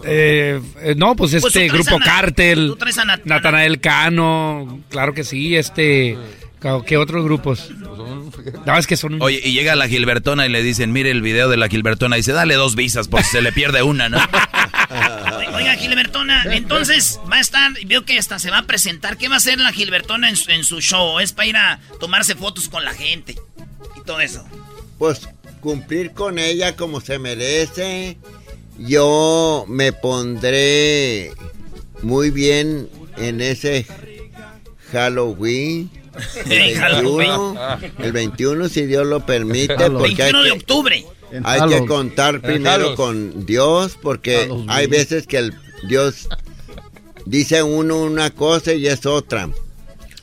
eh, 0.03 0.61
eh, 0.81 0.93
no, 0.95 1.15
pues 1.15 1.31
Pues 1.31 1.45
este 1.45 1.67
grupo 1.69 1.97
Cártel, 2.03 2.67
tú 2.67 2.75
traes 2.75 2.97
a 2.97 3.05
Nat- 3.05 3.21
Natanael 3.25 3.79
Cano, 3.79 4.81
claro 4.89 5.13
que 5.13 5.23
sí, 5.23 5.55
este, 5.55 6.17
¿qué 6.85 6.97
otros 6.97 7.23
grupos? 7.23 7.71
No, 8.65 8.77
es 8.77 8.87
que 8.87 8.97
son... 8.97 9.21
Oye, 9.21 9.41
y 9.43 9.53
llega 9.53 9.75
la 9.75 9.87
Gilbertona 9.87 10.45
y 10.45 10.49
le 10.49 10.63
dicen, 10.63 10.91
mire 10.91 11.11
el 11.11 11.21
video 11.21 11.49
de 11.49 11.57
la 11.57 11.67
Gilbertona. 11.67 12.15
Y 12.17 12.19
dice, 12.19 12.31
dale 12.31 12.55
dos 12.55 12.75
visas 12.75 13.07
por 13.07 13.23
si 13.23 13.31
se 13.31 13.41
le 13.41 13.51
pierde 13.51 13.83
una, 13.83 14.09
¿no? 14.09 14.17
Oiga, 14.17 15.51
Oiga, 15.55 15.75
Gilbertona, 15.75 16.43
entonces 16.51 17.19
va 17.31 17.37
a 17.37 17.41
estar, 17.41 17.71
veo 17.85 18.05
que 18.05 18.17
hasta 18.17 18.39
se 18.39 18.49
va 18.49 18.59
a 18.59 18.63
presentar. 18.63 19.17
¿Qué 19.17 19.27
va 19.27 19.35
a 19.35 19.37
hacer 19.37 19.59
la 19.59 19.71
Gilbertona 19.71 20.29
en 20.29 20.35
su, 20.35 20.51
en 20.51 20.63
su 20.63 20.81
show? 20.81 21.19
¿Es 21.19 21.33
para 21.33 21.47
ir 21.47 21.57
a 21.57 21.79
tomarse 21.99 22.35
fotos 22.35 22.69
con 22.69 22.83
la 22.85 22.93
gente 22.93 23.35
y 23.97 24.03
todo 24.05 24.19
eso? 24.19 24.45
Pues 24.97 25.27
cumplir 25.59 26.11
con 26.11 26.39
ella 26.39 26.75
como 26.75 27.01
se 27.01 27.19
merece. 27.19 28.17
Yo 28.77 29.65
me 29.67 29.91
pondré 29.91 31.31
muy 32.01 32.31
bien 32.31 32.89
en 33.17 33.41
ese 33.41 33.85
Halloween. 34.91 35.89
El 36.45 36.51
Ey, 36.51 36.75
21, 36.75 37.79
el 37.99 38.11
21 38.11 38.69
si 38.69 38.85
Dios 38.85 39.05
lo 39.05 39.25
permite, 39.25 39.75
porque 39.89 40.23
hay 40.23 40.31
21 40.33 40.43
de 40.43 40.49
que, 40.49 40.57
octubre. 40.57 41.05
hay 41.43 41.69
que 41.69 41.85
contar 41.85 42.41
primero 42.41 42.95
con 42.95 43.45
Dios, 43.45 43.97
porque 44.01 44.49
hay 44.67 44.87
veces 44.87 45.27
que 45.27 45.37
el 45.37 45.53
Dios 45.87 46.27
dice 47.25 47.63
uno 47.63 47.97
una 47.97 48.31
cosa 48.31 48.73
y 48.73 48.87
es 48.87 49.05
otra. 49.05 49.49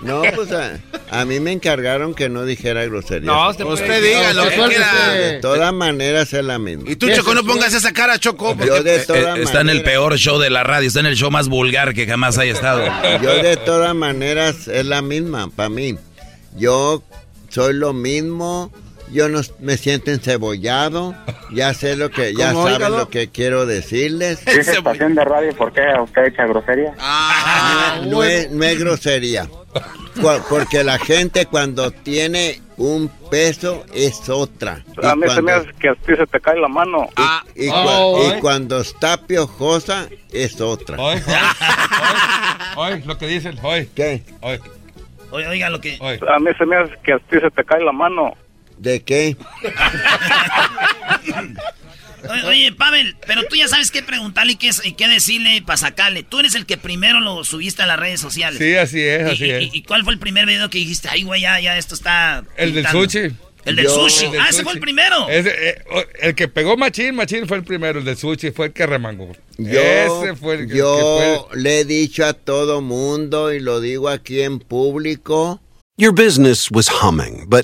No, 0.02 0.22
pues 0.36 0.52
a, 0.52 0.80
a 1.12 1.26
mí 1.26 1.40
me 1.40 1.52
encargaron 1.52 2.14
que 2.14 2.30
no 2.30 2.46
dijera 2.46 2.86
grosería. 2.86 3.26
No, 3.32 3.50
usted 3.50 3.66
Usted 3.66 4.02
diga 4.04 4.34
lo 4.34 4.48
que 4.48 4.56
quiera. 4.56 5.12
De 5.14 5.40
todas 5.42 5.74
maneras 5.74 6.32
es 6.34 6.44
la 6.44 6.58
misma. 6.60 6.90
Y 6.90 6.96
tú, 6.96 7.10
Choco, 7.10 7.34
no 7.36 7.44
pongas 7.44 7.74
esa 7.74 7.92
cara, 7.92 8.18
Choco. 8.18 8.56
porque- 8.56 8.66
Yo 8.68 8.82
de 8.84 8.96
Eh, 8.98 9.04
todas 9.06 9.38
eh, 9.38 9.44
está 9.44 9.62
en 9.62 9.70
el 9.70 9.84
peor 9.84 10.18
show 10.18 10.40
de 10.40 10.50
la 10.50 10.64
radio, 10.64 10.88
está 10.88 11.02
en 11.02 11.06
el 11.08 11.16
show 11.16 11.30
más 11.32 11.48
vulgar 11.50 11.94
que 11.94 12.06
jamás 12.08 12.38
haya 12.38 12.54
estado. 12.54 12.84
Yo 13.22 13.44
de 13.44 13.58
todas 13.58 13.94
maneras 13.96 14.68
es 14.68 14.86
la 14.86 15.02
misma 15.02 15.50
para 15.50 15.70
mí. 15.70 15.96
Yo 16.58 17.04
soy 17.50 17.74
lo 17.74 17.94
mismo. 17.94 18.72
Yo 19.12 19.28
no 19.30 19.42
me 19.60 19.78
siento 19.78 20.12
encebollado. 20.12 21.16
Ya 21.52 21.74
sé 21.74 21.96
lo 21.96 22.10
que, 22.12 22.34
ya 22.36 22.54
¿Cómo, 22.54 22.68
saben 22.70 22.92
lo 22.92 23.10
que 23.10 23.30
quiero 23.30 23.66
decirles. 23.66 24.44
Dice 24.46 24.74
estación 24.74 25.16
de 25.16 25.26
radio, 25.26 25.56
¿por 25.56 25.74
qué 25.74 25.82
usted 26.02 26.26
echa 26.26 26.46
grosería? 26.46 26.94
Ah, 27.00 28.02
no, 28.06 28.24
es, 28.24 28.52
no 28.52 28.64
es 28.64 28.78
grosería. 28.80 29.50
Porque 30.50 30.84
la 30.84 31.00
gente 31.00 31.46
cuando 31.46 31.92
tiene 31.92 32.62
un 32.78 33.10
peso 33.30 33.84
es 33.94 34.30
otra. 34.30 34.84
Y 35.02 35.06
A 35.06 35.16
mí 35.16 35.28
se 35.30 35.42
me 35.42 35.52
hace 35.54 35.70
que 35.80 35.90
a 35.90 35.96
ti 35.96 36.16
se 36.16 36.28
te 36.28 36.40
cae 36.40 36.60
la 36.60 36.68
mano. 36.68 37.08
y, 37.56 37.68
cua- 37.68 38.38
y 38.38 38.40
cuando 38.42 38.82
está 38.82 39.18
piojosa 39.26 40.08
es 40.32 40.60
otra. 40.62 40.98
Hoy, 41.00 41.22
hoy, 42.76 43.02
lo 43.06 43.18
que 43.18 43.28
dicen, 43.28 43.58
hoy. 43.64 43.90
¿Qué? 43.96 44.24
Hoy. 44.42 44.60
Oiga, 45.32 45.50
oiga 45.50 45.70
lo 45.70 45.80
que... 45.80 45.98
A 46.28 46.40
mí 46.40 46.50
se 46.58 46.66
me 46.66 46.76
hace 46.76 46.94
que 47.04 47.14
a 47.14 47.20
ti 47.20 47.38
se 47.40 47.52
te 47.52 47.64
cae 47.64 47.84
la 47.84 47.92
mano. 47.92 48.34
¿De 48.80 49.02
qué? 49.02 49.36
Oye, 52.48 52.72
Pavel, 52.74 53.16
pero 53.26 53.44
tú 53.50 53.56
ya 53.56 53.68
sabes 53.68 53.92
qué 53.92 54.04
preguntarle 54.04 54.54
y 54.54 54.56
qué, 54.58 54.70
y 54.84 54.94
qué 54.94 55.08
decirle 55.08 55.64
para 55.66 55.78
sacarle. 55.78 56.24
Tú 56.24 56.40
eres 56.40 56.54
el 56.54 56.66
que 56.66 56.78
primero 56.78 57.20
lo 57.22 57.44
subiste 57.44 57.82
a 57.82 57.88
las 57.88 57.98
redes 58.00 58.20
sociales. 58.20 58.60
Sí, 58.60 58.76
así 58.76 59.02
es, 59.02 59.22
¿Y- 59.22 59.32
así 59.32 59.46
y, 59.46 59.52
es. 59.52 59.64
y- 59.64 59.70
y 59.78 59.82
cuál 59.84 60.04
fue 60.04 60.14
el 60.14 60.20
primer 60.20 60.46
video 60.46 60.70
que 60.70 60.78
dijiste? 60.80 61.08
Ay, 61.10 61.24
güey, 61.24 61.42
ya, 61.42 61.60
ya, 61.60 61.78
esto 61.78 61.96
está... 61.96 62.44
El 62.58 62.74
del 62.74 62.84
pintando"? 62.84 63.04
sushi. 63.10 63.36
El 63.66 63.76
del 63.76 63.90
sushi. 63.90 64.26
El 64.26 64.32
del 64.34 64.42
ah, 64.42 64.48
ese 64.50 64.64
fue 64.64 64.74
el 64.74 64.78
sushi. 64.78 64.82
primero. 64.82 65.30
Ese, 65.30 65.50
eh, 65.70 65.82
el 66.22 66.36
que 66.36 66.48
pegó 66.48 66.78
Machín, 66.78 67.16
Machín 67.16 67.48
fue 67.48 67.58
el 67.58 67.64
primero. 67.64 68.00
El 68.00 68.06
del 68.06 68.18
sushi 68.18 68.52
fue 68.52 68.68
el 68.68 68.74
que 68.74 68.86
remangó. 68.86 69.32
Yo, 69.58 69.80
Ese 69.82 70.36
fue 70.36 70.56
el 70.56 70.68
que, 70.70 70.78
yo 70.78 70.96
que 70.96 71.40
fue 71.50 71.62
le 71.62 71.80
he 71.82 71.86
dicho 71.86 72.26
a 72.26 72.34
todo 72.34 72.82
mundo 72.82 73.54
y 73.54 73.60
lo 73.60 73.82
digo 73.82 74.08
aquí 74.10 74.42
en 74.42 74.60
público. 74.60 75.62
Your 75.98 76.14
business 76.14 76.70
was 76.72 76.88
humming, 76.90 77.46
but 77.50 77.64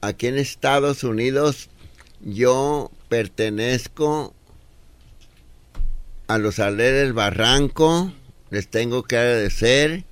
Aquí 0.00 0.26
en 0.28 0.38
Estados 0.38 1.02
Unidos 1.04 1.68
yo 2.20 2.90
pertenezco 3.08 4.34
a 6.28 6.38
los 6.38 6.58
Aleres 6.58 7.02
del 7.02 7.12
Barranco. 7.12 8.12
Les 8.50 8.68
tengo 8.68 9.02
que 9.02 9.16
agradecer 9.16 10.04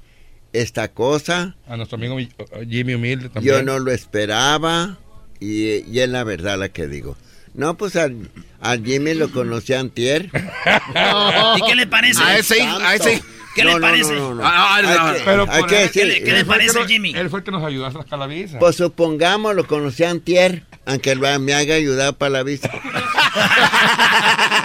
esta 0.52 0.88
cosa. 0.88 1.56
A 1.68 1.76
nuestro 1.76 1.96
amigo 1.96 2.16
Mi- 2.16 2.28
Jimmy 2.68 2.94
Humilde 2.94 3.28
también. 3.28 3.56
Yo 3.56 3.62
no 3.62 3.78
lo 3.78 3.90
esperaba 3.92 4.98
y, 5.40 5.82
y 5.90 6.00
es 6.00 6.08
la 6.08 6.24
verdad 6.24 6.58
la 6.58 6.68
que 6.68 6.86
digo. 6.86 7.16
No, 7.54 7.76
pues 7.76 7.94
al, 7.94 8.28
a 8.60 8.76
Jimmy 8.76 9.14
lo 9.14 9.30
conocí 9.30 9.74
antier. 9.74 10.24
¿Y 11.56 11.62
qué 11.68 11.74
le 11.76 11.86
parece? 11.86 12.20
A 12.22 12.38
ese- 12.38 12.60
a 12.62 12.94
ese- 12.96 13.22
¿Qué 13.54 13.62
No, 13.64 13.74
le 13.74 13.80
parece? 13.80 14.12
no, 14.14 14.30
no, 14.30 14.34
no. 14.36 14.42
Ah, 14.44 14.80
no, 14.82 14.88
Hay 14.88 15.14
que- 15.18 15.24
Pero 15.24 15.46
hay 15.48 15.60
por 15.60 15.70
que 15.70 15.82
él- 15.82 15.88
decir- 15.88 16.02
¿Qué 16.02 16.06
le, 16.32 16.38
qué 16.38 16.44
parece, 16.44 16.78
nos- 16.78 16.88
Jimmy? 16.88 17.14
Él 17.14 17.30
fue 17.30 17.38
el 17.40 17.44
que 17.44 17.50
nos 17.52 17.62
ayudó 17.64 17.86
a 17.86 17.92
sacar 17.92 18.18
la 18.18 18.26
visa. 18.26 18.58
Pues 18.58 18.74
supongamos 18.76 19.54
lo 19.54 19.66
conocí 19.66 20.02
antier, 20.04 20.64
aunque 20.86 21.14
lo- 21.14 21.38
me 21.38 21.54
haya 21.54 21.74
ayudado 21.76 22.14
para 22.14 22.30
la 22.30 22.42
visa. 22.42 22.68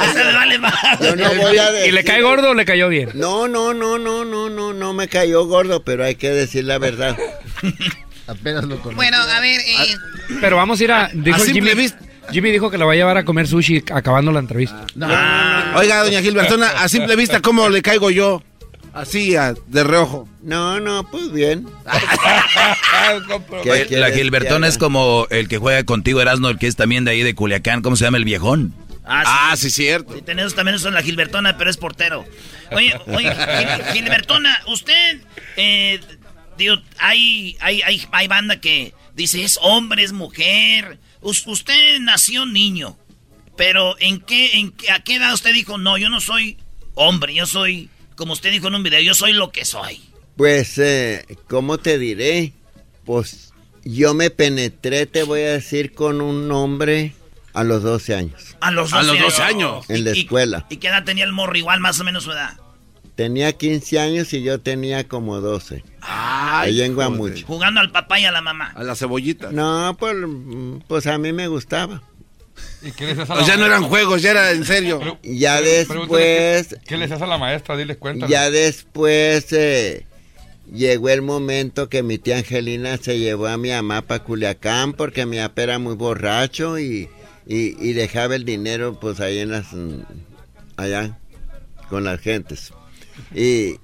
Eso 0.09 0.23
le 0.23 0.33
vale 0.33 0.57
más. 0.59 0.73
Yo 1.01 1.15
no 1.15 1.33
voy 1.35 1.57
a 1.57 1.85
¿Y 1.85 1.91
le 1.91 2.03
cae 2.03 2.21
gordo 2.21 2.49
o 2.51 2.53
le 2.53 2.65
cayó 2.65 2.89
bien? 2.89 3.09
No, 3.13 3.47
no, 3.47 3.73
no, 3.73 3.97
no, 3.99 4.25
no, 4.25 4.49
no, 4.49 4.73
no 4.73 4.93
me 4.93 5.07
cayó 5.07 5.45
gordo, 5.45 5.83
pero 5.83 6.03
hay 6.03 6.15
que 6.15 6.29
decir 6.31 6.63
la 6.65 6.77
verdad. 6.79 7.17
Apenas 8.27 8.63
lo 8.65 8.77
conocí. 8.79 8.95
Bueno, 8.95 9.17
a 9.17 9.39
ver, 9.39 9.59
eh, 9.59 9.95
Pero 10.41 10.55
vamos 10.57 10.79
a 10.79 10.83
ir 10.83 10.91
a... 10.91 11.09
Dijo 11.13 11.37
A 11.37 11.39
simple 11.39 11.71
Jimmy, 11.71 11.89
Jimmy 12.31 12.51
dijo 12.51 12.69
que 12.69 12.77
la 12.77 12.85
va 12.85 12.93
a 12.93 12.95
llevar 12.95 13.17
a 13.17 13.25
comer 13.25 13.47
sushi 13.47 13.83
acabando 13.91 14.31
la 14.31 14.39
entrevista. 14.39 14.85
Oiga, 15.75 16.03
doña 16.03 16.21
Gilbertona, 16.21 16.69
a 16.69 16.87
simple 16.89 17.15
vista, 17.15 17.41
¿cómo 17.41 17.69
le 17.69 17.81
caigo 17.81 18.09
yo? 18.11 18.43
Así, 18.93 19.35
de 19.67 19.83
reojo. 19.83 20.27
No, 20.41 20.79
no, 20.79 21.09
pues 21.09 21.31
bien. 21.31 21.67
¿Qué 23.63 23.71
Oye, 23.71 23.85
quieres 23.87 23.99
la 23.99 24.09
haga? 24.63 24.67
es 24.67 24.77
como 24.77 25.27
el 25.29 25.47
que 25.47 25.57
juega 25.57 25.83
contigo, 25.83 26.21
Erasmo, 26.21 26.49
el 26.49 26.57
que 26.57 26.67
es 26.67 26.75
también 26.75 27.05
de 27.05 27.11
ahí 27.11 27.23
de 27.23 27.35
Culiacán. 27.35 27.81
¿Cómo 27.81 27.95
se 27.95 28.05
llama 28.05 28.17
el 28.17 28.25
viejón? 28.25 28.73
Ah, 29.05 29.55
sí, 29.57 29.69
cierto. 29.71 30.13
Sí, 30.13 30.21
tenemos 30.21 30.53
también 30.55 30.77
son 30.79 30.93
la 30.93 31.01
Gilbertona, 31.01 31.57
pero 31.57 31.69
es 31.69 31.77
portero. 31.77 32.25
Oye, 32.71 32.93
oye, 33.07 33.31
Gil- 33.31 33.83
Gilbertona, 33.93 34.59
usted, 34.67 35.21
eh, 35.57 35.99
digo, 36.57 36.75
hay, 36.99 37.57
hay, 37.59 37.81
hay, 37.81 38.07
hay 38.11 38.27
banda 38.27 38.61
que 38.61 38.93
dice 39.15 39.43
es 39.43 39.57
hombre, 39.63 40.03
es 40.03 40.13
mujer. 40.13 40.99
Us- 41.21 41.47
usted 41.47 41.99
nació 42.01 42.45
niño, 42.45 42.97
pero 43.57 43.95
¿en 43.99 44.19
qué, 44.21 44.59
en 44.59 44.71
qué- 44.71 44.91
a 44.91 44.99
qué 44.99 45.15
edad 45.15 45.33
usted 45.33 45.53
dijo, 45.53 45.79
no, 45.79 45.97
yo 45.97 46.09
no 46.09 46.21
soy 46.21 46.57
hombre, 46.93 47.33
yo 47.33 47.47
soy, 47.47 47.89
como 48.19 48.33
usted 48.33 48.51
dijo 48.51 48.67
en 48.67 48.75
un 48.75 48.83
video, 48.83 48.99
yo 48.99 49.13
soy 49.13 49.31
lo 49.31 49.49
que 49.53 49.63
soy? 49.63 50.01
Pues, 50.35 50.77
eh, 50.77 51.25
¿cómo 51.47 51.77
te 51.77 51.97
diré? 51.97 52.51
Pues 53.05 53.53
yo 53.85 54.13
me 54.13 54.29
penetré, 54.29 55.05
te 55.05 55.23
voy 55.23 55.39
a 55.39 55.53
decir, 55.53 55.93
con 55.93 56.19
un 56.19 56.51
hombre 56.51 57.13
a 57.53 57.63
los 57.63 57.81
12 57.81 58.15
años. 58.15 58.57
A 58.59 58.71
los 58.71 58.91
12, 58.91 59.41
años. 59.41 59.89
En 59.89 60.03
la 60.03 60.11
escuela. 60.11 60.65
¿Y 60.69 60.77
qué 60.77 60.89
edad 60.89 61.05
tenía 61.05 61.23
el 61.23 61.31
morro? 61.31 61.57
Igual, 61.57 61.79
más 61.79 61.97
o 62.01 62.03
menos 62.03 62.25
su 62.25 62.33
edad. 62.33 62.57
Tenía 63.15 63.53
15 63.53 63.99
años 64.01 64.33
y 64.33 64.43
yo 64.43 64.59
tenía 64.59 65.07
como 65.07 65.39
12. 65.39 65.85
Ahí 66.01 66.81
en 66.81 66.95
Guamuch. 66.95 67.45
Jugando 67.45 67.79
al 67.79 67.89
papá 67.89 68.19
y 68.19 68.25
a 68.25 68.33
la 68.33 68.41
mamá. 68.41 68.73
A 68.75 68.83
la 68.83 68.95
cebollita. 68.95 69.49
No, 69.53 69.95
pues, 69.97 70.13
mm, 70.13 70.79
pues 70.89 71.07
a 71.07 71.17
mí 71.17 71.31
me 71.31 71.47
gustaba. 71.47 72.03
¿Y 72.81 72.91
qué 72.91 73.07
les 73.07 73.19
hace 73.19 73.33
a 73.33 73.35
O 73.35 73.43
sea, 73.43 73.55
no 73.57 73.61
maestra? 73.61 73.65
eran 73.67 73.83
juegos, 73.83 74.21
ya 74.21 74.31
era 74.31 74.51
en 74.51 74.65
serio. 74.65 75.19
Ya 75.23 75.61
después, 75.61 76.67
¿Qué, 76.69 76.77
qué 76.87 76.97
les 76.97 77.11
hace 77.11 77.23
a 77.23 77.27
la 77.27 77.37
maestra? 77.37 77.75
Diles 77.77 77.97
cuenta. 77.97 78.27
ya 78.27 78.49
después, 78.49 79.51
eh, 79.51 80.05
llegó 80.73 81.09
el 81.09 81.21
momento 81.21 81.89
que 81.89 82.03
mi 82.03 82.17
tía 82.17 82.37
Angelina 82.37 82.97
se 82.97 83.19
llevó 83.19 83.47
a 83.47 83.57
mi 83.57 83.69
mamá 83.69 84.01
para 84.03 84.23
Culiacán 84.23 84.93
porque 84.93 85.25
mi 85.25 85.37
papá 85.37 85.63
era 85.63 85.79
muy 85.79 85.95
borracho 85.95 86.79
y, 86.79 87.09
y, 87.47 87.75
y 87.85 87.93
dejaba 87.93 88.35
el 88.35 88.45
dinero 88.45 88.99
pues 88.99 89.19
ahí 89.19 89.39
en 89.39 89.51
las 89.51 89.73
mm, 89.73 90.01
allá 90.77 91.17
con 91.89 92.03
las 92.03 92.19
gentes. 92.21 92.71
Y, 93.35 93.75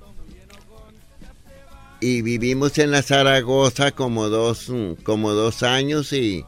y 2.00 2.22
vivimos 2.22 2.78
en 2.78 2.92
la 2.92 3.02
Zaragoza 3.02 3.92
como 3.92 4.30
dos, 4.30 4.70
mm, 4.70 4.94
como 5.04 5.32
dos 5.34 5.64
años 5.64 6.14
y, 6.14 6.46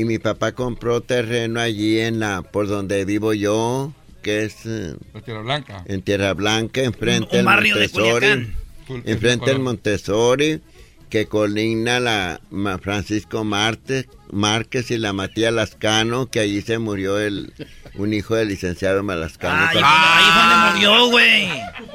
y 0.00 0.04
mi 0.04 0.18
papá 0.18 0.52
compró 0.52 1.00
terreno 1.00 1.60
allí 1.60 1.98
en 2.00 2.20
la, 2.20 2.42
por 2.42 2.66
donde 2.68 3.04
vivo 3.04 3.32
yo, 3.34 3.92
que 4.22 4.44
es 4.44 4.66
eh, 4.66 4.94
La 5.14 5.20
Tierra 5.20 5.42
Blanca. 5.42 5.84
en 5.86 6.02
Tierra 6.02 6.34
Blanca, 6.34 6.82
enfrente 6.82 7.24
Un- 7.24 7.26
un 7.30 7.36
del 7.36 7.44
barrio 7.44 7.74
de 7.76 7.88
Montessori, 7.88 8.26
Culiacán. 8.26 8.54
Cul- 8.88 9.02
enfrente 9.06 9.46
del. 9.50 9.58
Montessori, 9.60 10.60
que 11.08 11.26
colinda 11.26 12.00
la 12.00 12.40
Francisco 12.80 13.44
Marte, 13.44 14.06
Márquez 14.32 14.90
y 14.90 14.98
la 14.98 15.12
Matías 15.12 15.52
Lascano, 15.52 16.26
que 16.30 16.40
allí 16.40 16.62
se 16.62 16.78
murió 16.78 17.18
el 17.18 17.52
un 17.94 18.14
hijo 18.14 18.36
del 18.36 18.48
licenciado 18.48 19.02
Malascano. 19.02 19.66
Ahí, 19.66 19.78
ahí 19.82 20.30
fue 20.32 20.42
donde 20.42 20.72
murió, 20.72 21.06
güey. 21.10 21.42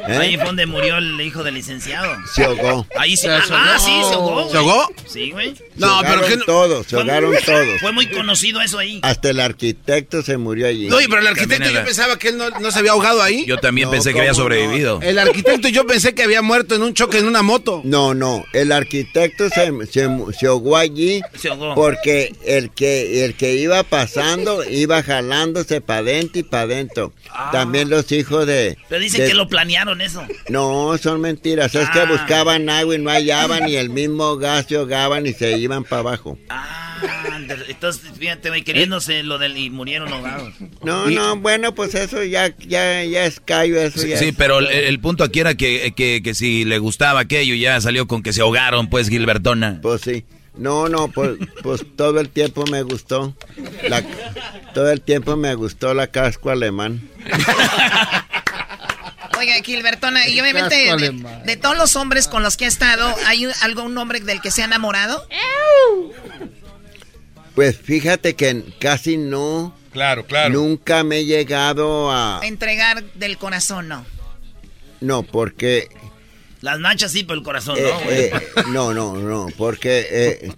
¿Eh? 0.08 0.18
Ahí 0.20 0.36
fue 0.36 0.46
donde 0.46 0.66
murió 0.66 0.98
el 0.98 1.22
hijo 1.22 1.42
del 1.42 1.54
licenciado. 1.56 2.14
Se 2.34 2.44
ahogó. 2.44 2.86
Ahí 2.98 3.12
sí. 3.16 3.24
Se 3.28 3.30
Ah, 3.30 3.76
ahogó. 3.78 3.80
sí, 3.80 3.92
se 4.10 4.14
ahogó. 4.16 4.34
güey. 4.42 4.52
¿Se 4.52 4.58
ahogó? 4.58 4.88
Sí, 5.08 5.32
güey. 5.32 5.56
Se 5.56 5.86
ahogaron 5.86 6.42
todos, 6.46 6.86
se 6.86 6.90
Fue- 6.92 7.00
ahogaron 7.00 7.34
todos. 7.46 7.80
Fue 7.80 7.92
muy 7.94 8.08
conocido 8.08 8.62
eso 8.62 8.78
ahí. 8.78 9.00
Hasta 9.04 9.30
el 9.30 9.40
arquitecto 9.40 10.22
se 10.22 10.38
murió 10.38 10.68
allí. 10.68 10.88
No, 10.90 11.00
y 11.00 11.08
pero 11.08 11.22
el 11.22 11.28
arquitecto 11.28 11.70
yo 11.70 11.84
pensaba 11.86 12.20
que 12.20 12.28
él 12.30 12.38
no, 12.38 12.50
no 12.50 12.72
se 12.72 12.80
había 12.80 12.92
ahogado 12.92 13.22
ahí. 13.24 13.46
Yo 13.46 13.58
también 13.58 13.86
No, 13.88 13.92
pensé 13.92 14.14
que 14.14 14.20
había 14.20 14.32
¿cómo 14.34 14.44
no? 14.50 14.56
sobrevivido. 14.56 15.00
El 15.02 15.18
arquitecto 15.18 15.70
yo 15.70 15.88
pensé 15.88 16.14
que 16.14 16.24
había 16.24 16.42
muerto 16.42 16.76
en 16.76 16.84
un 16.84 16.94
choque 16.94 17.20
en 17.20 17.26
una 17.26 17.42
moto. 17.42 17.82
No, 17.86 18.14
no, 18.14 18.44
el 18.52 18.74
arquitecto 18.74 19.48
se, 19.50 19.72
se, 19.88 20.10
se 20.38 20.46
ahogó 20.48 20.76
allí 20.76 21.22
Se 21.40 21.48
ahogó. 21.50 21.74
porque 21.74 22.25
el 22.46 22.70
que, 22.72 23.26
el 23.26 23.36
que 23.36 23.56
iba 23.56 23.84
pasando 23.84 24.64
iba 24.70 25.02
jalándose 25.04 25.82
para 25.82 26.00
adentro 26.00 26.40
y 26.40 26.44
para 26.44 26.64
adentro. 26.64 27.14
También 27.52 27.90
los 27.90 28.12
hijos 28.12 28.46
de... 28.48 28.78
Pero 28.90 29.02
dicen 29.02 29.22
de- 29.22 29.28
que 29.28 29.34
lo 29.34 29.48
planearon 29.48 30.02
eso. 30.02 30.24
No, 30.50 30.98
son 30.98 31.22
mentiras. 31.22 31.74
Es 31.76 31.90
que 31.90 32.00
Ah. 32.00 32.06
buscaban 32.06 32.70
agua 32.70 32.96
y 32.96 33.00
no 33.00 33.10
hallaban 33.10 33.68
y 33.70 33.76
el 33.76 33.90
mismo 33.90 34.38
gas 34.38 34.66
se 34.70 34.76
ahogaban 34.76 35.26
y 35.26 35.34
se 35.34 35.58
iban 35.58 35.84
para 35.84 36.00
abajo. 36.02 36.38
Ah, 36.50 37.00
entonces, 37.68 38.04
fíjate, 38.18 38.64
queriéndose 38.64 39.24
lo 39.24 39.38
del 39.38 39.58
y 39.58 39.70
murieron 39.70 40.12
ahogados. 40.12 40.54
No, 40.84 41.10
no, 41.10 41.36
bueno, 41.38 41.76
pues 41.76 41.94
eso 41.96 42.24
ya, 42.24 42.56
ya, 42.60 43.04
ya 43.04 43.26
es 43.26 43.40
callo, 43.40 43.80
eso 43.82 44.00
Sí, 44.00 44.10
ya 44.10 44.18
sí, 44.18 44.26
es- 44.30 44.36
pero 44.38 44.60
el, 44.60 44.68
el 44.68 45.00
punto 45.00 45.24
aquí 45.24 45.40
era 45.42 45.56
que, 45.56 45.94
que, 45.96 46.22
que 46.24 46.34
si 46.34 46.64
le 46.66 46.78
gustaba 46.80 47.22
aquello, 47.22 47.54
ya 47.56 47.80
salió 47.82 48.08
con 48.08 48.24
que 48.24 48.34
se 48.34 48.42
ahogaron, 48.42 48.90
pues, 48.90 49.10
Gilbertona. 49.10 49.80
Pues 49.82 50.02
sí. 50.02 50.26
No, 50.58 50.88
no, 50.90 51.10
pues, 51.10 51.38
pues 51.64 51.82
todo 51.96 52.20
el 52.20 52.30
tiempo 52.30 52.66
me 52.66 52.82
gustó. 52.84 53.36
La, 53.90 54.04
todo 54.74 54.90
el 54.92 55.02
tiempo 55.02 55.36
me 55.36 55.54
gustó 55.56 55.94
la 55.94 56.08
casco 56.08 56.50
alemán. 56.50 57.10
Oiga, 59.38 59.54
Gilbertona, 59.64 60.28
y 60.30 60.40
obviamente 60.40 60.76
de, 61.46 61.58
todos 61.58 61.78
los 61.78 61.96
hombres 61.98 62.28
con 62.30 62.42
los 62.42 62.56
que 62.56 62.66
ha 62.66 62.68
estado, 62.70 63.14
¿hay 63.26 63.46
un- 63.46 63.54
algún 63.62 63.98
hombre 63.98 64.22
del 64.22 64.40
que 64.42 64.50
se 64.50 64.62
ha 64.62 64.66
enamorado? 64.66 65.28
Pues 67.54 67.78
fíjate 67.78 68.36
que 68.36 68.64
casi 68.80 69.18
no. 69.18 69.76
Claro, 69.92 70.26
claro. 70.26 70.54
Nunca 70.54 71.04
me 71.04 71.20
he 71.20 71.26
llegado 71.26 72.12
a. 72.12 72.42
Entregar 72.44 73.04
del 73.14 73.38
corazón, 73.38 73.88
no. 73.88 74.06
No, 75.02 75.24
porque. 75.24 75.90
Las 76.66 76.80
nachas 76.80 77.12
sí, 77.12 77.24
pero 77.24 77.38
el 77.38 77.44
corazón 77.46 77.78
eh, 77.78 77.84
no, 77.88 78.00
güey. 78.04 78.18
eh, 78.18 78.32
no, 78.72 78.92
no, 78.94 79.16
no, 79.18 79.48
porque 79.56 80.08
eh, 80.10 80.52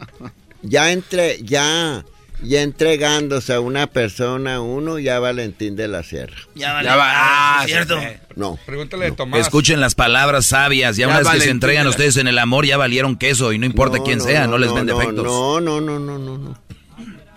ya 0.61 0.93
entre, 0.93 1.43
ya, 1.43 2.05
ya 2.41 2.61
entregándose 2.61 3.53
a 3.53 3.59
una 3.59 3.87
persona, 3.87 4.61
uno 4.61 4.99
ya 4.99 5.19
Valentín 5.19 5.75
de 5.75 5.89
la 5.89 6.03
Sierra. 6.03 6.37
Ya 6.55 6.71
vale. 6.71 6.87
Ya 6.87 6.95
va- 6.95 7.11
Ah, 7.59 7.63
cierto. 7.65 7.99
sí, 7.99 8.05
No. 8.37 8.57
Pregúntale 8.65 9.03
de 9.05 9.11
Tomás. 9.11 9.41
Escuchen 9.41 9.81
las 9.81 9.95
palabras 9.95 10.45
sabias. 10.45 10.95
Ya, 10.95 11.01
Ya 11.01 11.07
una 11.09 11.19
vez 11.19 11.27
que 11.29 11.39
se 11.41 11.49
entregan 11.49 11.85
ustedes 11.87 12.15
en 12.15 12.29
el 12.29 12.39
amor, 12.39 12.65
ya 12.65 12.77
valieron 12.77 13.17
queso 13.17 13.51
y 13.51 13.59
no 13.59 13.65
importa 13.65 13.97
No, 13.97 14.03
quién 14.05 14.19
no, 14.19 14.23
sea, 14.23 14.45
no, 14.45 14.51
no, 14.51 14.57
les 14.59 14.69
no, 14.69 14.75
ven 14.75 14.85
no, 14.85 14.97
defectos. 14.97 15.25
No, 15.25 15.59
no, 15.59 15.81
no, 15.81 15.99
no, 15.99 16.17
no, 16.17 16.37
no. 16.37 16.57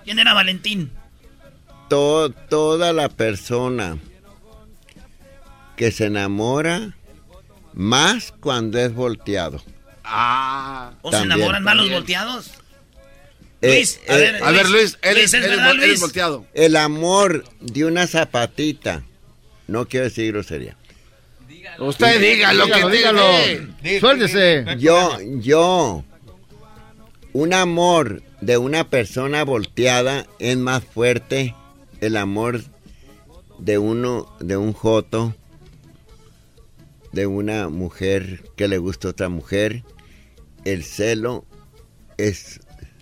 ¿Quién 0.05 0.20
era 0.20 0.32
Valentín? 0.32 0.92
To- 1.88 2.30
toda 2.30 2.92
la 2.92 3.09
persona 3.09 3.97
que 5.76 5.90
se 5.90 6.06
enamora 6.06 6.94
más 7.74 8.32
cuando 8.40 8.78
es 8.78 8.92
volteado. 8.94 9.62
Ah. 10.05 10.92
¿O 11.02 11.10
se 11.12 11.18
enamoran 11.18 11.62
más 11.62 11.76
los 11.76 11.90
volteados? 11.90 12.51
Eh, 13.62 13.74
Luis, 13.76 14.01
a 14.09 14.14
ver, 14.16 14.42
A 14.42 14.51
ver, 14.52 14.68
Luis, 14.70 14.72
Luis, 14.72 14.98
es, 15.02 15.16
¿es 15.18 15.34
él 15.34 15.44
es 15.44 15.51
verdad, 15.51 15.66
vol- 15.70 15.74
él 15.74 15.82
es 15.82 15.88
Luis? 15.88 16.01
volteado. 16.01 16.47
El 16.55 16.76
amor 16.76 17.44
de 17.60 17.84
una 17.84 18.06
zapatita. 18.06 19.02
No 19.68 19.86
quiero 19.86 20.05
decir 20.05 20.32
grosería. 20.32 20.76
Usted 21.78 22.20
diga 22.20 22.52
lo 22.52 22.66
que 22.66 22.84
Dígalo, 22.88 23.22
tiene. 23.80 24.01
Suéltese. 24.01 24.64
Yo, 24.78 25.18
yo, 25.38 26.05
un 27.32 27.52
amor 27.55 28.22
de 28.40 28.56
una 28.59 28.88
persona 28.88 29.44
volteada 29.44 30.26
es 30.38 30.56
más 30.56 30.82
fuerte 30.82 31.55
el 32.01 32.16
amor 32.16 32.62
de 33.59 33.78
uno, 33.78 34.34
de 34.40 34.56
un 34.56 34.72
joto, 34.72 35.34
de 37.12 37.27
una 37.27 37.69
mujer 37.69 38.45
que 38.57 38.69
le 38.69 38.78
gusta 38.78 39.09
a 39.09 39.11
otra 39.12 39.28
mujer. 39.28 39.82
El 40.65 40.85
celo 40.85 41.45
es 42.19 42.61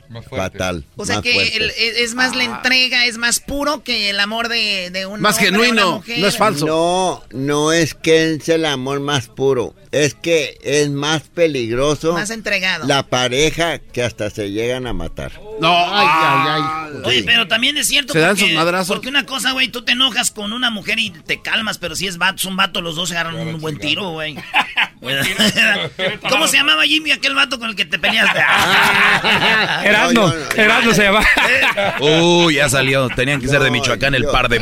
Más 0.09 0.25
fatal. 0.27 0.85
O 0.97 1.05
sea 1.05 1.17
más 1.17 1.23
que 1.25 1.57
el- 1.57 1.71
es 1.71 2.15
más 2.15 2.35
la 2.35 2.45
entrega, 2.45 3.05
es 3.07 3.19
más 3.19 3.41
puro 3.41 3.83
que 3.85 4.09
el 4.11 4.19
amor 4.21 4.49
de, 4.49 4.91
de 4.91 5.05
un 5.07 5.21
Más 5.21 5.35
hombre 5.37 5.49
a 5.49 5.51
una 5.51 5.59
genuino, 5.67 5.93
mujer. 5.97 6.19
no 6.21 6.27
es 6.29 6.37
falso. 6.39 6.67
No, 6.67 7.23
no 7.33 7.73
es 7.73 7.95
que 7.95 8.33
es 8.35 8.49
el 8.49 8.65
amor 8.65 9.01
más 9.01 9.29
puro, 9.29 9.75
es 9.91 10.15
que 10.15 10.59
es 10.63 10.91
más 10.91 11.23
peligroso 11.23 12.13
Más 12.13 12.31
entregado. 12.31 12.87
la 12.87 13.03
pareja 13.05 13.79
que 13.79 14.03
hasta 14.03 14.29
se 14.31 14.51
llegan 14.51 14.87
a 14.87 14.93
matar. 14.93 15.33
No. 15.61 15.69
Ay, 15.75 16.07
ay, 16.11 16.63
ay. 16.95 17.01
Oye, 17.05 17.23
pero 17.25 17.49
también 17.49 17.77
es 17.79 17.87
cierto 17.89 18.13
Se 18.13 18.19
dan 18.21 18.31
porque, 18.31 18.45
sus 18.47 18.53
madrazos. 18.55 18.89
porque 18.97 19.09
una 19.09 19.25
cosa, 19.27 19.53
güey, 19.53 19.69
tú 19.69 19.83
te 19.83 19.93
enojas 19.93 20.31
con 20.31 20.53
una 20.53 20.71
mujer 20.71 20.99
y 20.99 21.11
te 21.11 21.41
calmas, 21.43 21.79
pero 21.79 21.97
si 21.97 22.07
es 22.07 22.19
vato, 22.19 22.39
son 22.39 22.57
vato, 22.57 22.81
los 22.81 22.97
dos 22.97 23.09
se 23.09 23.17
agarran 23.17 23.37
un 23.37 23.61
buen 23.61 23.79
tiro, 23.79 24.11
güey. 24.11 24.37
¿Cómo 26.29 26.47
se 26.49 26.57
llamaba 26.57 26.83
Jimmy 26.85 27.13
aquel 27.13 27.35
vato 27.35 27.59
con 27.59 27.71
el 27.71 27.77
que 27.77 27.85
te 27.85 27.99
peleaste? 27.99 28.39
Erasmo, 29.85 30.33
Erasmo 30.57 30.93
se 30.95 31.03
llama. 31.05 31.25
Uy, 32.01 32.55
ya 32.57 32.69
salió. 32.69 33.09
Tenían 33.09 33.41
que 33.41 33.49
ser 33.49 33.63
de 33.63 33.71
Michoacán 33.71 34.15
el 34.15 34.25
par 34.27 34.49
de... 34.49 34.59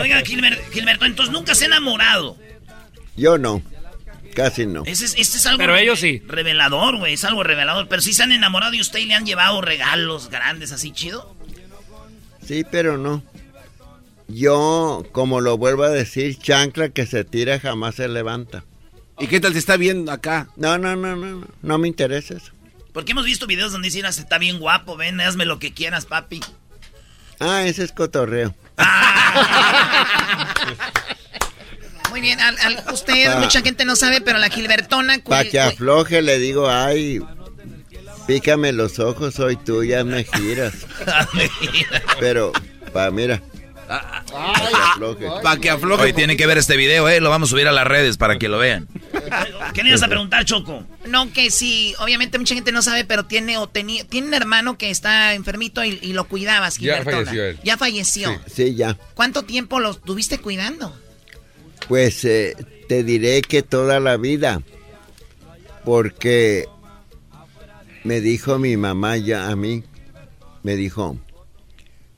Oiga, 0.00 0.20
Gilber- 0.22 0.60
Gilberto, 0.72 1.04
entonces 1.06 1.32
nunca 1.32 1.54
se 1.54 1.64
ha 1.64 1.66
enamorado. 1.68 2.36
Yo 3.16 3.38
no, 3.38 3.62
casi 4.36 4.66
no. 4.66 4.82
Ese 4.84 5.06
es, 5.06 5.14
este 5.16 5.38
es 5.38 5.46
algo 5.46 5.58
Pero 5.58 5.74
ellos 5.76 5.98
sí. 5.98 6.22
revelador, 6.28 6.98
güey, 6.98 7.14
es 7.14 7.24
algo 7.24 7.42
revelador. 7.42 7.88
Pero 7.88 8.02
si 8.02 8.12
se 8.12 8.22
han 8.22 8.30
enamorado 8.32 8.74
y 8.74 8.80
usted 8.80 9.00
y 9.00 9.06
le 9.06 9.14
han 9.14 9.24
llevado 9.26 9.60
regalos 9.62 10.28
grandes 10.30 10.70
así 10.70 10.92
chido. 10.92 11.34
Sí, 12.46 12.64
pero 12.70 12.98
no. 12.98 13.24
Yo, 14.28 15.04
como 15.12 15.40
lo 15.40 15.56
vuelvo 15.56 15.84
a 15.84 15.88
decir, 15.90 16.38
chancla 16.38 16.90
que 16.90 17.06
se 17.06 17.24
tira 17.24 17.58
jamás 17.58 17.94
se 17.96 18.06
levanta. 18.08 18.64
¿Y 19.18 19.28
qué 19.28 19.40
tal 19.40 19.54
te 19.54 19.58
está 19.58 19.76
viendo 19.76 20.12
acá? 20.12 20.48
No, 20.56 20.76
no, 20.78 20.94
no, 20.94 21.16
no, 21.16 21.26
no, 21.36 21.48
no 21.62 21.78
me 21.78 21.88
interesa 21.88 22.34
eso. 22.34 22.52
Porque 22.92 23.12
hemos 23.12 23.24
visto 23.24 23.46
videos 23.46 23.72
donde 23.72 23.86
dicen, 23.86 24.04
"Ah, 24.04 24.10
está 24.10 24.38
bien 24.38 24.58
guapo, 24.58 24.96
ven, 24.96 25.20
hazme 25.20 25.44
lo 25.46 25.58
que 25.58 25.72
quieras, 25.72 26.06
papi. 26.06 26.40
Ah, 27.40 27.64
ese 27.64 27.84
es 27.84 27.92
cotorreo. 27.92 28.54
Muy 32.16 32.22
bien, 32.22 32.40
al- 32.40 32.56
al- 32.58 32.82
usted, 32.94 33.26
Pa- 33.30 33.40
mucha 33.40 33.60
gente 33.60 33.84
no 33.84 33.94
sabe, 33.94 34.22
pero 34.22 34.38
la 34.38 34.48
Gilbertona... 34.48 35.18
Para 35.22 35.44
que 35.46 35.60
afloje 35.60 36.22
le 36.22 36.38
digo, 36.38 36.66
ay, 36.70 37.20
pícame 38.26 38.72
los 38.72 38.98
ojos, 39.00 39.34
soy 39.34 39.56
tuya, 39.56 40.02
me 40.02 40.24
giras. 40.24 40.72
Pero, 42.18 42.52
pa, 42.94 43.10
mira. 43.10 43.42
Que 43.86 43.92
afloje. 44.92 45.26
Para 45.42 45.60
que 45.60 45.68
afloje. 45.68 46.04
Hoy 46.04 46.12
tienen 46.14 46.38
que 46.38 46.46
ver 46.46 46.56
este 46.56 46.78
video, 46.78 47.06
¿eh? 47.06 47.20
Lo 47.20 47.28
vamos 47.28 47.50
a 47.50 47.52
subir 47.52 47.68
a 47.68 47.72
las 47.72 47.86
redes 47.86 48.16
para 48.16 48.38
que 48.38 48.48
lo 48.48 48.56
vean. 48.56 48.88
¿Qué 49.74 49.82
le 49.82 49.90
ibas 49.90 50.02
a 50.02 50.08
preguntar, 50.08 50.46
Choco? 50.46 50.84
No, 51.04 51.30
que 51.34 51.50
sí, 51.50 51.94
obviamente 51.98 52.38
mucha 52.38 52.54
gente 52.54 52.72
no 52.72 52.80
sabe, 52.80 53.04
pero 53.04 53.26
tiene 53.26 53.58
o 53.58 53.68
tenía, 53.68 54.04
tiene 54.06 54.28
un 54.28 54.34
hermano 54.34 54.78
que 54.78 54.88
está 54.90 55.34
enfermito 55.34 55.84
y, 55.84 55.98
y 56.00 56.14
lo 56.14 56.24
cuidabas, 56.26 56.78
Ya 56.78 56.94
Gilbertona. 56.96 57.16
falleció 57.26 57.44
él. 57.44 57.58
Ya 57.62 57.76
falleció. 57.76 58.40
Sí, 58.50 58.74
ya. 58.74 58.96
¿Cuánto 59.12 59.42
tiempo 59.42 59.80
lo 59.80 59.92
tuviste 59.94 60.38
cuidando? 60.38 60.98
Pues 61.88 62.24
eh, 62.24 62.54
te 62.88 63.04
diré 63.04 63.42
que 63.42 63.62
toda 63.62 64.00
la 64.00 64.16
vida, 64.16 64.62
porque 65.84 66.66
me 68.04 68.20
dijo 68.20 68.58
mi 68.58 68.76
mamá 68.76 69.16
ya 69.16 69.48
a 69.48 69.56
mí, 69.56 69.84
me 70.62 70.76
dijo, 70.76 71.18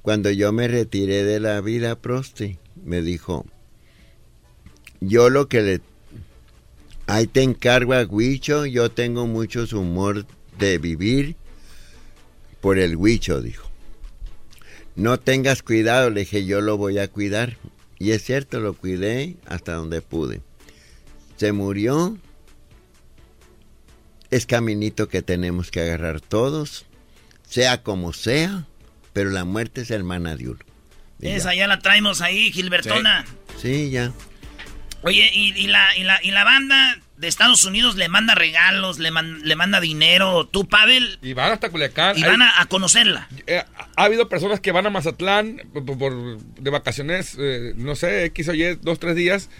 cuando 0.02 0.30
yo 0.30 0.52
me 0.52 0.68
retiré 0.68 1.24
de 1.24 1.40
la 1.40 1.60
vida, 1.60 1.96
Prosti, 1.96 2.58
me 2.84 3.02
dijo, 3.02 3.44
yo 5.00 5.28
lo 5.28 5.48
que 5.48 5.62
le, 5.62 5.80
Ahí 7.08 7.26
te 7.26 7.42
encargo 7.42 7.94
a 7.94 8.04
Huicho, 8.04 8.66
yo 8.66 8.90
tengo 8.90 9.26
mucho 9.26 9.64
humor 9.72 10.26
de 10.58 10.76
vivir 10.76 11.36
por 12.60 12.78
el 12.78 12.96
Huicho, 12.96 13.40
dijo. 13.40 13.66
No 14.94 15.18
tengas 15.18 15.62
cuidado, 15.62 16.10
le 16.10 16.20
dije, 16.20 16.44
yo 16.44 16.60
lo 16.60 16.76
voy 16.76 16.98
a 16.98 17.08
cuidar. 17.08 17.56
Y 17.98 18.12
es 18.12 18.24
cierto, 18.24 18.60
lo 18.60 18.74
cuidé 18.74 19.36
hasta 19.46 19.74
donde 19.74 20.00
pude. 20.02 20.40
Se 21.36 21.52
murió. 21.52 22.16
Es 24.30 24.46
caminito 24.46 25.08
que 25.08 25.22
tenemos 25.22 25.70
que 25.70 25.80
agarrar 25.80 26.20
todos, 26.20 26.84
sea 27.48 27.82
como 27.82 28.12
sea, 28.12 28.66
pero 29.14 29.30
la 29.30 29.44
muerte 29.44 29.80
es 29.80 29.90
hermana 29.90 30.36
de 30.36 30.50
uno. 30.50 30.58
Esa 31.20 31.54
ya 31.54 31.66
la 31.66 31.78
traemos 31.80 32.20
ahí, 32.20 32.52
Gilbertona. 32.52 33.24
Sí, 33.60 33.90
ya. 33.90 34.12
Oye, 35.02 35.30
¿y, 35.32 35.58
y 35.58 35.66
la, 35.68 35.96
y, 35.96 36.04
la, 36.04 36.22
y 36.22 36.30
la 36.30 36.44
banda 36.44 37.00
de 37.18 37.28
Estados 37.28 37.64
Unidos 37.64 37.96
le 37.96 38.08
manda 38.08 38.34
regalos, 38.34 38.98
le, 38.98 39.10
man- 39.10 39.40
le 39.42 39.56
manda 39.56 39.80
dinero, 39.80 40.46
tú, 40.46 40.68
Pavel, 40.68 41.18
Y 41.22 41.32
van 41.34 41.52
hasta 41.52 41.68
Culiacán. 41.70 42.16
y 42.16 42.22
Hay- 42.22 42.30
van 42.30 42.42
a, 42.42 42.60
a 42.60 42.66
conocerla. 42.66 43.28
eh, 43.46 43.62
ha 43.96 44.04
habido 44.04 44.28
personas 44.28 44.60
que 44.60 44.72
van 44.72 44.86
a 44.86 44.90
Mazatlán 44.90 45.60
por, 45.72 45.84
por- 45.98 46.38
de 46.38 46.70
vacaciones, 46.70 47.36
eh, 47.38 47.72
no 47.76 47.96
sé, 47.96 48.24
X 48.26 48.48
o 48.48 48.54
Y, 48.54 48.76
dos, 48.76 48.98
tres 48.98 49.16
días, 49.16 49.50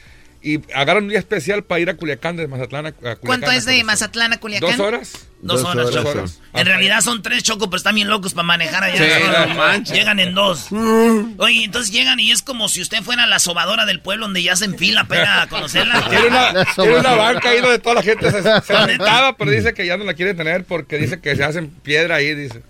y 0.41 0.61
agarran 0.73 1.05
un 1.05 1.11
día 1.11 1.19
especial 1.19 1.65
para 1.65 1.81
ir 1.81 1.91
a 1.91 1.95
Culiacán, 1.95 2.37
de 2.37 2.47
Mazatlán 2.47 2.87
a, 2.87 2.89
a 2.89 2.93
Culiacán. 2.93 3.19
¿Cuánto 3.21 3.51
es 3.51 3.65
de. 3.65 3.83
Mazatlán 3.83 4.33
a 4.33 4.39
Culiacán? 4.39 4.71
¿Dos 4.71 4.81
horas? 4.81 5.13
Dos, 5.41 5.63
Dos 5.63 5.71
horas, 5.71 5.95
horas 5.95 6.05
Choco. 6.05 6.45
En 6.59 6.67
realidad 6.67 7.01
son 7.01 7.23
tres, 7.23 7.43
Choco, 7.43 7.71
pero 7.71 7.79
están 7.79 7.95
bien 7.95 8.09
locos 8.09 8.35
para 8.35 8.45
manejar 8.45 8.85
allá. 8.85 9.85
Sí. 9.85 9.93
Llegan 9.93 10.21
en 10.21 10.35
dos. 10.35 10.69
Oye, 10.71 11.65
entonces 11.65 11.93
llegan 11.93 12.21
y 12.21 12.31
es 12.31 12.43
como 12.43 12.69
si 12.69 12.81
usted 12.81 13.03
fuera 13.03 13.27
la 13.27 13.39
sobadora 13.39 13.85
del 13.85 14.01
pueblo 14.01 14.27
donde 14.27 14.43
ya 14.43 14.53
hacen 14.53 14.77
fila 14.79 15.05
para 15.05 15.47
conocerla. 15.49 16.07
Tiene 16.09 16.27
una, 16.29 16.65
tiene 16.75 16.99
una 16.99 17.15
banca 17.15 17.51
ahí 17.51 17.61
donde 17.61 17.79
toda 17.79 17.97
la 17.97 18.03
gente 18.03 18.31
se, 18.31 18.43
se 18.43 18.87
sentaba, 18.87 19.37
pero 19.37 19.51
dice 19.51 19.75
que 19.75 19.87
ya 19.87 19.97
no 19.97 20.05
la 20.05 20.15
quiere 20.15 20.35
tener 20.35 20.65
porque 20.65 20.99
dice 20.99 21.21
que 21.21 21.35
se 21.37 21.45
hacen 21.45 21.71
piedra 21.71 22.17
ahí, 22.17 22.35
dice. 22.35 22.63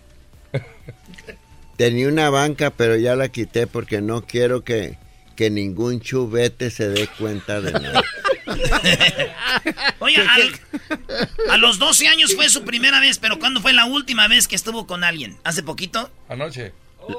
Tenía 1.77 2.09
una 2.09 2.29
banca, 2.29 2.71
pero 2.71 2.97
ya 2.97 3.15
la 3.15 3.29
quité 3.29 3.67
porque 3.67 4.01
no 4.01 4.23
quiero 4.23 4.65
que, 4.65 4.99
que 5.39 5.51
ningún 5.51 6.01
chubete 6.01 6.69
se 6.69 6.89
dé 6.89 7.07
cuenta 7.17 7.61
de 7.61 7.71
nada. 7.71 8.03
Oye, 10.01 10.17
al- 10.21 10.61
a 11.49 11.57
los 11.59 11.79
12 11.79 12.09
años 12.09 12.35
fue 12.35 12.49
su 12.49 12.65
primera 12.65 12.99
vez, 12.99 13.19
pero 13.21 13.39
¿cuándo 13.39 13.61
fue 13.61 13.73
la 13.73 13.85
última 13.85 14.27
vez 14.27 14.49
que 14.49 14.57
estuvo 14.57 14.89
con 14.89 15.05
alguien? 15.05 15.37
¿Hace 15.45 15.63
poquito? 15.63 16.11
Anoche. 16.29 16.73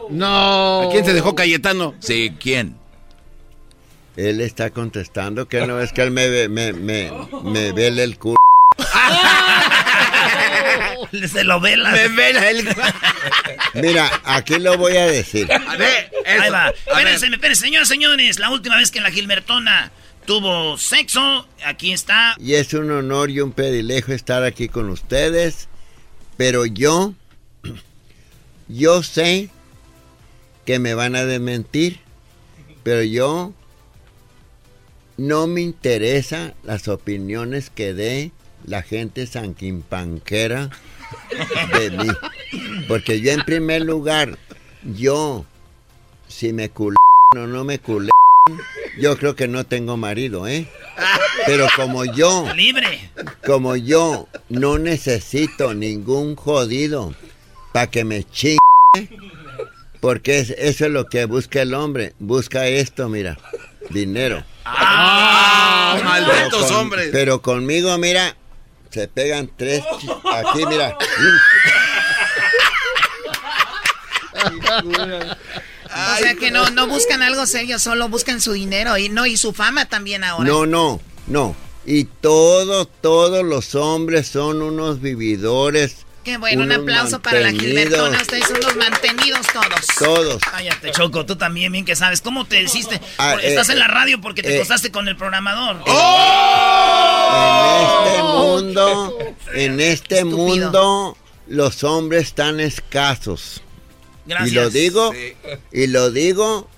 No. 0.09 0.81
¿A 0.81 0.91
quién 0.91 1.05
se 1.05 1.13
dejó 1.13 1.33
Cayetano? 1.33 1.95
Sí, 2.01 2.33
¿quién? 2.41 2.75
Él 4.17 4.41
está 4.41 4.69
contestando 4.71 5.47
que 5.47 5.65
no 5.65 5.79
es 5.79 5.93
que 5.93 6.01
él 6.01 6.11
me, 6.11 6.27
ve- 6.27 6.49
me, 6.49 6.73
me, 6.73 7.09
me 7.45 7.71
vele 7.71 8.03
el 8.03 8.17
culo. 8.19 8.35
Se 11.31 11.43
lo 11.43 11.59
vela. 11.59 11.91
Me 11.91 12.07
vela 12.09 12.49
el... 12.49 12.67
Mira, 13.75 14.09
aquí 14.23 14.59
lo 14.59 14.77
voy 14.77 14.97
a 14.97 15.05
decir. 15.05 15.51
A 15.51 15.75
ver, 15.75 16.11
eso. 16.25 16.43
Ahí 16.43 16.49
va. 16.49 16.65
A 16.65 16.71
ver. 16.71 16.75
Espérense, 16.85 17.27
espérense, 17.27 17.61
señores, 17.61 17.87
señores. 17.87 18.39
La 18.39 18.49
última 18.49 18.77
vez 18.77 18.91
que 18.91 19.01
la 19.01 19.11
Gilbertona 19.11 19.91
tuvo 20.25 20.77
sexo, 20.77 21.47
aquí 21.65 21.91
está. 21.91 22.35
Y 22.39 22.55
es 22.55 22.73
un 22.73 22.91
honor 22.91 23.29
y 23.29 23.41
un 23.41 23.51
privilegio 23.51 24.13
estar 24.13 24.43
aquí 24.43 24.69
con 24.69 24.89
ustedes. 24.89 25.67
Pero 26.37 26.65
yo, 26.65 27.13
yo 28.67 29.03
sé 29.03 29.49
que 30.65 30.79
me 30.79 30.93
van 30.93 31.15
a 31.15 31.25
desmentir. 31.25 31.99
Pero 32.83 33.03
yo 33.03 33.53
no 35.17 35.47
me 35.47 35.61
interesa 35.61 36.53
las 36.63 36.87
opiniones 36.87 37.69
que 37.69 37.93
dé 37.93 38.31
la 38.65 38.81
gente 38.81 39.25
sanquimpanquera 39.27 40.69
de 41.79 41.91
mí. 41.91 42.07
Porque 42.87 43.21
yo 43.21 43.31
en 43.31 43.41
primer 43.43 43.81
lugar, 43.83 44.37
yo, 44.83 45.45
si 46.27 46.53
me 46.53 46.69
culé 46.69 46.95
o 47.35 47.47
no 47.47 47.63
me 47.63 47.79
culé, 47.79 48.11
yo 48.99 49.17
creo 49.17 49.35
que 49.35 49.47
no 49.47 49.65
tengo 49.65 49.97
marido, 49.97 50.47
¿eh? 50.47 50.67
Pero 51.45 51.67
como 51.75 52.03
yo, 52.05 52.45
Libre. 52.55 53.09
como 53.45 53.75
yo 53.75 54.27
no 54.49 54.77
necesito 54.77 55.73
ningún 55.73 56.35
jodido 56.35 57.13
para 57.71 57.87
que 57.87 58.03
me 58.03 58.23
chingue, 58.23 58.57
porque 60.01 60.39
es- 60.39 60.49
eso 60.57 60.85
es 60.85 60.91
lo 60.91 61.05
que 61.05 61.25
busca 61.25 61.61
el 61.61 61.73
hombre. 61.73 62.13
Busca 62.19 62.67
esto, 62.67 63.07
mira, 63.09 63.37
dinero. 63.91 64.43
¡Ah! 64.65 65.93
Pero 65.97 66.05
¡Malditos 66.09 66.65
con- 66.65 66.75
hombres! 66.75 67.09
Pero 67.11 67.41
conmigo, 67.41 67.97
mira, 67.97 68.35
se 68.89 69.07
pegan 69.07 69.49
tres. 69.55 69.83
Aquí, 70.33 70.65
mira. 70.65 70.97
O 75.91 76.17
sea 76.19 76.35
que 76.35 76.51
no, 76.51 76.69
no 76.69 76.87
buscan 76.87 77.23
algo 77.23 77.45
serio, 77.45 77.79
solo 77.79 78.09
buscan 78.09 78.41
su 78.41 78.53
dinero 78.53 78.97
y 78.97 79.09
no 79.09 79.25
y 79.25 79.37
su 79.37 79.53
fama 79.53 79.85
también 79.85 80.23
ahora. 80.23 80.47
No, 80.47 80.65
no, 80.65 81.01
no. 81.27 81.55
Y 81.85 82.05
todos, 82.05 82.87
todos 83.01 83.43
los 83.43 83.73
hombres 83.75 84.27
son 84.27 84.61
unos 84.61 85.01
vividores. 85.01 86.05
Qué 86.29 86.37
bueno, 86.37 86.63
un 86.63 86.71
aplauso 86.71 87.19
para 87.21 87.39
la. 87.39 87.49
Gilbertona. 87.51 88.21
Ustedes 88.21 88.45
son 88.45 88.59
los 88.59 88.75
mantenidos 88.75 89.47
todos. 89.51 89.87
Todos. 89.97 90.41
Cállate, 90.43 90.91
Choco, 90.91 91.25
tú 91.25 91.35
también 91.35 91.71
bien 91.71 91.85
que 91.85 91.95
sabes. 91.95 92.21
¿Cómo 92.21 92.45
te 92.45 92.61
hiciste? 92.61 93.01
Ah, 93.17 93.31
Por- 93.33 93.43
Estás 93.43 93.69
eh, 93.69 93.73
en 93.73 93.79
la 93.79 93.87
radio 93.87 94.21
porque 94.21 94.43
te 94.43 94.53
eh, 94.53 94.57
acostaste 94.57 94.91
con 94.91 95.07
el 95.07 95.15
programador. 95.15 95.77
En 95.77 95.81
este 97.87 98.21
mundo, 98.23 99.17
en 99.55 99.79
este 99.79 100.17
Estúpido. 100.19 100.37
mundo, 100.37 101.17
los 101.47 101.83
hombres 101.83 102.23
están 102.27 102.59
escasos. 102.59 103.63
Gracias. 104.27 104.51
Y 104.51 104.55
lo 104.55 104.69
digo, 104.69 105.11
Sí. 105.13 105.33
y 105.71 105.87
lo 105.87 106.11
digo 106.11 106.69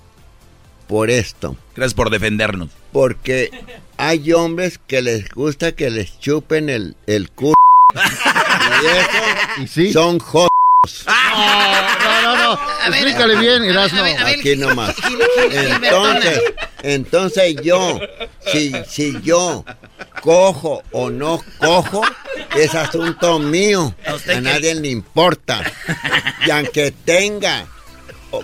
por 0.88 1.10
esto. 1.10 1.58
Gracias 1.76 1.94
por 1.94 2.10
defendernos. 2.10 2.70
Porque 2.94 3.52
hay 3.98 4.32
hombres 4.32 4.80
que 4.88 5.02
les 5.02 5.30
gusta 5.30 5.74
que 5.74 5.90
les 5.90 6.18
chupen 6.22 6.70
el, 6.70 6.96
el 7.06 7.30
culo. 7.32 7.54
y 9.60 9.88
eso 9.88 9.94
son 10.00 10.20
jodos. 10.20 10.50
No, 11.06 12.22
no, 12.24 12.36
no. 12.56 12.60
Explícale 12.88 13.36
bien, 13.38 13.64
Erasmo. 13.64 14.02
Aquí 14.04 14.56
nomás. 14.56 14.96
Entonces, 15.52 16.42
entonces 16.84 17.56
yo, 17.64 18.00
si, 18.52 18.74
si 18.90 19.22
yo 19.22 19.64
cojo 20.22 20.82
o 20.92 21.10
no 21.12 21.40
cojo, 21.60 22.02
es 22.56 22.74
asunto 22.74 23.38
mío. 23.40 23.94
A 24.08 24.16
usted 24.16 24.38
A 24.38 24.42
nadie 24.42 24.74
le 24.76 24.90
importa. 24.90 25.62
Y 26.46 26.50
aunque 26.52 26.92
tenga 26.92 27.66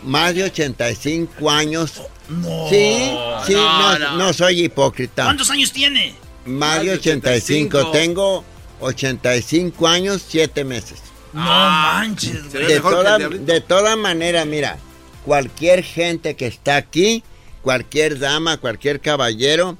más 0.04 0.36
de 0.36 0.44
85 0.44 1.50
años, 1.50 2.02
No. 2.30 2.68
sí, 2.70 3.12
sí, 3.48 3.54
No, 3.54 3.98
no, 3.98 4.00
no. 4.00 4.18
no 4.18 4.34
soy 4.34 4.66
hipócrita. 4.66 5.24
¿Cuántos 5.24 5.50
años 5.50 5.72
tiene? 5.72 6.14
Más 6.46 6.84
de 6.84 6.92
85. 6.92 7.92
Tengo 7.92 8.44
85 8.80 9.88
años, 9.88 10.24
7 10.28 10.64
meses. 10.64 11.02
No 11.34 11.42
manches, 11.42 12.44
Se 12.52 12.58
ve 12.58 12.66
güey. 12.66 12.74
De 12.74 12.80
toda, 12.80 13.18
de 13.18 13.62
toda 13.62 13.96
manera, 13.96 14.46
mira, 14.46 14.78
cualquier 15.26 15.84
gente 15.84 16.36
que 16.36 16.48
está 16.48 16.78
aquí, 16.78 17.24
cualquier 17.62 18.18
dama, 18.20 18.58
cualquier 18.58 19.02
caballero, 19.02 19.78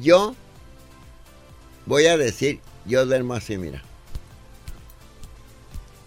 yo 0.00 0.34
voy 1.86 2.06
a 2.06 2.16
decir, 2.16 2.60
yo 2.84 3.06
duermo 3.06 3.34
así, 3.34 3.56
mira. 3.56 3.82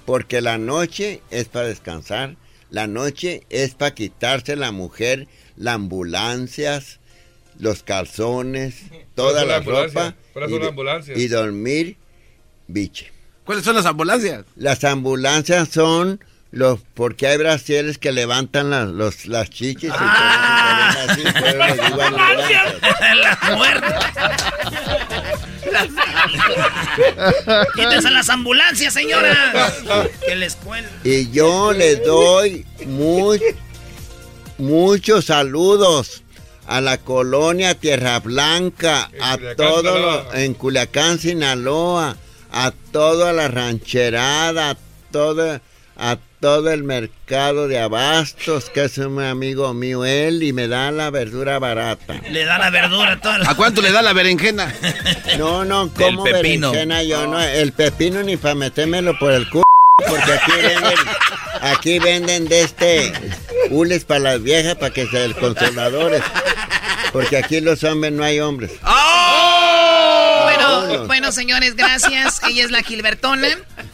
Porque 0.06 0.42
la 0.42 0.58
noche 0.58 1.22
es 1.32 1.48
para 1.48 1.68
descansar, 1.68 2.36
la 2.70 2.88
noche 2.88 3.44
es 3.50 3.74
para 3.74 3.96
quitarse 3.96 4.56
la 4.56 4.72
mujer, 4.72 5.28
las 5.56 5.76
ambulancias, 5.76 7.00
los 7.64 7.84
calzones, 7.84 8.76
toda 9.16 9.46
la 9.46 9.60
ropa 9.62 10.14
¿Cuáles 10.34 10.50
y, 10.50 10.52
son 10.52 10.52
las 10.52 10.62
de- 10.62 10.68
ambulancias? 10.68 11.18
y 11.18 11.28
dormir 11.28 11.98
biche. 12.68 13.12
¿Cuáles 13.46 13.64
son 13.66 13.76
las 13.76 13.86
ambulancias? 13.86 14.46
Las 14.56 14.84
ambulancias 14.84 15.70
son 15.70 16.24
los 16.52 16.80
porque 16.94 17.28
hay 17.28 17.38
brasieres 17.38 17.98
que 17.98 18.12
levantan 18.12 18.70
las, 18.70 18.88
los, 18.90 19.26
las 19.26 19.50
chichis 19.50 19.90
y 19.90 19.92
Ah. 19.92 20.96
así, 21.10 21.24
les 21.24 21.34
digo 21.34 22.02
ambulancias. 22.02 22.74
la 23.16 23.56
muerte. 23.56 23.88
Quítense 27.76 28.10
las 28.12 28.30
ambulancias, 28.30 28.94
señora. 28.94 29.72
Que 30.26 30.36
les 30.36 30.56
cuelgue. 30.56 30.90
Y 31.04 31.30
yo 31.32 31.74
les 31.74 32.04
doy 32.06 32.66
muy, 32.86 33.42
muchos 34.58 35.26
saludos 35.26 36.24
a 36.68 36.82
la 36.82 36.98
colonia 36.98 37.76
Tierra 37.76 38.20
Blanca, 38.20 39.10
En 39.14 39.22
a 39.24 39.38
Culiacán, 39.38 39.76
Sinaloa. 39.82 40.24
los- 40.24 40.36
en 40.36 40.54
Culiacán, 40.54 41.20
Sinaloa, 41.20 42.18
a 42.52 42.72
toda 42.92 43.34
la 43.34 43.48
rancherada, 43.48 44.72
a 44.72 44.78
toda, 45.12 45.62
a 45.98 46.18
todo 46.40 46.72
el 46.72 46.84
mercado 46.84 47.68
de 47.68 47.80
abastos, 47.80 48.70
que 48.70 48.84
es 48.84 48.98
un 48.98 49.22
amigo 49.22 49.74
mío 49.74 50.04
él, 50.06 50.44
y 50.44 50.52
me 50.54 50.68
da 50.68 50.92
la 50.92 51.10
verdura 51.10 51.58
barata. 51.60 52.16
Le 52.30 52.44
da 52.46 52.58
la 52.60 52.70
verdura 52.70 53.14
a 53.14 53.20
todas 53.22 53.40
las- 53.40 53.48
¿A 53.50 53.56
cuánto 53.56 53.82
le 53.82 53.92
da 53.92 54.02
la 54.02 54.12
berenjena? 54.14 54.74
No, 55.38 55.64
no, 55.66 55.90
como 55.94 56.26
El 56.28 56.34
pepino. 56.34 56.72
berenjena 56.72 57.04
yo 57.04 57.28
no, 57.28 57.42
el 57.42 57.72
pepino 57.72 58.24
ni 58.24 58.36
para 58.38 58.56
metérmelo 58.56 59.18
por 59.20 59.32
el 59.32 59.50
culo, 59.50 59.63
porque 59.98 60.32
aquí 60.34 60.52
venden, 60.62 60.98
aquí 61.62 62.00
venden 62.00 62.48
de 62.48 62.62
este 62.62 63.14
hules 63.70 64.06
para 64.06 64.20
las 64.20 64.44
viejas, 64.44 64.76
para 64.76 64.94
que 64.94 65.06
sean 65.08 65.34
consoladores, 65.34 66.22
porque 67.12 67.38
aquí 67.38 67.62
los 67.62 67.84
hombres 67.84 68.12
no 68.12 68.24
hay 68.24 68.40
hombres. 68.40 68.72
Bueno, 70.44 70.68
Vámonos. 70.68 71.08
bueno, 71.08 71.32
señores, 71.32 71.76
gracias. 71.76 72.42
Ella 72.48 72.66
es 72.66 72.72
la 72.72 72.82
Gilbertona. 72.84 73.48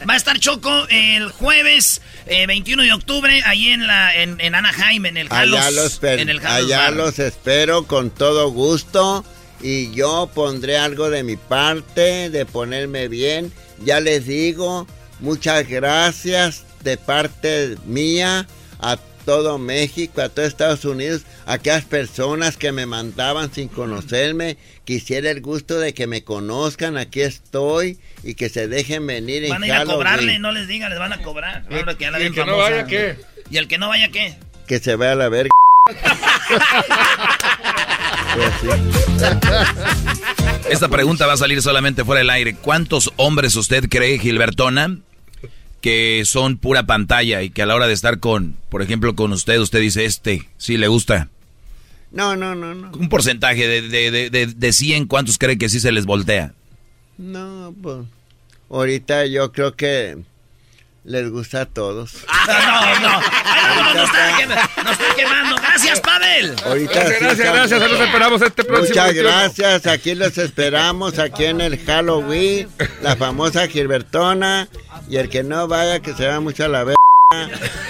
Va 0.08 0.14
a 0.14 0.16
estar 0.16 0.38
Choco 0.38 0.86
el 0.88 1.30
jueves 1.30 2.00
eh, 2.26 2.46
21 2.46 2.82
de 2.82 2.92
octubre 2.92 3.42
ahí 3.44 3.68
en 3.68 3.86
la 3.86 4.14
en, 4.16 4.40
en 4.40 4.54
Anaheim, 4.54 5.06
en 5.06 5.16
el 5.16 5.28
Halos. 5.30 5.60
Allá 5.60 5.70
los, 5.70 6.02
en 6.02 6.28
el 6.28 6.38
Halos 6.38 6.64
allá 6.64 6.78
Bar. 6.84 6.92
los 6.94 7.18
espero 7.18 7.86
con 7.86 8.10
todo 8.10 8.50
gusto 8.50 9.24
y 9.62 9.92
yo 9.92 10.30
pondré 10.34 10.78
algo 10.78 11.10
de 11.10 11.22
mi 11.22 11.36
parte, 11.36 12.30
de 12.30 12.46
ponerme 12.46 13.08
bien. 13.08 13.52
Ya 13.84 14.00
les 14.00 14.26
digo, 14.26 14.86
muchas 15.20 15.68
gracias 15.68 16.64
de 16.82 16.96
parte 16.96 17.76
mía 17.86 18.46
a 18.80 18.98
todo 19.24 19.58
México, 19.58 20.22
a 20.22 20.28
todo 20.28 20.44
Estados 20.46 20.84
Unidos, 20.84 21.22
a 21.46 21.54
aquellas 21.54 21.84
personas 21.84 22.56
que 22.56 22.72
me 22.72 22.86
mandaban 22.86 23.52
sin 23.52 23.68
conocerme. 23.68 24.56
Quisiera 24.84 25.30
el 25.30 25.40
gusto 25.40 25.78
de 25.78 25.94
que 25.94 26.06
me 26.06 26.24
conozcan, 26.24 26.96
aquí 26.96 27.20
estoy 27.20 27.98
y 28.24 28.34
que 28.34 28.48
se 28.48 28.66
dejen 28.66 29.06
venir 29.06 29.44
en 29.44 29.50
Van 29.50 29.62
a 29.62 29.66
ir 29.66 29.72
a 29.72 29.84
cobrarle, 29.84 30.38
no 30.38 30.52
les 30.52 30.66
digan, 30.68 30.90
les 30.90 30.98
van 30.98 31.12
a 31.12 31.22
cobrar. 31.22 31.64
Ahora 31.70 31.94
que 31.94 32.04
ya 32.04 32.10
la 32.10 32.20
y 32.20 32.24
el 32.24 32.34
que 32.34 32.44
no 32.44 32.56
vaya, 32.56 32.86
¿qué? 32.86 33.16
¿Y 33.50 33.58
el 33.58 33.68
que 33.68 33.78
no 33.78 33.88
vaya 33.88 34.08
qué? 34.08 34.36
Que 34.66 34.78
se 34.78 34.96
vea 34.96 35.14
la 35.14 35.28
verga. 35.28 35.50
Pues 38.34 38.52
sí. 38.60 38.68
Esta 40.70 40.88
pregunta 40.88 41.26
va 41.26 41.32
a 41.32 41.36
salir 41.36 41.60
solamente 41.62 42.04
fuera 42.04 42.20
del 42.20 42.30
aire. 42.30 42.54
¿Cuántos 42.54 43.12
hombres 43.16 43.56
usted 43.56 43.88
cree, 43.88 44.18
Gilbertona, 44.18 44.98
que 45.80 46.22
son 46.24 46.56
pura 46.56 46.84
pantalla 46.86 47.42
y 47.42 47.50
que 47.50 47.62
a 47.62 47.66
la 47.66 47.74
hora 47.74 47.86
de 47.86 47.94
estar 47.94 48.20
con, 48.20 48.56
por 48.68 48.82
ejemplo, 48.82 49.14
con 49.14 49.32
usted, 49.32 49.58
usted 49.58 49.80
dice, 49.80 50.04
este, 50.04 50.48
sí 50.58 50.76
le 50.76 50.88
gusta? 50.88 51.28
No, 52.12 52.36
no, 52.36 52.54
no, 52.54 52.74
no. 52.74 52.90
Un 52.92 53.08
porcentaje 53.08 53.66
de, 53.66 53.82
de, 53.82 54.10
de, 54.10 54.30
de, 54.30 54.46
de 54.46 54.72
100, 54.72 55.06
¿cuántos 55.06 55.38
cree 55.38 55.58
que 55.58 55.68
sí 55.68 55.80
se 55.80 55.92
les 55.92 56.06
voltea? 56.06 56.54
No, 57.18 57.74
pues. 57.80 57.98
Ahorita 58.68 59.26
yo 59.26 59.52
creo 59.52 59.74
que 59.74 60.18
les 61.04 61.30
gusta 61.30 61.62
a 61.62 61.66
todos. 61.66 62.14
no, 62.46 63.00
no. 63.00 63.20
Ay, 63.44 63.94
nos 63.94 64.04
está, 64.04 64.36
quem- 64.38 64.84
nos 64.84 64.92
está 64.92 65.14
quemando. 65.16 65.56
Gracias, 65.56 66.00
Pavel. 66.00 66.54
Ahorita 66.64 66.92
Gracias, 66.92 67.18
sí 67.18 67.24
gracias, 67.24 67.54
gracias. 67.54 67.90
Los 67.90 68.00
esperamos 68.00 68.42
este 68.42 68.64
próximo. 68.64 68.88
Muchas 68.88 69.04
21. 69.14 69.28
gracias, 69.28 69.86
aquí 69.86 70.14
los 70.14 70.38
esperamos, 70.38 71.18
aquí 71.18 71.44
en 71.44 71.60
el 71.60 71.78
Halloween, 71.84 72.68
la 73.02 73.16
famosa 73.16 73.66
Gilbertona, 73.68 74.68
y 75.08 75.16
el 75.16 75.28
que 75.28 75.42
no 75.42 75.66
vaya 75.68 76.00
que 76.00 76.12
se 76.14 76.26
va 76.26 76.40
mucho 76.40 76.64
a 76.64 76.68
la 76.68 76.84
verga. 76.84 76.94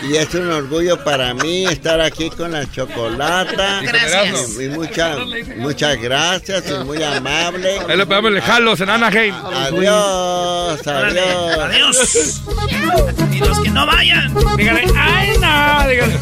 Y 0.03 0.17
es 0.17 0.35
un 0.35 0.51
orgullo 0.51 1.03
para 1.03 1.33
mí 1.33 1.65
estar 1.65 1.99
aquí 1.99 2.29
con 2.29 2.53
la 2.53 2.71
chocolata. 2.71 3.81
Gracias. 3.81 4.59
Y, 4.59 4.65
y 4.65 4.69
muchas, 4.69 5.19
muchas 5.57 5.97
gracias 5.99 6.65
y 6.69 6.85
muy 6.85 7.03
amable. 7.03 7.79
Ahí 7.89 7.97
lo 7.97 8.07
pegamos 8.07 8.33
en 8.33 8.37
el 8.37 8.43
Jalos, 8.43 8.81
en 8.83 8.91
Anaheim. 8.91 9.35
Adiós, 9.35 10.87
adiós. 10.87 11.59
Adiós. 11.59 12.43
Y 13.33 13.39
los 13.39 13.61
que 13.61 13.71
no 13.71 13.87
vayan. 13.87 14.35
Dígale, 14.59 14.85
ay, 14.95 15.31
no, 15.39 15.89
dígale. 15.89 16.19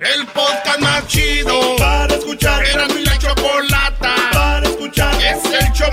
El 0.00 0.26
podcast 0.26 0.80
más 0.80 1.06
chido 1.06 1.76
para 1.76 2.14
escuchar. 2.16 2.64
Era 2.66 2.88
mi 2.88 3.04
la 3.04 3.16
chocolata 3.16 4.14
para 4.32 4.68
escuchar. 4.68 5.14
Es 5.22 5.44
el 5.44 5.72
show 5.72 5.88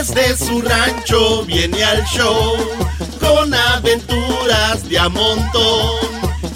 Desde 0.00 0.34
su 0.34 0.62
rancho 0.62 1.44
viene 1.44 1.84
al 1.84 2.02
show 2.06 2.56
con 3.20 3.52
aventuras 3.52 4.88
de 4.88 4.98
a 4.98 5.10
montón. 5.10 5.90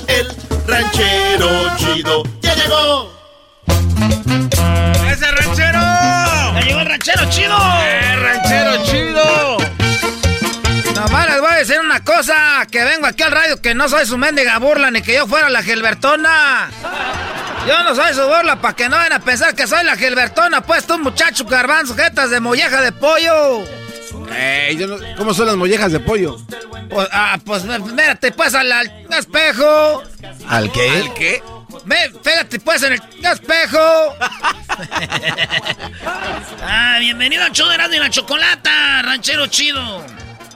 El 0.07 0.35
ranchero 0.66 1.51
chido 1.77 2.23
ya 2.41 2.55
llegó. 2.55 3.12
¡Ese 5.11 5.31
ranchero! 5.31 5.79
Ya 5.79 6.61
llegó 6.65 6.81
el 6.81 6.87
ranchero 6.87 7.29
chido. 7.29 7.59
¡Eh, 7.85 8.16
ranchero 8.16 8.83
chido! 8.87 9.59
Nomás 10.95 11.29
les 11.29 11.41
voy 11.43 11.51
a 11.53 11.57
decir 11.57 11.81
una 11.81 12.03
cosa, 12.03 12.66
que 12.71 12.83
vengo 12.83 13.07
aquí 13.07 13.25
al 13.25 13.33
radio 13.33 13.61
que 13.61 13.75
no 13.75 13.91
soy 13.91 14.07
su 14.07 14.16
mendiga 14.16 14.59
burla 14.59 14.91
ni 14.91 15.03
que 15.03 15.16
yo 15.16 15.27
fuera 15.27 15.51
la 15.51 15.62
Gilbertona. 15.62 16.71
Yo 17.66 17.82
no 17.82 17.95
soy 17.95 18.12
su 18.15 18.23
burla 18.23 18.57
para 18.61 18.74
que 18.77 18.89
no 18.89 18.97
vayan 18.97 19.15
a 19.15 19.20
pensar 19.20 19.55
que 19.55 19.66
soy 19.66 19.85
la 19.85 19.97
Gilbertona, 19.97 20.61
pues 20.61 20.86
tú 20.86 20.99
muchacho 20.99 21.45
garbanzo, 21.47 21.95
jetas 21.97 22.31
de 22.31 22.41
molleja 22.41 22.81
de 22.82 22.93
pollo. 22.93 23.65
Eh, 24.32 24.77
yo 24.78 24.86
no- 24.86 24.97
¿Cómo 25.16 25.32
son 25.32 25.47
las 25.47 25.57
mollejas 25.57 25.91
de 25.93 26.01
pollo? 26.01 26.36
Pues, 26.91 27.09
ah, 27.12 27.39
pues 27.45 27.65
mírate 27.65 28.32
pues 28.32 28.55
al, 28.55 28.70
al 28.70 28.91
espejo. 29.19 30.03
¿Al 30.49 30.70
qué? 30.73 30.89
¿Al 30.91 31.15
qué? 31.15 31.43
Fíjate 32.23 32.61
pues 32.61 32.82
en 32.82 32.93
el 32.95 33.01
espejo. 33.24 34.15
Ah, 36.66 36.97
bienvenido 36.99 37.45
de 37.45 37.74
Erasmo 37.74 37.95
y 37.95 37.99
la 37.99 38.11
Chocolata, 38.11 39.03
ranchero 39.03 39.47
chido. 39.47 40.05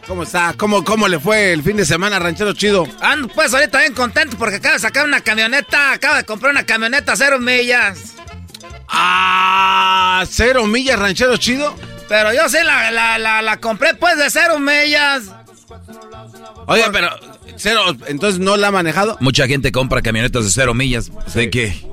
¿Cómo 0.08 0.22
está? 0.22 0.54
¿Cómo, 0.56 0.82
¿Cómo 0.84 1.06
le 1.06 1.20
fue 1.20 1.52
el 1.52 1.62
fin 1.62 1.76
de 1.76 1.84
semana, 1.84 2.18
ranchero 2.18 2.54
chido? 2.54 2.88
Ando 3.00 3.28
pues 3.28 3.52
ahorita 3.52 3.80
bien 3.80 3.92
contento 3.92 4.38
porque 4.38 4.56
acabo 4.56 4.72
de 4.72 4.80
sacar 4.80 5.04
una 5.04 5.20
camioneta, 5.20 5.92
acabo 5.92 6.16
de 6.16 6.24
comprar 6.24 6.50
una 6.50 6.64
camioneta 6.64 7.14
cero 7.14 7.38
millas. 7.38 8.14
Ah, 8.88 10.24
cero 10.26 10.66
millas, 10.66 10.98
ranchero 10.98 11.36
chido. 11.36 11.76
Pero 12.08 12.32
yo 12.32 12.48
sí 12.48 12.56
la, 12.64 12.90
la, 12.90 13.18
la, 13.18 13.42
la 13.42 13.56
compré 13.58 13.92
pues 13.94 14.16
de 14.16 14.30
cero 14.30 14.58
millas. 14.58 15.24
Oiga, 16.66 16.88
pero 16.90 17.10
cero, 17.56 17.82
entonces 18.06 18.40
no 18.40 18.56
la 18.56 18.68
ha 18.68 18.72
manejado. 18.72 19.18
Mucha 19.20 19.46
gente 19.46 19.72
compra 19.72 20.00
camionetas 20.00 20.46
de 20.46 20.50
cero 20.50 20.72
millas. 20.72 21.10
¿De 21.34 21.50
qué? 21.50 21.84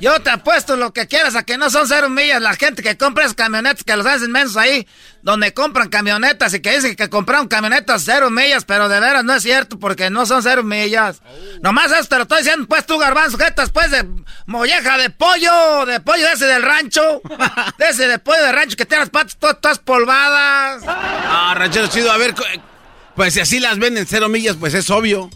Yo 0.00 0.20
te 0.20 0.30
apuesto 0.30 0.76
lo 0.76 0.92
que 0.92 1.06
quieras 1.06 1.34
a 1.36 1.42
que 1.42 1.56
no 1.56 1.70
son 1.70 1.88
cero 1.88 2.08
millas. 2.08 2.42
La 2.42 2.54
gente 2.54 2.82
que 2.82 2.96
compra 2.96 3.24
esas 3.24 3.34
camionetas 3.34 3.84
que 3.84 3.96
los 3.96 4.06
hacen 4.06 4.30
mensos 4.30 4.56
ahí, 4.56 4.86
donde 5.22 5.54
compran 5.54 5.88
camionetas 5.88 6.52
y 6.54 6.60
que 6.60 6.72
dicen 6.72 6.96
que 6.96 7.08
compraron 7.08 7.48
camionetas 7.48 8.02
cero 8.04 8.30
millas, 8.30 8.64
pero 8.64 8.88
de 8.88 9.00
veras 9.00 9.24
no 9.24 9.34
es 9.34 9.42
cierto 9.42 9.78
porque 9.78 10.10
no 10.10 10.26
son 10.26 10.42
cero 10.42 10.62
millas. 10.62 11.22
Nomás 11.62 11.92
eso 11.92 12.04
te 12.04 12.16
lo 12.16 12.22
estoy 12.22 12.38
diciendo, 12.38 12.66
pues 12.68 12.84
tú, 12.86 12.98
garbanzo, 12.98 13.38
jetas, 13.38 13.70
pues 13.70 13.90
de 13.90 14.06
molleja 14.46 14.98
de 14.98 15.10
pollo, 15.10 15.86
de 15.86 16.00
pollo 16.00 16.28
ese 16.28 16.46
del 16.46 16.62
rancho, 16.62 17.22
de 17.78 17.88
ese 17.88 18.06
de 18.06 18.18
pollo 18.18 18.42
de 18.42 18.52
rancho 18.52 18.76
que 18.76 18.86
tiene 18.86 19.02
las 19.02 19.10
patas 19.10 19.36
todas, 19.36 19.60
todas 19.60 19.78
polvadas. 19.78 20.82
Ah, 20.86 21.54
ranchero 21.56 21.86
chido, 21.88 22.12
a 22.12 22.16
ver, 22.18 22.34
pues 23.14 23.34
si 23.34 23.40
así 23.40 23.60
las 23.60 23.78
venden 23.78 24.06
cero 24.06 24.28
millas, 24.28 24.56
pues 24.58 24.74
es 24.74 24.90
obvio. 24.90 25.30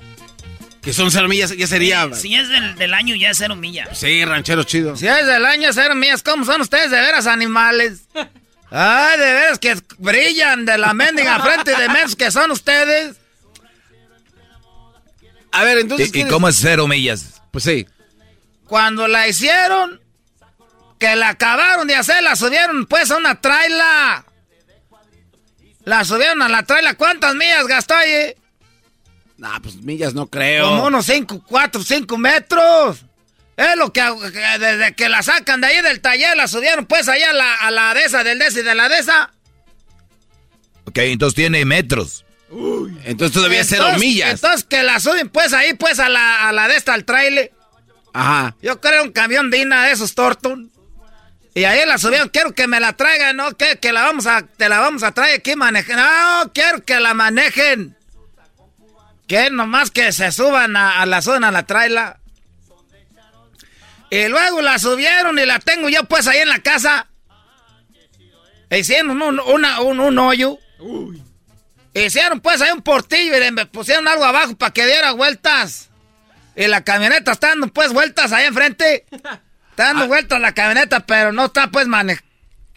Que 0.82 0.92
son 0.94 1.10
cero 1.10 1.28
millas, 1.28 1.54
ya 1.56 1.66
sería. 1.66 2.12
Si 2.14 2.34
es 2.34 2.48
del, 2.48 2.74
del 2.76 2.94
año, 2.94 3.14
ya 3.14 3.30
es 3.30 3.38
cero 3.38 3.54
millas. 3.54 3.98
Sí, 3.98 4.24
ranchero 4.24 4.62
chido. 4.64 4.96
Si 4.96 5.06
es 5.06 5.26
del 5.26 5.44
año 5.44 5.70
cero 5.72 5.94
millas, 5.94 6.22
¿cómo 6.22 6.44
son 6.44 6.60
ustedes 6.62 6.90
de 6.90 7.00
veras 7.00 7.26
animales? 7.26 8.02
Ay, 8.70 9.18
de 9.18 9.32
veras 9.32 9.58
que 9.58 9.76
brillan 9.98 10.64
de 10.64 10.78
la 10.78 10.94
mendiga 10.94 11.40
frente 11.40 11.76
de 11.76 11.88
mensos 11.88 12.16
que 12.16 12.30
son 12.30 12.50
ustedes. 12.50 13.16
A 15.52 15.64
ver, 15.64 15.78
entonces. 15.78 16.10
¿Y, 16.14 16.20
y 16.20 16.28
cómo 16.28 16.48
es 16.48 16.56
cero 16.56 16.86
millas? 16.86 17.42
Pues 17.50 17.64
sí. 17.64 17.86
Cuando 18.66 19.08
la 19.08 19.26
hicieron, 19.26 20.00
que 20.98 21.16
la 21.16 21.30
acabaron 21.30 21.88
de 21.88 21.96
hacer, 21.96 22.22
la 22.22 22.36
subieron 22.36 22.86
pues 22.86 23.10
a 23.10 23.16
una 23.16 23.40
traila. 23.40 24.24
La 25.84 26.04
subieron 26.04 26.40
a 26.42 26.48
la 26.48 26.62
traila. 26.62 26.94
¿Cuántas 26.94 27.34
millas 27.34 27.66
gastó 27.66 27.94
ahí? 27.94 28.34
Nah, 29.40 29.58
pues 29.58 29.76
millas 29.76 30.12
no 30.12 30.26
creo. 30.26 30.68
Como 30.68 30.84
unos 30.84 31.06
5, 31.06 31.44
4, 31.46 31.82
5 31.82 32.18
metros. 32.18 33.06
Es 33.56 33.76
lo 33.76 33.90
que, 33.90 34.02
desde 34.02 34.94
que 34.94 35.08
la 35.08 35.22
sacan 35.22 35.62
de 35.62 35.68
ahí 35.68 35.80
del 35.80 36.02
taller, 36.02 36.36
la 36.36 36.46
subieron 36.46 36.84
pues 36.84 37.08
allá 37.08 37.30
a 37.30 37.32
la, 37.32 37.54
a 37.54 37.70
la 37.70 37.94
de 37.94 38.04
esa, 38.04 38.22
del 38.22 38.38
de 38.38 38.48
y 38.48 38.62
de 38.62 38.74
la 38.74 38.90
de 38.90 38.98
esa. 38.98 39.32
Ok, 40.84 40.98
entonces 40.98 41.34
tiene 41.34 41.64
metros. 41.64 42.26
entonces 43.04 43.32
todavía 43.32 43.64
cero 43.64 43.86
millas. 43.98 44.32
Entonces 44.32 44.64
que 44.64 44.82
la 44.82 45.00
suben 45.00 45.30
pues 45.30 45.54
ahí 45.54 45.72
pues 45.72 46.00
a 46.00 46.10
la, 46.10 46.46
a 46.46 46.52
la 46.52 46.68
de 46.68 46.76
esta, 46.76 46.92
al 46.92 47.06
trailer. 47.06 47.50
Ajá. 48.12 48.56
Yo 48.60 48.78
creo 48.80 49.02
un 49.04 49.12
camión 49.12 49.50
Dina 49.50 49.86
de 49.86 49.92
esos 49.92 50.14
Torton. 50.14 50.70
Y 51.54 51.64
ahí 51.64 51.86
la 51.86 51.96
subieron, 51.96 52.28
quiero 52.28 52.52
que 52.52 52.66
me 52.66 52.78
la 52.78 52.92
traigan, 52.92 53.36
¿no? 53.36 53.56
Que, 53.56 53.78
que 53.78 53.92
la 53.92 54.02
vamos 54.02 54.26
a, 54.26 54.42
te 54.42 54.68
la 54.68 54.80
vamos 54.80 55.02
a 55.02 55.12
traer 55.12 55.38
aquí 55.38 55.56
manejen. 55.56 55.96
No, 55.96 56.52
quiero 56.52 56.84
que 56.84 57.00
la 57.00 57.14
manejen. 57.14 57.96
Que 59.30 59.48
nomás 59.48 59.92
que 59.92 60.10
se 60.10 60.32
suban 60.32 60.76
a, 60.76 61.06
la 61.06 61.22
zona, 61.22 61.48
a 61.48 61.52
la 61.52 61.62
traila. 61.62 62.18
Y 64.10 64.26
luego 64.26 64.60
la 64.60 64.76
subieron 64.80 65.38
y 65.38 65.46
la 65.46 65.60
tengo 65.60 65.88
yo 65.88 66.02
pues 66.02 66.26
ahí 66.26 66.40
en 66.40 66.48
la 66.48 66.58
casa. 66.58 67.06
Hicieron 68.72 69.22
un, 69.22 69.38
una, 69.38 69.82
un, 69.82 70.00
un 70.00 70.18
hoyo. 70.18 70.58
Hicieron 71.94 72.40
pues 72.40 72.60
ahí 72.60 72.72
un 72.72 72.82
portillo 72.82 73.36
y 73.36 73.38
le 73.38 73.66
pusieron 73.66 74.08
algo 74.08 74.24
abajo 74.24 74.56
para 74.56 74.72
que 74.72 74.84
diera 74.84 75.12
vueltas. 75.12 75.90
Y 76.56 76.66
la 76.66 76.82
camioneta 76.82 77.30
está 77.30 77.50
dando 77.50 77.68
pues 77.68 77.92
vueltas 77.92 78.32
ahí 78.32 78.46
enfrente. 78.46 79.06
Está 79.12 79.84
dando 79.84 80.08
vueltas 80.08 80.40
la 80.40 80.54
camioneta, 80.54 81.06
pero 81.06 81.30
no 81.30 81.44
está 81.44 81.70
pues 81.70 81.86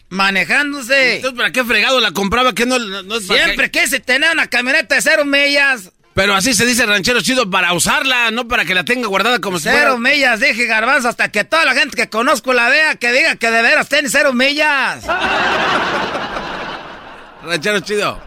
manejándose. 0.08 1.16
Entonces, 1.16 1.36
¿para 1.36 1.50
qué 1.50 1.64
fregado 1.64 1.98
la 1.98 2.12
compraba? 2.12 2.54
que 2.54 2.64
no, 2.64 2.78
Siempre 3.18 3.72
quise 3.72 3.98
tener 3.98 4.30
una 4.30 4.46
camioneta 4.46 4.94
de 4.94 5.02
cero 5.02 5.24
millas. 5.24 5.90
Pero 6.14 6.34
así 6.34 6.54
se 6.54 6.64
dice 6.64 6.86
ranchero 6.86 7.20
chido 7.20 7.50
para 7.50 7.72
usarla, 7.72 8.30
no 8.30 8.46
para 8.46 8.64
que 8.64 8.74
la 8.74 8.84
tenga 8.84 9.08
guardada 9.08 9.40
como 9.40 9.58
si 9.58 9.68
Cero 9.68 9.98
millas, 9.98 10.38
dije 10.38 10.66
garbanzo, 10.66 11.08
hasta 11.08 11.30
que 11.30 11.42
toda 11.42 11.64
la 11.64 11.74
gente 11.74 11.96
que 11.96 12.08
conozco 12.08 12.52
la 12.52 12.68
vea, 12.68 12.94
que 12.94 13.12
diga 13.12 13.34
que 13.34 13.50
de 13.50 13.62
veras 13.62 13.88
tiene 13.88 14.08
cero 14.08 14.32
millas. 14.32 15.04
ranchero 17.42 17.80
chido. 17.80 18.22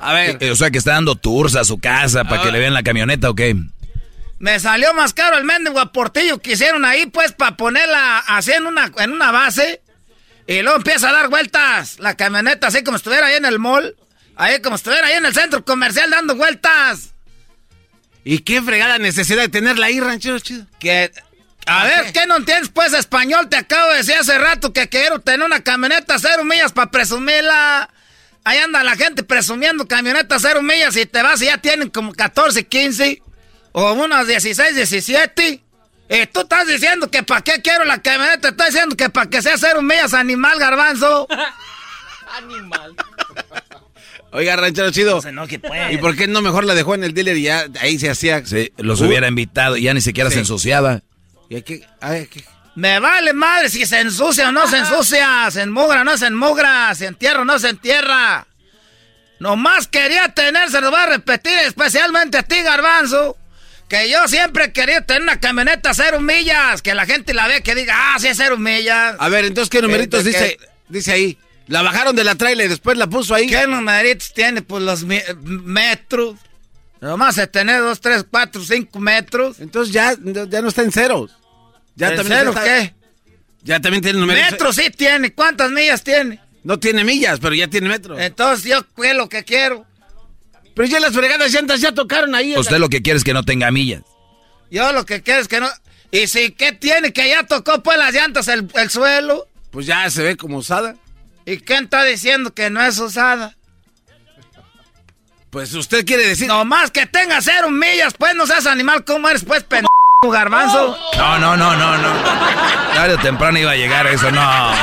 A 0.00 0.12
ver. 0.12 0.38
Eh, 0.40 0.52
o 0.52 0.56
sea 0.56 0.70
que 0.70 0.78
está 0.78 0.92
dando 0.92 1.16
tours 1.16 1.56
a 1.56 1.64
su 1.64 1.78
casa 1.78 2.24
para 2.24 2.42
que 2.42 2.52
le 2.52 2.60
vean 2.60 2.72
la 2.72 2.84
camioneta 2.84 3.30
o 3.30 3.34
qué. 3.34 3.56
Me 4.38 4.60
salió 4.60 4.94
más 4.94 5.14
caro 5.14 5.36
el 5.36 5.44
mendigo 5.44 5.80
aportillo 5.80 6.38
que 6.38 6.52
hicieron 6.52 6.84
ahí, 6.84 7.06
pues, 7.06 7.32
para 7.32 7.56
ponerla 7.56 8.18
así 8.18 8.52
en 8.52 8.66
una, 8.66 8.92
en 8.98 9.12
una 9.12 9.32
base. 9.32 9.80
Y 10.46 10.60
luego 10.60 10.76
empieza 10.76 11.08
a 11.08 11.12
dar 11.12 11.30
vueltas 11.30 11.98
la 11.98 12.14
camioneta, 12.14 12.66
así 12.66 12.84
como 12.84 12.98
estuviera 12.98 13.26
ahí 13.26 13.36
en 13.36 13.46
el 13.46 13.58
mall. 13.58 13.96
Ahí 14.36 14.60
como 14.60 14.76
estuviera 14.76 15.06
ahí 15.06 15.14
en 15.14 15.26
el 15.26 15.32
centro 15.32 15.64
comercial 15.64 16.10
dando 16.10 16.34
vueltas. 16.34 17.13
¿Y 18.24 18.38
qué 18.38 18.62
fregada 18.62 18.98
necesidad 18.98 19.42
de 19.42 19.48
tenerla 19.50 19.86
ahí, 19.86 20.00
ranchero 20.00 20.38
chido? 20.38 20.66
Que. 20.78 21.12
A 21.66 21.84
ver, 21.84 22.12
qué? 22.12 22.26
no 22.26 22.36
entiendes 22.36 22.70
pues 22.70 22.92
español? 22.92 23.48
Te 23.48 23.56
acabo 23.56 23.90
de 23.90 23.98
decir 23.98 24.14
hace 24.14 24.36
rato 24.38 24.72
que 24.72 24.88
quiero 24.88 25.20
tener 25.20 25.44
una 25.44 25.62
camioneta 25.62 26.18
cero 26.18 26.44
millas 26.44 26.72
para 26.72 26.90
presumirla. 26.90 27.90
Ahí 28.44 28.58
anda 28.58 28.82
la 28.82 28.96
gente 28.96 29.22
presumiendo 29.22 29.86
camioneta 29.86 30.38
cero 30.38 30.62
millas 30.62 30.96
y 30.96 31.06
te 31.06 31.22
vas 31.22 31.40
y 31.40 31.46
ya 31.46 31.58
tienen 31.58 31.88
como 31.88 32.12
14, 32.12 32.66
15 32.66 33.22
o 33.72 33.92
unas 33.92 34.26
16, 34.26 34.74
17. 34.74 35.60
Y 36.10 36.26
tú 36.26 36.40
estás 36.40 36.66
diciendo 36.66 37.10
que 37.10 37.22
para 37.22 37.40
qué 37.40 37.62
quiero 37.62 37.84
la 37.84 38.02
camioneta, 38.02 38.50
estás 38.50 38.68
diciendo 38.68 38.96
que 38.96 39.08
para 39.08 39.30
que 39.30 39.40
sea 39.40 39.56
cero 39.56 39.80
millas 39.80 40.12
animal 40.12 40.58
garbanzo. 40.58 41.26
animal. 42.36 42.94
Oiga, 44.34 44.56
ranchero 44.56 44.90
chido. 44.90 45.22
¿Y 45.90 45.98
por 45.98 46.16
qué 46.16 46.26
no 46.26 46.42
mejor 46.42 46.64
la 46.64 46.74
dejó 46.74 46.96
en 46.96 47.04
el 47.04 47.14
dealer 47.14 47.36
y 47.36 47.42
ya 47.42 47.66
ahí 47.80 48.00
se 48.00 48.10
hacía? 48.10 48.44
Sí, 48.44 48.72
los 48.78 49.00
hubiera 49.00 49.28
invitado 49.28 49.76
y 49.76 49.82
ya 49.82 49.94
ni 49.94 50.00
siquiera 50.00 50.28
se 50.28 50.40
ensuciaba. 50.40 51.02
¿Y 51.48 51.54
hay 52.00 52.28
Me 52.74 52.98
vale 52.98 53.32
madre 53.32 53.68
si 53.68 53.86
se 53.86 54.00
ensucia 54.00 54.48
o 54.48 54.52
no 54.52 54.66
se 54.66 54.78
ensucia, 54.78 55.48
se 55.52 55.62
enmugra 55.62 56.00
o 56.00 56.04
no 56.04 56.18
se 56.18 56.26
enmugra, 56.26 56.92
se 56.96 57.06
entierra 57.06 57.42
o 57.42 57.44
no 57.44 57.60
se 57.60 57.68
entierra. 57.68 58.44
Nomás 59.38 59.86
quería 59.86 60.28
tener, 60.30 60.68
se 60.68 60.80
lo 60.80 60.90
voy 60.90 61.00
a 61.00 61.06
repetir 61.06 61.56
especialmente 61.64 62.36
a 62.36 62.42
ti, 62.42 62.60
Garbanzo, 62.60 63.36
que 63.88 64.10
yo 64.10 64.26
siempre 64.26 64.72
quería 64.72 65.02
tener 65.02 65.22
una 65.22 65.38
camioneta 65.38 65.94
cero 65.94 66.20
millas, 66.20 66.82
que 66.82 66.94
la 66.96 67.06
gente 67.06 67.34
la 67.34 67.46
vea 67.46 67.60
que 67.60 67.76
diga, 67.76 67.94
ah, 67.96 68.18
sí 68.18 68.28
cero 68.34 68.56
millas. 68.58 69.14
A 69.16 69.28
ver, 69.28 69.44
entonces, 69.44 69.70
¿qué 69.70 69.80
numeritos 69.80 70.24
dice, 70.24 70.58
dice 70.88 71.12
ahí? 71.12 71.38
La 71.66 71.82
bajaron 71.82 72.14
de 72.14 72.24
la 72.24 72.34
trailer 72.34 72.66
y 72.66 72.68
después 72.68 72.98
la 72.98 73.06
puso 73.06 73.34
ahí. 73.34 73.46
¿Qué 73.46 73.66
numeritos 73.66 74.32
tiene? 74.34 74.62
Pues 74.62 74.82
los 74.82 75.04
metros. 75.04 76.36
Nomás 77.00 77.34
se 77.34 77.46
tiene 77.46 77.78
dos, 77.78 78.00
tres, 78.00 78.24
cuatro, 78.30 78.62
cinco 78.62 79.00
metros. 79.00 79.60
Entonces 79.60 79.92
ya, 79.92 80.14
ya 80.22 80.62
no 80.62 80.68
está 80.68 80.82
en 80.82 80.92
ceros. 80.92 81.30
Ya 81.94 82.08
¿En 82.10 82.16
también 82.16 82.52
qué? 82.62 82.94
Ya 83.62 83.80
también 83.80 84.02
tiene 84.02 84.18
numeritos. 84.18 84.52
Metros 84.52 84.76
sí 84.76 84.90
tiene. 84.90 85.32
¿Cuántas 85.32 85.70
millas 85.70 86.02
tiene? 86.02 86.40
No 86.64 86.78
tiene 86.78 87.04
millas, 87.04 87.40
pero 87.40 87.54
ya 87.54 87.68
tiene 87.68 87.88
metros. 87.88 88.18
Entonces 88.20 88.64
yo 88.64 88.86
qué 88.94 89.14
lo 89.14 89.28
que 89.28 89.44
quiero. 89.44 89.86
Pero 90.74 90.88
ya 90.88 90.98
las 91.00 91.12
fregadas 91.12 91.52
llantas 91.52 91.80
ya 91.80 91.92
tocaron 91.92 92.34
ahí. 92.34 92.56
Usted 92.56 92.78
lo 92.78 92.88
que 92.88 93.00
quiere 93.00 93.18
es 93.18 93.24
que 93.24 93.32
no 93.32 93.44
tenga 93.44 93.70
millas. 93.70 94.02
Yo 94.70 94.92
lo 94.92 95.06
que 95.06 95.22
quiero 95.22 95.40
es 95.40 95.48
que 95.48 95.60
no... 95.60 95.68
¿Y 96.10 96.26
si 96.26 96.52
qué 96.52 96.72
tiene? 96.72 97.12
Que 97.12 97.28
ya 97.28 97.46
tocó 97.46 97.82
pues 97.82 97.96
las 97.98 98.12
llantas 98.12 98.48
el, 98.48 98.68
el 98.74 98.90
suelo. 98.90 99.46
Pues 99.70 99.86
ya 99.86 100.08
se 100.10 100.22
ve 100.22 100.36
como 100.36 100.58
usada. 100.58 100.96
¿Y 101.46 101.58
quién 101.58 101.84
está 101.84 102.02
diciendo 102.04 102.54
que 102.54 102.70
no 102.70 102.82
es 102.82 102.98
usada? 102.98 103.54
Pues 105.50 105.72
usted 105.74 106.04
quiere 106.04 106.26
decir. 106.26 106.48
Nomás 106.48 106.90
que 106.90 107.06
tenga 107.06 107.40
cero 107.40 107.70
millas, 107.70 108.14
pues 108.18 108.34
no 108.34 108.46
seas 108.46 108.66
animal, 108.66 109.04
¿cómo 109.04 109.28
eres, 109.28 109.44
pues, 109.44 109.62
pendejo, 109.62 109.88
garbanzo? 110.24 110.98
No, 111.16 111.38
no, 111.38 111.56
no, 111.56 111.76
no, 111.76 111.96
no. 111.98 112.12
Tarde 112.94 113.14
o 113.14 113.18
temprano 113.18 113.58
iba 113.58 113.70
a 113.70 113.76
llegar 113.76 114.06
eso, 114.06 114.30
no. 114.30 114.74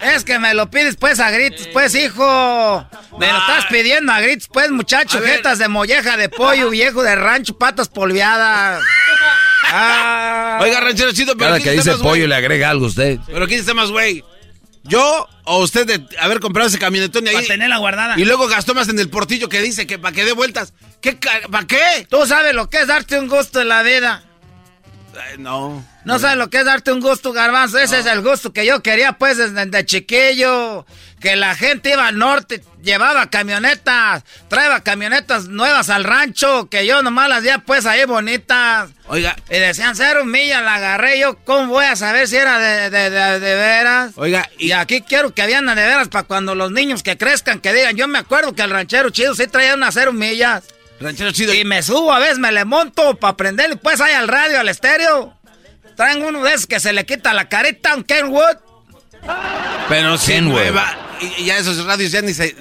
Es 0.00 0.24
que 0.24 0.38
me 0.38 0.54
lo 0.54 0.70
pides, 0.70 0.96
pues, 0.96 1.20
a 1.20 1.30
gritos, 1.30 1.68
pues, 1.72 1.94
hijo. 1.94 2.86
Me 3.18 3.30
lo 3.30 3.38
estás 3.38 3.66
pidiendo 3.66 4.12
a 4.12 4.20
gritos, 4.20 4.48
pues, 4.48 4.70
muchacho. 4.70 5.20
Jetas 5.20 5.58
de 5.58 5.68
molleja 5.68 6.16
de 6.16 6.28
pollo, 6.28 6.70
viejo 6.70 7.02
de 7.02 7.14
rancho, 7.14 7.58
patas 7.58 7.88
polviadas. 7.88 8.82
Ah. 9.64 10.58
Oiga, 10.60 10.80
ranchero 10.80 11.12
chido, 11.12 11.36
pero. 11.36 11.50
Cada 11.50 11.60
que 11.60 11.70
dice 11.72 11.92
pollo 11.96 12.26
le 12.26 12.34
agrega 12.34 12.70
algo 12.70 12.86
a 12.86 12.88
usted. 12.88 13.18
Pero 13.26 13.46
¿quién 13.46 13.60
está 13.60 13.74
más 13.74 13.90
güey? 13.90 14.24
¿Yo 14.84 15.28
o 15.44 15.58
usted 15.62 15.86
de 15.86 16.04
haber 16.18 16.40
comprado 16.40 16.68
ese 16.68 16.78
camionetón 16.78 17.24
y 17.26 17.28
ahí? 17.28 17.34
Para 17.34 17.46
tenerla 17.46 17.78
guardada. 17.78 18.18
Y 18.18 18.24
luego 18.24 18.48
gastó 18.48 18.74
más 18.74 18.88
en 18.88 18.98
el 18.98 19.08
portillo 19.08 19.48
que 19.48 19.62
dice 19.62 19.86
que 19.86 19.98
para 19.98 20.14
que 20.14 20.24
dé 20.24 20.32
vueltas. 20.32 20.72
¿Qué? 21.00 21.18
¿Para 21.50 21.66
qué? 21.66 22.06
Tú 22.08 22.26
sabes 22.26 22.54
lo 22.54 22.68
que 22.68 22.78
es 22.78 22.86
darte 22.88 23.18
un 23.18 23.28
gusto 23.28 23.60
en 23.60 23.68
la 23.68 23.82
vida. 23.82 24.24
No. 25.38 25.84
No 26.04 26.18
sabes 26.18 26.36
lo 26.36 26.50
que 26.50 26.58
es 26.58 26.64
darte 26.64 26.92
un 26.92 27.00
gusto, 27.00 27.32
garbanzo. 27.32 27.78
Ese 27.78 28.00
es 28.00 28.06
el 28.06 28.22
gusto 28.22 28.52
que 28.52 28.66
yo 28.66 28.82
quería, 28.82 29.12
pues, 29.12 29.36
desde, 29.36 29.84
chiquillo. 29.84 30.84
Que 31.20 31.36
la 31.36 31.54
gente 31.54 31.90
iba 31.92 32.08
al 32.08 32.18
norte, 32.18 32.64
llevaba 32.82 33.30
camionetas, 33.30 34.24
traía 34.48 34.80
camionetas 34.80 35.46
nuevas 35.46 35.88
al 35.88 36.02
rancho, 36.02 36.68
que 36.68 36.84
yo 36.84 37.00
nomás 37.04 37.28
las 37.28 37.42
veía, 37.42 37.58
pues, 37.58 37.86
ahí 37.86 38.04
bonitas. 38.04 38.90
Oiga. 39.06 39.36
Y 39.48 39.58
decían, 39.58 39.94
cero 39.94 40.24
millas, 40.24 40.64
la 40.64 40.74
agarré 40.74 41.20
yo. 41.20 41.36
¿Cómo 41.44 41.68
voy 41.68 41.84
a 41.84 41.94
saber 41.94 42.26
si 42.26 42.36
era 42.36 42.58
de, 42.58 42.90
de, 42.90 43.10
de, 43.10 43.54
veras? 43.54 44.12
Oiga. 44.16 44.50
Y, 44.58 44.72
aquí 44.72 45.02
quiero 45.02 45.32
que 45.32 45.42
habían 45.42 45.66
de 45.66 45.74
veras 45.74 46.08
para 46.08 46.26
cuando 46.26 46.56
los 46.56 46.72
niños 46.72 47.04
que 47.04 47.16
crezcan, 47.16 47.60
que 47.60 47.72
digan, 47.72 47.96
yo 47.96 48.08
me 48.08 48.18
acuerdo 48.18 48.54
que 48.54 48.62
el 48.62 48.70
ranchero 48.70 49.10
chido 49.10 49.36
sí 49.36 49.46
traía 49.46 49.74
unas 49.74 49.94
cero 49.94 50.12
millas. 50.12 50.64
Ranchero 51.02 51.32
chido. 51.32 51.52
Y 51.54 51.64
me 51.64 51.82
subo 51.82 52.12
a 52.12 52.18
veces, 52.18 52.38
me 52.38 52.52
le 52.52 52.64
monto 52.64 53.16
para 53.16 53.36
prender, 53.36 53.78
pues, 53.78 54.00
ahí 54.00 54.12
al 54.12 54.28
radio, 54.28 54.60
al 54.60 54.68
estéreo. 54.68 55.36
Traen 55.96 56.22
uno 56.22 56.42
de 56.42 56.50
esos 56.50 56.66
que 56.66 56.80
se 56.80 56.92
le 56.92 57.04
quita 57.04 57.34
la 57.34 57.48
careta, 57.48 57.94
un 57.94 58.04
Kenwood. 58.04 58.56
Pero 59.88 60.16
si 60.18 60.40
nueva. 60.40 60.96
Y 61.38 61.44
ya 61.44 61.58
esos 61.58 61.84
radios 61.84 62.10
ya 62.12 62.22
ni 62.22 62.34
se. 62.34 62.56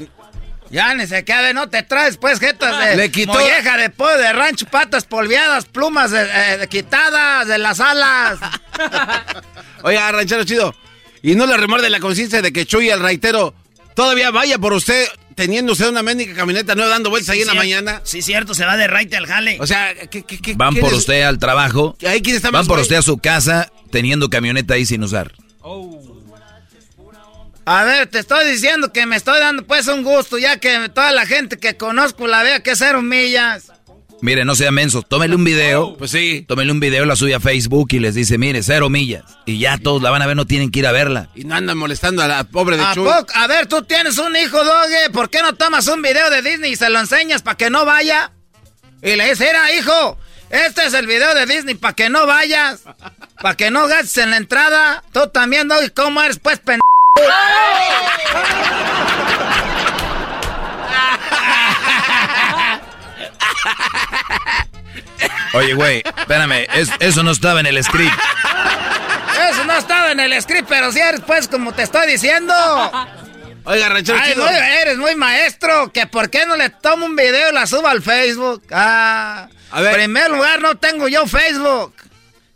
Ya 0.70 0.94
ni 0.94 1.06
se 1.06 1.26
quede, 1.26 1.54
no 1.54 1.70
te 1.70 1.84
traes 1.84 2.16
pues 2.16 2.40
jetas 2.40 2.80
de 2.80 2.96
le 2.96 3.12
quitó... 3.12 3.34
molleja 3.34 3.76
de 3.76 3.90
pollo, 3.90 4.18
de 4.18 4.32
rancho, 4.32 4.66
patas 4.68 5.04
polviadas, 5.04 5.66
plumas 5.66 6.12
de, 6.12 6.66
quitadas 6.70 7.46
de 7.46 7.58
las 7.58 7.82
alas. 7.82 8.40
Oiga, 9.84 10.10
ranchero 10.14 10.46
chido. 10.46 10.74
Y 11.22 11.36
no 11.36 11.46
le 11.46 11.58
remorde 11.58 11.90
la 11.90 12.00
conciencia 12.00 12.42
de 12.42 12.54
que 12.54 12.66
Chuy 12.66 12.90
el 12.90 13.02
raitero 13.02 13.54
todavía 13.96 14.32
vaya 14.32 14.58
por 14.60 14.72
usted 14.72 15.08
teniendo 15.42 15.72
usted 15.72 15.88
una 15.88 16.04
médica 16.04 16.36
camioneta 16.36 16.76
no 16.76 16.88
dando 16.88 17.10
vueltas 17.10 17.32
ahí 17.32 17.42
en 17.42 17.48
la 17.48 17.56
mañana. 17.56 18.00
Sí, 18.04 18.22
cierto, 18.22 18.54
se 18.54 18.64
va 18.64 18.78
de 18.78 18.86
raite 18.86 19.18
al 19.18 19.26
jale. 19.26 19.58
O 19.60 19.66
sea, 19.66 19.92
¿qué, 20.08 20.22
qué, 20.22 20.40
qué 20.40 20.54
Van 20.54 20.76
por 20.76 20.94
usted 20.94 21.24
al 21.24 21.40
trabajo. 21.40 21.98
¿Ahí 22.08 22.22
quién 22.22 22.36
está 22.36 22.52
Van 22.52 22.68
por 22.68 22.78
usted 22.78 22.98
a 22.98 23.02
su 23.02 23.18
casa 23.18 23.72
teniendo 23.90 24.30
camioneta 24.30 24.76
ahí 24.76 24.86
sin 24.86 25.04
usar. 25.04 25.34
Oh. 25.62 26.00
A 27.66 27.84
ver, 27.86 28.06
te 28.08 28.20
estoy 28.20 28.48
diciendo 28.52 28.94
que 28.94 29.08
me 29.08 29.16
estoy 29.16 29.40
dando 29.40 29.66
pues 29.66 29.88
un 29.88 30.04
gusto, 30.04 30.38
ya 30.38 30.58
que 30.58 30.90
toda 30.90 31.12
la 31.12 31.26
gente 31.26 31.58
que 31.58 31.76
conozco 31.76 32.28
la 32.28 32.44
vea 32.44 32.62
que 32.62 32.76
ser 32.76 32.98
millas. 32.98 33.72
Mire, 34.22 34.46
no 34.46 34.54
sea 34.54 34.72
menso, 34.72 35.02
tómele 35.02 35.36
un 35.36 35.44
video. 35.44 35.88
Oh, 35.88 35.98
pues 35.98 36.12
sí. 36.12 36.46
Tómele 36.48 36.72
un 36.72 36.80
video, 36.80 37.06
la 37.06 37.16
suya 37.16 37.38
a 37.38 37.40
Facebook 37.40 37.88
y 37.92 38.00
les 38.00 38.14
dice, 38.14 38.38
mire, 38.38 38.62
cero 38.62 38.88
millas. 38.88 39.24
Y 39.48 39.58
ya 39.58 39.80
todos 39.80 40.04
la 40.04 40.12
van 40.12 40.22
a 40.22 40.28
ver, 40.28 40.36
no 40.36 40.46
tienen 40.46 40.70
que 40.70 40.80
ir 40.80 40.88
a 40.88 40.92
verla. 40.92 41.30
Y 41.34 41.44
no 41.44 41.56
andan 41.56 41.78
molestando 41.78 42.22
a 42.22 42.28
la 42.28 42.44
pobre 42.44 42.78
de 42.78 42.84
¿A 42.84 42.94
Chuy. 42.94 43.10
A 43.34 43.48
ver, 43.48 43.66
tú 43.66 43.82
tienes 43.82 44.20
un 44.20 44.36
hijo, 44.36 44.64
Doge. 44.64 45.10
¿Por 45.12 45.32
qué 45.32 45.42
no 45.42 45.56
tomas 45.56 45.88
un 45.88 46.04
video 46.04 46.30
de 46.30 46.44
Disney 46.44 46.74
y 46.74 46.76
se 46.76 46.90
lo 46.92 47.00
enseñas 47.00 47.42
para 47.42 47.58
que 47.58 47.72
no 47.72 47.84
vaya? 47.84 48.32
Y 49.02 49.16
le 49.16 49.24
dices, 49.24 49.40
mira, 49.40 49.74
hijo, 49.74 50.20
este 50.52 50.86
es 50.86 50.94
el 50.94 51.08
video 51.08 51.34
de 51.34 51.48
Disney 51.48 51.74
para 51.74 51.96
que 51.96 52.10
no 52.10 52.28
vayas. 52.28 52.82
Para 53.42 53.56
que 53.56 53.72
no 53.72 53.88
gastes 53.88 54.18
en 54.18 54.30
la 54.30 54.38
entrada. 54.38 55.04
Tú 55.12 55.30
también, 55.30 55.68
Doge, 55.68 55.92
¿cómo 55.92 56.22
eres, 56.22 56.38
pues, 56.38 56.60
pendejo? 56.60 56.82
Oye, 65.54 65.74
güey, 65.74 66.04
espérame, 66.18 66.66
eso 67.00 67.24
no 67.24 67.32
estaba 67.32 67.60
en 67.60 67.66
el 67.66 67.84
script. 67.84 68.14
Eso 69.50 69.64
en 70.12 70.20
el 70.20 70.42
script, 70.42 70.68
pero 70.68 70.92
si 70.92 71.00
eres, 71.00 71.22
pues, 71.26 71.48
como 71.48 71.74
te 71.74 71.84
estoy 71.84 72.08
diciendo. 72.08 72.54
Oiga, 73.64 73.90
ranchero 73.90 74.18
Ay, 74.22 74.34
chido. 74.34 74.46
muy- 74.46 74.54
eres 74.56 74.98
muy 74.98 75.16
maestro. 75.16 75.92
Que 75.92 76.08
por 76.08 76.30
qué 76.30 76.46
no 76.46 76.56
le 76.56 76.70
tomo 76.70 77.06
un 77.06 77.16
video 77.16 77.50
y 77.52 77.54
la 77.54 77.68
subo 77.68 77.88
al 77.88 78.02
Facebook. 78.02 78.64
Ah, 78.72 79.48
A 79.72 79.82
ver. 79.82 79.92
En 79.92 79.96
primer 80.06 80.32
lugar, 80.32 80.60
no 80.62 80.76
tengo 80.76 81.08
yo 81.08 81.26
Facebook. 81.28 81.94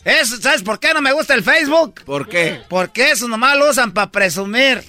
Eso, 0.03 0.38
¿Sabes 0.41 0.61
por 0.64 0.80
qué 0.80 0.94
no 0.94 1.02
me 1.02 1.11
gusta 1.14 1.34
el 1.34 1.44
Facebook? 1.44 2.02
¿Por 2.06 2.27
qué? 2.27 2.61
Porque 2.69 3.11
eso 3.11 3.27
nomás 3.27 3.56
lo 3.57 3.69
usan 3.69 3.91
para 3.91 4.11
presumir. 4.11 4.84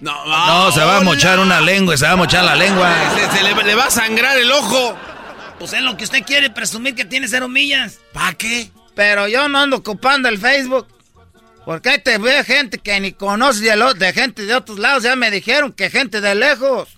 No, 0.00 0.24
No, 0.24 0.72
se 0.72 0.80
va 0.80 0.98
a 0.98 1.00
mochar 1.02 1.38
una 1.38 1.60
lengua, 1.60 1.96
se 1.96 2.06
va 2.06 2.12
a 2.12 2.16
mochar 2.16 2.44
la 2.44 2.54
lengua. 2.56 2.90
Se, 3.14 3.38
se 3.38 3.42
le, 3.42 3.54
le 3.62 3.74
va 3.74 3.84
a 3.86 3.90
sangrar 3.90 4.38
el 4.38 4.50
ojo. 4.50 4.96
Pues 5.60 5.72
es 5.74 5.82
lo 5.82 5.96
que 5.96 6.02
usted 6.04 6.24
quiere, 6.24 6.50
presumir 6.50 6.94
que 6.96 7.04
tiene 7.04 7.28
cero 7.28 7.46
millas. 7.48 8.00
¿Para 8.12 8.32
qué? 8.34 8.70
Pero 8.96 9.28
yo 9.28 9.48
no 9.48 9.58
ando 9.60 9.76
ocupando 9.76 10.28
el 10.28 10.38
Facebook. 10.38 10.88
Porque 11.64 11.90
ahí 11.90 11.98
te 12.02 12.18
ve 12.18 12.42
gente 12.42 12.78
que 12.78 12.98
ni 12.98 13.12
conoces 13.12 13.62
de, 13.62 13.76
lo- 13.76 13.94
de 13.94 14.12
gente 14.12 14.42
de 14.46 14.54
otros 14.54 14.78
lados. 14.78 15.02
Ya 15.04 15.14
me 15.14 15.30
dijeron 15.30 15.72
que 15.72 15.88
gente 15.90 16.20
de 16.20 16.34
lejos. 16.34 16.88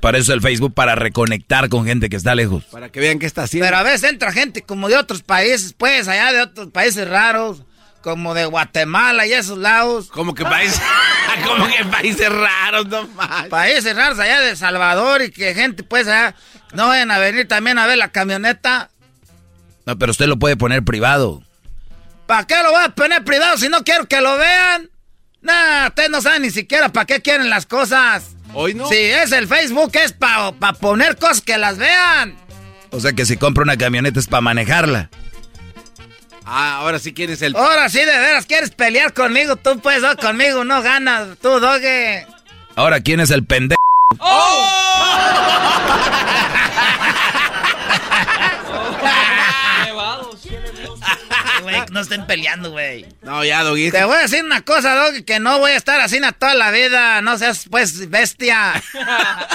Para 0.00 0.18
eso 0.18 0.34
el 0.34 0.42
Facebook, 0.42 0.74
para 0.74 0.94
reconectar 0.94 1.70
con 1.70 1.86
gente 1.86 2.10
que 2.10 2.16
está 2.16 2.34
lejos. 2.34 2.64
Para 2.64 2.90
que 2.90 3.00
vean 3.00 3.18
qué 3.18 3.24
está 3.24 3.44
haciendo. 3.44 3.66
Pero 3.66 3.78
a 3.78 3.82
veces 3.82 4.10
entra 4.10 4.30
gente 4.30 4.60
como 4.62 4.88
de 4.90 4.98
otros 4.98 5.22
países, 5.22 5.72
pues, 5.72 6.06
allá 6.08 6.30
de 6.32 6.42
otros 6.42 6.68
países 6.70 7.08
raros. 7.08 7.62
Como 8.02 8.34
de 8.34 8.44
Guatemala 8.44 9.26
y 9.26 9.32
esos 9.32 9.56
lados. 9.56 10.08
Como 10.10 10.34
que 10.34 10.44
países, 10.44 10.78
como 11.46 11.66
que 11.66 11.86
países 11.86 12.28
raros, 12.28 12.86
no 12.88 13.08
más. 13.08 13.46
Países 13.46 13.96
raros 13.96 14.18
allá 14.18 14.40
de 14.42 14.54
Salvador 14.56 15.22
y 15.22 15.30
que 15.30 15.54
gente, 15.54 15.82
pues, 15.84 16.06
allá 16.06 16.34
no 16.74 16.88
vayan 16.88 17.10
a 17.10 17.18
venir 17.18 17.48
también 17.48 17.78
a 17.78 17.86
ver 17.86 17.98
la 17.98 18.08
camioneta. 18.08 18.90
No, 19.86 19.98
pero 19.98 20.12
usted 20.12 20.26
lo 20.26 20.38
puede 20.38 20.56
poner 20.56 20.82
privado. 20.82 21.42
¿Para 22.26 22.46
qué 22.46 22.56
lo 22.62 22.70
voy 22.70 22.84
a 22.84 22.88
poner 22.90 23.22
privado 23.24 23.56
si 23.58 23.68
no 23.68 23.84
quiero 23.84 24.06
que 24.06 24.20
lo 24.20 24.36
vean? 24.36 24.90
Nah, 25.42 25.88
ustedes 25.88 26.10
no 26.10 26.22
saben 26.22 26.42
ni 26.42 26.50
siquiera 26.50 26.88
para 26.88 27.04
qué 27.04 27.20
quieren 27.20 27.50
las 27.50 27.66
cosas. 27.66 28.34
Hoy 28.54 28.74
no. 28.74 28.88
Si 28.88 28.96
es 28.96 29.30
el 29.32 29.46
Facebook, 29.46 29.92
es 29.94 30.12
para 30.12 30.52
poner 30.80 31.16
cosas 31.16 31.42
que 31.42 31.58
las 31.58 31.76
vean. 31.76 32.36
O 32.90 33.00
sea 33.00 33.12
que 33.12 33.26
si 33.26 33.36
compra 33.36 33.62
una 33.62 33.76
camioneta 33.76 34.18
es 34.20 34.26
para 34.26 34.40
manejarla. 34.40 35.10
Ah, 36.46 36.78
ahora 36.78 36.98
sí 36.98 37.12
quieres 37.12 37.42
el. 37.42 37.56
Ahora 37.56 37.88
sí, 37.88 37.98
de 37.98 38.06
veras, 38.06 38.46
¿quieres 38.46 38.70
pelear 38.70 39.12
conmigo? 39.12 39.56
Tú 39.56 39.80
puedes, 39.80 40.02
conmigo 40.16 40.64
no 40.64 40.82
ganas. 40.82 41.38
Tú, 41.40 41.60
doge. 41.60 42.26
Ahora, 42.76 43.00
¿quién 43.00 43.20
es 43.20 43.30
el 43.30 43.44
pendejo? 43.44 43.83
Güey, 51.62 51.76
no 51.92 52.00
estén 52.00 52.26
peleando, 52.26 52.72
güey. 52.72 53.06
No, 53.22 53.44
ya, 53.44 53.62
Doggy. 53.62 53.90
Te 53.90 54.04
voy 54.04 54.16
a 54.16 54.22
decir 54.22 54.44
una 54.44 54.62
cosa, 54.62 54.94
Doggy, 54.94 55.22
que 55.22 55.40
no 55.40 55.58
voy 55.58 55.70
a 55.70 55.76
estar 55.76 56.00
así 56.00 56.20
toda 56.38 56.54
la 56.54 56.70
vida. 56.70 57.22
No 57.22 57.38
seas, 57.38 57.66
pues, 57.70 58.10
bestia. 58.10 58.82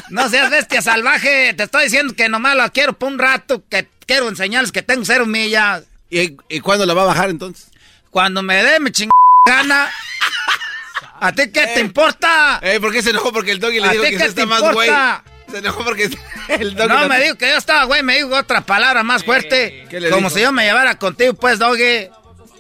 No 0.10 0.28
seas 0.30 0.50
bestia 0.50 0.82
salvaje. 0.82 1.54
Te 1.54 1.64
estoy 1.64 1.84
diciendo 1.84 2.16
que 2.16 2.28
nomás 2.28 2.56
lo 2.56 2.72
quiero 2.72 2.94
por 2.94 3.12
un 3.12 3.20
rato, 3.20 3.62
que 3.70 3.88
quiero 4.08 4.28
enseñarles 4.28 4.72
que 4.72 4.82
tengo 4.82 5.06
cero 5.06 5.28
millas. 5.28 5.84
¿Y, 6.10 6.36
y 6.50 6.60
cuándo 6.62 6.88
la 6.88 6.96
va 6.96 7.04
a 7.04 7.06
bajar 7.06 7.30
entonces? 7.30 7.68
Cuando 8.10 8.42
me 8.42 8.64
dé 8.64 8.80
mi 8.80 8.92
chingada 8.92 9.14
gana. 9.46 9.92
¿A 11.22 11.32
ti 11.32 11.52
qué 11.52 11.68
te 11.68 11.80
importa? 11.80 12.60
Eh, 12.62 12.80
¿por 12.80 12.92
qué 12.92 13.02
se 13.02 13.10
enojó? 13.12 13.32
Porque 13.32 13.52
el 13.52 13.60
Doggy 13.60 13.80
le 13.80 13.88
¿A 13.88 13.92
dijo 13.92 14.04
que 14.04 14.12
qué 14.12 14.20
se 14.20 14.26
está 14.28 14.46
más 14.46 14.62
güey. 14.74 14.90
Se 15.50 15.58
enojó 15.60 15.84
porque 15.84 16.10
el 16.50 16.76
Doggy. 16.76 16.90
No, 16.90 17.08
me 17.08 17.20
dijo 17.22 17.36
que 17.36 17.50
yo 17.50 17.58
estaba, 17.58 17.84
güey, 17.86 18.04
me 18.04 18.16
dijo 18.18 18.36
otra 18.36 18.62
palabra 18.62 19.04
más 19.04 19.24
fuerte. 19.24 19.86
¿Qué 19.90 20.00
le 20.00 20.10
Como 20.10 20.28
dijo? 20.30 20.38
si 20.38 20.42
yo 20.44 20.52
me 20.52 20.64
llevara 20.66 20.96
contigo, 20.96 21.34
pues, 21.34 21.60
Doggy. 21.60 22.10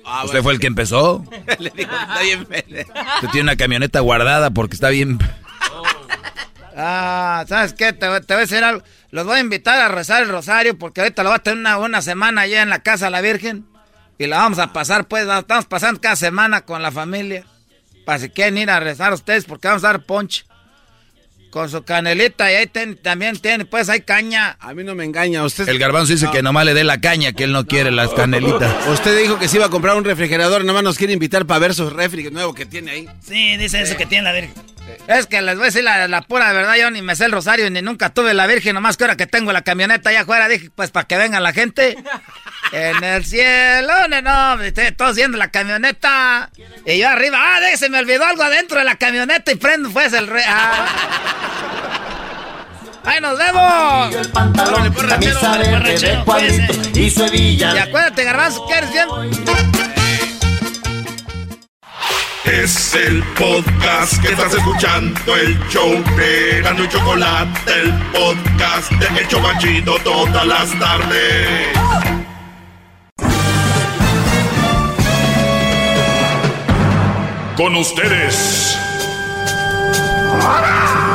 Ah, 0.06 0.24
Usted 0.26 0.42
fue 0.42 0.54
el 0.54 0.60
que 0.60 0.68
empezó. 0.68 1.24
le 1.60 1.70
dijo, 1.70 1.92
está 1.96 2.22
bien. 2.22 2.42
Usted 2.42 3.28
tiene 3.32 3.42
una 3.44 3.56
camioneta 3.58 4.00
guardada 4.00 4.50
porque 4.52 4.76
está 4.76 4.90
bien. 4.90 5.20
Ah, 6.82 7.44
¿sabes 7.48 7.74
qué? 7.74 7.92
Te, 7.92 8.08
voy- 8.08 8.22
te 8.22 8.34
voy 8.34 8.38
a 8.44 8.46
decir 8.46 8.64
algo. 8.64 8.82
Los 9.12 9.26
voy 9.26 9.38
a 9.38 9.40
invitar 9.42 9.82
a 9.82 9.90
rezar 9.90 10.22
el 10.24 10.30
rosario 10.30 10.78
porque 10.78 11.02
ahorita 11.02 11.24
lo 11.24 11.30
voy 11.32 11.36
a 11.38 11.44
tener 11.44 11.60
una, 11.60 11.78
una 11.78 12.02
semana 12.02 12.42
allá 12.42 12.62
en 12.62 12.70
la 12.70 12.80
casa 12.80 13.06
de 13.06 13.12
la 13.12 13.20
Virgen. 13.22 13.66
Y 14.18 14.28
la 14.28 14.38
vamos 14.38 14.60
a 14.60 14.72
pasar, 14.72 15.06
pues, 15.08 15.26
la 15.26 15.40
estamos 15.40 15.66
pasando 15.66 16.00
cada 16.00 16.16
semana 16.16 16.62
con 16.62 16.82
la 16.82 16.92
familia. 16.92 17.46
Para 18.10 18.18
si 18.18 18.32
quieren 18.32 18.58
ir 18.58 18.72
a 18.72 18.80
rezar 18.80 19.14
ustedes 19.14 19.46
porque 19.46 19.68
vamos 19.68 19.84
a 19.84 19.90
dar 19.90 20.02
ponche. 20.02 20.44
Con 21.50 21.68
su 21.70 21.84
canelita 21.84 22.52
y 22.52 22.56
ahí 22.56 22.68
ten- 22.68 22.96
también 22.96 23.38
tiene, 23.40 23.66
pues, 23.66 23.90
hay 23.90 24.02
caña. 24.02 24.56
A 24.60 24.74
mí 24.74 24.84
no 24.84 24.94
me 24.94 25.04
engaña. 25.04 25.44
Usted, 25.44 25.68
El 25.68 25.80
garbanzo 25.80 26.14
dice 26.14 26.28
que 26.32 26.44
nomás 26.44 26.64
le 26.66 26.74
dé 26.76 26.84
la 26.84 27.02
caña, 27.02 27.34
que 27.34 27.46
él 27.46 27.52
no 27.52 27.66
quiere 27.66 27.90
las 27.92 28.12
canelitas. 28.14 28.72
usted 28.88 29.18
dijo 29.20 29.40
que 29.40 29.48
se 29.48 29.58
iba 29.58 29.66
a 29.66 29.70
comprar 29.70 29.96
un 29.96 30.04
refrigerador. 30.06 30.64
Nomás 30.64 30.84
nos 30.84 30.98
quiere 30.98 31.14
invitar 31.14 31.46
para 31.48 31.60
ver 31.60 31.74
su 31.74 31.90
refri 31.90 32.30
nuevo 32.30 32.54
que 32.54 32.66
tiene 32.68 32.92
ahí. 32.92 33.10
Sí, 33.26 33.58
dice 33.58 33.82
eso 33.82 33.98
que 33.98 34.06
tiene 34.06 34.26
la 34.26 34.34
Virgen. 34.34 34.54
Es 35.08 35.28
que 35.28 35.42
les 35.44 35.56
voy 35.56 35.64
a 35.64 35.66
decir 35.68 35.84
la, 35.84 36.08
la 36.08 36.22
pura 36.24 36.52
verdad, 36.52 36.76
yo 36.76 36.90
ni 36.90 37.04
me 37.04 37.16
sé 37.16 37.26
el 37.26 37.32
rosario 37.32 37.70
ni 37.70 37.80
nunca 37.82 38.10
tuve 38.12 38.34
la 38.34 38.48
Virgen, 38.48 38.74
nomás 38.74 38.98
que 38.98 39.04
ahora 39.04 39.18
que 39.18 39.28
tengo 39.28 39.52
la 39.52 39.62
camioneta 39.62 40.10
allá 40.10 40.22
afuera, 40.22 40.48
dije, 40.48 40.72
pues 40.74 40.90
para 40.90 41.06
que 41.08 41.18
venga 41.18 41.40
la 41.40 41.54
gente. 41.54 41.98
En 42.72 43.04
el 43.04 43.26
cielo, 43.26 43.92
no, 44.10 44.22
no, 44.22 44.62
estoy- 44.62 44.92
todos 44.92 45.16
viendo 45.16 45.38
la 45.40 45.50
camioneta. 45.50 46.52
Y 46.86 47.00
yo 47.00 47.08
arriba, 47.10 47.40
ah, 47.56 47.60
de, 47.62 47.76
se 47.78 47.90
me 47.90 47.98
olvidó 47.98 48.26
algo 48.26 48.44
adentro 48.44 48.78
de 48.78 48.84
la 48.86 48.96
camioneta 48.96 49.52
y 49.52 49.56
prendo 49.56 49.90
pues 49.90 50.14
el 50.14 50.28
re... 50.28 50.44
ah. 50.46 50.86
¡Ahí 53.06 53.20
nos 53.22 53.38
vemos! 53.38 54.16
camisa 55.08 55.58
verde 55.58 56.00
de 56.00 56.24
cuadrito 56.24 56.74
y 57.00 57.10
su 57.10 57.24
hebilla. 57.24 57.76
Y 57.76 57.78
acuérdate, 57.80 58.24
garbanzo, 58.24 58.68
que 58.68 58.74
eres 58.74 58.92
bien... 58.92 59.08
Es 62.46 62.96
el 62.96 63.22
podcast 63.38 64.20
que 64.22 64.30
estás 64.30 64.54
escuchando, 64.54 65.36
el 65.36 65.60
show 65.70 65.92
de 66.18 66.62
Gano 66.64 66.84
y 66.84 66.90
Chocolate, 66.90 67.72
el 67.82 67.94
podcast 68.12 68.92
de 68.92 69.20
El 69.20 69.28
Chobachito 69.28 69.96
todas 70.04 70.46
las 70.48 70.80
tardes. 70.80 71.68
Con 77.56 77.76
ustedes. 77.76 78.78
El 80.34 81.09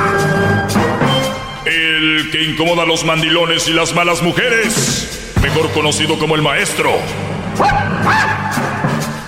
que 2.34 2.42
incomoda 2.42 2.82
a 2.82 2.86
los 2.86 3.04
mandilones 3.04 3.68
y 3.68 3.72
las 3.72 3.94
malas 3.94 4.20
mujeres, 4.20 5.32
mejor 5.40 5.70
conocido 5.70 6.18
como 6.18 6.34
el 6.34 6.42
maestro. 6.42 6.90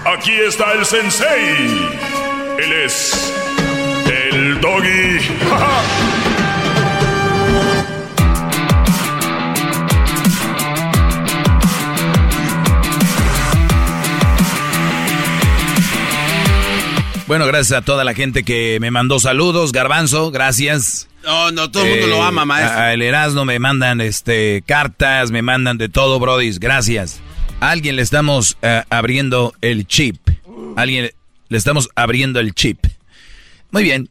Aquí 0.04 0.32
está 0.32 0.72
el 0.72 0.84
sensei. 0.84 1.88
Él 2.58 2.72
es 2.84 3.32
el 4.10 4.60
doggy. 4.60 5.20
Bueno, 17.28 17.46
gracias 17.46 17.78
a 17.78 17.82
toda 17.82 18.02
la 18.02 18.14
gente 18.14 18.42
que 18.42 18.78
me 18.80 18.90
mandó 18.90 19.20
saludos. 19.20 19.70
Garbanzo, 19.70 20.32
gracias. 20.32 21.06
No, 21.27 21.51
no, 21.51 21.70
todo 21.70 21.85
el 21.85 21.90
mundo 21.90 22.07
Eh, 22.07 22.11
lo 22.11 22.23
ama, 22.23 22.44
maestro. 22.44 22.78
A, 22.78 22.85
a 22.85 22.94
el 22.94 23.03
Erasmo 23.03 23.44
me 23.44 23.59
mandan 23.59 24.01
este 24.01 24.62
cartas, 24.66 25.31
me 25.31 25.43
mandan 25.43 25.77
de 25.77 25.89
todo, 25.89 26.19
brodis. 26.20 26.59
Gracias. 26.61 27.20
A 27.61 27.70
alguien 27.70 27.97
le 27.97 28.03
estamos 28.03 28.57
eh, 28.62 28.82
abriendo 28.89 29.53
el 29.61 29.86
chip. 29.86 30.16
A 30.77 30.82
alguien 30.82 31.11
le 31.48 31.59
estamos 31.59 31.89
abriendo 31.97 32.39
el 32.40 32.55
chip. 32.55 32.86
Muy 33.70 33.82
bien. 33.82 34.09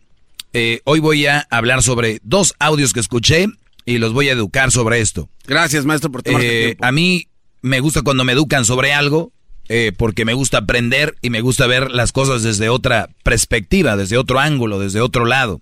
Eh, 0.54 0.82
hoy 0.84 1.00
voy 1.00 1.26
a 1.26 1.48
hablar 1.50 1.82
sobre 1.84 2.20
dos 2.24 2.54
audios 2.60 2.94
que 2.94 3.00
escuché 3.00 3.48
y 3.86 3.98
los 3.98 4.14
voy 4.14 4.30
a 4.30 4.34
educar 4.34 4.72
sobre 4.72 5.00
esto. 5.02 5.30
Gracias, 5.48 5.86
maestro, 5.86 6.12
por 6.12 6.24
tomarte 6.24 6.48
Eh, 6.48 6.66
tiempo. 6.68 6.86
a 6.86 6.92
mí 6.92 7.28
me 7.62 7.80
gusta 7.80 8.02
cuando 8.02 8.24
me 8.24 8.34
educan 8.34 8.66
sobre 8.66 8.94
algo, 8.94 9.32
eh, 9.70 9.92
porque 9.98 10.26
me 10.26 10.34
gusta 10.34 10.60
aprender 10.60 11.16
y 11.22 11.30
me 11.30 11.42
gusta 11.42 11.68
ver 11.68 11.92
las 11.92 12.12
cosas 12.12 12.44
desde 12.44 12.70
otra 12.70 13.10
perspectiva, 13.24 13.96
desde 13.98 14.18
otro 14.18 14.40
ángulo, 14.40 14.80
desde 14.80 15.02
otro 15.02 15.26
lado. 15.26 15.62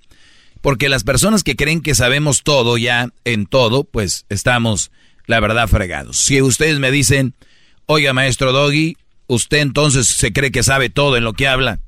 Porque 0.63 0.87
las 0.87 1.03
personas 1.03 1.43
que 1.43 1.57
creen 1.57 1.81
que 1.81 1.93
sabemos 1.93 2.41
todo 2.41 2.77
ya 2.77 3.09
en 3.25 3.47
todo, 3.47 3.83
pues 3.83 4.25
estamos, 4.29 4.91
la 5.25 5.41
verdad, 5.41 5.67
fregados. 5.67 6.15
Si 6.15 6.41
ustedes 6.41 6.79
me 6.79 6.89
dicen, 6.89 7.35
oiga, 7.85 8.13
maestro 8.13 8.53
Doggy, 8.53 8.95
usted 9.27 9.57
entonces 9.57 10.07
se 10.07 10.31
cree 10.31 10.53
que 10.53 10.63
sabe 10.63 10.89
todo 10.89 11.17
en 11.17 11.25
lo 11.25 11.33
que 11.33 11.49
habla. 11.49 11.81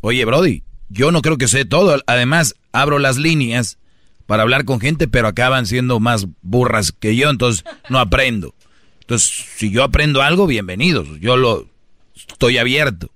Oye, 0.00 0.24
Brody, 0.24 0.62
yo 0.88 1.12
no 1.12 1.20
creo 1.20 1.36
que 1.36 1.46
sé 1.46 1.66
todo. 1.66 2.02
Además, 2.06 2.54
abro 2.72 2.98
las 2.98 3.18
líneas 3.18 3.76
para 4.24 4.44
hablar 4.44 4.64
con 4.64 4.80
gente, 4.80 5.08
pero 5.08 5.28
acaban 5.28 5.66
siendo 5.66 6.00
más 6.00 6.26
burras 6.40 6.90
que 6.90 7.14
yo, 7.14 7.28
entonces 7.28 7.64
no 7.90 7.98
aprendo. 7.98 8.54
Entonces, 9.02 9.44
si 9.56 9.70
yo 9.70 9.84
aprendo 9.84 10.22
algo, 10.22 10.46
bienvenidos. 10.46 11.06
Yo 11.20 11.36
lo 11.36 11.68
estoy 12.16 12.56
abierto. 12.56 13.10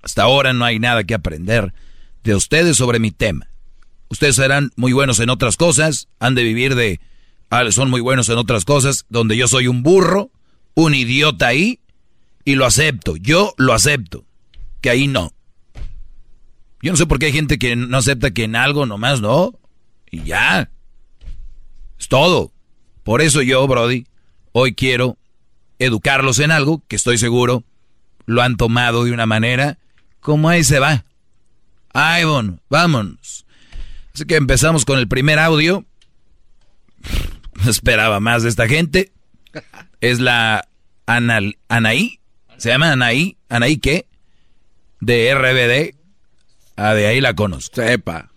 Hasta 0.00 0.22
ahora 0.22 0.54
no 0.54 0.64
hay 0.64 0.78
nada 0.78 1.04
que 1.04 1.12
aprender 1.12 1.74
de 2.22 2.34
ustedes 2.34 2.78
sobre 2.78 2.98
mi 2.98 3.10
tema. 3.10 3.50
Ustedes 4.14 4.36
serán 4.36 4.70
muy 4.76 4.92
buenos 4.92 5.18
en 5.18 5.28
otras 5.28 5.56
cosas, 5.56 6.06
han 6.20 6.36
de 6.36 6.44
vivir 6.44 6.76
de... 6.76 7.00
ah, 7.50 7.68
son 7.72 7.90
muy 7.90 8.00
buenos 8.00 8.28
en 8.28 8.38
otras 8.38 8.64
cosas, 8.64 9.06
donde 9.08 9.36
yo 9.36 9.48
soy 9.48 9.66
un 9.66 9.82
burro, 9.82 10.30
un 10.74 10.94
idiota 10.94 11.48
ahí, 11.48 11.80
y 12.44 12.54
lo 12.54 12.64
acepto. 12.64 13.16
Yo 13.16 13.54
lo 13.56 13.72
acepto. 13.72 14.24
Que 14.80 14.90
ahí 14.90 15.08
no. 15.08 15.32
Yo 16.80 16.92
no 16.92 16.96
sé 16.96 17.06
por 17.06 17.18
qué 17.18 17.26
hay 17.26 17.32
gente 17.32 17.58
que 17.58 17.74
no 17.74 17.98
acepta 17.98 18.30
que 18.30 18.44
en 18.44 18.54
algo 18.54 18.86
nomás 18.86 19.20
no. 19.20 19.58
Y 20.12 20.22
ya. 20.22 20.70
Es 21.98 22.06
todo. 22.06 22.52
Por 23.02 23.20
eso 23.20 23.42
yo, 23.42 23.66
Brody, 23.66 24.06
hoy 24.52 24.76
quiero 24.76 25.18
educarlos 25.80 26.38
en 26.38 26.52
algo 26.52 26.84
que 26.86 26.94
estoy 26.94 27.18
seguro 27.18 27.64
lo 28.26 28.42
han 28.42 28.56
tomado 28.56 29.02
de 29.02 29.10
una 29.10 29.26
manera 29.26 29.76
como 30.20 30.48
ahí 30.48 30.62
se 30.62 30.78
va. 30.78 31.04
Ay, 31.92 32.22
vámonos. 32.70 33.44
Así 34.14 34.24
que 34.26 34.36
empezamos 34.36 34.84
con 34.84 34.98
el 34.98 35.08
primer 35.08 35.38
audio. 35.38 35.84
No 37.64 37.70
esperaba 37.70 38.20
más 38.20 38.42
de 38.42 38.48
esta 38.48 38.68
gente. 38.68 39.12
Es 40.00 40.20
la 40.20 40.68
Anal, 41.06 41.58
Anaí. 41.68 42.20
¿Se 42.56 42.68
llama 42.70 42.92
Anaí? 42.92 43.36
¿Anaí 43.48 43.78
qué? 43.78 44.06
De 45.00 45.34
RBD. 45.34 45.96
Ah, 46.76 46.94
de 46.94 47.06
ahí 47.06 47.20
la 47.20 47.34
conozco. 47.34 47.76
Sepa. 47.82 48.30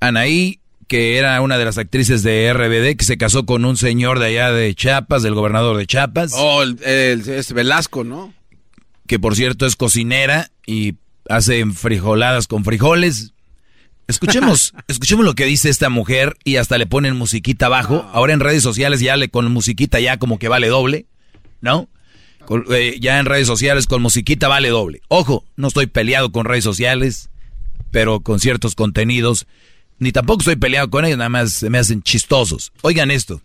Anaí, 0.00 0.60
que 0.86 1.16
era 1.18 1.40
una 1.40 1.58
de 1.58 1.64
las 1.64 1.78
actrices 1.78 2.22
de 2.22 2.52
RBD, 2.52 2.96
que 2.96 3.04
se 3.04 3.18
casó 3.18 3.46
con 3.46 3.64
un 3.64 3.76
señor 3.76 4.18
de 4.18 4.26
allá 4.26 4.52
de 4.52 4.74
Chiapas, 4.74 5.22
del 5.22 5.34
gobernador 5.34 5.76
de 5.76 5.86
Chiapas. 5.86 6.32
Oh, 6.34 6.62
el, 6.62 6.82
el- 6.84 7.28
es 7.28 7.52
Velasco, 7.52 8.04
¿no? 8.04 8.32
que 9.06 9.18
por 9.18 9.34
cierto 9.36 9.64
es 9.64 9.74
cocinera 9.74 10.50
y 10.66 10.96
hace 11.30 11.64
frijoladas 11.70 12.46
con 12.46 12.62
frijoles. 12.62 13.32
Escuchemos, 14.08 14.74
escuchemos 14.88 15.24
lo 15.24 15.34
que 15.34 15.44
dice 15.44 15.68
esta 15.68 15.88
mujer 15.90 16.36
y 16.44 16.56
hasta 16.56 16.78
le 16.78 16.86
ponen 16.86 17.16
musiquita 17.16 17.66
abajo. 17.66 18.08
Ahora 18.12 18.32
en 18.32 18.40
redes 18.40 18.62
sociales 18.62 19.00
ya 19.00 19.16
le 19.16 19.28
con 19.28 19.50
musiquita 19.52 20.00
ya 20.00 20.16
como 20.16 20.38
que 20.38 20.48
vale 20.48 20.68
doble, 20.68 21.06
¿no? 21.60 21.88
Con- 22.44 22.64
eh, 22.70 22.96
ya 23.00 23.18
en 23.18 23.26
redes 23.26 23.46
sociales 23.46 23.86
con 23.86 24.02
musiquita 24.02 24.48
vale 24.48 24.70
doble. 24.70 25.02
Ojo, 25.08 25.44
no 25.56 25.68
estoy 25.68 25.86
peleado 25.86 26.32
con 26.32 26.46
redes 26.46 26.64
sociales, 26.64 27.30
pero 27.90 28.20
con 28.20 28.40
ciertos 28.40 28.74
contenidos. 28.74 29.46
Ni 29.98 30.12
tampoco 30.12 30.40
estoy 30.40 30.56
peleado 30.56 30.88
con 30.90 31.04
ellos, 31.04 31.18
nada 31.18 31.28
más 31.28 31.52
se 31.52 31.70
me 31.70 31.78
hacen 31.78 32.02
chistosos. 32.02 32.72
Oigan 32.82 33.10
esto. 33.10 33.42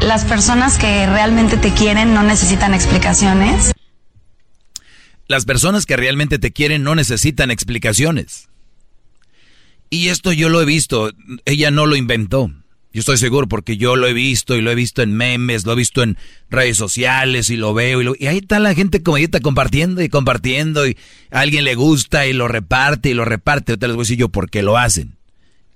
Las 0.00 0.24
personas 0.24 0.78
que 0.78 1.06
realmente 1.06 1.56
te 1.58 1.72
quieren 1.74 2.14
no 2.14 2.22
necesitan 2.22 2.72
explicaciones. 2.72 3.72
Las 5.26 5.44
personas 5.44 5.84
que 5.86 5.96
realmente 5.96 6.38
te 6.38 6.52
quieren 6.52 6.82
no 6.82 6.94
necesitan 6.94 7.50
explicaciones. 7.50 8.47
Y 9.90 10.08
esto 10.08 10.32
yo 10.32 10.48
lo 10.48 10.60
he 10.60 10.64
visto, 10.64 11.10
ella 11.44 11.70
no 11.70 11.86
lo 11.86 11.96
inventó. 11.96 12.50
Yo 12.92 13.00
estoy 13.00 13.18
seguro 13.18 13.46
porque 13.48 13.76
yo 13.76 13.96
lo 13.96 14.06
he 14.06 14.12
visto 14.14 14.56
y 14.56 14.62
lo 14.62 14.70
he 14.70 14.74
visto 14.74 15.02
en 15.02 15.12
memes, 15.12 15.66
lo 15.66 15.72
he 15.72 15.76
visto 15.76 16.02
en 16.02 16.16
redes 16.50 16.76
sociales 16.78 17.50
y 17.50 17.56
lo 17.56 17.74
veo 17.74 18.00
y, 18.00 18.04
lo- 18.04 18.14
y 18.18 18.26
ahí 18.26 18.38
está 18.38 18.58
la 18.58 18.74
gente 18.74 19.02
como 19.02 19.18
está 19.18 19.40
compartiendo 19.40 20.02
y 20.02 20.08
compartiendo 20.08 20.86
y 20.88 20.96
a 21.30 21.40
alguien 21.40 21.64
le 21.64 21.74
gusta 21.74 22.26
y 22.26 22.32
lo 22.32 22.48
reparte 22.48 23.10
y 23.10 23.14
lo 23.14 23.24
reparte. 23.26 23.72
Ahorita 23.72 23.86
les 23.88 23.96
voy 23.96 24.02
a 24.02 24.04
decir 24.04 24.18
yo 24.18 24.30
por 24.30 24.48
qué 24.50 24.62
lo 24.62 24.78
hacen. 24.78 25.17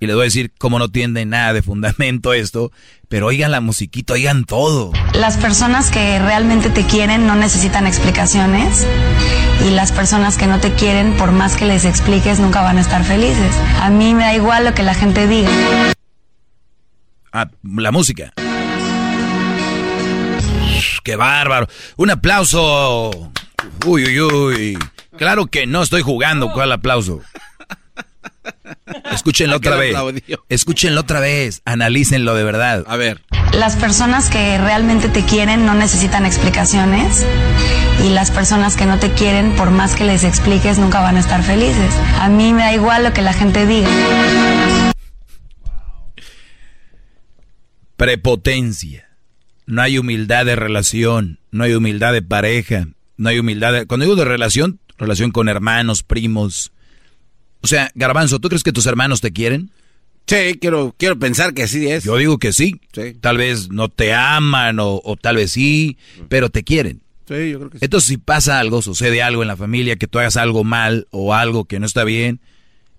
Y 0.02 0.06
les 0.08 0.16
voy 0.16 0.22
a 0.22 0.24
decir 0.24 0.52
cómo 0.58 0.80
no 0.80 0.88
tiene 0.88 1.24
nada 1.26 1.52
de 1.52 1.62
fundamento 1.62 2.32
esto, 2.32 2.72
pero 3.08 3.28
oigan 3.28 3.52
la 3.52 3.60
musiquita, 3.60 4.14
oigan 4.14 4.44
todo. 4.44 4.90
Las 5.14 5.36
personas 5.36 5.92
que 5.92 6.18
realmente 6.18 6.70
te 6.70 6.84
quieren 6.84 7.24
no 7.24 7.36
necesitan 7.36 7.86
explicaciones. 7.86 8.84
Y 9.64 9.70
las 9.70 9.92
personas 9.92 10.36
que 10.36 10.48
no 10.48 10.58
te 10.58 10.72
quieren, 10.72 11.16
por 11.16 11.30
más 11.30 11.56
que 11.56 11.66
les 11.66 11.84
expliques, 11.84 12.40
nunca 12.40 12.62
van 12.62 12.78
a 12.78 12.80
estar 12.80 13.04
felices. 13.04 13.54
A 13.80 13.90
mí 13.90 14.12
me 14.12 14.24
da 14.24 14.34
igual 14.34 14.64
lo 14.64 14.74
que 14.74 14.82
la 14.82 14.94
gente 14.94 15.28
diga. 15.28 15.48
Ah, 17.32 17.48
la 17.62 17.92
música. 17.92 18.32
¡Qué 21.04 21.14
bárbaro! 21.14 21.68
Un 21.96 22.10
aplauso. 22.10 23.30
Uy, 23.86 24.02
uy, 24.04 24.20
uy. 24.20 24.78
Claro 25.16 25.46
que 25.46 25.68
no 25.68 25.80
estoy 25.80 26.02
jugando. 26.02 26.52
¿Cuál 26.52 26.72
aplauso? 26.72 27.20
Escúchenlo 29.12 29.56
otra 29.58 29.76
vez. 29.76 29.96
Escúchenlo 30.48 31.00
otra 31.00 31.20
vez. 31.20 31.62
Analícenlo 31.64 32.34
de 32.34 32.44
verdad. 32.44 32.84
A 32.86 32.96
ver. 32.96 33.22
Las 33.52 33.76
personas 33.76 34.30
que 34.30 34.58
realmente 34.58 35.08
te 35.08 35.24
quieren 35.24 35.66
no 35.66 35.74
necesitan 35.74 36.26
explicaciones. 36.26 37.26
Y 38.04 38.08
las 38.08 38.30
personas 38.30 38.76
que 38.76 38.86
no 38.86 38.98
te 38.98 39.12
quieren, 39.12 39.52
por 39.52 39.70
más 39.70 39.94
que 39.94 40.04
les 40.04 40.24
expliques, 40.24 40.78
nunca 40.78 41.00
van 41.00 41.16
a 41.16 41.20
estar 41.20 41.42
felices. 41.42 41.94
A 42.18 42.28
mí 42.28 42.52
me 42.52 42.62
da 42.62 42.74
igual 42.74 43.04
lo 43.04 43.12
que 43.12 43.22
la 43.22 43.32
gente 43.32 43.66
diga. 43.66 43.88
Prepotencia. 47.96 49.08
No 49.66 49.82
hay 49.82 49.98
humildad 49.98 50.44
de 50.46 50.56
relación. 50.56 51.38
No 51.50 51.64
hay 51.64 51.74
humildad 51.74 52.12
de 52.12 52.22
pareja. 52.22 52.88
No 53.16 53.28
hay 53.28 53.38
humildad 53.38 53.72
de... 53.72 53.86
Cuando 53.86 54.04
digo 54.04 54.16
de 54.16 54.24
relación, 54.24 54.80
relación 54.98 55.30
con 55.30 55.48
hermanos, 55.48 56.02
primos. 56.02 56.72
O 57.62 57.66
sea, 57.66 57.90
Garbanzo, 57.94 58.38
¿tú 58.40 58.48
crees 58.48 58.62
que 58.62 58.72
tus 58.72 58.86
hermanos 58.86 59.20
te 59.20 59.32
quieren? 59.32 59.70
Sí, 60.26 60.58
quiero, 60.60 60.94
quiero 60.98 61.18
pensar 61.18 61.52
que 61.54 61.66
sí 61.66 61.88
es. 61.88 62.04
Yo 62.04 62.16
digo 62.16 62.38
que 62.38 62.52
sí. 62.52 62.80
Sí. 62.92 63.14
Tal 63.20 63.38
vez 63.38 63.70
no 63.70 63.88
te 63.88 64.14
aman 64.14 64.78
o, 64.80 65.00
o 65.04 65.16
tal 65.16 65.36
vez 65.36 65.52
sí, 65.52 65.96
pero 66.28 66.48
te 66.48 66.62
quieren. 66.62 67.00
Sí, 67.28 67.50
yo 67.50 67.58
creo 67.58 67.70
que 67.70 67.78
sí. 67.78 67.84
Entonces, 67.84 68.08
si 68.08 68.16
pasa 68.18 68.58
algo, 68.60 68.82
sucede 68.82 69.22
algo 69.22 69.42
en 69.42 69.48
la 69.48 69.56
familia, 69.56 69.96
que 69.96 70.06
tú 70.06 70.18
hagas 70.18 70.36
algo 70.36 70.64
mal 70.64 71.06
o 71.10 71.34
algo 71.34 71.64
que 71.64 71.80
no 71.80 71.86
está 71.86 72.04
bien, 72.04 72.40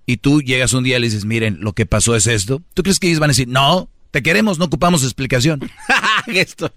y 0.05 0.17
tú 0.17 0.41
llegas 0.41 0.73
un 0.73 0.83
día 0.83 0.97
y 0.97 0.99
le 1.01 1.07
dices, 1.07 1.23
miren, 1.25 1.59
lo 1.61 1.73
que 1.73 1.85
pasó 1.85 2.15
es 2.15 2.27
esto, 2.27 2.61
¿tú 2.73 2.83
crees 2.83 2.99
que 2.99 3.07
ellos 3.07 3.19
van 3.19 3.29
a 3.29 3.31
decir, 3.33 3.47
no, 3.47 3.89
te 4.11 4.21
queremos, 4.21 4.59
no 4.59 4.65
ocupamos 4.65 5.03
explicación? 5.03 5.61
Esto- 6.27 6.73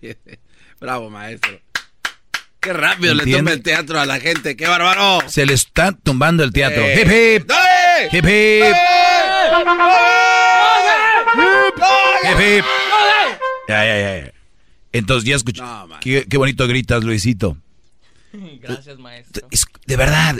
Bravo, 0.80 1.08
maestro. 1.10 1.58
Qué 2.66 2.72
rápido 2.72 3.14
le 3.14 3.22
¿Entiende? 3.22 3.42
toma 3.44 3.52
el 3.52 3.62
teatro 3.62 4.00
a 4.00 4.06
la 4.06 4.18
gente. 4.18 4.56
¡Qué 4.56 4.66
bárbaro! 4.66 5.20
Se 5.28 5.46
le 5.46 5.54
está 5.54 5.92
tumbando 5.92 6.42
el 6.42 6.52
teatro. 6.52 6.82
Eh. 6.82 7.00
¡Hip, 7.00 7.42
hip! 7.42 7.46
¡Dale! 7.48 8.06
¡Hip, 8.06 8.24
hip! 8.24 8.76
¡Hip, 12.24 12.40
hip! 12.58 12.64
Ya, 13.68 13.84
ya, 13.84 13.98
ya, 14.00 14.24
ya. 14.26 14.32
Entonces 14.92 15.28
ya 15.28 15.36
escuché. 15.36 15.62
qué, 16.00 16.26
qué 16.28 16.36
bonito 16.36 16.66
gritas, 16.66 17.04
Luisito. 17.04 17.56
Gracias, 18.60 18.98
maestro. 18.98 19.46
Es- 19.52 19.66
de 19.86 19.96
verdad, 19.96 20.36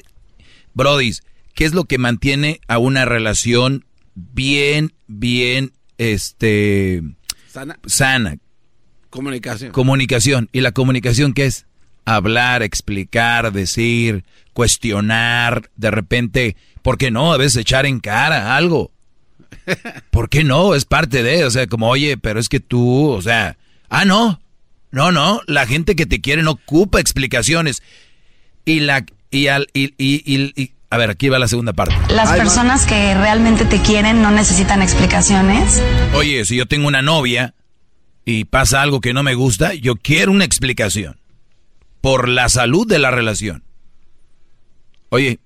Brodis, 0.75 1.23
¿qué 1.55 1.65
es 1.65 1.75
lo 1.75 1.85
que 1.85 1.99
mantiene 1.99 2.61
a 2.67 2.79
una 2.79 3.05
relación 3.05 3.85
bien, 4.17 4.93
bien, 5.07 5.73
este, 5.99 7.03
Sana. 7.49 7.79
sana? 7.87 8.37
Comunicación. 9.11 9.71
Comunicación. 9.71 10.49
¿Y 10.53 10.61
la 10.61 10.73
comunicación 10.73 11.33
qué 11.33 11.47
es? 11.47 11.67
Hablar, 12.07 12.63
explicar, 12.63 13.53
decir, 13.53 14.25
cuestionar, 14.53 15.71
de 15.77 15.91
repente, 15.91 16.57
¿por 16.83 16.99
qué 16.99 17.11
no? 17.11 17.33
A 17.33 17.37
veces 17.37 17.57
echar 17.57 17.85
en 17.87 18.01
cara 18.01 18.57
algo. 18.57 18.91
¿Por 20.11 20.29
qué 20.29 20.45
no? 20.45 20.75
Es 20.75 20.85
parte 20.85 21.23
de, 21.23 21.45
o 21.45 21.51
sea, 21.51 21.67
como, 21.67 21.89
oye, 21.89 22.17
pero 22.17 22.41
es 22.41 22.49
que 22.49 22.61
tú, 22.61 23.09
o 23.11 23.21
sea, 23.23 23.57
ah, 23.89 24.05
no, 24.05 24.41
no, 24.91 25.13
no, 25.13 25.41
la 25.47 25.67
gente 25.67 25.97
que 25.97 26.07
te 26.07 26.21
quiere 26.21 26.43
no 26.43 26.53
ocupa 26.53 27.01
explicaciones. 27.01 27.83
Y 28.65 28.81
la, 28.81 29.05
y 29.31 29.49
al, 29.49 29.69
y, 29.75 29.95
y, 29.99 30.23
y- 30.25 30.53
y- 30.57 30.73
a 30.91 30.99
ver, 30.99 31.11
aquí 31.11 31.29
va 31.29 31.39
la 31.41 31.49
segunda 31.49 31.73
parte. 31.73 31.97
Las 32.15 32.31
personas 32.33 32.87
que 32.87 33.15
realmente 33.15 33.65
te 33.65 33.81
quieren 33.83 34.23
no 34.23 34.31
necesitan 34.31 34.83
explicaciones. 34.83 35.83
Oye, 36.15 36.45
si 36.45 36.57
yo 36.57 36.67
tengo 36.67 36.87
una 36.87 37.03
novia 37.03 37.55
y 38.25 38.45
pasa 38.45 38.83
algo 38.83 39.01
que 39.01 39.13
no 39.13 39.25
me 39.25 39.35
gusta, 39.35 39.75
yo 39.75 39.97
quiero 39.97 40.31
una 40.31 40.45
explicación. 40.45 41.17
Por 42.07 42.29
la 42.29 42.49
salud 42.49 42.87
de 42.87 43.01
la 43.01 43.11
relación. 43.11 43.65
Oye, 45.09 45.41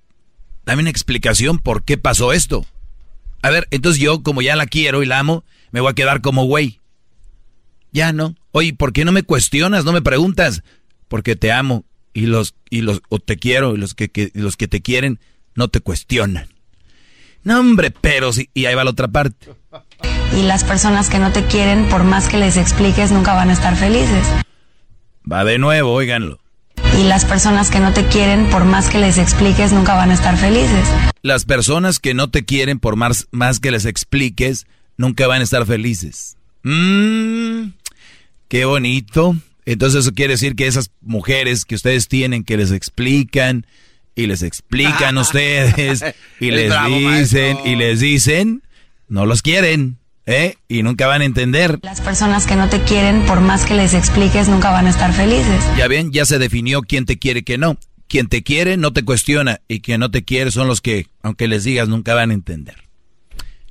dame 0.63 0.83
una 0.83 0.91
explicación 0.91 1.57
por 1.57 1.81
qué 1.83 1.97
pasó 1.97 2.33
esto. 2.33 2.67
A 3.41 3.49
ver, 3.49 3.67
entonces 3.71 3.99
yo, 3.99 4.21
como 4.21 4.43
ya 4.43 4.55
la 4.55 4.67
quiero 4.67 5.01
y 5.01 5.07
la 5.07 5.17
amo, 5.17 5.43
me 5.71 5.79
voy 5.81 5.89
a 5.89 5.95
quedar 5.95 6.21
como 6.21 6.45
güey. 6.45 6.79
Ya 7.91 8.13
no. 8.13 8.35
Oye, 8.51 8.75
¿por 8.75 8.93
qué 8.93 9.05
no 9.05 9.11
me 9.11 9.23
cuestionas? 9.23 9.85
No 9.85 9.91
me 9.91 10.03
preguntas. 10.03 10.61
Porque 11.07 11.35
te 11.35 11.51
amo. 11.51 11.83
Y 12.13 12.27
los, 12.27 12.53
y 12.69 12.81
los, 12.81 13.01
o 13.09 13.17
te 13.17 13.37
quiero, 13.37 13.73
y 13.73 13.79
los 13.79 13.95
que, 13.95 14.09
que- 14.09 14.29
los 14.35 14.55
que 14.55 14.67
te 14.67 14.81
quieren, 14.83 15.19
no 15.55 15.67
te 15.69 15.79
cuestionan. 15.79 16.47
No, 17.43 17.59
hombre, 17.59 17.89
pero 17.89 18.33
sí. 18.33 18.51
Y 18.53 18.65
ahí 18.65 18.75
va 18.75 18.83
la 18.83 18.91
otra 18.91 19.07
parte. 19.07 19.51
Y 20.37 20.43
las 20.43 20.63
personas 20.63 21.09
que 21.09 21.17
no 21.17 21.31
te 21.31 21.43
quieren, 21.47 21.89
por 21.89 22.03
más 22.03 22.29
que 22.29 22.37
les 22.37 22.55
expliques, 22.57 23.11
nunca 23.11 23.33
van 23.33 23.49
a 23.49 23.53
estar 23.53 23.75
felices. 23.75 24.27
Va 25.29 25.43
de 25.43 25.57
nuevo, 25.57 25.91
óiganlo. 25.93 26.37
Y 27.01 27.05
las 27.05 27.25
personas 27.25 27.71
que 27.71 27.79
no 27.79 27.93
te 27.93 28.05
quieren, 28.05 28.45
por 28.51 28.63
más 28.63 28.87
que 28.89 28.99
les 28.99 29.17
expliques, 29.17 29.71
nunca 29.73 29.95
van 29.95 30.11
a 30.11 30.13
estar 30.13 30.37
felices. 30.37 30.87
Las 31.23 31.45
personas 31.45 31.97
que 31.97 32.13
no 32.13 32.29
te 32.29 32.45
quieren, 32.45 32.77
por 32.77 32.95
más, 32.95 33.27
más 33.31 33.59
que 33.59 33.71
les 33.71 33.85
expliques, 33.85 34.67
nunca 34.97 35.25
van 35.25 35.41
a 35.41 35.43
estar 35.43 35.65
felices. 35.65 36.37
Mmm, 36.61 37.69
qué 38.47 38.65
bonito. 38.65 39.35
Entonces 39.65 40.01
eso 40.01 40.13
quiere 40.13 40.33
decir 40.33 40.55
que 40.55 40.67
esas 40.67 40.91
mujeres 41.01 41.65
que 41.65 41.73
ustedes 41.73 42.07
tienen, 42.07 42.43
que 42.43 42.57
les 42.57 42.71
explican 42.71 43.65
y 44.13 44.27
les 44.27 44.43
explican 44.43 45.17
a 45.17 45.21
ustedes 45.21 46.03
y 46.39 46.49
Es 46.49 46.53
les 46.53 46.69
bravo, 46.69 46.95
dicen 46.95 47.53
maestro. 47.55 47.71
y 47.71 47.75
les 47.77 47.99
dicen, 47.99 48.63
no 49.07 49.25
los 49.25 49.41
quieren, 49.41 49.97
¿eh? 50.31 50.57
Y 50.67 50.83
nunca 50.83 51.07
van 51.07 51.21
a 51.21 51.25
entender. 51.25 51.79
Las 51.83 52.01
personas 52.01 52.45
que 52.47 52.55
no 52.55 52.69
te 52.69 52.81
quieren, 52.81 53.25
por 53.25 53.41
más 53.41 53.65
que 53.65 53.73
les 53.75 53.93
expliques, 53.93 54.47
nunca 54.47 54.71
van 54.71 54.87
a 54.87 54.89
estar 54.89 55.13
felices. 55.13 55.63
Ya 55.77 55.87
ven, 55.87 56.11
ya 56.11 56.25
se 56.25 56.39
definió 56.39 56.81
quién 56.81 57.05
te 57.05 57.17
quiere, 57.19 57.43
que 57.43 57.57
no. 57.57 57.77
quien 58.07 58.27
te 58.27 58.43
quiere 58.43 58.75
no 58.77 58.91
te 58.91 59.03
cuestiona 59.05 59.61
y 59.67 59.79
quien 59.81 59.99
no 60.01 60.11
te 60.11 60.23
quiere 60.23 60.51
son 60.51 60.67
los 60.67 60.81
que, 60.81 61.07
aunque 61.23 61.47
les 61.47 61.63
digas, 61.63 61.87
nunca 61.87 62.13
van 62.13 62.31
a 62.31 62.33
entender. 62.33 62.75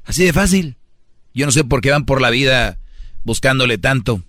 Así 0.05 0.25
de 0.25 0.33
fácil. 0.33 0.77
Yo 1.35 1.47
no 1.47 1.53
sé 1.53 1.63
por 1.65 1.81
qué 1.81 1.91
van 1.91 2.05
por 2.07 2.21
la 2.21 2.31
vida 2.31 2.79
buscándole 3.25 3.77
tanto. 3.79 4.23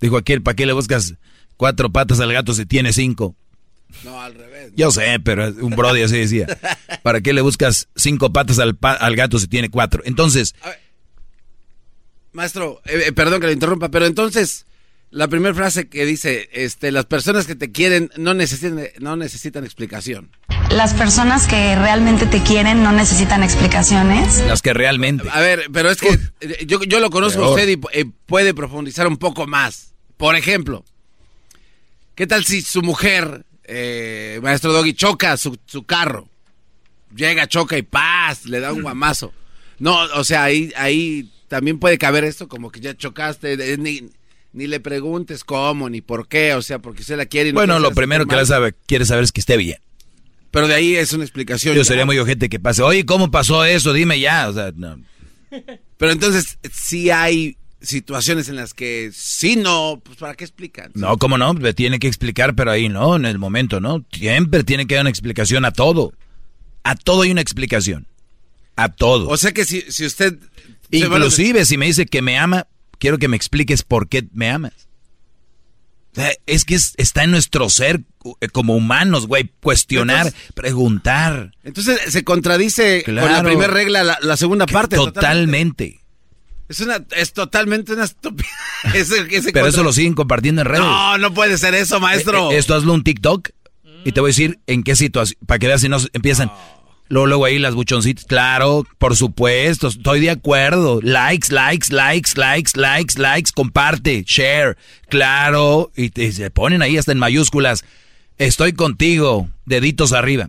Dijo 0.00 0.16
aquel, 0.18 0.42
¿para 0.42 0.54
qué 0.54 0.66
le 0.66 0.72
buscas 0.74 1.14
cuatro 1.56 1.90
patas 1.90 2.20
al 2.20 2.32
gato 2.32 2.52
si 2.52 2.66
tiene 2.66 2.92
cinco? 2.92 3.34
No, 4.04 4.20
al 4.20 4.34
revés. 4.34 4.72
Yo 4.76 4.90
sé, 4.90 5.18
pero 5.20 5.48
un 5.60 5.70
brody 5.76 6.02
así 6.02 6.18
decía. 6.18 6.46
¿Para 7.02 7.20
qué 7.20 7.32
le 7.32 7.40
buscas 7.40 7.88
cinco 7.96 8.32
patas 8.32 8.58
al, 8.58 8.76
pa- 8.76 8.92
al 8.94 9.16
gato 9.16 9.38
si 9.38 9.46
tiene 9.48 9.70
cuatro? 9.70 10.02
Entonces, 10.04 10.54
Maestro, 12.34 12.82
eh, 12.84 13.04
eh, 13.06 13.12
perdón 13.12 13.40
que 13.40 13.46
le 13.46 13.54
interrumpa, 13.54 13.88
pero 13.88 14.06
entonces 14.06 14.66
la 15.14 15.28
primera 15.28 15.54
frase 15.54 15.88
que 15.88 16.04
dice, 16.04 16.50
este, 16.52 16.90
las 16.90 17.06
personas 17.06 17.46
que 17.46 17.54
te 17.54 17.70
quieren 17.70 18.10
no 18.16 18.34
necesitan, 18.34 18.88
no 18.98 19.14
necesitan 19.14 19.64
explicación. 19.64 20.30
Las 20.70 20.92
personas 20.92 21.46
que 21.46 21.76
realmente 21.76 22.26
te 22.26 22.42
quieren 22.42 22.82
no 22.82 22.90
necesitan 22.90 23.44
explicaciones. 23.44 24.42
las 24.48 24.60
que 24.60 24.74
realmente. 24.74 25.28
A 25.30 25.38
ver, 25.38 25.66
pero 25.72 25.88
es 25.88 26.00
que 26.00 26.18
eh, 26.40 26.66
yo, 26.66 26.82
yo 26.82 26.98
lo 26.98 27.10
conozco 27.10 27.44
a 27.44 27.50
usted 27.50 27.68
y 27.68 27.80
eh, 27.92 28.06
puede 28.26 28.54
profundizar 28.54 29.06
un 29.06 29.16
poco 29.16 29.46
más. 29.46 29.94
Por 30.16 30.34
ejemplo, 30.34 30.84
¿qué 32.16 32.26
tal 32.26 32.44
si 32.44 32.60
su 32.60 32.82
mujer, 32.82 33.44
eh, 33.62 34.40
maestro 34.42 34.72
Doggy, 34.72 34.94
choca 34.94 35.36
su, 35.36 35.56
su 35.66 35.84
carro? 35.84 36.28
Llega, 37.14 37.46
choca 37.46 37.78
y 37.78 37.82
paz, 37.82 38.46
le 38.46 38.58
da 38.58 38.72
un 38.72 38.82
guamazo. 38.82 39.32
No, 39.78 39.96
o 40.16 40.24
sea, 40.24 40.42
ahí, 40.42 40.72
ahí 40.76 41.30
también 41.48 41.78
puede 41.78 41.98
caber 41.98 42.24
esto, 42.24 42.48
como 42.48 42.70
que 42.70 42.80
ya 42.80 42.96
chocaste, 42.96 43.76
ni, 43.78 44.08
ni 44.52 44.66
le 44.66 44.80
preguntes 44.80 45.44
cómo, 45.44 45.90
ni 45.90 46.00
por 46.00 46.28
qué, 46.28 46.54
o 46.54 46.62
sea, 46.62 46.78
porque 46.78 47.02
usted 47.02 47.16
la 47.16 47.26
quiere 47.26 47.50
y 47.50 47.52
no 47.52 47.58
bueno, 47.60 47.78
lo 47.78 47.92
primero 47.92 48.26
que 48.26 48.36
la 48.36 48.46
sabe, 48.46 48.74
quiere 48.86 49.04
saber 49.04 49.24
es 49.24 49.32
que 49.32 49.40
esté 49.40 49.56
bien. 49.56 49.78
Pero 50.54 50.68
de 50.68 50.74
ahí 50.74 50.94
es 50.94 51.12
una 51.12 51.24
explicación. 51.24 51.74
Yo 51.74 51.82
ya. 51.82 51.84
sería 51.84 52.06
muy 52.06 52.16
ojete 52.16 52.48
que 52.48 52.60
pase, 52.60 52.80
oye, 52.82 53.04
¿cómo 53.04 53.32
pasó 53.32 53.64
eso? 53.64 53.92
Dime 53.92 54.20
ya. 54.20 54.48
O 54.48 54.52
sea, 54.52 54.70
no. 54.76 55.00
Pero 55.96 56.12
entonces, 56.12 56.58
sí 56.72 57.10
hay 57.10 57.56
situaciones 57.80 58.48
en 58.48 58.56
las 58.56 58.72
que 58.72 59.10
sí 59.12 59.56
no, 59.56 60.00
pues 60.04 60.16
¿para 60.16 60.34
qué 60.34 60.44
explican? 60.44 60.92
No, 60.94 61.18
¿cómo 61.18 61.38
no? 61.38 61.52
Le 61.54 61.74
tiene 61.74 61.98
que 61.98 62.06
explicar, 62.06 62.54
pero 62.54 62.70
ahí 62.70 62.88
no, 62.88 63.16
en 63.16 63.26
el 63.26 63.38
momento, 63.38 63.78
¿no? 63.80 64.04
Siempre 64.10 64.64
tiene 64.64 64.86
que 64.86 64.94
dar 64.94 65.02
una 65.02 65.10
explicación 65.10 65.64
a 65.64 65.72
todo. 65.72 66.14
A 66.82 66.94
todo 66.94 67.22
hay 67.22 67.30
una 67.30 67.40
explicación. 67.40 68.06
A 68.76 68.88
todo. 68.88 69.28
O 69.28 69.36
sea 69.36 69.52
que 69.52 69.64
si, 69.64 69.82
si 69.82 70.06
usted... 70.06 70.38
Inclusive 70.90 71.64
si 71.64 71.76
me 71.78 71.86
dice 71.86 72.06
que 72.06 72.22
me 72.22 72.38
ama, 72.38 72.66
quiero 72.98 73.18
que 73.18 73.28
me 73.28 73.36
expliques 73.36 73.82
por 73.82 74.08
qué 74.08 74.24
me 74.32 74.50
amas. 74.50 74.72
O 76.12 76.14
sea, 76.16 76.30
es 76.46 76.64
que 76.64 76.76
es- 76.76 76.94
está 76.96 77.24
en 77.24 77.32
nuestro 77.32 77.68
ser 77.68 78.02
eh, 78.40 78.48
como 78.48 78.76
humanos, 78.76 79.26
güey, 79.26 79.50
cuestionar, 79.60 80.26
Entonces- 80.28 80.52
preguntar. 80.54 81.52
Entonces 81.64 82.00
se 82.08 82.22
contradice 82.24 83.02
con 83.04 83.16
la 83.16 83.42
primera 83.42 83.72
regla 83.72 84.04
la, 84.04 84.18
la 84.22 84.36
segunda 84.36 84.66
parte. 84.66 84.96
Totalmente. 84.96 86.00
Es 86.68 86.80
una, 86.80 87.04
es 87.16 87.32
totalmente 87.32 87.92
una 87.92 88.04
estupidez. 88.04 88.48
Pero 89.52 89.66
eso 89.66 89.82
lo 89.82 89.92
siguen 89.92 90.14
compartiendo 90.14 90.62
en 90.62 90.66
redes. 90.68 90.80
No, 90.84 91.18
no 91.18 91.34
puede 91.34 91.58
ser 91.58 91.74
eso, 91.74 92.00
maestro. 92.00 92.50
Eh, 92.52 92.54
eh, 92.54 92.58
esto 92.58 92.74
hazlo 92.74 92.94
un 92.94 93.02
TikTok 93.04 93.50
y 94.04 94.12
te 94.12 94.20
voy 94.20 94.28
a 94.28 94.30
decir 94.30 94.60
en 94.66 94.82
qué 94.82 94.96
situación, 94.96 95.38
para 95.46 95.58
que 95.58 95.66
veas 95.66 95.80
si 95.80 95.88
no 95.88 95.98
empiezan. 96.12 96.50
Luego, 97.14 97.28
luego 97.28 97.44
ahí 97.44 97.60
las 97.60 97.76
buchoncitas, 97.76 98.24
claro, 98.24 98.84
por 98.98 99.14
supuesto, 99.14 99.86
estoy 99.86 100.18
de 100.18 100.30
acuerdo. 100.30 100.98
Likes, 101.00 101.54
likes, 101.54 101.94
likes, 101.94 102.32
likes, 102.34 102.72
likes, 102.74 103.20
likes, 103.20 103.52
comparte, 103.54 104.24
share, 104.26 104.76
claro. 105.08 105.92
Y, 105.94 106.08
se 106.32 106.50
ponen 106.50 106.82
ahí 106.82 106.98
hasta 106.98 107.12
en 107.12 107.20
mayúsculas. 107.20 107.84
Estoy 108.36 108.72
contigo, 108.72 109.48
deditos 109.64 110.12
arriba. 110.12 110.48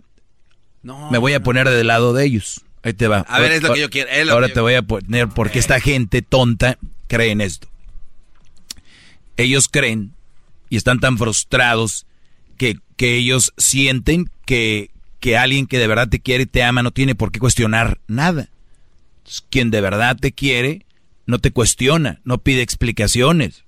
No, 0.82 1.08
Me 1.12 1.18
voy 1.18 1.34
a 1.34 1.40
poner 1.40 1.68
del 1.68 1.86
lado 1.86 2.12
de 2.12 2.24
ellos. 2.24 2.62
Ahí 2.82 2.94
te 2.94 3.06
va. 3.06 3.20
A 3.28 3.38
ver, 3.38 3.52
es 3.52 3.62
lo 3.62 3.72
que 3.72 3.82
yo 3.82 3.88
quiero, 3.88 4.32
Ahora 4.32 4.48
te 4.48 4.58
voy 4.58 4.74
a 4.74 4.82
poner 4.82 5.28
porque 5.28 5.60
esta 5.60 5.78
gente 5.78 6.20
tonta 6.20 6.78
cree 7.06 7.30
en 7.30 7.42
esto. 7.42 7.68
Ellos 9.36 9.68
creen 9.68 10.14
y 10.68 10.78
están 10.78 10.98
tan 10.98 11.16
frustrados 11.16 12.06
que, 12.56 12.76
que 12.96 13.14
ellos 13.14 13.52
sienten 13.56 14.32
que, 14.44 14.90
que 15.26 15.36
alguien 15.36 15.66
que 15.66 15.80
de 15.80 15.88
verdad 15.88 16.08
te 16.08 16.20
quiere 16.20 16.44
y 16.44 16.46
te 16.46 16.62
ama 16.62 16.84
no 16.84 16.92
tiene 16.92 17.16
por 17.16 17.32
qué 17.32 17.40
cuestionar 17.40 17.98
nada. 18.06 18.48
Quien 19.50 19.72
de 19.72 19.80
verdad 19.80 20.16
te 20.16 20.30
quiere 20.30 20.86
no 21.26 21.40
te 21.40 21.50
cuestiona, 21.50 22.20
no 22.22 22.38
pide 22.38 22.62
explicaciones. 22.62 23.64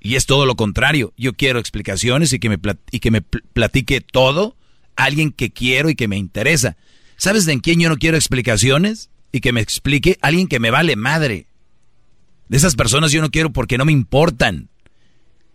Y 0.00 0.14
es 0.14 0.24
todo 0.24 0.46
lo 0.46 0.56
contrario. 0.56 1.12
Yo 1.18 1.34
quiero 1.34 1.58
explicaciones 1.58 2.32
y 2.32 2.38
que 2.38 2.48
me, 2.48 2.58
y 2.90 3.00
que 3.00 3.10
me 3.10 3.20
pl- 3.20 3.44
platique 3.52 4.00
todo 4.00 4.56
alguien 4.96 5.32
que 5.32 5.50
quiero 5.50 5.90
y 5.90 5.94
que 5.94 6.08
me 6.08 6.16
interesa. 6.16 6.78
¿Sabes 7.18 7.44
de 7.44 7.52
en 7.52 7.60
quién 7.60 7.78
yo 7.78 7.90
no 7.90 7.98
quiero 7.98 8.16
explicaciones? 8.16 9.10
Y 9.32 9.40
que 9.40 9.52
me 9.52 9.60
explique 9.60 10.16
alguien 10.22 10.48
que 10.48 10.60
me 10.60 10.70
vale 10.70 10.96
madre. 10.96 11.46
De 12.48 12.56
esas 12.56 12.74
personas 12.74 13.12
yo 13.12 13.20
no 13.20 13.30
quiero 13.30 13.52
porque 13.52 13.76
no 13.76 13.84
me 13.84 13.92
importan. 13.92 14.70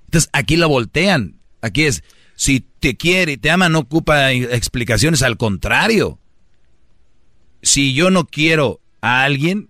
Entonces 0.06 0.30
aquí 0.34 0.56
la 0.56 0.68
voltean. 0.68 1.40
Aquí 1.62 1.86
es, 1.86 2.04
si 2.36 2.66
te 2.80 2.98
quiere 2.98 3.34
y 3.34 3.38
te 3.38 3.49
ama 3.49 3.70
no 3.70 3.80
ocupa 3.80 4.32
explicaciones, 4.32 5.24
al 5.24 5.38
contrario. 5.38 6.20
Si 7.62 7.94
yo 7.94 8.12
no 8.12 8.26
quiero 8.26 8.80
a 9.02 9.24
alguien, 9.24 9.70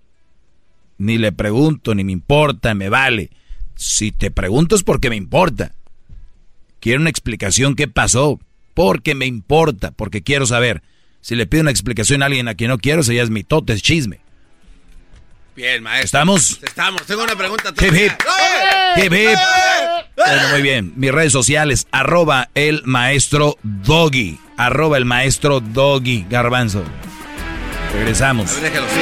ni 0.97 1.17
le 1.17 1.31
pregunto, 1.31 1.95
ni 1.95 2.03
me 2.03 2.11
importa, 2.11 2.73
me 2.73 2.89
vale. 2.89 3.29
Si 3.75 4.11
te 4.11 4.31
pregunto 4.31 4.75
es 4.75 4.83
porque 4.83 5.09
me 5.09 5.15
importa. 5.15 5.73
Quiero 6.79 7.01
una 7.01 7.09
explicación 7.09 7.75
qué 7.75 7.87
pasó, 7.87 8.39
porque 8.73 9.15
me 9.15 9.25
importa, 9.25 9.91
porque 9.91 10.21
quiero 10.21 10.45
saber. 10.45 10.83
Si 11.21 11.35
le 11.35 11.47
pido 11.47 11.61
una 11.61 11.71
explicación 11.71 12.21
a 12.21 12.27
alguien 12.27 12.47
a 12.47 12.55
quien 12.55 12.69
no 12.69 12.77
quiero, 12.77 13.01
ya 13.01 13.23
es 13.23 13.29
mitote, 13.29 13.73
es 13.73 13.81
chisme. 13.81 14.19
Bien, 15.55 15.81
maestro. 15.81 16.05
¿Estamos? 16.05 16.59
Estamos. 16.61 17.01
Tengo 17.03 17.23
una 17.23 17.35
pregunta. 17.35 17.69
Hip, 17.69 17.93
hip. 17.93 18.11
Hip, 18.97 19.13
hip. 19.13 19.37
Bueno, 20.15 20.49
muy 20.51 20.61
bien. 20.61 20.93
Mis 20.95 21.11
redes 21.11 21.31
sociales, 21.31 21.87
arroba 21.91 22.49
el 22.55 22.81
maestro 22.85 23.57
Doggy. 23.63 24.39
Arroba 24.57 24.97
el 24.97 25.05
maestro 25.05 25.59
Doggy. 25.59 26.25
Garbanzo. 26.29 26.83
Regresamos. 27.93 28.51
A 28.51 28.53
ver, 28.61 28.71
déjalo, 28.71 28.87
sí. 28.87 29.01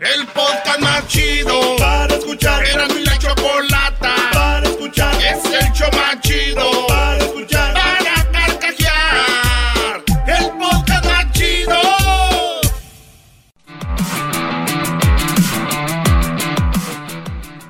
El 0.00 0.26
podcast 0.28 0.80
más 0.80 1.08
chido 1.08 1.76
para 1.78 2.14
escuchar. 2.14 2.64
Era 2.64 2.86
mi 2.88 3.04
la 3.04 3.18
chocolata 3.18 4.14
para 4.32 4.68
escuchar. 4.68 5.14
Es 5.16 5.44
el 5.44 5.72
show 5.72 5.88
más 5.92 6.20
chido 6.20 6.86
para 6.86 7.18
escuchar. 7.18 7.74
Para 7.74 8.30
carcajear. 8.30 10.04
El 10.26 10.50
podcast 10.58 11.04
más 11.06 11.32
chido. 11.32 11.80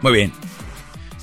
Muy 0.02 0.12
bien. 0.12 0.43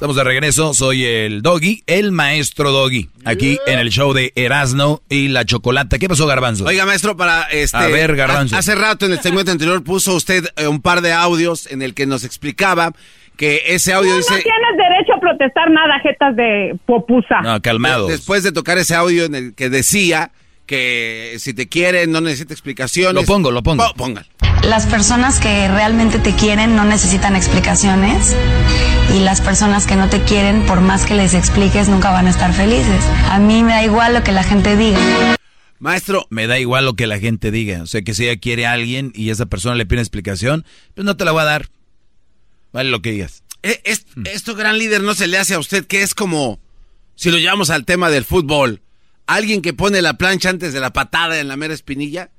Estamos 0.01 0.15
de 0.15 0.23
regreso. 0.23 0.73
Soy 0.73 1.05
el 1.05 1.43
Doggy, 1.43 1.83
el 1.85 2.11
maestro 2.11 2.71
Doggy. 2.71 3.07
Aquí 3.23 3.59
en 3.67 3.77
el 3.77 3.91
show 3.91 4.13
de 4.13 4.33
Erasno 4.35 5.03
y 5.09 5.27
la 5.27 5.45
Chocolata. 5.45 5.99
¿Qué 5.99 6.09
pasó, 6.09 6.25
Garbanzo? 6.25 6.65
Oiga, 6.65 6.87
maestro, 6.87 7.15
para 7.15 7.43
este. 7.51 7.77
A 7.77 7.85
ver, 7.85 8.15
Garbanzo. 8.15 8.55
ha- 8.55 8.59
Hace 8.59 8.73
rato 8.73 9.05
en 9.05 9.11
el 9.11 9.19
segmento 9.19 9.51
anterior 9.51 9.83
puso 9.83 10.15
usted 10.15 10.45
eh, 10.55 10.65
un 10.65 10.81
par 10.81 11.01
de 11.01 11.13
audios 11.13 11.71
en 11.71 11.83
el 11.83 11.93
que 11.93 12.07
nos 12.07 12.23
explicaba 12.23 12.93
que 13.37 13.61
ese 13.67 13.93
audio 13.93 14.17
dice. 14.17 14.33
no 14.33 14.39
tienes 14.39 14.75
derecho 14.75 15.13
a 15.15 15.19
protestar 15.19 15.69
nada, 15.69 15.99
jetas 16.01 16.35
de 16.35 16.75
popusa. 16.87 17.41
No, 17.43 17.61
calmados. 17.61 18.09
Después 18.09 18.41
de 18.41 18.51
tocar 18.51 18.79
ese 18.79 18.95
audio 18.95 19.25
en 19.25 19.35
el 19.35 19.53
que 19.53 19.69
decía 19.69 20.31
que 20.65 21.35
si 21.37 21.53
te 21.53 21.69
quieren 21.69 22.11
no 22.11 22.21
necesita 22.21 22.55
explicaciones. 22.55 23.13
Lo 23.13 23.23
pongo, 23.27 23.51
lo 23.51 23.61
pongo. 23.61 23.85
Po- 23.85 23.93
póngalo. 23.93 24.25
Las 24.63 24.85
personas 24.85 25.39
que 25.39 25.67
realmente 25.67 26.19
te 26.19 26.33
quieren 26.35 26.75
no 26.75 26.85
necesitan 26.85 27.35
explicaciones 27.35 28.35
y 29.13 29.19
las 29.19 29.41
personas 29.41 29.85
que 29.87 29.95
no 29.95 30.07
te 30.07 30.21
quieren, 30.21 30.65
por 30.65 30.81
más 30.81 31.05
que 31.05 31.15
les 31.15 31.33
expliques, 31.33 31.89
nunca 31.89 32.11
van 32.11 32.27
a 32.27 32.29
estar 32.29 32.53
felices. 32.53 33.03
A 33.29 33.39
mí 33.39 33.63
me 33.63 33.73
da 33.73 33.83
igual 33.83 34.13
lo 34.13 34.23
que 34.23 34.31
la 34.31 34.43
gente 34.43 34.77
diga. 34.77 34.99
Maestro. 35.79 36.27
Me 36.29 36.45
da 36.47 36.59
igual 36.59 36.85
lo 36.85 36.93
que 36.95 37.07
la 37.07 37.19
gente 37.19 37.49
diga. 37.51 37.81
O 37.81 37.87
sea, 37.87 38.01
que 38.03 38.13
si 38.13 38.27
ella 38.27 38.39
quiere 38.39 38.65
a 38.67 38.73
alguien 38.73 39.11
y 39.15 39.31
esa 39.31 39.47
persona 39.47 39.75
le 39.75 39.85
pide 39.87 39.99
explicación, 39.99 40.63
pues 40.93 41.05
no 41.05 41.17
te 41.17 41.25
la 41.25 41.31
voy 41.31 41.41
a 41.41 41.45
dar. 41.45 41.67
Vale 42.71 42.89
lo 42.91 43.01
que 43.01 43.11
digas. 43.11 43.43
Eh, 43.63 43.81
es- 43.83 44.05
esto, 44.25 44.55
gran 44.55 44.77
líder, 44.77 45.01
no 45.01 45.15
se 45.15 45.27
le 45.27 45.37
hace 45.39 45.55
a 45.55 45.59
usted 45.59 45.85
que 45.85 46.03
es 46.03 46.13
como, 46.13 46.59
si 47.15 47.31
lo 47.31 47.37
llevamos 47.39 47.71
al 47.71 47.83
tema 47.85 48.09
del 48.09 48.25
fútbol, 48.25 48.81
alguien 49.27 49.61
que 49.61 49.73
pone 49.73 50.01
la 50.01 50.13
plancha 50.13 50.49
antes 50.49 50.71
de 50.71 50.79
la 50.79 50.93
patada 50.93 51.39
en 51.39 51.47
la 51.47 51.57
mera 51.57 51.73
espinilla, 51.73 52.29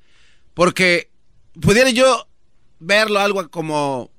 porque 0.55 1.11
pudiera 1.61 1.91
yo 1.91 2.29
verlo 2.81 3.21
algo 3.21 3.49
como, 3.51 4.11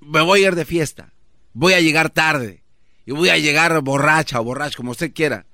me 0.00 0.20
voy 0.22 0.44
a 0.44 0.48
ir 0.48 0.54
de 0.54 0.64
fiesta, 0.64 1.12
voy 1.52 1.74
a 1.74 1.80
llegar 1.80 2.10
tarde, 2.10 2.62
y 3.06 3.12
voy 3.12 3.28
a 3.30 3.38
llegar 3.38 3.80
borracha 3.82 4.40
o 4.40 4.44
borracho, 4.44 4.76
como 4.78 4.92
usted 4.92 5.12
quiera, 5.12 5.46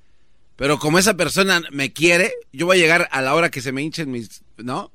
pero 0.55 0.79
como 0.79 0.99
esa 0.99 1.15
persona 1.15 1.61
me 1.71 1.93
quiere, 1.93 2.33
yo 2.51 2.65
voy 2.65 2.77
a 2.77 2.81
llegar 2.81 3.07
a 3.11 3.21
la 3.21 3.33
hora 3.35 3.49
que 3.49 3.61
se 3.61 3.71
me 3.71 3.81
hinchen 3.81 4.11
mis, 4.11 4.43
¿no? 4.57 4.91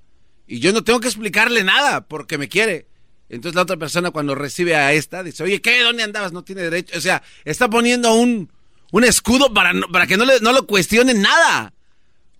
Y 0.47 0.59
yo 0.61 0.73
no 0.73 0.83
tengo 0.85 1.01
que 1.01 1.09
explicarle 1.09 1.63
nada 1.65 2.03
porque 2.07 2.37
me 2.37 2.49
quiere. 2.49 2.87
Entonces 3.29 3.55
la 3.55 3.63
otra 3.63 3.77
persona 3.77 4.11
cuando 4.11 4.35
recibe 4.35 4.75
a 4.77 4.93
esta 4.93 5.23
dice, 5.23 5.43
oye, 5.45 5.63
¿qué? 5.63 5.81
¿Dónde 5.83 6.03
andabas? 6.03 6.33
No 6.33 6.43
tiene 6.45 6.63
derecho. 6.63 6.99
O 6.99 7.01
sea, 7.01 7.23
está 7.45 7.71
poniendo 7.71 8.13
un, 8.13 8.51
un 8.91 9.05
escudo 9.05 9.55
para, 9.55 9.73
no- 9.73 9.87
para 9.91 10.07
que 10.07 10.17
no, 10.19 10.25
le- 10.27 10.41
no 10.41 10.53
lo 10.53 10.67
cuestionen 10.67 11.23
nada. 11.23 11.73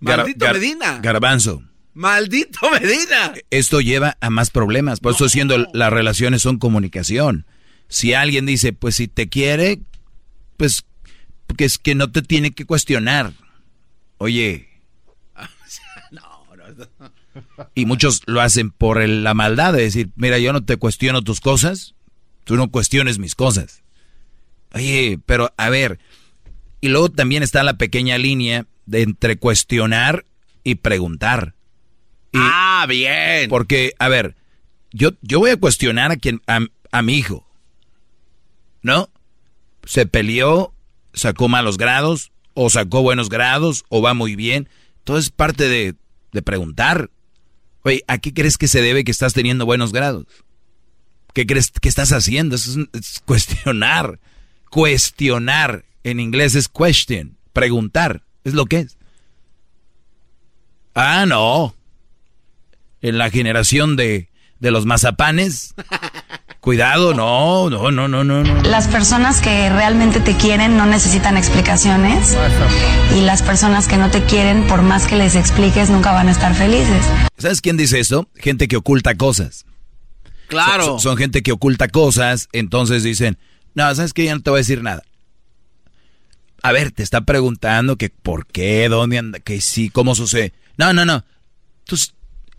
Gar- 0.01 0.19
Maldito 0.19 0.45
gar- 0.45 0.53
Medina. 0.55 0.99
Garbanzo. 1.01 1.63
Maldito 1.95 2.71
Medina. 2.81 3.35
Esto 3.51 3.81
lleva 3.81 4.17
a 4.21 4.31
más 4.31 4.51
problemas. 4.51 5.01
Por 5.01 5.15
eso 5.15 5.29
siendo 5.29 5.67
las 5.73 5.93
relaciones 5.93 6.43
son 6.43 6.59
comunicación. 6.59 7.47
Si 7.89 8.15
alguien 8.15 8.47
dice, 8.47 8.73
pues 8.73 8.97
si 8.97 9.09
te 9.09 9.29
quiere, 9.29 9.81
pues 10.57 10.85
que 11.57 11.65
es 11.65 11.79
que 11.79 11.95
no 11.95 12.11
te 12.11 12.23
tiene 12.23 12.53
que 12.53 12.65
cuestionar. 12.65 13.33
Oye. 14.19 14.69
Y 17.75 17.87
muchos 17.87 18.23
lo 18.27 18.43
hacen 18.43 18.71
por 18.71 19.03
la 19.09 19.33
maldad 19.33 19.73
de 19.73 19.83
decir, 19.83 20.11
mira, 20.17 20.39
yo 20.39 20.53
no 20.53 20.65
te 20.65 20.77
cuestiono 20.77 21.23
tus 21.23 21.41
cosas, 21.41 21.95
tú 22.45 22.57
no 22.57 22.71
cuestiones 22.71 23.19
mis 23.19 23.35
cosas. 23.35 23.83
Oye, 24.75 25.19
pero 25.25 25.53
a 25.57 25.71
ver, 25.71 25.99
y 26.83 26.89
luego 26.89 27.11
también 27.11 27.43
está 27.43 27.63
la 27.63 27.79
pequeña 27.79 28.19
línea 28.19 28.67
de 28.85 29.01
entre 29.03 29.37
cuestionar 29.39 30.27
y 30.63 30.75
preguntar. 30.75 31.55
Ah, 32.35 32.87
bien. 32.89 33.49
Porque, 33.49 33.95
a 33.99 34.09
ver, 34.09 34.37
yo, 34.91 35.11
yo 35.23 35.39
voy 35.39 35.51
a 35.51 35.57
cuestionar 35.57 36.13
a 36.13 36.17
quien, 36.17 36.41
a, 36.47 36.61
a 36.91 37.03
mi 37.03 37.17
hijo. 37.17 37.47
¿No? 38.83 39.11
Se 39.85 40.07
peleó, 40.07 40.75
sacó 41.15 41.49
malos 41.49 41.79
grados, 41.79 42.33
o 42.55 42.71
sacó 42.71 43.03
buenos 43.03 43.29
grados, 43.29 43.85
o 43.89 44.03
va 44.03 44.15
muy 44.15 44.37
bien. 44.37 44.69
Todo 45.05 45.19
es 45.19 45.31
parte 45.31 45.69
de, 45.69 45.95
de 46.33 46.43
preguntar. 46.43 47.11
Oye, 47.83 48.05
¿a 48.07 48.19
qué 48.19 48.33
crees 48.33 48.59
que 48.59 48.69
se 48.69 48.83
debe 48.83 49.05
que 49.05 49.11
estás 49.11 49.33
teniendo 49.33 49.67
buenos 49.67 49.93
grados? 49.93 50.27
¿Qué 51.33 51.47
crees 51.47 51.71
que 51.71 51.89
estás 51.89 52.13
haciendo? 52.13 52.57
Es, 52.57 52.79
es 52.93 53.23
cuestionar. 53.25 54.21
Cuestionar. 54.71 55.85
En 56.05 56.21
inglés 56.21 56.55
es 56.55 56.69
question. 56.69 57.39
Preguntar. 57.53 58.23
Es 58.45 58.55
lo 58.55 58.67
que 58.67 58.81
es. 58.81 58.99
Ah, 60.95 61.25
no. 61.27 61.75
En 63.03 63.19
la 63.19 63.31
generación 63.31 63.97
de, 63.97 64.29
de 64.61 64.71
los 64.71 64.87
mazapanes. 64.87 65.75
Cuidado, 66.61 67.13
no, 67.13 67.69
no, 67.69 67.91
no, 67.91 68.07
no, 68.07 68.23
no, 68.23 68.45
no. 68.45 68.63
Las 68.63 68.87
personas 68.87 69.41
que 69.41 69.69
realmente 69.69 70.21
te 70.21 70.37
quieren 70.37 70.77
no 70.77 70.87
necesitan 70.87 71.37
explicaciones 71.37 72.37
y 73.17 73.23
las 73.23 73.43
personas 73.43 73.89
que 73.89 73.97
no 73.97 74.11
te 74.11 74.23
quieren, 74.25 74.69
por 74.69 74.83
más 74.83 75.09
que 75.09 75.17
les 75.17 75.35
expliques, 75.35 75.91
nunca 75.91 76.13
van 76.13 76.29
a 76.29 76.31
estar 76.31 76.55
felices. 76.55 77.05
¿Sabes 77.37 77.61
quién 77.61 77.77
dice 77.77 77.99
esto? 77.99 78.29
Gente 78.37 78.69
que 78.69 78.77
oculta 78.77 79.17
cosas. 79.17 79.67
Claro. 80.47 80.85
Son, 80.85 81.01
son 81.01 81.17
gente 81.17 81.43
que 81.43 81.51
oculta 81.51 81.89
cosas, 81.89 82.49
entonces 82.53 83.03
dicen, 83.03 83.39
no, 83.75 83.93
¿sabes 83.97 84.13
qué? 84.13 84.27
Ya 84.27 84.35
no 84.37 84.43
te 84.43 84.51
voy 84.51 84.59
a 84.59 84.61
decir 84.61 84.83
nada. 84.85 85.03
A 86.63 86.71
ver, 86.71 86.93
te 86.93 87.03
está 87.03 87.23
preguntando 87.23 87.97
que 87.97 88.09
por 88.11 88.47
qué, 88.47 88.89
dónde 88.89 89.19
anda, 89.19 89.41
que 89.41 89.61
sí, 89.61 89.91
cómo 89.91 90.15
sucede. 90.15 90.53
No, 90.77 90.93
no, 90.93 91.05
no. 91.05 91.25
Tú 91.87 91.97
s- 91.97 92.13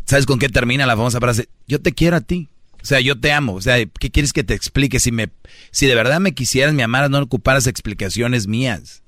sabes 0.05 0.25
con 0.25 0.39
qué 0.39 0.49
termina 0.49 0.85
la 0.85 0.95
famosa 0.95 1.19
frase, 1.19 1.49
yo 1.67 1.81
te 1.81 1.93
quiero 1.93 2.17
a 2.17 2.21
ti. 2.21 2.49
O 2.81 2.85
sea, 2.85 2.99
yo 2.99 3.17
te 3.17 3.31
amo. 3.31 3.53
O 3.53 3.61
sea, 3.61 3.77
¿qué 3.85 4.11
quieres 4.11 4.33
que 4.33 4.43
te 4.43 4.53
explique? 4.53 4.99
Si 4.99 5.11
me, 5.11 5.29
si 5.71 5.87
de 5.87 5.95
verdad 5.95 6.19
me 6.19 6.33
quisieras, 6.33 6.73
me 6.73 6.83
amaras, 6.83 7.09
no 7.09 7.19
ocuparas 7.19 7.65
explicaciones 7.65 8.47
mías. 8.47 9.03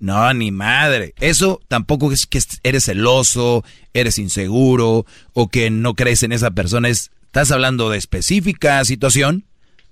No, 0.00 0.32
ni 0.34 0.50
madre. 0.50 1.14
Eso 1.20 1.60
tampoco 1.68 2.10
es 2.10 2.26
que 2.26 2.40
eres 2.64 2.86
celoso, 2.86 3.64
eres 3.94 4.18
inseguro 4.18 5.06
o 5.32 5.48
que 5.48 5.70
no 5.70 5.94
crees 5.94 6.24
en 6.24 6.32
esa 6.32 6.50
persona. 6.50 6.88
Es, 6.88 7.12
estás 7.26 7.52
hablando 7.52 7.90
de 7.90 7.98
específica 7.98 8.84
situación 8.84 9.44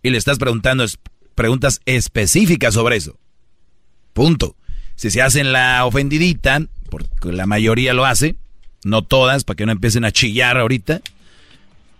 y 0.02 0.10
le 0.10 0.18
estás 0.18 0.38
preguntando 0.38 0.84
preguntas 1.36 1.80
específicas 1.84 2.74
sobre 2.74 2.96
eso. 2.96 3.18
Punto. 4.14 4.56
Si 4.96 5.10
se 5.10 5.22
hacen 5.22 5.52
la 5.52 5.84
ofendidita, 5.84 6.66
porque 6.90 7.30
la 7.30 7.46
mayoría 7.46 7.94
lo 7.94 8.04
hace, 8.04 8.34
no 8.84 9.02
todas, 9.02 9.44
para 9.44 9.56
que 9.56 9.66
no 9.66 9.72
empiecen 9.72 10.04
a 10.04 10.12
chillar 10.12 10.58
ahorita, 10.58 11.00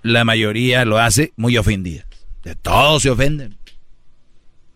la 0.03 0.25
mayoría 0.25 0.85
lo 0.85 0.99
hace 0.99 1.33
muy 1.37 1.57
ofendida. 1.57 2.05
De 2.45 2.55
todos 2.55 3.03
se 3.03 3.11
ofenden. 3.11 3.57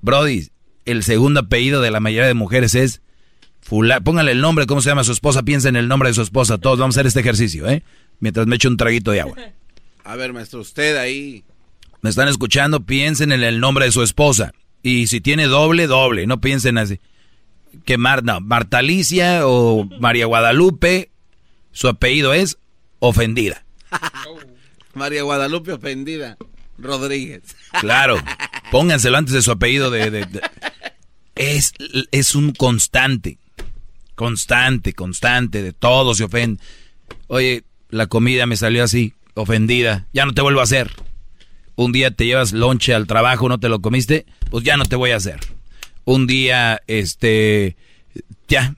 Brody, 0.01 0.49
el 0.85 1.03
segundo 1.05 1.41
apellido 1.41 1.81
de 1.81 1.91
la 1.91 2.01
mayoría 2.01 2.27
de 2.27 2.35
mujeres 2.35 2.75
es 2.75 3.01
Fula. 3.61 4.01
Póngale 4.01 4.33
el 4.33 4.41
nombre, 4.41 4.67
¿cómo 4.67 4.83
se 4.83 4.91
llama 4.91 5.05
su 5.05 5.13
esposa? 5.13 5.45
Piensa 5.45 5.69
en 5.69 5.77
el 5.77 5.87
nombre 5.87 6.09
de 6.09 6.15
su 6.15 6.23
esposa. 6.23 6.59
Todos 6.59 6.81
vamos 6.81 6.97
a 6.97 7.01
hacer 7.01 7.07
este 7.07 7.21
ejercicio, 7.21 7.69
¿eh? 7.69 7.85
Mientras 8.19 8.47
me 8.47 8.57
echo 8.57 8.69
un 8.69 8.77
traguito 8.77 9.13
de 9.13 9.21
agua. 9.21 9.37
A 10.05 10.17
ver, 10.17 10.33
maestro, 10.33 10.61
usted 10.61 10.97
ahí. 10.97 11.45
Me 12.01 12.11
están 12.11 12.27
escuchando, 12.27 12.81
piensen 12.81 13.31
en 13.31 13.45
el 13.45 13.61
nombre 13.61 13.85
de 13.85 13.93
su 13.93 14.03
esposa. 14.03 14.53
Y 14.83 15.07
si 15.07 15.21
tiene 15.21 15.47
doble, 15.47 15.87
doble. 15.87 16.27
No 16.27 16.41
piensen 16.41 16.77
así. 16.77 16.99
Que 17.85 17.99
Mar, 17.99 18.25
no, 18.25 18.41
Marta 18.41 18.79
Alicia 18.79 19.47
o 19.47 19.89
María 20.01 20.27
Guadalupe, 20.27 21.12
su 21.73 21.89
apellido 21.89 22.33
es 22.35 22.59
ofendida. 23.01 23.65
María 24.95 25.23
Guadalupe 25.23 25.73
ofendida. 25.73 26.37
Rodríguez. 26.79 27.43
Claro. 27.81 28.17
Pónganselo 28.71 29.17
antes 29.17 29.35
de 29.35 29.43
su 29.43 29.51
apellido 29.53 29.91
de... 29.91 30.11
de- 30.11 30.27
de- 30.27 30.41
Es, 31.35 31.73
es 32.11 32.35
un 32.35 32.53
constante. 32.53 33.39
Constante, 34.15 34.93
constante. 34.93 35.63
De 35.63 35.73
todo 35.73 36.15
se 36.15 36.25
ofende. 36.25 36.63
Oye, 37.29 37.65
la 37.91 38.07
comida 38.07 38.47
me 38.47 38.57
salió 38.57 38.85
así, 38.85 39.15
ofendida. 39.35 40.07
Ya 40.13 40.27
no 40.27 40.33
te 40.35 40.43
vuelvo 40.43 40.61
a 40.61 40.65
hacer. 40.65 40.91
Un 41.75 41.93
día 41.93 42.11
te 42.11 42.27
llevas 42.27 42.53
lonche 42.53 42.95
al 42.95 43.07
trabajo, 43.07 43.49
no 43.49 43.59
te 43.59 43.69
lo 43.71 43.81
comiste, 43.81 44.27
pues 44.51 44.63
ya 44.65 44.77
no 44.77 44.85
te 44.85 44.97
voy 44.97 45.11
a 45.13 45.17
hacer. 45.17 45.41
Un 46.05 46.27
día, 46.27 46.83
este, 46.87 47.77
ya, 48.49 48.75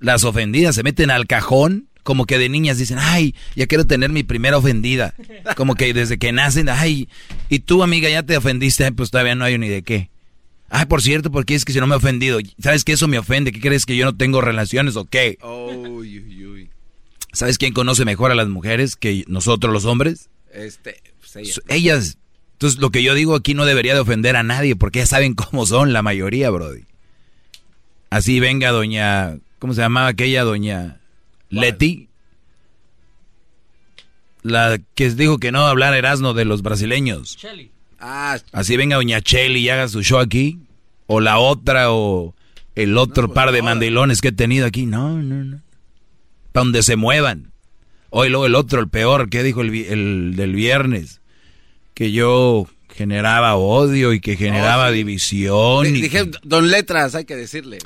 las 0.00 0.24
ofendidas 0.24 0.74
se 0.74 0.82
meten 0.82 1.10
al 1.10 1.26
cajón, 1.26 1.88
como 2.02 2.26
que 2.26 2.38
de 2.38 2.48
niñas 2.48 2.78
dicen, 2.78 2.98
ay, 3.00 3.34
ya 3.56 3.66
quiero 3.66 3.86
tener 3.86 4.10
mi 4.10 4.22
primera 4.22 4.56
ofendida. 4.58 5.14
Como 5.56 5.74
que 5.74 5.92
desde 5.94 6.18
que 6.18 6.32
nacen, 6.32 6.68
ay, 6.68 7.08
y 7.48 7.60
tú 7.60 7.82
amiga 7.82 8.08
ya 8.08 8.22
te 8.22 8.36
ofendiste, 8.36 8.84
Ay, 8.84 8.90
pues 8.92 9.10
todavía 9.10 9.34
no 9.34 9.44
hay 9.44 9.58
ni 9.58 9.68
de 9.68 9.82
qué. 9.82 10.10
Ay, 10.68 10.86
por 10.86 11.02
cierto, 11.02 11.30
porque 11.32 11.54
es 11.56 11.64
que 11.64 11.72
si 11.72 11.80
no 11.80 11.86
me 11.86 11.94
he 11.94 11.98
ofendido, 11.98 12.38
¿sabes 12.62 12.84
que 12.84 12.92
eso 12.92 13.08
me 13.08 13.18
ofende? 13.18 13.50
¿Qué 13.52 13.60
crees 13.60 13.86
que 13.86 13.96
yo 13.96 14.04
no 14.04 14.16
tengo 14.16 14.40
relaciones 14.40 14.94
o 14.96 15.04
qué? 15.04 15.36
Uy, 15.42 16.20
uy, 16.20 16.46
uy. 16.46 16.70
¿Sabes 17.32 17.58
quién 17.58 17.72
conoce 17.72 18.04
mejor 18.04 18.30
a 18.30 18.34
las 18.36 18.48
mujeres 18.48 18.94
que 18.96 19.24
nosotros 19.26 19.72
los 19.72 19.84
hombres? 19.84 20.28
Este, 20.52 21.00
pues 21.20 21.36
ella. 21.36 21.50
S- 21.50 21.62
Ellas. 21.68 22.18
Entonces, 22.52 22.78
lo 22.80 22.90
que 22.90 23.02
yo 23.02 23.14
digo 23.14 23.34
aquí 23.34 23.54
no 23.54 23.64
debería 23.64 23.94
de 23.94 24.00
ofender 24.00 24.36
a 24.36 24.42
nadie, 24.42 24.76
porque 24.76 24.98
ya 25.00 25.06
saben 25.06 25.34
cómo 25.34 25.66
son 25.66 25.92
la 25.92 26.02
mayoría, 26.02 26.50
Brody. 26.50 26.82
Así 28.10 28.40
venga 28.40 28.70
doña, 28.70 29.38
¿cómo 29.58 29.74
se 29.74 29.80
llamaba 29.80 30.08
aquella 30.08 30.42
doña 30.44 30.99
Leti? 31.50 32.08
La 34.42 34.78
que 34.94 35.10
dijo 35.10 35.38
que 35.38 35.52
no 35.52 35.66
hablar 35.66 35.94
Erasmo 35.94 36.32
de 36.32 36.44
los 36.46 36.62
brasileños. 36.62 37.36
Ah, 37.98 38.38
Así 38.52 38.76
venga 38.76 38.96
doña 38.96 39.20
Cheli 39.20 39.60
y 39.60 39.68
haga 39.68 39.88
su 39.88 40.02
show 40.02 40.18
aquí. 40.18 40.58
O 41.06 41.20
la 41.20 41.38
otra, 41.38 41.92
o 41.92 42.34
el 42.74 42.96
otro 42.96 43.34
par 43.34 43.52
de 43.52 43.60
mandilones 43.62 44.20
que 44.22 44.28
he 44.28 44.32
tenido 44.32 44.64
aquí. 44.66 44.86
No, 44.86 45.20
no, 45.20 45.44
no. 45.44 45.60
Para 46.52 46.64
donde 46.64 46.82
se 46.82 46.96
muevan. 46.96 47.52
Hoy 48.08 48.28
luego 48.30 48.46
el 48.46 48.54
otro, 48.54 48.80
el 48.80 48.88
peor, 48.88 49.28
que 49.28 49.42
dijo 49.42 49.60
el, 49.60 50.34
del 50.36 50.54
viernes. 50.54 51.20
Que 51.94 52.10
yo 52.12 52.66
generaba 52.94 53.56
odio 53.56 54.12
y 54.14 54.20
que 54.20 54.36
generaba 54.36 54.88
sí. 54.90 54.94
división. 54.94 55.84
di- 55.84 55.98
y 55.98 56.02
dije, 56.02 56.30
don 56.42 56.70
Letras, 56.70 57.14
hay 57.14 57.24
que 57.26 57.36
decirle. 57.36 57.78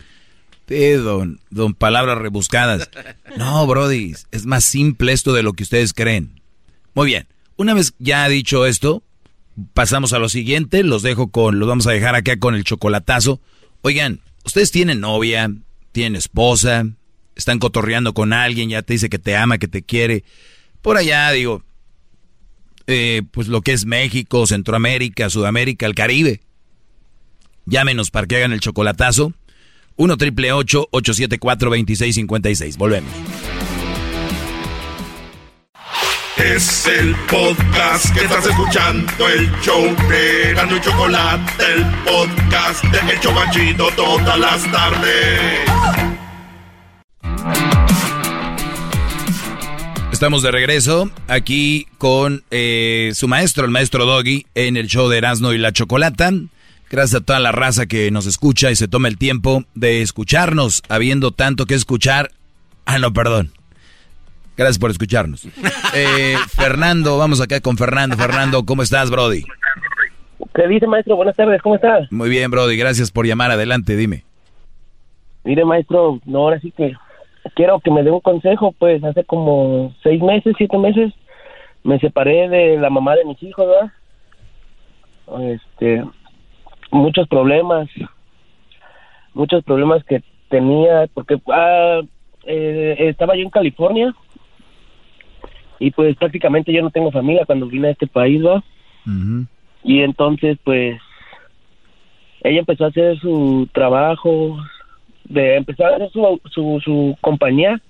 Eh, 0.68 0.94
don, 0.94 1.40
don 1.50 1.74
palabras 1.74 2.18
rebuscadas. 2.18 2.90
No, 3.36 3.66
Brody, 3.66 4.14
es 4.30 4.46
más 4.46 4.64
simple 4.64 5.12
esto 5.12 5.32
de 5.32 5.42
lo 5.42 5.52
que 5.52 5.64
ustedes 5.64 5.92
creen. 5.92 6.40
Muy 6.94 7.06
bien, 7.06 7.26
una 7.56 7.74
vez 7.74 7.94
ya 7.98 8.28
dicho 8.28 8.66
esto, 8.66 9.02
pasamos 9.74 10.12
a 10.12 10.18
lo 10.18 10.28
siguiente, 10.28 10.82
los 10.82 11.02
dejo 11.02 11.28
con, 11.28 11.58
los 11.58 11.68
vamos 11.68 11.86
a 11.86 11.92
dejar 11.92 12.14
acá 12.14 12.38
con 12.38 12.54
el 12.54 12.64
chocolatazo. 12.64 13.40
Oigan, 13.82 14.20
ustedes 14.44 14.70
tienen 14.70 15.00
novia, 15.00 15.50
tienen 15.92 16.16
esposa, 16.16 16.86
están 17.36 17.58
cotorreando 17.58 18.14
con 18.14 18.32
alguien, 18.32 18.70
ya 18.70 18.82
te 18.82 18.94
dice 18.94 19.10
que 19.10 19.18
te 19.18 19.36
ama, 19.36 19.58
que 19.58 19.68
te 19.68 19.82
quiere. 19.82 20.24
Por 20.82 20.96
allá, 20.96 21.30
digo, 21.32 21.62
eh, 22.86 23.22
pues 23.30 23.48
lo 23.48 23.62
que 23.62 23.72
es 23.72 23.86
México, 23.86 24.46
Centroamérica, 24.46 25.30
Sudamérica, 25.30 25.86
el 25.86 25.94
Caribe. 25.94 26.40
Llámenos 27.66 28.10
para 28.10 28.26
que 28.26 28.36
hagan 28.36 28.52
el 28.52 28.60
chocolatazo. 28.60 29.32
1 29.96 30.16
triple 30.16 30.52
874 30.52 31.70
2656. 31.70 32.76
Volvemos. 32.76 33.10
Es 36.36 36.86
el 36.86 37.14
podcast 37.30 38.12
que 38.12 38.24
estás 38.24 38.44
escuchando, 38.44 39.28
el 39.28 39.50
show 39.62 39.84
de 40.08 40.52
Gano 40.54 40.76
y 40.76 40.80
Chocolate, 40.80 41.64
el 41.74 41.84
podcast 42.04 42.84
de 42.84 43.12
El 43.12 43.20
Chobachito 43.20 43.88
todas 43.94 44.38
las 44.38 44.70
tardes. 44.70 45.60
Estamos 50.12 50.42
de 50.42 50.50
regreso 50.50 51.10
aquí 51.28 51.86
con 51.98 52.44
eh, 52.50 53.12
su 53.14 53.28
maestro, 53.28 53.64
el 53.64 53.70
maestro 53.70 54.04
Doggy, 54.04 54.46
en 54.54 54.76
el 54.76 54.88
show 54.88 55.08
de 55.08 55.18
Erasmo 55.18 55.52
y 55.52 55.58
la 55.58 55.72
Chocolata. 55.72 56.32
Gracias 56.90 57.22
a 57.22 57.24
toda 57.24 57.40
la 57.40 57.52
raza 57.52 57.86
que 57.86 58.10
nos 58.10 58.26
escucha 58.26 58.70
y 58.70 58.76
se 58.76 58.88
toma 58.88 59.08
el 59.08 59.18
tiempo 59.18 59.64
de 59.74 60.02
escucharnos, 60.02 60.82
habiendo 60.88 61.30
tanto 61.30 61.66
que 61.66 61.74
escuchar. 61.74 62.30
Ah, 62.86 62.98
no, 62.98 63.12
perdón. 63.12 63.52
Gracias 64.56 64.78
por 64.78 64.90
escucharnos. 64.90 65.46
Eh, 65.96 66.34
Fernando, 66.48 67.18
vamos 67.18 67.40
acá 67.40 67.60
con 67.60 67.76
Fernando. 67.76 68.16
Fernando, 68.16 68.66
¿cómo 68.66 68.82
estás, 68.82 69.12
Brody? 69.12 69.44
¿Qué 70.52 70.66
dice, 70.66 70.88
maestro? 70.88 71.14
Buenas 71.14 71.36
tardes, 71.36 71.62
¿cómo 71.62 71.76
estás? 71.76 72.10
Muy 72.10 72.28
bien, 72.28 72.50
Brody, 72.50 72.76
gracias 72.76 73.12
por 73.12 73.26
llamar. 73.26 73.52
Adelante, 73.52 73.94
dime. 73.94 74.24
Mire, 75.44 75.64
maestro, 75.64 76.20
no, 76.24 76.38
ahora 76.40 76.58
sí 76.58 76.72
que 76.72 76.94
quiero 77.54 77.78
que 77.78 77.92
me 77.92 78.02
dé 78.02 78.10
un 78.10 78.20
consejo, 78.20 78.74
pues 78.76 79.04
hace 79.04 79.22
como 79.24 79.94
seis 80.02 80.20
meses, 80.20 80.54
siete 80.58 80.76
meses, 80.78 81.12
me 81.84 81.98
separé 82.00 82.48
de 82.48 82.76
la 82.78 82.90
mamá 82.90 83.14
de 83.14 83.24
mis 83.24 83.40
hijos, 83.42 83.66
¿verdad? 83.66 83.92
Este, 85.54 86.04
muchos 86.94 87.28
problemas, 87.28 87.88
muchos 89.34 89.64
problemas 89.64 90.04
que 90.04 90.22
tenía, 90.48 91.08
porque 91.12 91.40
ah, 91.52 92.00
eh, 92.44 92.96
estaba 92.98 93.34
yo 93.34 93.42
en 93.42 93.50
California 93.50 94.14
y 95.78 95.90
pues 95.90 96.16
prácticamente 96.16 96.72
yo 96.72 96.82
no 96.82 96.90
tengo 96.90 97.10
familia 97.10 97.44
cuando 97.44 97.66
vine 97.66 97.88
a 97.88 97.90
este 97.90 98.06
país, 98.06 98.42
¿va? 98.44 98.62
Y 99.82 100.00
entonces, 100.00 100.56
pues, 100.64 100.98
ella 102.42 102.60
empezó 102.60 102.84
a 102.84 102.88
hacer 102.88 103.18
su 103.18 103.68
trabajo, 103.72 104.56
de 105.24 105.56
empezar 105.56 105.92
a 105.92 105.96
hacer 105.96 106.10
su, 106.10 106.40
su, 106.50 106.80
su 106.82 107.16
compañía 107.20 107.80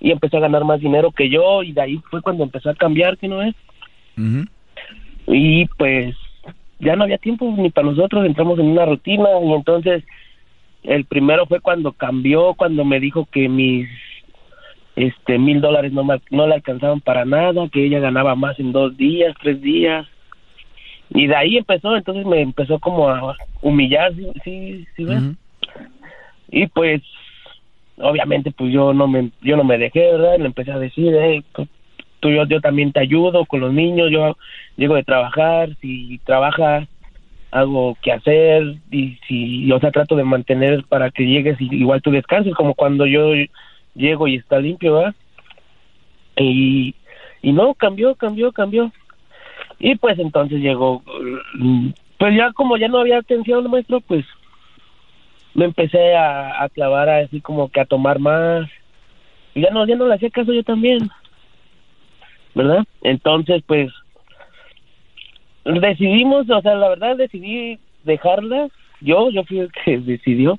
y 0.00 0.10
empezó 0.10 0.38
a 0.38 0.40
ganar 0.40 0.64
más 0.64 0.80
dinero 0.80 1.12
que 1.12 1.28
yo 1.28 1.62
y 1.62 1.72
de 1.72 1.82
ahí 1.82 2.00
fue 2.10 2.22
cuando 2.22 2.42
empezó 2.42 2.70
a 2.70 2.74
cambiar, 2.74 3.18
¿qué 3.18 3.28
no 3.28 3.42
es? 3.42 3.54
Y 5.26 5.66
pues 5.66 6.16
ya 6.80 6.96
no 6.96 7.04
había 7.04 7.18
tiempo 7.18 7.52
ni 7.56 7.70
para 7.70 7.88
nosotros, 7.88 8.26
entramos 8.26 8.58
en 8.58 8.66
una 8.66 8.86
rutina 8.86 9.28
y 9.42 9.52
entonces 9.52 10.04
el 10.82 11.04
primero 11.04 11.46
fue 11.46 11.60
cuando 11.60 11.92
cambió, 11.92 12.54
cuando 12.54 12.84
me 12.84 13.00
dijo 13.00 13.26
que 13.30 13.48
mis 13.48 13.88
este 14.96 15.38
mil 15.38 15.60
dólares 15.60 15.92
no, 15.92 16.06
no 16.30 16.46
le 16.46 16.54
alcanzaban 16.54 17.00
para 17.00 17.24
nada, 17.24 17.68
que 17.68 17.84
ella 17.84 18.00
ganaba 18.00 18.34
más 18.34 18.58
en 18.58 18.72
dos 18.72 18.96
días, 18.96 19.34
tres 19.40 19.60
días. 19.60 20.06
Y 21.10 21.26
de 21.26 21.36
ahí 21.36 21.56
empezó, 21.56 21.96
entonces 21.96 22.24
me 22.26 22.40
empezó 22.40 22.78
como 22.78 23.08
a 23.08 23.36
humillar, 23.62 24.14
sí, 24.14 24.26
sí, 24.44 24.86
sí 24.96 25.04
ves? 25.04 25.22
Y 26.50 26.66
pues, 26.68 27.02
obviamente, 27.98 28.52
pues 28.52 28.72
yo 28.72 28.92
no 28.92 29.08
me, 29.08 29.30
yo 29.42 29.56
no 29.56 29.64
me 29.64 29.78
dejé, 29.78 30.00
¿verdad? 30.12 30.38
Le 30.38 30.46
empecé 30.46 30.72
a 30.72 30.78
decir, 30.78 31.12
hey, 31.20 31.44
pues, 31.52 31.68
tú, 32.20 32.30
yo, 32.30 32.44
yo 32.46 32.60
también 32.60 32.92
te 32.92 33.00
ayudo 33.00 33.44
con 33.46 33.60
los 33.60 33.72
niños, 33.72 34.10
yo 34.10 34.36
llego 34.76 34.94
de 34.94 35.04
trabajar, 35.04 35.70
si 35.80 36.20
trabajas, 36.24 36.88
hago 37.50 37.96
que 38.02 38.12
hacer, 38.12 38.76
y 38.90 39.18
si, 39.26 39.70
o 39.72 39.80
sea, 39.80 39.90
trato 39.90 40.16
de 40.16 40.24
mantener 40.24 40.84
para 40.84 41.10
que 41.10 41.26
llegues 41.26 41.60
y 41.60 41.74
igual 41.74 42.00
tú 42.02 42.10
descanses, 42.10 42.54
como 42.54 42.74
cuando 42.74 43.06
yo 43.06 43.32
llego 43.94 44.28
y 44.28 44.36
está 44.36 44.58
limpio, 44.58 44.94
¿verdad? 44.94 45.14
Y, 46.36 46.94
y 47.42 47.52
no, 47.52 47.74
cambió, 47.74 48.14
cambió, 48.14 48.52
cambió. 48.52 48.92
Y 49.78 49.96
pues 49.96 50.18
entonces 50.18 50.60
llegó, 50.60 51.02
pues 52.18 52.36
ya 52.36 52.52
como 52.52 52.76
ya 52.76 52.88
no 52.88 52.98
había 52.98 53.18
atención, 53.18 53.70
maestro, 53.70 54.00
pues 54.00 54.24
me 55.54 55.64
empecé 55.64 56.14
a, 56.14 56.62
a 56.62 56.68
clavar 56.68 57.08
así 57.08 57.40
como 57.40 57.68
que 57.70 57.80
a 57.80 57.86
tomar 57.86 58.18
más. 58.18 58.68
Y 59.54 59.62
ya 59.62 59.70
no, 59.70 59.86
ya 59.86 59.96
no 59.96 60.06
le 60.06 60.14
hacía 60.14 60.30
caso 60.30 60.52
yo 60.52 60.62
también. 60.62 61.10
¿Verdad? 62.54 62.84
Entonces, 63.02 63.62
pues, 63.66 63.90
decidimos, 65.64 66.48
o 66.50 66.60
sea, 66.60 66.74
la 66.74 66.88
verdad 66.88 67.16
decidí 67.16 67.78
dejarla. 68.04 68.68
Yo, 69.00 69.30
yo 69.30 69.44
fui 69.44 69.60
el 69.60 69.70
que 69.84 69.98
decidió. 69.98 70.58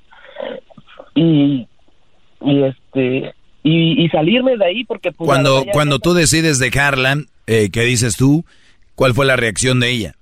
Y, 1.15 1.67
y 2.41 2.63
este, 2.63 3.33
y, 3.63 4.03
y 4.03 4.09
salirme 4.09 4.57
de 4.57 4.65
ahí 4.65 4.83
porque 4.85 5.11
pues, 5.11 5.27
Cuando, 5.27 5.65
cuando 5.73 5.99
tú 5.99 6.13
decides 6.13 6.57
dejarla, 6.59 7.17
eh, 7.47 7.69
¿qué 7.71 7.81
dices 7.81 8.15
tú? 8.15 8.45
¿Cuál 8.95 9.13
fue 9.13 9.25
la 9.25 9.35
reacción 9.35 9.79
de 9.79 9.91
ella? 9.91 10.15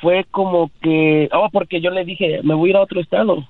fue 0.00 0.24
como 0.30 0.70
que, 0.82 1.28
oh, 1.32 1.48
porque 1.52 1.80
yo 1.80 1.90
le 1.90 2.04
dije, 2.04 2.40
me 2.42 2.54
voy 2.54 2.68
a 2.68 2.70
ir 2.70 2.76
a 2.76 2.82
otro 2.82 3.00
estado. 3.00 3.46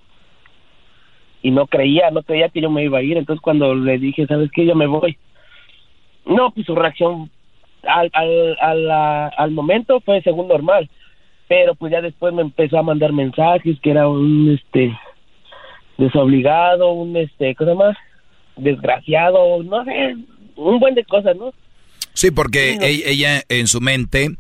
Y 1.43 1.51
no 1.51 1.67
creía, 1.67 2.11
no 2.11 2.23
creía 2.23 2.49
que 2.49 2.61
yo 2.61 2.71
me 2.71 2.85
iba 2.85 2.99
a 2.99 3.03
ir. 3.03 3.19
Entonces 3.19 3.43
cuando 3.43 3.75
le 3.75 3.99
dije, 3.99 4.27
¿sabes 4.27 4.51
qué? 4.53 4.65
Yo 4.65 4.75
me 4.75 4.87
voy. 4.87 5.19
No, 6.27 6.51
pues 6.51 6.67
su 6.67 6.75
reacción 6.75 7.31
al, 7.85 8.11
al, 8.61 8.91
al, 9.37 9.51
momento 9.53 10.01
fue 10.01 10.21
según 10.23 10.49
normal. 10.49 10.91
Pero 11.49 11.77
pues 11.77 11.93
ya 11.93 12.01
después 12.01 12.35
me 12.35 12.43
empezó 12.43 12.79
a 12.79 12.83
mandar 12.83 13.13
mensajes 13.13 13.79
que 13.81 13.91
era 13.91 14.09
un, 14.09 14.51
este, 14.51 14.93
desobligado, 15.97 16.91
un, 16.93 17.17
este, 17.17 17.55
¿cómo 17.55 17.71
se 17.71 17.77
llama? 17.77 17.99
Desgraciado, 18.57 19.63
no 19.63 19.85
sé, 19.85 20.17
un 20.57 20.81
buen 20.81 20.95
de 20.95 21.05
cosas, 21.05 21.37
¿no? 21.37 21.53
Sí, 22.15 22.31
porque 22.31 22.79
ella 22.81 23.43
en 23.49 23.67
su 23.67 23.81
mente, 23.81 24.31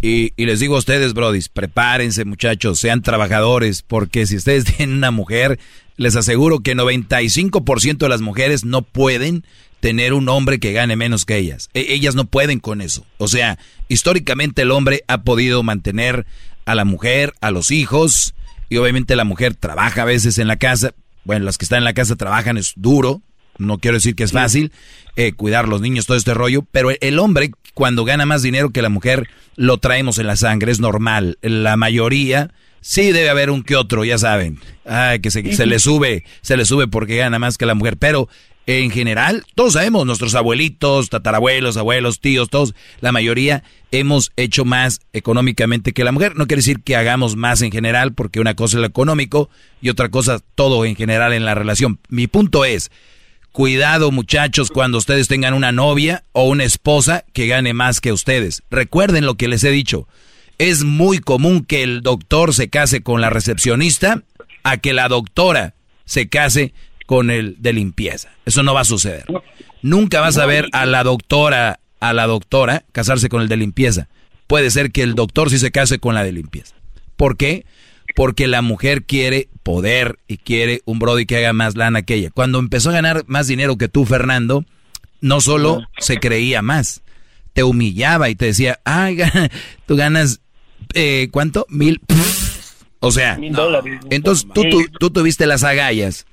y, 0.00 0.32
y 0.36 0.46
les 0.46 0.60
digo 0.60 0.74
a 0.74 0.78
ustedes, 0.78 1.12
brodis, 1.12 1.50
prepárense 1.50 2.24
muchachos, 2.24 2.78
sean 2.78 3.02
trabajadores, 3.02 3.82
porque 3.82 4.26
si 4.26 4.36
ustedes 4.36 4.64
tienen 4.76 4.96
una 4.96 5.10
mujer, 5.10 5.58
les 5.96 6.16
aseguro 6.16 6.60
que 6.60 6.76
95% 6.76 7.98
de 7.98 8.08
las 8.08 8.20
mujeres 8.20 8.64
no 8.64 8.82
pueden 8.82 9.44
tener 9.80 10.12
un 10.12 10.28
hombre 10.28 10.58
que 10.58 10.72
gane 10.72 10.96
menos 10.96 11.24
que 11.24 11.36
ellas. 11.36 11.68
E- 11.74 11.94
ellas 11.94 12.14
no 12.14 12.24
pueden 12.24 12.60
con 12.60 12.80
eso. 12.80 13.06
O 13.18 13.28
sea, 13.28 13.58
históricamente 13.88 14.62
el 14.62 14.70
hombre 14.70 15.04
ha 15.08 15.22
podido 15.22 15.62
mantener 15.62 16.26
a 16.64 16.74
la 16.74 16.84
mujer, 16.84 17.34
a 17.40 17.50
los 17.50 17.70
hijos, 17.70 18.34
y 18.68 18.76
obviamente 18.78 19.16
la 19.16 19.24
mujer 19.24 19.54
trabaja 19.54 20.02
a 20.02 20.06
veces 20.06 20.38
en 20.38 20.48
la 20.48 20.56
casa. 20.56 20.92
Bueno, 21.24 21.44
las 21.44 21.58
que 21.58 21.64
están 21.64 21.78
en 21.78 21.84
la 21.84 21.94
casa 21.94 22.16
trabajan 22.16 22.56
es 22.56 22.72
duro, 22.76 23.22
no 23.58 23.78
quiero 23.78 23.96
decir 23.96 24.14
que 24.14 24.24
es 24.24 24.32
fácil, 24.32 24.72
eh, 25.16 25.32
cuidar 25.32 25.68
los 25.68 25.80
niños, 25.80 26.06
todo 26.06 26.16
este 26.16 26.34
rollo, 26.34 26.62
pero 26.72 26.90
el 27.00 27.18
hombre 27.18 27.52
cuando 27.76 28.04
gana 28.06 28.24
más 28.24 28.40
dinero 28.40 28.70
que 28.70 28.80
la 28.80 28.88
mujer, 28.88 29.28
lo 29.54 29.76
traemos 29.76 30.18
en 30.18 30.26
la 30.26 30.36
sangre, 30.36 30.72
es 30.72 30.80
normal. 30.80 31.36
La 31.42 31.76
mayoría, 31.76 32.50
sí 32.86 33.10
debe 33.10 33.28
haber 33.30 33.50
un 33.50 33.64
que 33.64 33.74
otro, 33.74 34.04
ya 34.04 34.16
saben, 34.16 34.60
Ay, 34.84 35.18
que 35.18 35.32
se, 35.32 35.52
se 35.54 35.66
le 35.66 35.80
sube, 35.80 36.22
se 36.40 36.56
le 36.56 36.64
sube 36.64 36.86
porque 36.86 37.16
gana 37.16 37.40
más 37.40 37.58
que 37.58 37.66
la 37.66 37.74
mujer, 37.74 37.96
pero 37.96 38.28
en 38.66 38.92
general, 38.92 39.44
todos 39.56 39.72
sabemos, 39.72 40.06
nuestros 40.06 40.36
abuelitos, 40.36 41.10
tatarabuelos, 41.10 41.76
abuelos, 41.76 42.20
tíos, 42.20 42.48
todos, 42.48 42.74
la 43.00 43.10
mayoría 43.10 43.64
hemos 43.90 44.30
hecho 44.36 44.64
más 44.64 45.00
económicamente 45.12 45.92
que 45.92 46.04
la 46.04 46.12
mujer. 46.12 46.36
No 46.36 46.46
quiere 46.46 46.60
decir 46.60 46.80
que 46.82 46.96
hagamos 46.96 47.34
más 47.34 47.62
en 47.62 47.72
general, 47.72 48.14
porque 48.14 48.40
una 48.40 48.54
cosa 48.54 48.76
es 48.76 48.80
lo 48.80 48.86
económico 48.86 49.50
y 49.80 49.88
otra 49.88 50.08
cosa 50.08 50.40
todo 50.54 50.84
en 50.84 50.96
general 50.96 51.32
en 51.32 51.44
la 51.44 51.54
relación. 51.54 51.98
Mi 52.08 52.26
punto 52.26 52.64
es, 52.64 52.90
Cuidado 53.56 54.10
muchachos 54.10 54.70
cuando 54.70 54.98
ustedes 54.98 55.28
tengan 55.28 55.54
una 55.54 55.72
novia 55.72 56.24
o 56.32 56.44
una 56.44 56.64
esposa 56.64 57.24
que 57.32 57.46
gane 57.46 57.72
más 57.72 58.02
que 58.02 58.12
ustedes. 58.12 58.62
Recuerden 58.70 59.24
lo 59.24 59.36
que 59.36 59.48
les 59.48 59.64
he 59.64 59.70
dicho. 59.70 60.06
Es 60.58 60.84
muy 60.84 61.18
común 61.18 61.64
que 61.64 61.82
el 61.82 62.02
doctor 62.02 62.54
se 62.54 62.68
case 62.70 63.02
con 63.02 63.20
la 63.20 63.30
recepcionista 63.30 64.22
a 64.64 64.78
que 64.78 64.92
la 64.92 65.08
doctora 65.08 65.74
se 66.04 66.28
case 66.28 66.72
con 67.06 67.30
el 67.30 67.56
de 67.60 67.72
limpieza. 67.72 68.30
Eso 68.46 68.62
no 68.62 68.74
va 68.74 68.80
a 68.80 68.84
suceder. 68.84 69.24
Nunca 69.82 70.20
vas 70.20 70.38
a 70.38 70.46
ver 70.46 70.68
a 70.72 70.86
la 70.86 71.04
doctora, 71.04 71.80
a 72.00 72.12
la 72.12 72.26
doctora 72.26 72.84
casarse 72.92 73.28
con 73.28 73.42
el 73.42 73.48
de 73.48 73.56
limpieza. 73.58 74.08
Puede 74.46 74.70
ser 74.70 74.90
que 74.92 75.02
el 75.02 75.14
doctor 75.14 75.50
sí 75.50 75.58
se 75.58 75.70
case 75.70 75.98
con 75.98 76.14
la 76.14 76.24
de 76.24 76.32
limpieza. 76.32 76.74
¿Por 77.16 77.36
qué? 77.36 77.66
Porque 78.14 78.46
la 78.46 78.62
mujer 78.62 79.04
quiere 79.04 79.48
poder 79.62 80.18
y 80.26 80.38
quiere 80.38 80.80
un 80.86 80.98
brody 80.98 81.26
que 81.26 81.36
haga 81.36 81.52
más 81.52 81.76
lana 81.76 82.02
que 82.02 82.14
ella. 82.14 82.30
Cuando 82.32 82.58
empezó 82.58 82.90
a 82.90 82.94
ganar 82.94 83.24
más 83.26 83.46
dinero 83.46 83.76
que 83.76 83.88
tú, 83.88 84.04
Fernando, 84.06 84.64
no 85.20 85.40
solo 85.40 85.82
se 85.98 86.18
creía 86.18 86.62
más, 86.62 87.02
te 87.52 87.62
humillaba 87.62 88.30
y 88.30 88.36
te 88.36 88.46
decía, 88.46 88.80
ay, 88.84 89.16
ga- 89.16 89.50
tú 89.86 89.96
ganas, 89.96 90.40
eh, 90.96 91.28
¿cuánto? 91.30 91.66
Mil. 91.68 92.00
O 93.00 93.12
sea, 93.12 93.36
Mil 93.36 93.52
dólares. 93.52 94.00
entonces 94.10 94.48
tú, 94.52 94.64
tú, 94.70 94.82
tú 94.98 95.10
tuviste 95.10 95.46
las 95.46 95.62
agallas, 95.62 96.26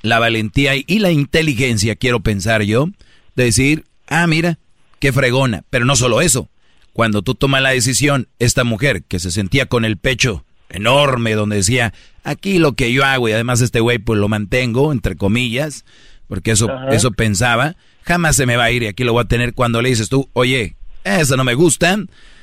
la 0.00 0.18
valentía 0.18 0.72
y 0.74 0.98
la 0.98 1.10
inteligencia, 1.12 1.94
quiero 1.94 2.20
pensar 2.20 2.62
yo, 2.62 2.88
de 3.36 3.44
decir, 3.44 3.84
ah, 4.08 4.26
mira, 4.26 4.58
qué 4.98 5.12
fregona. 5.12 5.64
Pero 5.70 5.84
no 5.84 5.94
solo 5.94 6.22
eso, 6.22 6.48
cuando 6.92 7.22
tú 7.22 7.34
tomas 7.34 7.62
la 7.62 7.70
decisión, 7.70 8.28
esta 8.38 8.64
mujer 8.64 9.02
que 9.04 9.18
se 9.18 9.30
sentía 9.30 9.66
con 9.66 9.84
el 9.84 9.98
pecho 9.98 10.44
enorme, 10.70 11.34
donde 11.34 11.56
decía, 11.56 11.92
aquí 12.24 12.58
lo 12.58 12.72
que 12.72 12.92
yo 12.92 13.04
hago 13.04 13.28
y 13.28 13.32
además 13.32 13.60
este 13.60 13.80
güey 13.80 13.98
pues 13.98 14.18
lo 14.18 14.28
mantengo, 14.28 14.90
entre 14.90 15.16
comillas, 15.16 15.84
porque 16.28 16.52
eso, 16.52 16.70
Ajá. 16.70 16.88
eso 16.94 17.10
pensaba, 17.10 17.76
jamás 18.02 18.36
se 18.36 18.46
me 18.46 18.56
va 18.56 18.64
a 18.64 18.70
ir 18.70 18.82
y 18.82 18.86
aquí 18.86 19.04
lo 19.04 19.12
voy 19.12 19.22
a 19.22 19.28
tener 19.28 19.52
cuando 19.52 19.82
le 19.82 19.90
dices 19.90 20.08
tú, 20.08 20.30
oye, 20.32 20.76
eso 21.04 21.36
no 21.36 21.44
me 21.44 21.52
gusta, 21.52 21.98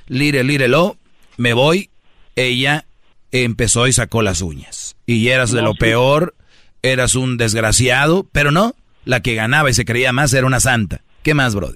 lire, 0.07 0.43
lírelo, 0.43 0.98
me 1.39 1.53
voy, 1.53 1.89
ella 2.35 2.83
empezó 3.31 3.87
y 3.87 3.91
sacó 3.93 4.21
las 4.21 4.41
uñas. 4.41 4.95
Y 5.05 5.29
eras 5.29 5.51
de 5.51 5.61
lo 5.61 5.73
peor, 5.73 6.35
eras 6.83 7.15
un 7.15 7.37
desgraciado, 7.37 8.25
pero 8.31 8.51
no, 8.51 8.73
la 9.05 9.21
que 9.21 9.35
ganaba 9.35 9.69
y 9.69 9.73
se 9.73 9.85
creía 9.85 10.11
más 10.11 10.33
era 10.33 10.45
una 10.45 10.59
santa. 10.59 10.97
¿Qué 10.97 11.03
¿Qué 11.31 11.33
más, 11.33 11.53
Brody? 11.53 11.75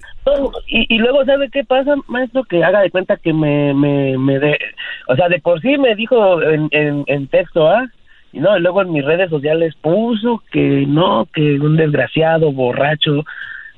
Y, 0.66 0.94
y 0.94 0.98
luego, 0.98 1.24
¿sabe 1.26 1.48
qué 1.50 1.64
pasa, 1.64 1.94
maestro? 2.08 2.44
Que 2.44 2.64
haga 2.64 2.80
de 2.80 2.90
cuenta 2.90 3.16
que 3.18 3.32
me, 3.32 3.72
me, 3.74 4.16
me 4.18 4.38
de, 4.38 4.58
o 5.06 5.14
sea, 5.16 5.28
de 5.28 5.38
por 5.38 5.60
sí 5.60 5.76
me 5.78 5.94
dijo 5.94 6.40
en, 6.42 6.68
en, 6.72 7.04
en 7.06 7.26
texto, 7.28 7.68
¿ah? 7.68 7.84
Y 8.32 8.40
no, 8.40 8.56
y 8.56 8.60
luego 8.60 8.82
en 8.82 8.90
mis 8.92 9.04
redes 9.04 9.30
sociales 9.30 9.74
puso 9.80 10.42
que 10.50 10.84
no, 10.88 11.28
que 11.32 11.60
un 11.60 11.76
desgraciado, 11.76 12.52
borracho, 12.52 13.24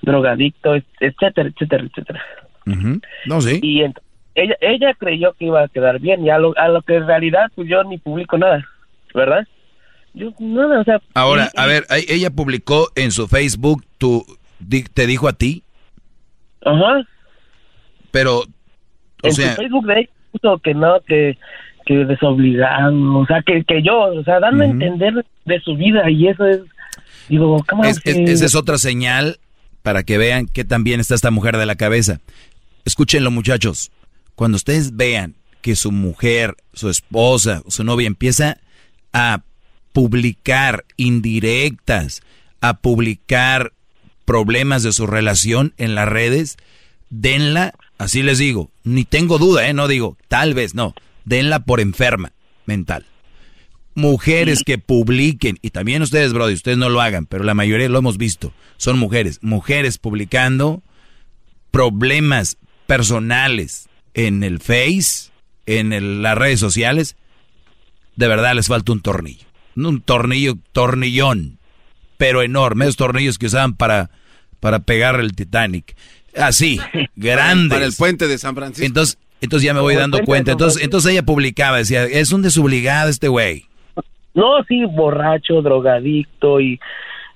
drogadicto, 0.02 0.76
et- 0.76 0.84
etcétera, 1.00 1.48
etcétera, 1.50 1.84
etcétera. 1.84 2.22
No, 3.26 3.40
sí. 3.40 3.58
Y 3.62 3.80
ent- 3.82 3.98
ella, 4.36 4.54
ella 4.60 4.94
creyó 4.94 5.32
que 5.32 5.46
iba 5.46 5.62
a 5.62 5.68
quedar 5.68 5.98
bien, 5.98 6.24
y 6.24 6.30
a 6.30 6.38
lo, 6.38 6.56
a 6.56 6.68
lo 6.68 6.82
que 6.82 6.94
en 6.96 7.06
realidad, 7.06 7.50
pues 7.54 7.68
yo 7.68 7.82
ni 7.84 7.98
publico 7.98 8.38
nada, 8.38 8.64
¿verdad? 9.14 9.46
Yo 10.14 10.32
nada, 10.38 10.80
o 10.80 10.84
sea... 10.84 11.00
Ahora, 11.14 11.50
y- 11.52 11.60
a 11.60 11.66
ver, 11.66 11.84
¿e- 11.90 12.06
ella 12.14 12.30
publicó 12.30 12.88
en 12.94 13.10
su 13.10 13.26
Facebook, 13.28 13.84
tu, 13.98 14.24
di- 14.60 14.84
te 14.84 15.06
dijo 15.06 15.26
a 15.28 15.32
ti, 15.32 15.62
Ajá. 16.64 17.02
pero, 18.10 18.38
o 18.40 18.46
en 19.22 19.32
sea, 19.34 19.50
su 19.54 19.62
Facebook 19.62 19.86
de 19.86 20.00
ella 20.00 20.10
puso 20.32 20.58
que 20.58 20.74
no, 20.74 21.00
que, 21.06 21.38
que 21.84 21.94
desobligado, 22.04 23.18
o 23.18 23.26
sea, 23.26 23.42
que, 23.42 23.62
que 23.64 23.82
yo, 23.82 23.98
o 23.98 24.24
sea, 24.24 24.40
dando 24.40 24.64
a 24.64 24.66
entender 24.66 25.24
de 25.44 25.60
su 25.60 25.76
vida 25.76 26.08
y 26.10 26.28
eso 26.28 26.46
es, 26.46 26.60
digo, 27.28 27.58
¿cómo 27.68 27.84
es- 27.84 28.00
es- 28.04 28.14
que- 28.14 28.24
esa 28.24 28.46
es 28.46 28.54
otra 28.54 28.78
señal 28.78 29.38
para 29.82 30.02
que 30.02 30.18
vean 30.18 30.46
que 30.46 30.64
también 30.64 31.00
está 31.00 31.14
esta 31.14 31.30
mujer 31.30 31.56
de 31.56 31.66
la 31.66 31.76
cabeza. 31.76 32.20
Escúchenlo, 32.84 33.30
muchachos. 33.30 33.90
Cuando 34.36 34.56
ustedes 34.56 34.96
vean 34.96 35.34
que 35.62 35.74
su 35.74 35.90
mujer, 35.90 36.56
su 36.74 36.88
esposa, 36.90 37.62
su 37.66 37.82
novia 37.82 38.06
empieza 38.06 38.58
a 39.12 39.42
publicar 39.92 40.84
indirectas, 40.96 42.20
a 42.60 42.78
publicar 42.78 43.72
problemas 44.26 44.82
de 44.82 44.92
su 44.92 45.06
relación 45.06 45.72
en 45.78 45.94
las 45.94 46.06
redes, 46.06 46.58
denla, 47.08 47.72
así 47.96 48.22
les 48.22 48.38
digo, 48.38 48.70
ni 48.84 49.04
tengo 49.04 49.38
duda, 49.38 49.68
¿eh? 49.68 49.72
no 49.72 49.88
digo, 49.88 50.18
tal 50.28 50.52
vez 50.52 50.74
no, 50.74 50.94
denla 51.24 51.60
por 51.60 51.80
enferma 51.80 52.32
mental. 52.66 53.06
Mujeres 53.94 54.62
que 54.64 54.76
publiquen, 54.76 55.58
y 55.62 55.70
también 55.70 56.02
ustedes, 56.02 56.34
Brody, 56.34 56.52
ustedes 56.52 56.76
no 56.76 56.90
lo 56.90 57.00
hagan, 57.00 57.24
pero 57.24 57.44
la 57.44 57.54
mayoría 57.54 57.88
lo 57.88 57.98
hemos 57.98 58.18
visto, 58.18 58.52
son 58.76 58.98
mujeres, 58.98 59.38
mujeres 59.40 59.96
publicando 59.96 60.82
problemas 61.70 62.58
personales 62.86 63.88
en 64.16 64.43
el 64.43 64.59
Face, 64.59 65.30
en 65.66 65.93
el- 65.93 66.22
las 66.22 66.36
redes 66.36 66.59
sociales, 66.59 67.16
de 68.16 68.26
verdad 68.26 68.55
les 68.55 68.66
falta 68.66 68.90
un 68.93 69.01
tornillo. 69.02 69.47
Un 69.76 70.01
tornillo, 70.01 70.55
tornillón, 70.72 71.59
pero 72.16 72.43
enorme, 72.43 72.86
esos 72.86 72.97
tornillos 72.97 73.38
que 73.38 73.47
usaban 73.47 73.74
para, 73.76 74.10
para 74.59 74.80
pegar 74.80 75.20
el 75.20 75.36
Titanic. 75.36 75.94
Así, 76.34 76.80
grandes. 77.14 77.68
Para 77.76 77.84
el 77.86 77.93
puente 77.97 78.26
de 78.26 78.36
San 78.38 78.55
Francisco. 78.55 78.86
Entonces, 78.86 79.18
entonces 79.40 79.66
ya 79.66 79.74
me 79.74 79.80
voy 79.80 79.94
Como 79.94 80.01
dando 80.01 80.18
cuenta. 80.24 80.52
Entonces, 80.52 80.82
entonces 80.82 81.12
ella 81.12 81.22
publicaba, 81.22 81.78
decía, 81.78 82.05
es 82.05 82.32
un 82.32 82.43
desobligado 82.43 83.09
este 83.10 83.28
güey. 83.28 83.66
No, 84.34 84.62
sí, 84.68 84.84
borracho, 84.84 85.62
drogadicto 85.62 86.60
y 86.60 86.78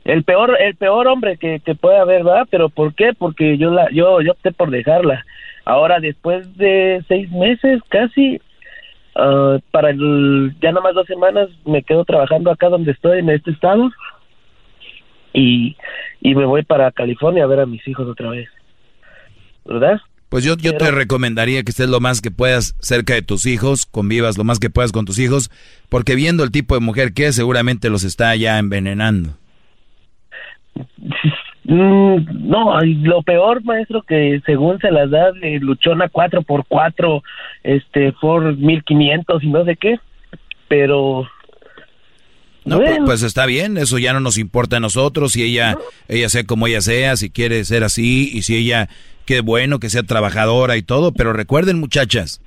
el 0.05 0.23
peor, 0.25 0.57
el 0.61 0.77
peor 0.77 1.09
hombre 1.09 1.37
que, 1.39 1.61
que 1.65 1.75
puede 1.75 1.99
haber, 1.99 2.25
¿verdad? 2.25 2.47
Pero 2.51 2.69
¿por 2.69 2.95
qué? 2.95 3.13
Porque 3.19 3.57
yo 3.59 3.71
la, 3.71 3.87
yo, 3.93 4.21
yo 4.23 4.33
opté 4.33 4.53
por 4.53 4.71
dejarla. 4.71 5.25
Ahora, 5.71 6.01
después 6.01 6.57
de 6.57 7.01
seis 7.07 7.31
meses, 7.31 7.81
casi, 7.91 8.41
ah, 9.15 9.59
para 9.71 9.91
el, 9.91 10.53
ya 10.61 10.73
nomás 10.73 10.95
dos 10.95 11.07
semanas, 11.07 11.49
me 11.65 11.85
quedo 11.85 12.05
trabajando 12.05 12.51
acá 12.51 12.69
donde 12.69 12.91
estoy, 12.91 13.21
en 13.21 13.31
este 13.31 13.53
estado, 13.53 13.89
y, 15.33 15.77
y 16.21 16.35
me 16.35 16.45
voy 16.45 16.65
para 16.65 16.91
California 16.91 17.45
a 17.45 17.47
ver 17.47 17.61
a 17.61 17.67
mis 17.67 17.87
hijos 17.87 18.09
otra 18.09 18.31
vez. 18.31 18.49
¿Verdad? 19.65 20.01
Pues 20.29 20.43
yo, 20.43 20.57
yo 20.57 20.77
te 20.77 20.91
recomendaría 20.91 21.63
que 21.63 21.71
estés 21.71 21.89
lo 21.89 22.01
más 22.01 22.21
que 22.21 22.33
puedas 22.33 22.75
cerca 22.81 23.15
de 23.15 23.23
tus 23.23 23.47
hijos, 23.47 23.87
convivas 23.87 24.39
lo 24.39 24.43
más 24.43 24.59
que 24.59 24.71
puedas 24.71 24.91
con 24.91 25.05
tus 25.05 25.21
hijos, 25.21 25.53
porque 25.89 26.17
viendo 26.17 26.43
el 26.43 26.51
tipo 26.51 26.75
de 26.75 26.81
mujer 26.81 27.13
que 27.13 27.29
es, 27.29 27.37
seguramente 27.37 27.91
los 27.91 28.03
está 28.03 28.35
ya 28.35 28.59
envenenando. 28.59 29.37
Mm, 31.73 32.49
no, 32.49 32.81
lo 32.83 33.23
peor, 33.23 33.63
maestro, 33.63 34.03
que 34.03 34.41
según 34.45 34.81
se 34.81 34.91
las 34.91 35.09
da 35.09 35.31
de 35.31 35.61
luchona 35.61 36.09
4x4, 36.11 37.23
este, 37.63 38.11
Ford 38.13 38.57
1500 38.57 39.45
y 39.45 39.47
no 39.47 39.65
sé 39.65 39.77
qué, 39.77 39.97
pero... 40.67 41.29
No, 42.65 42.77
Bueno. 42.79 43.05
pues 43.07 43.23
está 43.23 43.47
bien, 43.47 43.79
eso 43.79 43.99
ya 43.99 44.13
no 44.13 44.19
nos 44.21 44.37
importa 44.37 44.79
a 44.79 44.81
nosotros, 44.81 45.33
si 45.33 45.45
ella, 45.45 45.79
ella 46.09 46.29
sea 46.29 46.43
como 46.45 46.67
ella 46.67 46.81
sea, 46.81 47.17
si 47.17 47.31
quiere 47.31 47.65
ser 47.65 47.85
así, 47.85 48.29
y 48.33 48.43
si 48.43 48.57
ella, 48.57 48.89
qué 49.25 49.41
bueno 49.41 49.79
que 49.79 49.91
sea 49.91 50.03
trabajadora 50.03 50.77
y 50.77 50.83
todo, 50.83 51.13
pero 51.13 51.33
recuerden 51.33 51.79
muchachas, 51.79 52.41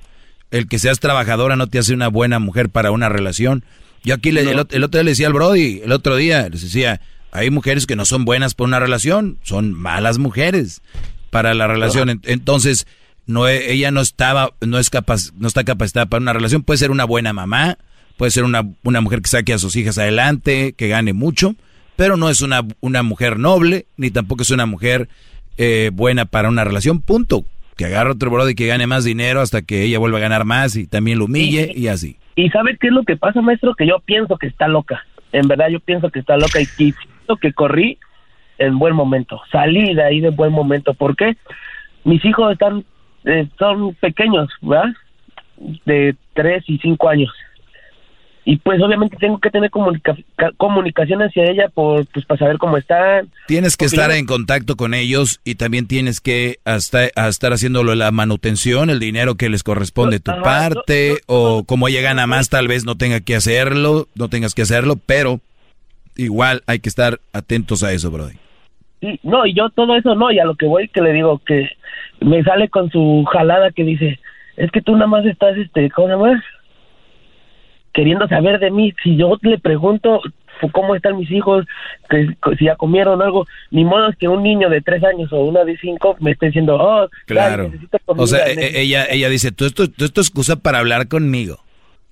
el 0.51 0.67
que 0.67 0.79
seas 0.79 0.99
trabajadora 0.99 1.55
no 1.55 1.67
te 1.67 1.79
hace 1.79 1.93
una 1.93 2.09
buena 2.09 2.39
mujer 2.39 2.69
para 2.69 2.91
una 2.91 3.07
relación. 3.09 3.63
Yo 4.03 4.15
aquí 4.15 4.31
le- 4.33 4.41
el, 4.41 4.49
el 4.49 4.83
otro 4.83 4.97
día 4.99 5.03
le 5.03 5.11
decía 5.11 5.27
al 5.27 5.33
Brody, 5.33 5.81
el 5.83 5.91
otro 5.93 6.15
día 6.17 6.49
les 6.49 6.61
decía, 6.61 6.99
hay 7.34 7.49
mujeres 7.49 7.85
que 7.85 7.95
no 7.95 8.05
son 8.05 8.26
buenas 8.26 8.53
para 8.55 8.68
una 8.68 8.80
relación, 8.80 9.38
son 9.43 9.73
malas 9.73 10.18
mujeres 10.19 10.81
para 11.30 11.53
la 11.53 11.68
relación. 11.68 12.10
En- 12.10 12.22
Entonces, 12.26 12.88
no, 13.26 13.47
e- 13.47 13.72
ella 13.73 13.91
no 13.91 14.01
estaba, 14.01 14.51
no 14.61 14.80
es 14.80 14.89
capaz, 14.89 15.31
no 15.35 15.47
está 15.47 15.64
capacitada 15.64 16.05
para 16.05 16.22
una 16.22 16.34
relación. 16.34 16.64
Puede 16.64 16.77
ser 16.77 16.91
una 16.91 17.05
buena 17.05 17.34
mamá, 17.34 17.77
puede 18.18 18.31
ser 18.31 18.43
una, 18.43 18.64
una 18.84 19.01
mujer 19.01 19.22
que 19.22 19.30
saque 19.30 19.53
a 19.53 19.57
sus 19.57 19.76
hijas 19.76 19.97
adelante, 19.97 20.73
que 20.77 20.88
gane 20.88 21.14
mucho, 21.14 21.55
pero 21.95 22.18
no 22.18 22.30
es 22.30 22.41
una, 22.41 22.61
una 22.81 23.03
mujer 23.03 23.39
noble, 23.39 23.85
ni 23.97 24.11
tampoco 24.11 24.43
es 24.43 24.49
una 24.51 24.65
mujer 24.65 25.10
eh, 25.57 25.91
buena 25.93 26.26
para 26.26 26.49
una 26.49 26.64
relación, 26.64 27.01
punto. 27.01 27.45
Que 27.76 27.85
agarre 27.85 28.11
otro 28.11 28.30
brody 28.30 28.51
y 28.51 28.55
que 28.55 28.68
gane 28.68 28.85
más 28.85 29.03
dinero 29.03 29.41
hasta 29.41 29.64
que 29.64 29.81
ella 29.84 29.97
vuelva 29.97 30.19
a 30.19 30.22
ganar 30.22 30.45
más 30.45 30.76
y 30.76 30.85
también 30.85 31.18
lo 31.18 31.26
humille 31.26 31.72
y 31.76 31.88
así. 31.88 32.18
¿Y 32.35 32.49
sabe 32.49 32.77
qué 32.80 32.88
es 32.88 32.93
lo 32.93 33.03
que 33.03 33.18
pasa, 33.18 33.41
maestro? 33.41 33.73
Que 33.73 33.88
yo 33.88 33.95
pienso 34.05 34.38
que 34.38 34.45
está 34.45 34.68
loca. 34.68 35.03
En 35.31 35.47
verdad, 35.47 35.69
yo 35.72 35.80
pienso 35.80 36.11
que 36.11 36.19
está 36.19 36.38
loca 36.38 36.61
y 36.61 36.68
que 37.37 37.53
corrí 37.53 37.97
en 38.57 38.77
buen 38.79 38.95
momento. 38.95 39.41
Salí 39.51 39.93
de 39.93 40.03
ahí 40.03 40.19
de 40.21 40.29
buen 40.29 40.51
momento. 40.51 40.93
¿Por 40.93 41.15
qué? 41.15 41.35
Mis 42.03 42.23
hijos 42.25 42.51
están, 42.53 42.83
eh, 43.25 43.47
son 43.57 43.93
pequeños, 43.95 44.49
¿verdad? 44.61 44.93
De 45.85 46.15
tres 46.33 46.63
y 46.67 46.77
cinco 46.79 47.09
años. 47.09 47.31
Y 48.45 48.57
pues 48.57 48.81
obviamente 48.81 49.15
tengo 49.17 49.39
que 49.39 49.49
tener 49.49 49.69
comunica- 49.71 50.17
ca- 50.35 50.51
comunicación 50.57 51.21
hacia 51.21 51.45
ella 51.49 51.69
por, 51.73 52.05
pues, 52.07 52.25
para 52.25 52.39
saber 52.39 52.57
cómo 52.57 52.75
están. 52.77 53.29
Tienes 53.47 53.77
que 53.77 53.85
estar 53.85 54.11
en 54.11 54.25
contacto 54.25 54.75
con 54.75 54.93
ellos 54.93 55.39
y 55.45 55.55
también 55.55 55.87
tienes 55.87 56.19
que 56.19 56.57
hasta, 56.65 57.07
a 57.15 57.29
estar 57.29 57.53
haciéndolo 57.53 57.95
la 57.95 58.11
manutención, 58.11 58.89
el 58.89 58.99
dinero 58.99 59.35
que 59.35 59.47
les 59.49 59.63
corresponde 59.63 60.19
tu 60.19 60.31
parte, 60.43 61.19
o 61.27 61.63
como 61.63 61.87
ella 61.87 62.01
gana 62.01 62.27
más, 62.27 62.49
tal 62.49 62.67
vez 62.67 62.83
no 62.83 62.97
tenga 62.97 63.21
que 63.21 63.35
hacerlo, 63.37 64.09
no 64.15 64.27
tengas 64.27 64.53
que 64.53 64.63
hacerlo, 64.63 64.97
pero 65.05 65.39
igual 66.15 66.61
hay 66.68 66.80
que 66.80 66.90
estar 66.90 67.19
atentos 67.34 67.84
a 67.84 67.91
eso, 67.91 68.11
Brody. 68.11 68.35
No, 69.23 69.45
y 69.45 69.53
yo 69.53 69.69
todo 69.69 69.95
eso 69.98 70.15
no, 70.15 70.31
y 70.31 70.40
a 70.40 70.45
lo 70.45 70.56
que 70.56 70.65
voy 70.65 70.88
que 70.88 71.02
le 71.02 71.11
digo 71.11 71.40
que 71.45 71.69
me 72.22 72.41
sale 72.44 72.69
con 72.69 72.90
su 72.90 73.26
jalada 73.31 73.72
que 73.72 73.84
dice, 73.84 74.19
es 74.56 74.72
que 74.72 74.81
tú 74.81 74.94
nada 74.94 75.07
más 75.07 75.26
estás, 75.26 75.57
este, 75.57 75.90
¿cómo 75.91 76.07
se 76.07 76.14
llama? 76.14 76.44
Queriendo 77.94 78.27
saber 78.27 78.60
de 78.60 78.72
mí, 78.72 78.94
si 79.03 79.18
yo 79.18 79.38
le 79.41 79.60
pregunto 79.60 80.22
cómo 80.72 80.95
están 80.95 81.18
mis 81.18 81.30
hijos, 81.31 81.65
que, 82.10 82.27
si 82.57 82.65
ya 82.65 82.76
comieron 82.76 83.22
algo, 83.22 83.45
ni 83.72 83.84
modo 83.84 84.07
es 84.10 84.15
que 84.15 84.27
un 84.30 84.41
niño 84.41 84.69
de 84.69 84.81
tres 84.81 85.03
años 85.03 85.31
o 85.34 85.41
una 85.44 85.65
de 85.65 85.77
cinco 85.77 86.15
me 86.19 86.31
esté 86.31 86.48
diciendo, 86.48 86.77
oh, 86.80 87.07
Claro. 87.26 87.64
ya, 87.65 87.69
necesito 87.69 87.99
comida, 88.06 88.23
O 88.23 88.27
sea, 88.27 88.45
e- 88.48 88.56
necesito-". 88.56 88.77
e- 88.77 88.81
ella, 88.81 89.06
ella 89.10 89.30
dice, 89.30 89.52
tú 89.52 89.65
esto, 89.65 89.90
tú 89.90 90.06
esto 90.06 90.22
es 90.22 90.27
excusa 90.27 90.56
para 90.56 90.80
hablar 90.80 91.07
conmigo. 91.07 91.57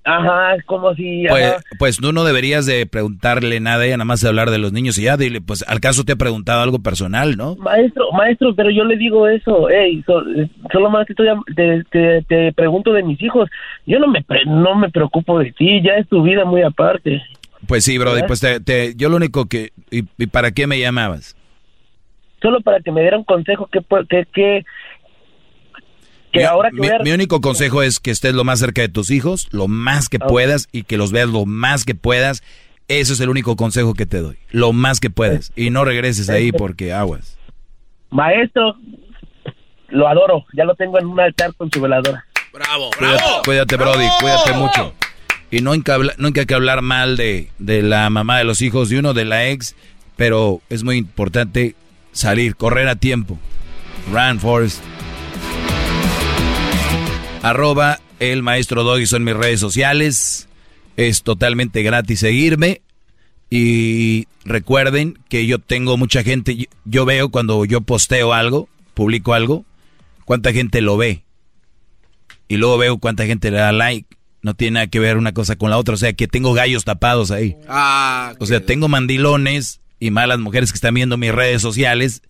Ajá, 0.04 0.56
es 0.56 0.64
como 0.64 0.94
si... 0.94 1.24
Pues, 1.28 1.44
ajá. 1.44 1.62
pues 1.78 1.96
tú 1.98 2.12
no 2.12 2.24
deberías 2.24 2.66
de 2.66 2.86
preguntarle 2.86 3.60
nada 3.60 3.82
a 3.82 3.86
ella, 3.86 3.96
nada 3.98 4.04
más 4.04 4.20
de 4.20 4.28
hablar 4.28 4.50
de 4.50 4.58
los 4.58 4.72
niños 4.72 4.98
y 4.98 5.02
ya, 5.04 5.16
dile, 5.16 5.40
pues 5.40 5.64
al 5.68 5.78
caso 5.80 6.02
te 6.04 6.12
ha 6.12 6.16
preguntado 6.16 6.60
algo 6.60 6.80
personal, 6.80 7.36
¿no? 7.36 7.54
Maestro, 7.56 8.10
maestro, 8.12 8.52
pero 8.54 8.70
yo 8.70 8.82
le 8.84 8.96
digo 8.96 9.28
eso, 9.28 9.68
hey, 9.70 10.02
so- 10.04 10.24
solo 10.72 10.90
más 10.90 11.06
que 11.06 11.14
te, 11.14 11.84
te, 11.90 12.22
te 12.22 12.52
pregunto 12.52 12.92
de 12.92 13.04
mis 13.04 13.22
hijos, 13.22 13.48
yo 13.86 14.00
no 14.00 14.08
me 14.08 14.22
pre- 14.22 14.44
no 14.44 14.74
me 14.74 14.90
preocupo 14.90 15.38
de 15.38 15.52
ti, 15.52 15.80
ya 15.82 15.92
es 15.94 16.08
tu 16.08 16.22
vida 16.22 16.44
muy 16.44 16.62
aparte. 16.62 17.22
Pues 17.68 17.84
sí, 17.84 17.96
Brody, 17.96 18.22
pues 18.26 18.40
te, 18.40 18.58
te- 18.58 18.94
yo 18.96 19.08
lo 19.08 19.16
único 19.16 19.46
que... 19.46 19.70
¿y, 19.90 20.02
y 20.18 20.26
para 20.26 20.50
qué 20.50 20.66
me 20.66 20.80
llamabas? 20.80 21.36
Solo 22.40 22.60
para 22.60 22.80
que 22.80 22.90
me 22.90 23.02
diera 23.02 23.16
un 23.16 23.22
consejo 23.22 23.68
que 23.70 23.78
que 24.10 24.26
que, 24.34 24.64
que 26.32 26.40
Mi- 26.40 26.44
ahora 26.44 26.70
que 26.70 26.76
mi, 26.80 26.88
voy 26.88 26.96
a- 26.96 27.02
mi 27.02 27.12
único 27.12 27.40
consejo 27.40 27.82
es 27.82 28.00
que 28.00 28.10
estés 28.10 28.34
lo 28.34 28.44
más 28.44 28.58
cerca 28.58 28.80
de 28.82 28.88
tus 28.88 29.10
hijos, 29.10 29.48
lo 29.50 29.68
más 29.68 30.08
que 30.08 30.18
puedas 30.18 30.68
y 30.72 30.82
que 30.84 30.96
los 30.96 31.12
veas 31.12 31.28
lo 31.28 31.44
más 31.46 31.84
que 31.84 31.94
puedas. 31.94 32.42
Eso 32.88 33.12
es 33.12 33.20
el 33.20 33.28
único 33.28 33.54
consejo 33.56 33.94
que 33.94 34.06
te 34.06 34.18
doy, 34.18 34.36
lo 34.50 34.72
más 34.72 34.98
que 35.00 35.08
puedas. 35.10 35.52
Y 35.56 35.70
no 35.70 35.84
regreses 35.84 36.28
ahí 36.28 36.50
porque 36.52 36.92
aguas. 36.92 37.38
maestro 38.10 38.76
lo 39.88 40.08
adoro, 40.08 40.44
ya 40.54 40.64
lo 40.64 40.74
tengo 40.74 40.98
en 40.98 41.06
un 41.06 41.20
altar 41.20 41.54
con 41.54 41.70
su 41.70 41.80
veladora. 41.80 42.24
Bravo, 42.52 42.90
Cuídate, 42.98 43.22
cuídate, 43.44 43.76
Brody, 43.76 44.06
cuídate 44.20 44.52
mucho. 44.54 44.94
Y 45.50 45.60
no 45.60 45.72
hay 45.72 45.82
que 45.82 45.92
hablar, 45.92 46.14
nunca 46.18 46.40
hay 46.40 46.46
que 46.46 46.54
hablar 46.54 46.80
mal 46.82 47.16
de, 47.16 47.50
de 47.58 47.82
la 47.82 48.08
mamá 48.10 48.38
de 48.38 48.44
los 48.44 48.62
hijos 48.62 48.88
de 48.88 48.98
uno, 48.98 49.12
de 49.14 49.24
la 49.26 49.48
ex, 49.48 49.74
pero 50.16 50.60
es 50.70 50.82
muy 50.82 50.96
importante 50.96 51.74
salir, 52.12 52.56
correr 52.56 52.88
a 52.88 52.96
tiempo. 52.96 53.38
Run, 54.12 54.40
Forrest. 54.40 54.82
Arroba 57.42 58.00
el 58.20 58.42
maestro 58.42 58.84
Doggy 58.84 59.06
son 59.06 59.24
mis 59.24 59.34
redes 59.34 59.60
sociales. 59.60 60.48
Es 60.96 61.22
totalmente 61.22 61.82
gratis 61.82 62.20
seguirme. 62.20 62.82
Y 63.50 64.26
recuerden 64.44 65.18
que 65.28 65.46
yo 65.46 65.58
tengo 65.58 65.96
mucha 65.96 66.22
gente. 66.22 66.68
Yo 66.84 67.04
veo 67.04 67.28
cuando 67.30 67.64
yo 67.64 67.80
posteo 67.80 68.32
algo, 68.32 68.68
publico 68.94 69.34
algo, 69.34 69.64
cuánta 70.24 70.52
gente 70.52 70.80
lo 70.80 70.96
ve. 70.96 71.24
Y 72.48 72.56
luego 72.56 72.78
veo 72.78 72.98
cuánta 72.98 73.26
gente 73.26 73.50
le 73.50 73.58
da 73.58 73.72
like. 73.72 74.16
No 74.40 74.54
tiene 74.54 74.74
nada 74.74 74.86
que 74.86 75.00
ver 75.00 75.16
una 75.16 75.32
cosa 75.32 75.56
con 75.56 75.70
la 75.70 75.78
otra. 75.78 75.94
O 75.94 75.98
sea, 75.98 76.12
que 76.12 76.28
tengo 76.28 76.52
gallos 76.54 76.84
tapados 76.84 77.30
ahí. 77.30 77.56
Ah, 77.68 78.34
O 78.38 78.46
sea, 78.46 78.64
tengo 78.64 78.88
mandilones 78.88 79.80
y 80.00 80.10
malas 80.10 80.38
mujeres 80.38 80.72
que 80.72 80.76
están 80.76 80.94
viendo 80.94 81.16
mis 81.16 81.32
redes 81.32 81.62
sociales, 81.62 82.22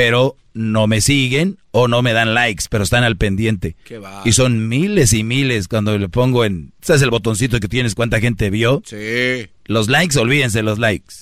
pero 0.00 0.34
no 0.54 0.86
me 0.86 1.02
siguen 1.02 1.58
o 1.72 1.86
no 1.86 2.00
me 2.00 2.14
dan 2.14 2.32
likes, 2.32 2.64
pero 2.70 2.84
están 2.84 3.04
al 3.04 3.18
pendiente. 3.18 3.76
Qué. 3.84 4.00
Y 4.24 4.32
son 4.32 4.66
miles 4.66 5.12
y 5.12 5.24
miles 5.24 5.68
cuando 5.68 5.98
le 5.98 6.08
pongo 6.08 6.46
en... 6.46 6.72
¿Sabes 6.80 7.02
el 7.02 7.10
botoncito 7.10 7.60
que 7.60 7.68
tienes? 7.68 7.94
¿Cuánta 7.94 8.18
gente 8.18 8.48
vio? 8.48 8.82
Sí. 8.86 9.50
Los 9.66 9.90
likes, 9.90 10.18
olvídense 10.18 10.62
los 10.62 10.78
likes. 10.78 11.16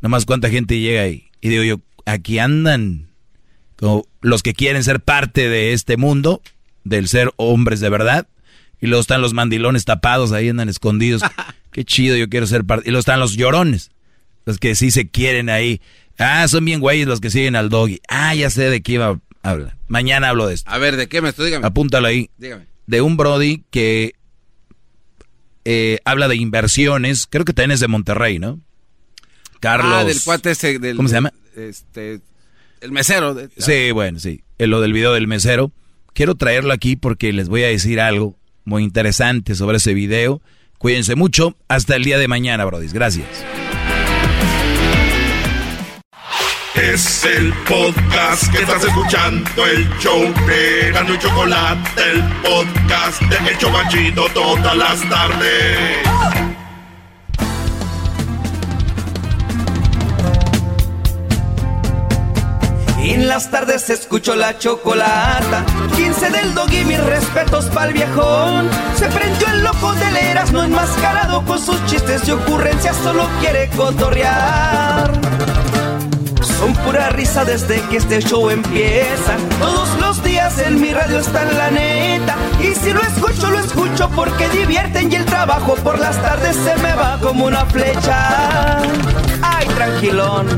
Nomás 0.00 0.26
cuánta 0.26 0.50
gente 0.50 0.80
llega 0.80 1.02
ahí. 1.02 1.30
Y 1.40 1.50
digo 1.50 1.62
yo, 1.62 1.80
aquí 2.04 2.40
andan 2.40 3.10
como 3.76 4.08
los 4.22 4.42
que 4.42 4.54
quieren 4.54 4.82
ser 4.82 4.98
parte 4.98 5.48
de 5.48 5.72
este 5.72 5.96
mundo, 5.96 6.42
del 6.82 7.06
ser 7.06 7.30
hombres 7.36 7.78
de 7.78 7.90
verdad. 7.90 8.26
Y 8.80 8.88
luego 8.88 9.02
están 9.02 9.22
los 9.22 9.34
mandilones 9.34 9.84
tapados, 9.84 10.32
ahí 10.32 10.48
andan 10.48 10.68
escondidos. 10.68 11.22
Qué 11.70 11.84
chido, 11.84 12.16
yo 12.16 12.28
quiero 12.28 12.48
ser 12.48 12.64
parte. 12.64 12.88
Y 12.88 12.90
luego 12.90 13.00
están 13.02 13.20
los 13.20 13.36
llorones, 13.36 13.92
los 14.46 14.58
que 14.58 14.74
sí 14.74 14.90
se 14.90 15.08
quieren 15.08 15.48
ahí. 15.48 15.80
Ah, 16.20 16.46
son 16.48 16.64
bien 16.64 16.80
güeyes 16.80 17.06
los 17.08 17.20
que 17.20 17.30
siguen 17.30 17.56
al 17.56 17.68
doggy. 17.70 18.00
Ah, 18.08 18.34
ya 18.34 18.50
sé 18.50 18.68
de 18.70 18.82
qué 18.82 18.92
iba 18.92 19.18
a 19.42 19.50
hablar. 19.50 19.76
Mañana 19.88 20.28
hablo 20.28 20.46
de 20.46 20.54
esto. 20.54 20.70
A 20.70 20.78
ver, 20.78 20.96
¿de 20.96 21.08
qué 21.08 21.20
me 21.22 21.30
estoy? 21.30 21.46
Dígame. 21.46 21.66
Apúntalo 21.66 22.06
ahí. 22.06 22.30
Dígame. 22.36 22.66
De 22.86 23.00
un 23.00 23.16
Brody 23.16 23.64
que 23.70 24.14
eh, 25.64 25.98
habla 26.04 26.28
de 26.28 26.36
inversiones. 26.36 27.26
Creo 27.26 27.44
que 27.44 27.52
también 27.52 27.72
es 27.72 27.80
de 27.80 27.88
Monterrey, 27.88 28.38
¿no? 28.38 28.60
Carlos. 29.60 29.92
Ah, 29.94 30.04
del 30.04 30.20
cuate 30.22 30.50
ese. 30.52 30.78
Del, 30.78 30.96
¿Cómo 30.96 31.08
se 31.08 31.14
llama? 31.14 31.32
Este. 31.56 32.20
El 32.80 32.92
mesero. 32.92 33.34
de- 33.34 33.48
Sí, 33.58 33.90
bueno, 33.92 34.18
sí. 34.18 34.42
Eh, 34.58 34.66
Lo 34.66 34.80
del 34.80 34.92
video 34.92 35.12
del 35.12 35.26
mesero. 35.26 35.72
Quiero 36.12 36.34
traerlo 36.34 36.72
aquí 36.72 36.96
porque 36.96 37.32
les 37.32 37.48
voy 37.48 37.62
a 37.62 37.68
decir 37.68 38.00
algo 38.00 38.36
muy 38.64 38.82
interesante 38.82 39.54
sobre 39.54 39.78
ese 39.78 39.94
video. 39.94 40.42
Cuídense 40.78 41.14
mucho. 41.14 41.56
Hasta 41.68 41.96
el 41.96 42.04
día 42.04 42.18
de 42.18 42.28
mañana, 42.28 42.64
Brody. 42.64 42.88
Gracias. 42.88 43.26
Es 46.74 47.24
el 47.24 47.52
podcast 47.68 48.50
que 48.52 48.62
estás 48.62 48.84
escuchando, 48.84 49.66
el 49.66 49.88
show 49.98 50.22
de 50.46 50.90
Gano 50.92 51.14
y 51.14 51.18
Chocolate, 51.18 52.02
el 52.12 52.22
podcast 52.42 53.20
de 53.22 53.50
El 53.50 53.58
Chobachito 53.58 54.26
todas 54.32 54.76
las 54.76 55.08
tardes. 55.08 56.10
En 63.20 63.26
las 63.26 63.50
tardes 63.50 63.90
escucho 63.90 64.36
la 64.36 64.56
chocolata. 64.56 65.66
15 65.96 66.30
del 66.30 66.54
dog 66.54 66.72
y 66.72 66.84
mis 66.84 67.02
respetos 67.04 67.66
pa'l 67.66 67.92
viejón. 67.92 68.70
Se 68.96 69.08
prendió 69.08 69.48
el 69.48 69.64
loco 69.64 69.92
del 69.94 70.16
Erasmo 70.16 70.62
enmascarado 70.62 71.44
con 71.44 71.58
sus 71.58 71.84
chistes 71.86 72.26
y 72.28 72.30
ocurrencias, 72.30 72.96
solo 73.02 73.28
quiere 73.40 73.68
cotorrear. 73.70 75.10
Son 76.42 76.74
pura 76.74 77.10
risa 77.10 77.44
desde 77.44 77.80
que 77.88 77.96
este 77.98 78.20
show 78.20 78.50
empieza. 78.50 79.36
Todos 79.58 79.88
los 80.00 80.22
días 80.22 80.58
en 80.58 80.80
mi 80.80 80.92
radio 80.92 81.18
está 81.20 81.44
la 81.44 81.70
neta. 81.70 82.36
Y 82.60 82.74
si 82.74 82.92
lo 82.92 83.00
escucho, 83.02 83.50
lo 83.50 83.58
escucho 83.58 84.10
porque 84.14 84.48
divierten 84.48 85.10
y 85.12 85.16
el 85.16 85.24
trabajo 85.24 85.74
por 85.76 85.98
las 85.98 86.20
tardes 86.22 86.56
se 86.56 86.76
me 86.82 86.94
va 86.94 87.18
como 87.20 87.46
una 87.46 87.64
flecha. 87.66 88.78
Ay, 89.42 89.66
tranquilón. 89.74 90.48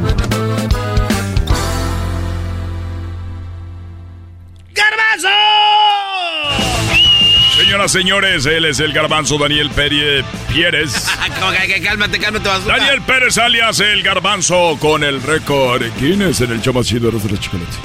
Señoras, 7.62 7.93
señores, 7.93 8.44
él 8.47 8.64
es 8.64 8.80
el 8.80 8.93
garbanzo 8.93 9.39
Daniel 9.39 9.70
Pérez 9.70 10.24
que 10.52 11.80
cálmate, 11.80 12.18
cálmate, 12.18 12.48
basura. 12.48 12.76
Daniel 12.76 13.02
Pérez 13.02 13.39
alias 13.39 13.78
el 13.78 14.02
garbanzo 14.02 14.76
con 14.80 15.05
el 15.05 15.22
récord 15.22 15.80
Guinness 16.01 16.40
en 16.40 16.51
el 16.51 16.60
chido 16.60 17.12
de 17.12 17.12
los 17.12 17.40
chocolates. 17.40 17.76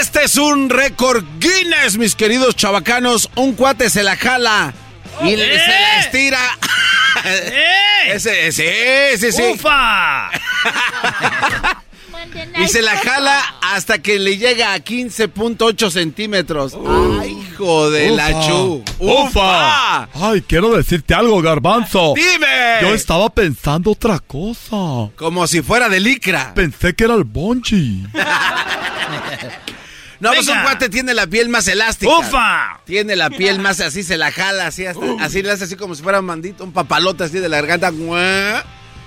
Este 0.00 0.24
es 0.24 0.36
un 0.36 0.68
récord 0.68 1.24
Guinness, 1.38 1.98
mis 1.98 2.16
queridos 2.16 2.56
chavacanos. 2.56 3.30
Un 3.36 3.52
cuate 3.54 3.90
se 3.90 4.02
la 4.02 4.16
jala 4.16 4.74
y 5.22 5.36
le- 5.36 5.54
¡Eh! 5.54 5.60
se 5.60 5.68
la 5.70 6.00
estira. 6.00 6.40
Ese, 8.08 8.50
sí, 8.50 8.64
sí, 9.18 9.30
sí. 9.30 9.42
¡Ufa! 9.54 10.30
Y 12.62 12.68
se 12.68 12.82
la 12.82 12.96
jala 12.96 13.42
hasta 13.62 13.98
que 13.98 14.18
le 14.18 14.36
llega 14.36 14.74
a 14.74 14.78
15.8 14.78 15.90
centímetros. 15.90 16.76
¡Ay, 17.20 17.39
hijo 17.60 17.90
de 17.90 18.10
la 18.10 18.40
chu! 18.46 18.82
¡Ufa! 18.98 20.04
Ay, 20.14 20.42
quiero 20.46 20.74
decirte 20.76 21.14
algo, 21.14 21.40
garbanzo. 21.42 22.14
¡Dime! 22.16 22.78
Yo 22.80 22.94
estaba 22.94 23.28
pensando 23.30 23.90
otra 23.92 24.18
cosa. 24.18 25.10
Como 25.16 25.46
si 25.46 25.62
fuera 25.62 25.88
de 25.88 26.00
licra. 26.00 26.54
Pensé 26.54 26.94
que 26.94 27.04
era 27.04 27.14
el 27.14 27.24
bungee. 27.24 28.06
No, 30.20 30.32
pues 30.34 30.48
un 30.48 30.60
cuate 30.60 30.90
tiene 30.90 31.14
la 31.14 31.26
piel 31.26 31.48
más 31.48 31.66
elástica. 31.66 32.12
¡Ufa! 32.14 32.80
Tiene 32.84 33.16
la 33.16 33.30
piel 33.30 33.58
más 33.58 33.80
así, 33.80 34.02
se 34.02 34.18
la 34.18 34.30
jala 34.30 34.66
así, 34.66 34.84
hasta- 34.84 35.00
así 35.18 35.42
le 35.42 35.50
hace 35.50 35.64
así 35.64 35.76
como 35.76 35.94
si 35.94 36.02
fuera 36.02 36.20
un 36.20 36.26
mandito, 36.26 36.62
un 36.62 36.72
papalote 36.72 37.24
así 37.24 37.38
de 37.38 37.48
la 37.48 37.56
garganta. 37.62 37.90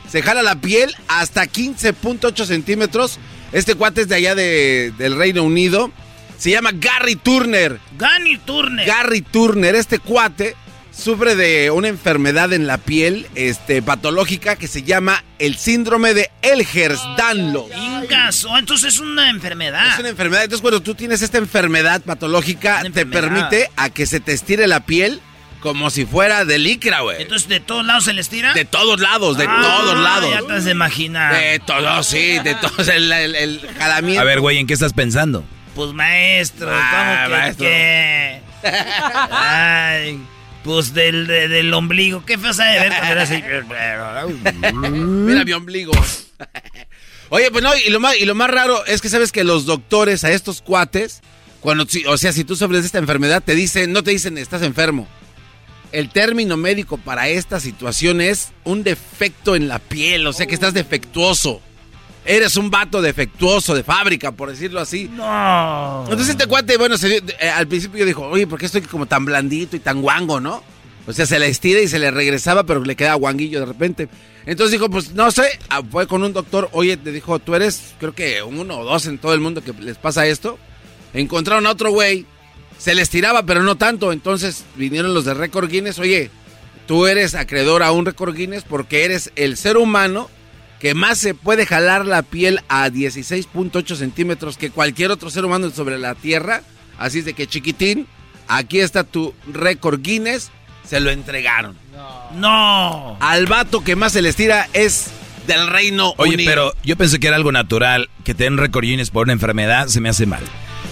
Se 0.09 0.23
jala 0.23 0.41
la 0.41 0.55
piel 0.55 0.95
hasta 1.07 1.45
15.8 1.45 2.45
centímetros. 2.47 3.19
Este 3.51 3.75
cuate 3.75 4.01
es 4.01 4.07
de 4.07 4.15
allá 4.15 4.33
de- 4.33 4.91
del 4.97 5.15
Reino 5.15 5.43
Unido. 5.43 5.91
Se 6.37 6.51
llama 6.51 6.71
Gary 6.73 7.15
Turner. 7.15 7.79
Gary 7.97 8.37
Turner. 8.45 8.85
Gary 8.85 9.21
Turner, 9.21 9.75
este 9.75 9.99
cuate 9.99 10.55
sufre 10.91 11.35
de 11.35 11.71
una 11.71 11.87
enfermedad 11.87 12.53
en 12.53 12.67
la 12.67 12.77
piel 12.77 13.25
este, 13.33 13.81
patológica 13.81 14.55
que 14.57 14.67
se 14.67 14.83
llama 14.83 15.23
el 15.39 15.57
síndrome 15.57 16.13
de 16.13 16.29
Ehlers-Danlos. 16.43 17.65
Ingas, 17.75 18.45
oh, 18.45 18.57
entonces 18.57 18.95
es 18.95 18.99
una 18.99 19.29
enfermedad. 19.29 19.93
Es 19.93 19.99
una 19.99 20.09
enfermedad. 20.09 20.43
Entonces, 20.43 20.61
cuando 20.61 20.81
tú 20.81 20.93
tienes 20.95 21.21
esta 21.21 21.37
enfermedad 21.37 22.01
patológica, 22.01 22.81
te 22.81 22.87
enfermedad. 22.87 23.21
permite 23.49 23.69
a 23.75 23.89
que 23.89 24.05
se 24.05 24.19
te 24.19 24.33
estire 24.33 24.67
la 24.67 24.81
piel 24.85 25.19
como 25.61 25.89
si 25.89 26.05
fuera 26.05 26.43
de 26.43 26.59
licra, 26.59 26.99
güey. 27.01 27.21
Entonces, 27.21 27.47
¿de 27.47 27.61
todos 27.61 27.85
lados 27.85 28.03
se 28.03 28.13
les 28.13 28.27
tira? 28.27 28.53
De 28.53 28.65
todos 28.65 28.99
lados, 28.99 29.37
de 29.37 29.45
Ah, 29.47 29.61
todos 29.79 29.97
lados. 29.97 30.29
Ya 30.29 30.41
te 30.45 30.53
has 30.53 30.65
de 30.65 30.71
imaginar. 30.71 31.33
De 31.33 31.59
todos, 31.59 32.05
sí, 32.05 32.37
de 32.39 32.53
todos. 32.55 32.87
El, 32.89 33.11
el, 33.11 33.35
el 33.35 33.61
jalamiento. 33.79 34.21
A 34.21 34.25
ver, 34.25 34.41
güey, 34.41 34.57
¿en 34.57 34.67
qué 34.67 34.73
estás 34.73 34.91
pensando? 34.93 35.43
Pues 35.75 35.91
maestro, 35.93 36.69
Ah, 36.71 37.23
¿cómo 37.25 37.35
que 37.35 37.41
maestro. 37.41 37.65
qué? 37.65 38.41
Ay, 39.31 40.19
pues 40.63 40.93
del, 40.93 41.27
de- 41.27 41.47
del 41.47 41.73
ombligo. 41.73 42.23
Qué 42.25 42.37
feo 42.37 42.53
sabe 42.53 42.79
ver 42.79 42.93
cuando 42.99 43.21
así. 43.21 43.43
Mira 44.83 45.43
mi 45.45 45.51
ombligo. 45.53 45.91
Oye, 47.29 47.49
pues 47.51 47.63
no, 47.63 47.71
y 47.75 47.89
lo, 47.89 47.99
más, 47.99 48.15
y 48.17 48.25
lo 48.25 48.35
más 48.35 48.49
raro 48.49 48.85
es 48.85 49.01
que 49.01 49.09
sabes 49.09 49.31
que 49.31 49.43
los 49.43 49.65
doctores 49.65 50.23
a 50.23 50.31
estos 50.31 50.61
cuates, 50.61 51.21
cuando, 51.61 51.87
o 52.07 52.17
sea, 52.17 52.31
si 52.31 52.43
tú 52.43 52.55
sufres 52.55 52.81
de 52.81 52.85
esta 52.85 52.99
enfermedad, 52.99 53.41
te 53.43 53.55
dicen, 53.55 53.91
no 53.91 54.03
te 54.03 54.11
dicen 54.11 54.37
estás 54.37 54.61
enfermo. 54.61 55.07
El 55.91 56.09
término 56.09 56.57
médico 56.57 56.97
para 56.97 57.27
esta 57.29 57.59
situación 57.59 58.21
es 58.21 58.51
un 58.63 58.83
defecto 58.83 59.55
en 59.55 59.67
la 59.67 59.79
piel, 59.79 60.25
o 60.27 60.33
sea 60.33 60.45
que 60.45 60.53
estás 60.55 60.73
defectuoso. 60.73 61.61
Eres 62.25 62.55
un 62.55 62.69
vato 62.69 63.01
defectuoso 63.01 63.75
de 63.75 63.83
fábrica, 63.83 64.31
por 64.31 64.49
decirlo 64.49 64.79
así. 64.79 65.09
No. 65.13 66.03
Entonces 66.03 66.29
este 66.29 66.47
cuate, 66.47 66.77
bueno, 66.77 66.97
se 66.97 67.17
eh, 67.17 67.49
al 67.49 67.67
principio 67.67 68.05
dijo, 68.05 68.25
oye, 68.27 68.47
¿por 68.47 68.59
qué 68.59 68.65
estoy 68.65 68.81
como 68.81 69.05
tan 69.05 69.25
blandito 69.25 69.75
y 69.75 69.79
tan 69.79 70.01
guango, 70.01 70.39
no? 70.39 70.63
O 71.05 71.11
sea, 71.11 71.25
se 71.25 71.37
la 71.37 71.47
estira 71.47 71.81
y 71.81 71.87
se 71.89 71.99
le 71.99 72.11
regresaba, 72.11 72.63
pero 72.63 72.81
le 72.83 72.95
queda 72.95 73.15
guanguillo 73.15 73.59
de 73.59 73.65
repente. 73.65 74.07
Entonces 74.45 74.71
dijo, 74.71 74.89
pues 74.89 75.13
no 75.13 75.31
sé, 75.31 75.43
ah, 75.69 75.81
fue 75.89 76.07
con 76.07 76.23
un 76.23 76.31
doctor, 76.31 76.69
oye, 76.71 76.97
le 77.03 77.11
dijo, 77.11 77.39
tú 77.39 77.55
eres, 77.55 77.93
creo 77.99 78.13
que 78.13 78.41
uno 78.41 78.79
o 78.79 78.85
dos 78.85 79.05
en 79.05 79.17
todo 79.17 79.33
el 79.33 79.41
mundo 79.41 79.61
que 79.61 79.73
les 79.73 79.97
pasa 79.97 80.25
esto. 80.25 80.57
Encontraron 81.13 81.67
a 81.67 81.71
otro 81.71 81.91
güey, 81.91 82.25
se 82.77 82.95
le 82.95 83.01
estiraba, 83.01 83.43
pero 83.45 83.63
no 83.63 83.75
tanto. 83.75 84.13
Entonces 84.13 84.63
vinieron 84.75 85.13
los 85.13 85.25
de 85.25 85.33
Record 85.33 85.69
Guinness, 85.69 85.99
oye, 85.99 86.31
tú 86.87 87.05
eres 87.05 87.35
acreedor 87.35 87.83
a 87.83 87.91
un 87.91 88.05
Record 88.05 88.35
Guinness 88.35 88.63
porque 88.63 89.03
eres 89.03 89.31
el 89.35 89.57
ser 89.57 89.75
humano 89.75 90.29
que 90.83 90.93
más 90.95 91.17
se 91.17 91.33
puede 91.33 91.65
jalar 91.65 92.05
la 92.05 92.23
piel 92.23 92.59
a 92.67 92.89
16.8 92.89 93.95
centímetros 93.95 94.57
que 94.57 94.69
cualquier 94.69 95.11
otro 95.11 95.29
ser 95.29 95.45
humano 95.45 95.69
sobre 95.69 95.97
la 95.97 96.13
Tierra. 96.13 96.61
Así 96.99 97.19
es 97.19 97.25
de 97.25 97.33
que 97.33 97.47
chiquitín, 97.47 98.05
aquí 98.49 98.81
está 98.81 99.05
tu 99.05 99.33
récord 99.49 100.01
Guinness, 100.01 100.51
se 100.85 100.99
lo 100.99 101.09
entregaron. 101.09 101.77
No. 102.35 103.15
Al 103.21 103.45
vato 103.45 103.81
que 103.81 103.95
más 103.95 104.11
se 104.11 104.21
les 104.21 104.35
tira 104.35 104.67
es 104.73 105.07
del 105.47 105.69
Reino 105.69 106.15
Oye, 106.17 106.33
Unido. 106.33 106.51
pero 106.51 106.73
yo 106.83 106.97
pensé 106.97 107.17
que 107.17 107.27
era 107.27 107.37
algo 107.37 107.53
natural. 107.53 108.09
Que 108.25 108.33
te 108.35 108.43
den 108.43 108.57
récord 108.57 108.83
Guinness 108.83 109.09
por 109.09 109.23
una 109.23 109.31
enfermedad 109.31 109.87
se 109.87 110.01
me 110.01 110.09
hace 110.09 110.25
mal. 110.25 110.43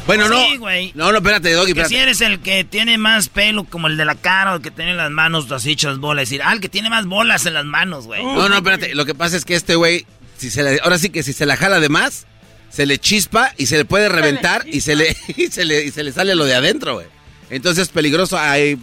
Bueno, 0.07 0.27
no. 0.27 0.43
Sí, 0.45 0.57
güey. 0.57 0.91
No, 0.95 1.11
no, 1.11 1.17
espérate, 1.19 1.51
Doggy, 1.53 1.73
Que 1.73 1.81
espérate. 1.81 1.95
si 1.95 2.01
eres 2.01 2.21
el 2.21 2.39
que 2.39 2.63
tiene 2.63 2.97
más 2.97 3.29
pelo, 3.29 3.63
como 3.63 3.87
el 3.87 3.97
de 3.97 4.05
la 4.05 4.15
cara, 4.15 4.53
o 4.53 4.55
el 4.57 4.61
que 4.61 4.71
tiene 4.71 4.93
las 4.95 5.11
manos 5.11 5.51
así 5.51 5.71
hechas 5.71 5.99
bolas. 5.99 6.23
Decir, 6.29 6.41
ah, 6.43 6.51
el 6.53 6.59
que 6.59 6.69
tiene 6.69 6.89
más 6.89 7.05
bolas 7.05 7.45
en 7.45 7.53
las 7.53 7.65
manos, 7.65 8.05
güey. 8.07 8.23
No, 8.23 8.49
no, 8.49 8.55
espérate. 8.55 8.95
Lo 8.95 9.05
que 9.05 9.13
pasa 9.15 9.37
es 9.37 9.45
que 9.45 9.55
este 9.55 9.75
güey, 9.75 10.05
si 10.37 10.49
se 10.49 10.63
le- 10.63 10.79
ahora 10.83 10.97
sí 10.97 11.09
que 11.09 11.23
si 11.23 11.33
se 11.33 11.45
la 11.45 11.55
jala 11.55 11.79
de 11.79 11.89
más, 11.89 12.25
se 12.69 12.85
le 12.85 12.97
chispa 12.97 13.53
y 13.57 13.67
se 13.67 13.77
le 13.77 13.85
puede 13.85 14.09
reventar 14.09 14.63
y 14.67 14.81
se 14.81 14.95
le, 14.95 15.15
y 15.37 15.47
se 15.47 15.65
le, 15.65 15.85
y 15.85 15.91
se 15.91 16.03
le 16.03 16.11
sale 16.11 16.35
lo 16.35 16.45
de 16.45 16.55
adentro, 16.55 16.95
güey. 16.95 17.07
Entonces 17.49 17.83
es 17.83 17.89
peligroso, 17.89 18.37
ahí 18.39 18.77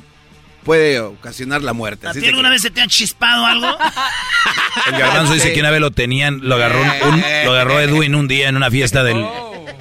puede 0.63 1.01
ocasionar 1.01 1.63
la 1.63 1.73
muerte. 1.73 2.07
¿A 2.07 2.13
ti 2.13 2.27
alguna 2.27 2.51
vez 2.51 2.63
se 2.63 2.71
te 2.71 2.81
ha 2.83 2.87
chispado 2.87 3.45
algo? 3.47 3.67
El 4.87 4.99
garbanzo 4.99 5.33
dice 5.35 5.53
que 5.53 5.61
una 5.61 5.71
vez 5.71 5.81
lo 5.81 5.91
tenían, 5.91 6.41
lo 6.43 6.55
agarró, 6.57 6.81
un- 6.83 7.23
lo 7.45 7.53
agarró 7.53 7.81
Edwin 7.81 8.15
un 8.15 8.29
día 8.29 8.49
en 8.49 8.57
una 8.57 8.71
fiesta 8.71 9.03
del- 9.03 9.25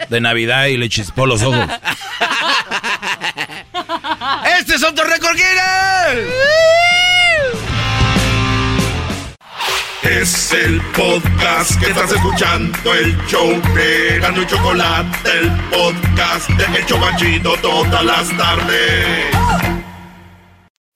de 0.10 0.22
Navidad 0.22 0.66
y 0.68 0.78
le 0.78 0.90
chispó 0.90 1.26
los 1.26 1.42
ojos. 1.44 1.68
¡Este 4.60 4.76
es 4.76 4.84
otro 4.84 5.06
récord 5.06 5.36
Guinness! 5.36 6.34
Es 10.04 10.54
el 10.54 10.80
podcast 10.96 11.78
que 11.80 11.88
estás 11.88 12.12
escuchando, 12.12 12.94
el 12.94 13.18
show 13.28 13.50
de 13.76 14.20
Gano 14.20 14.42
y 14.42 14.48
Chocolate, 14.48 15.30
el 15.30 15.52
podcast 15.70 16.50
de 16.50 16.78
El 16.78 16.86
Chocachito 16.86 17.58
todas 17.62 18.04
las 18.06 18.30
tardes. 18.38 19.36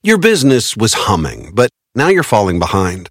Your 0.03 0.17
business 0.17 0.75
was 0.75 0.93
humming, 1.07 1.51
but 1.53 1.69
now 1.93 2.07
you're 2.07 2.23
falling 2.23 2.57
behind. 2.57 3.10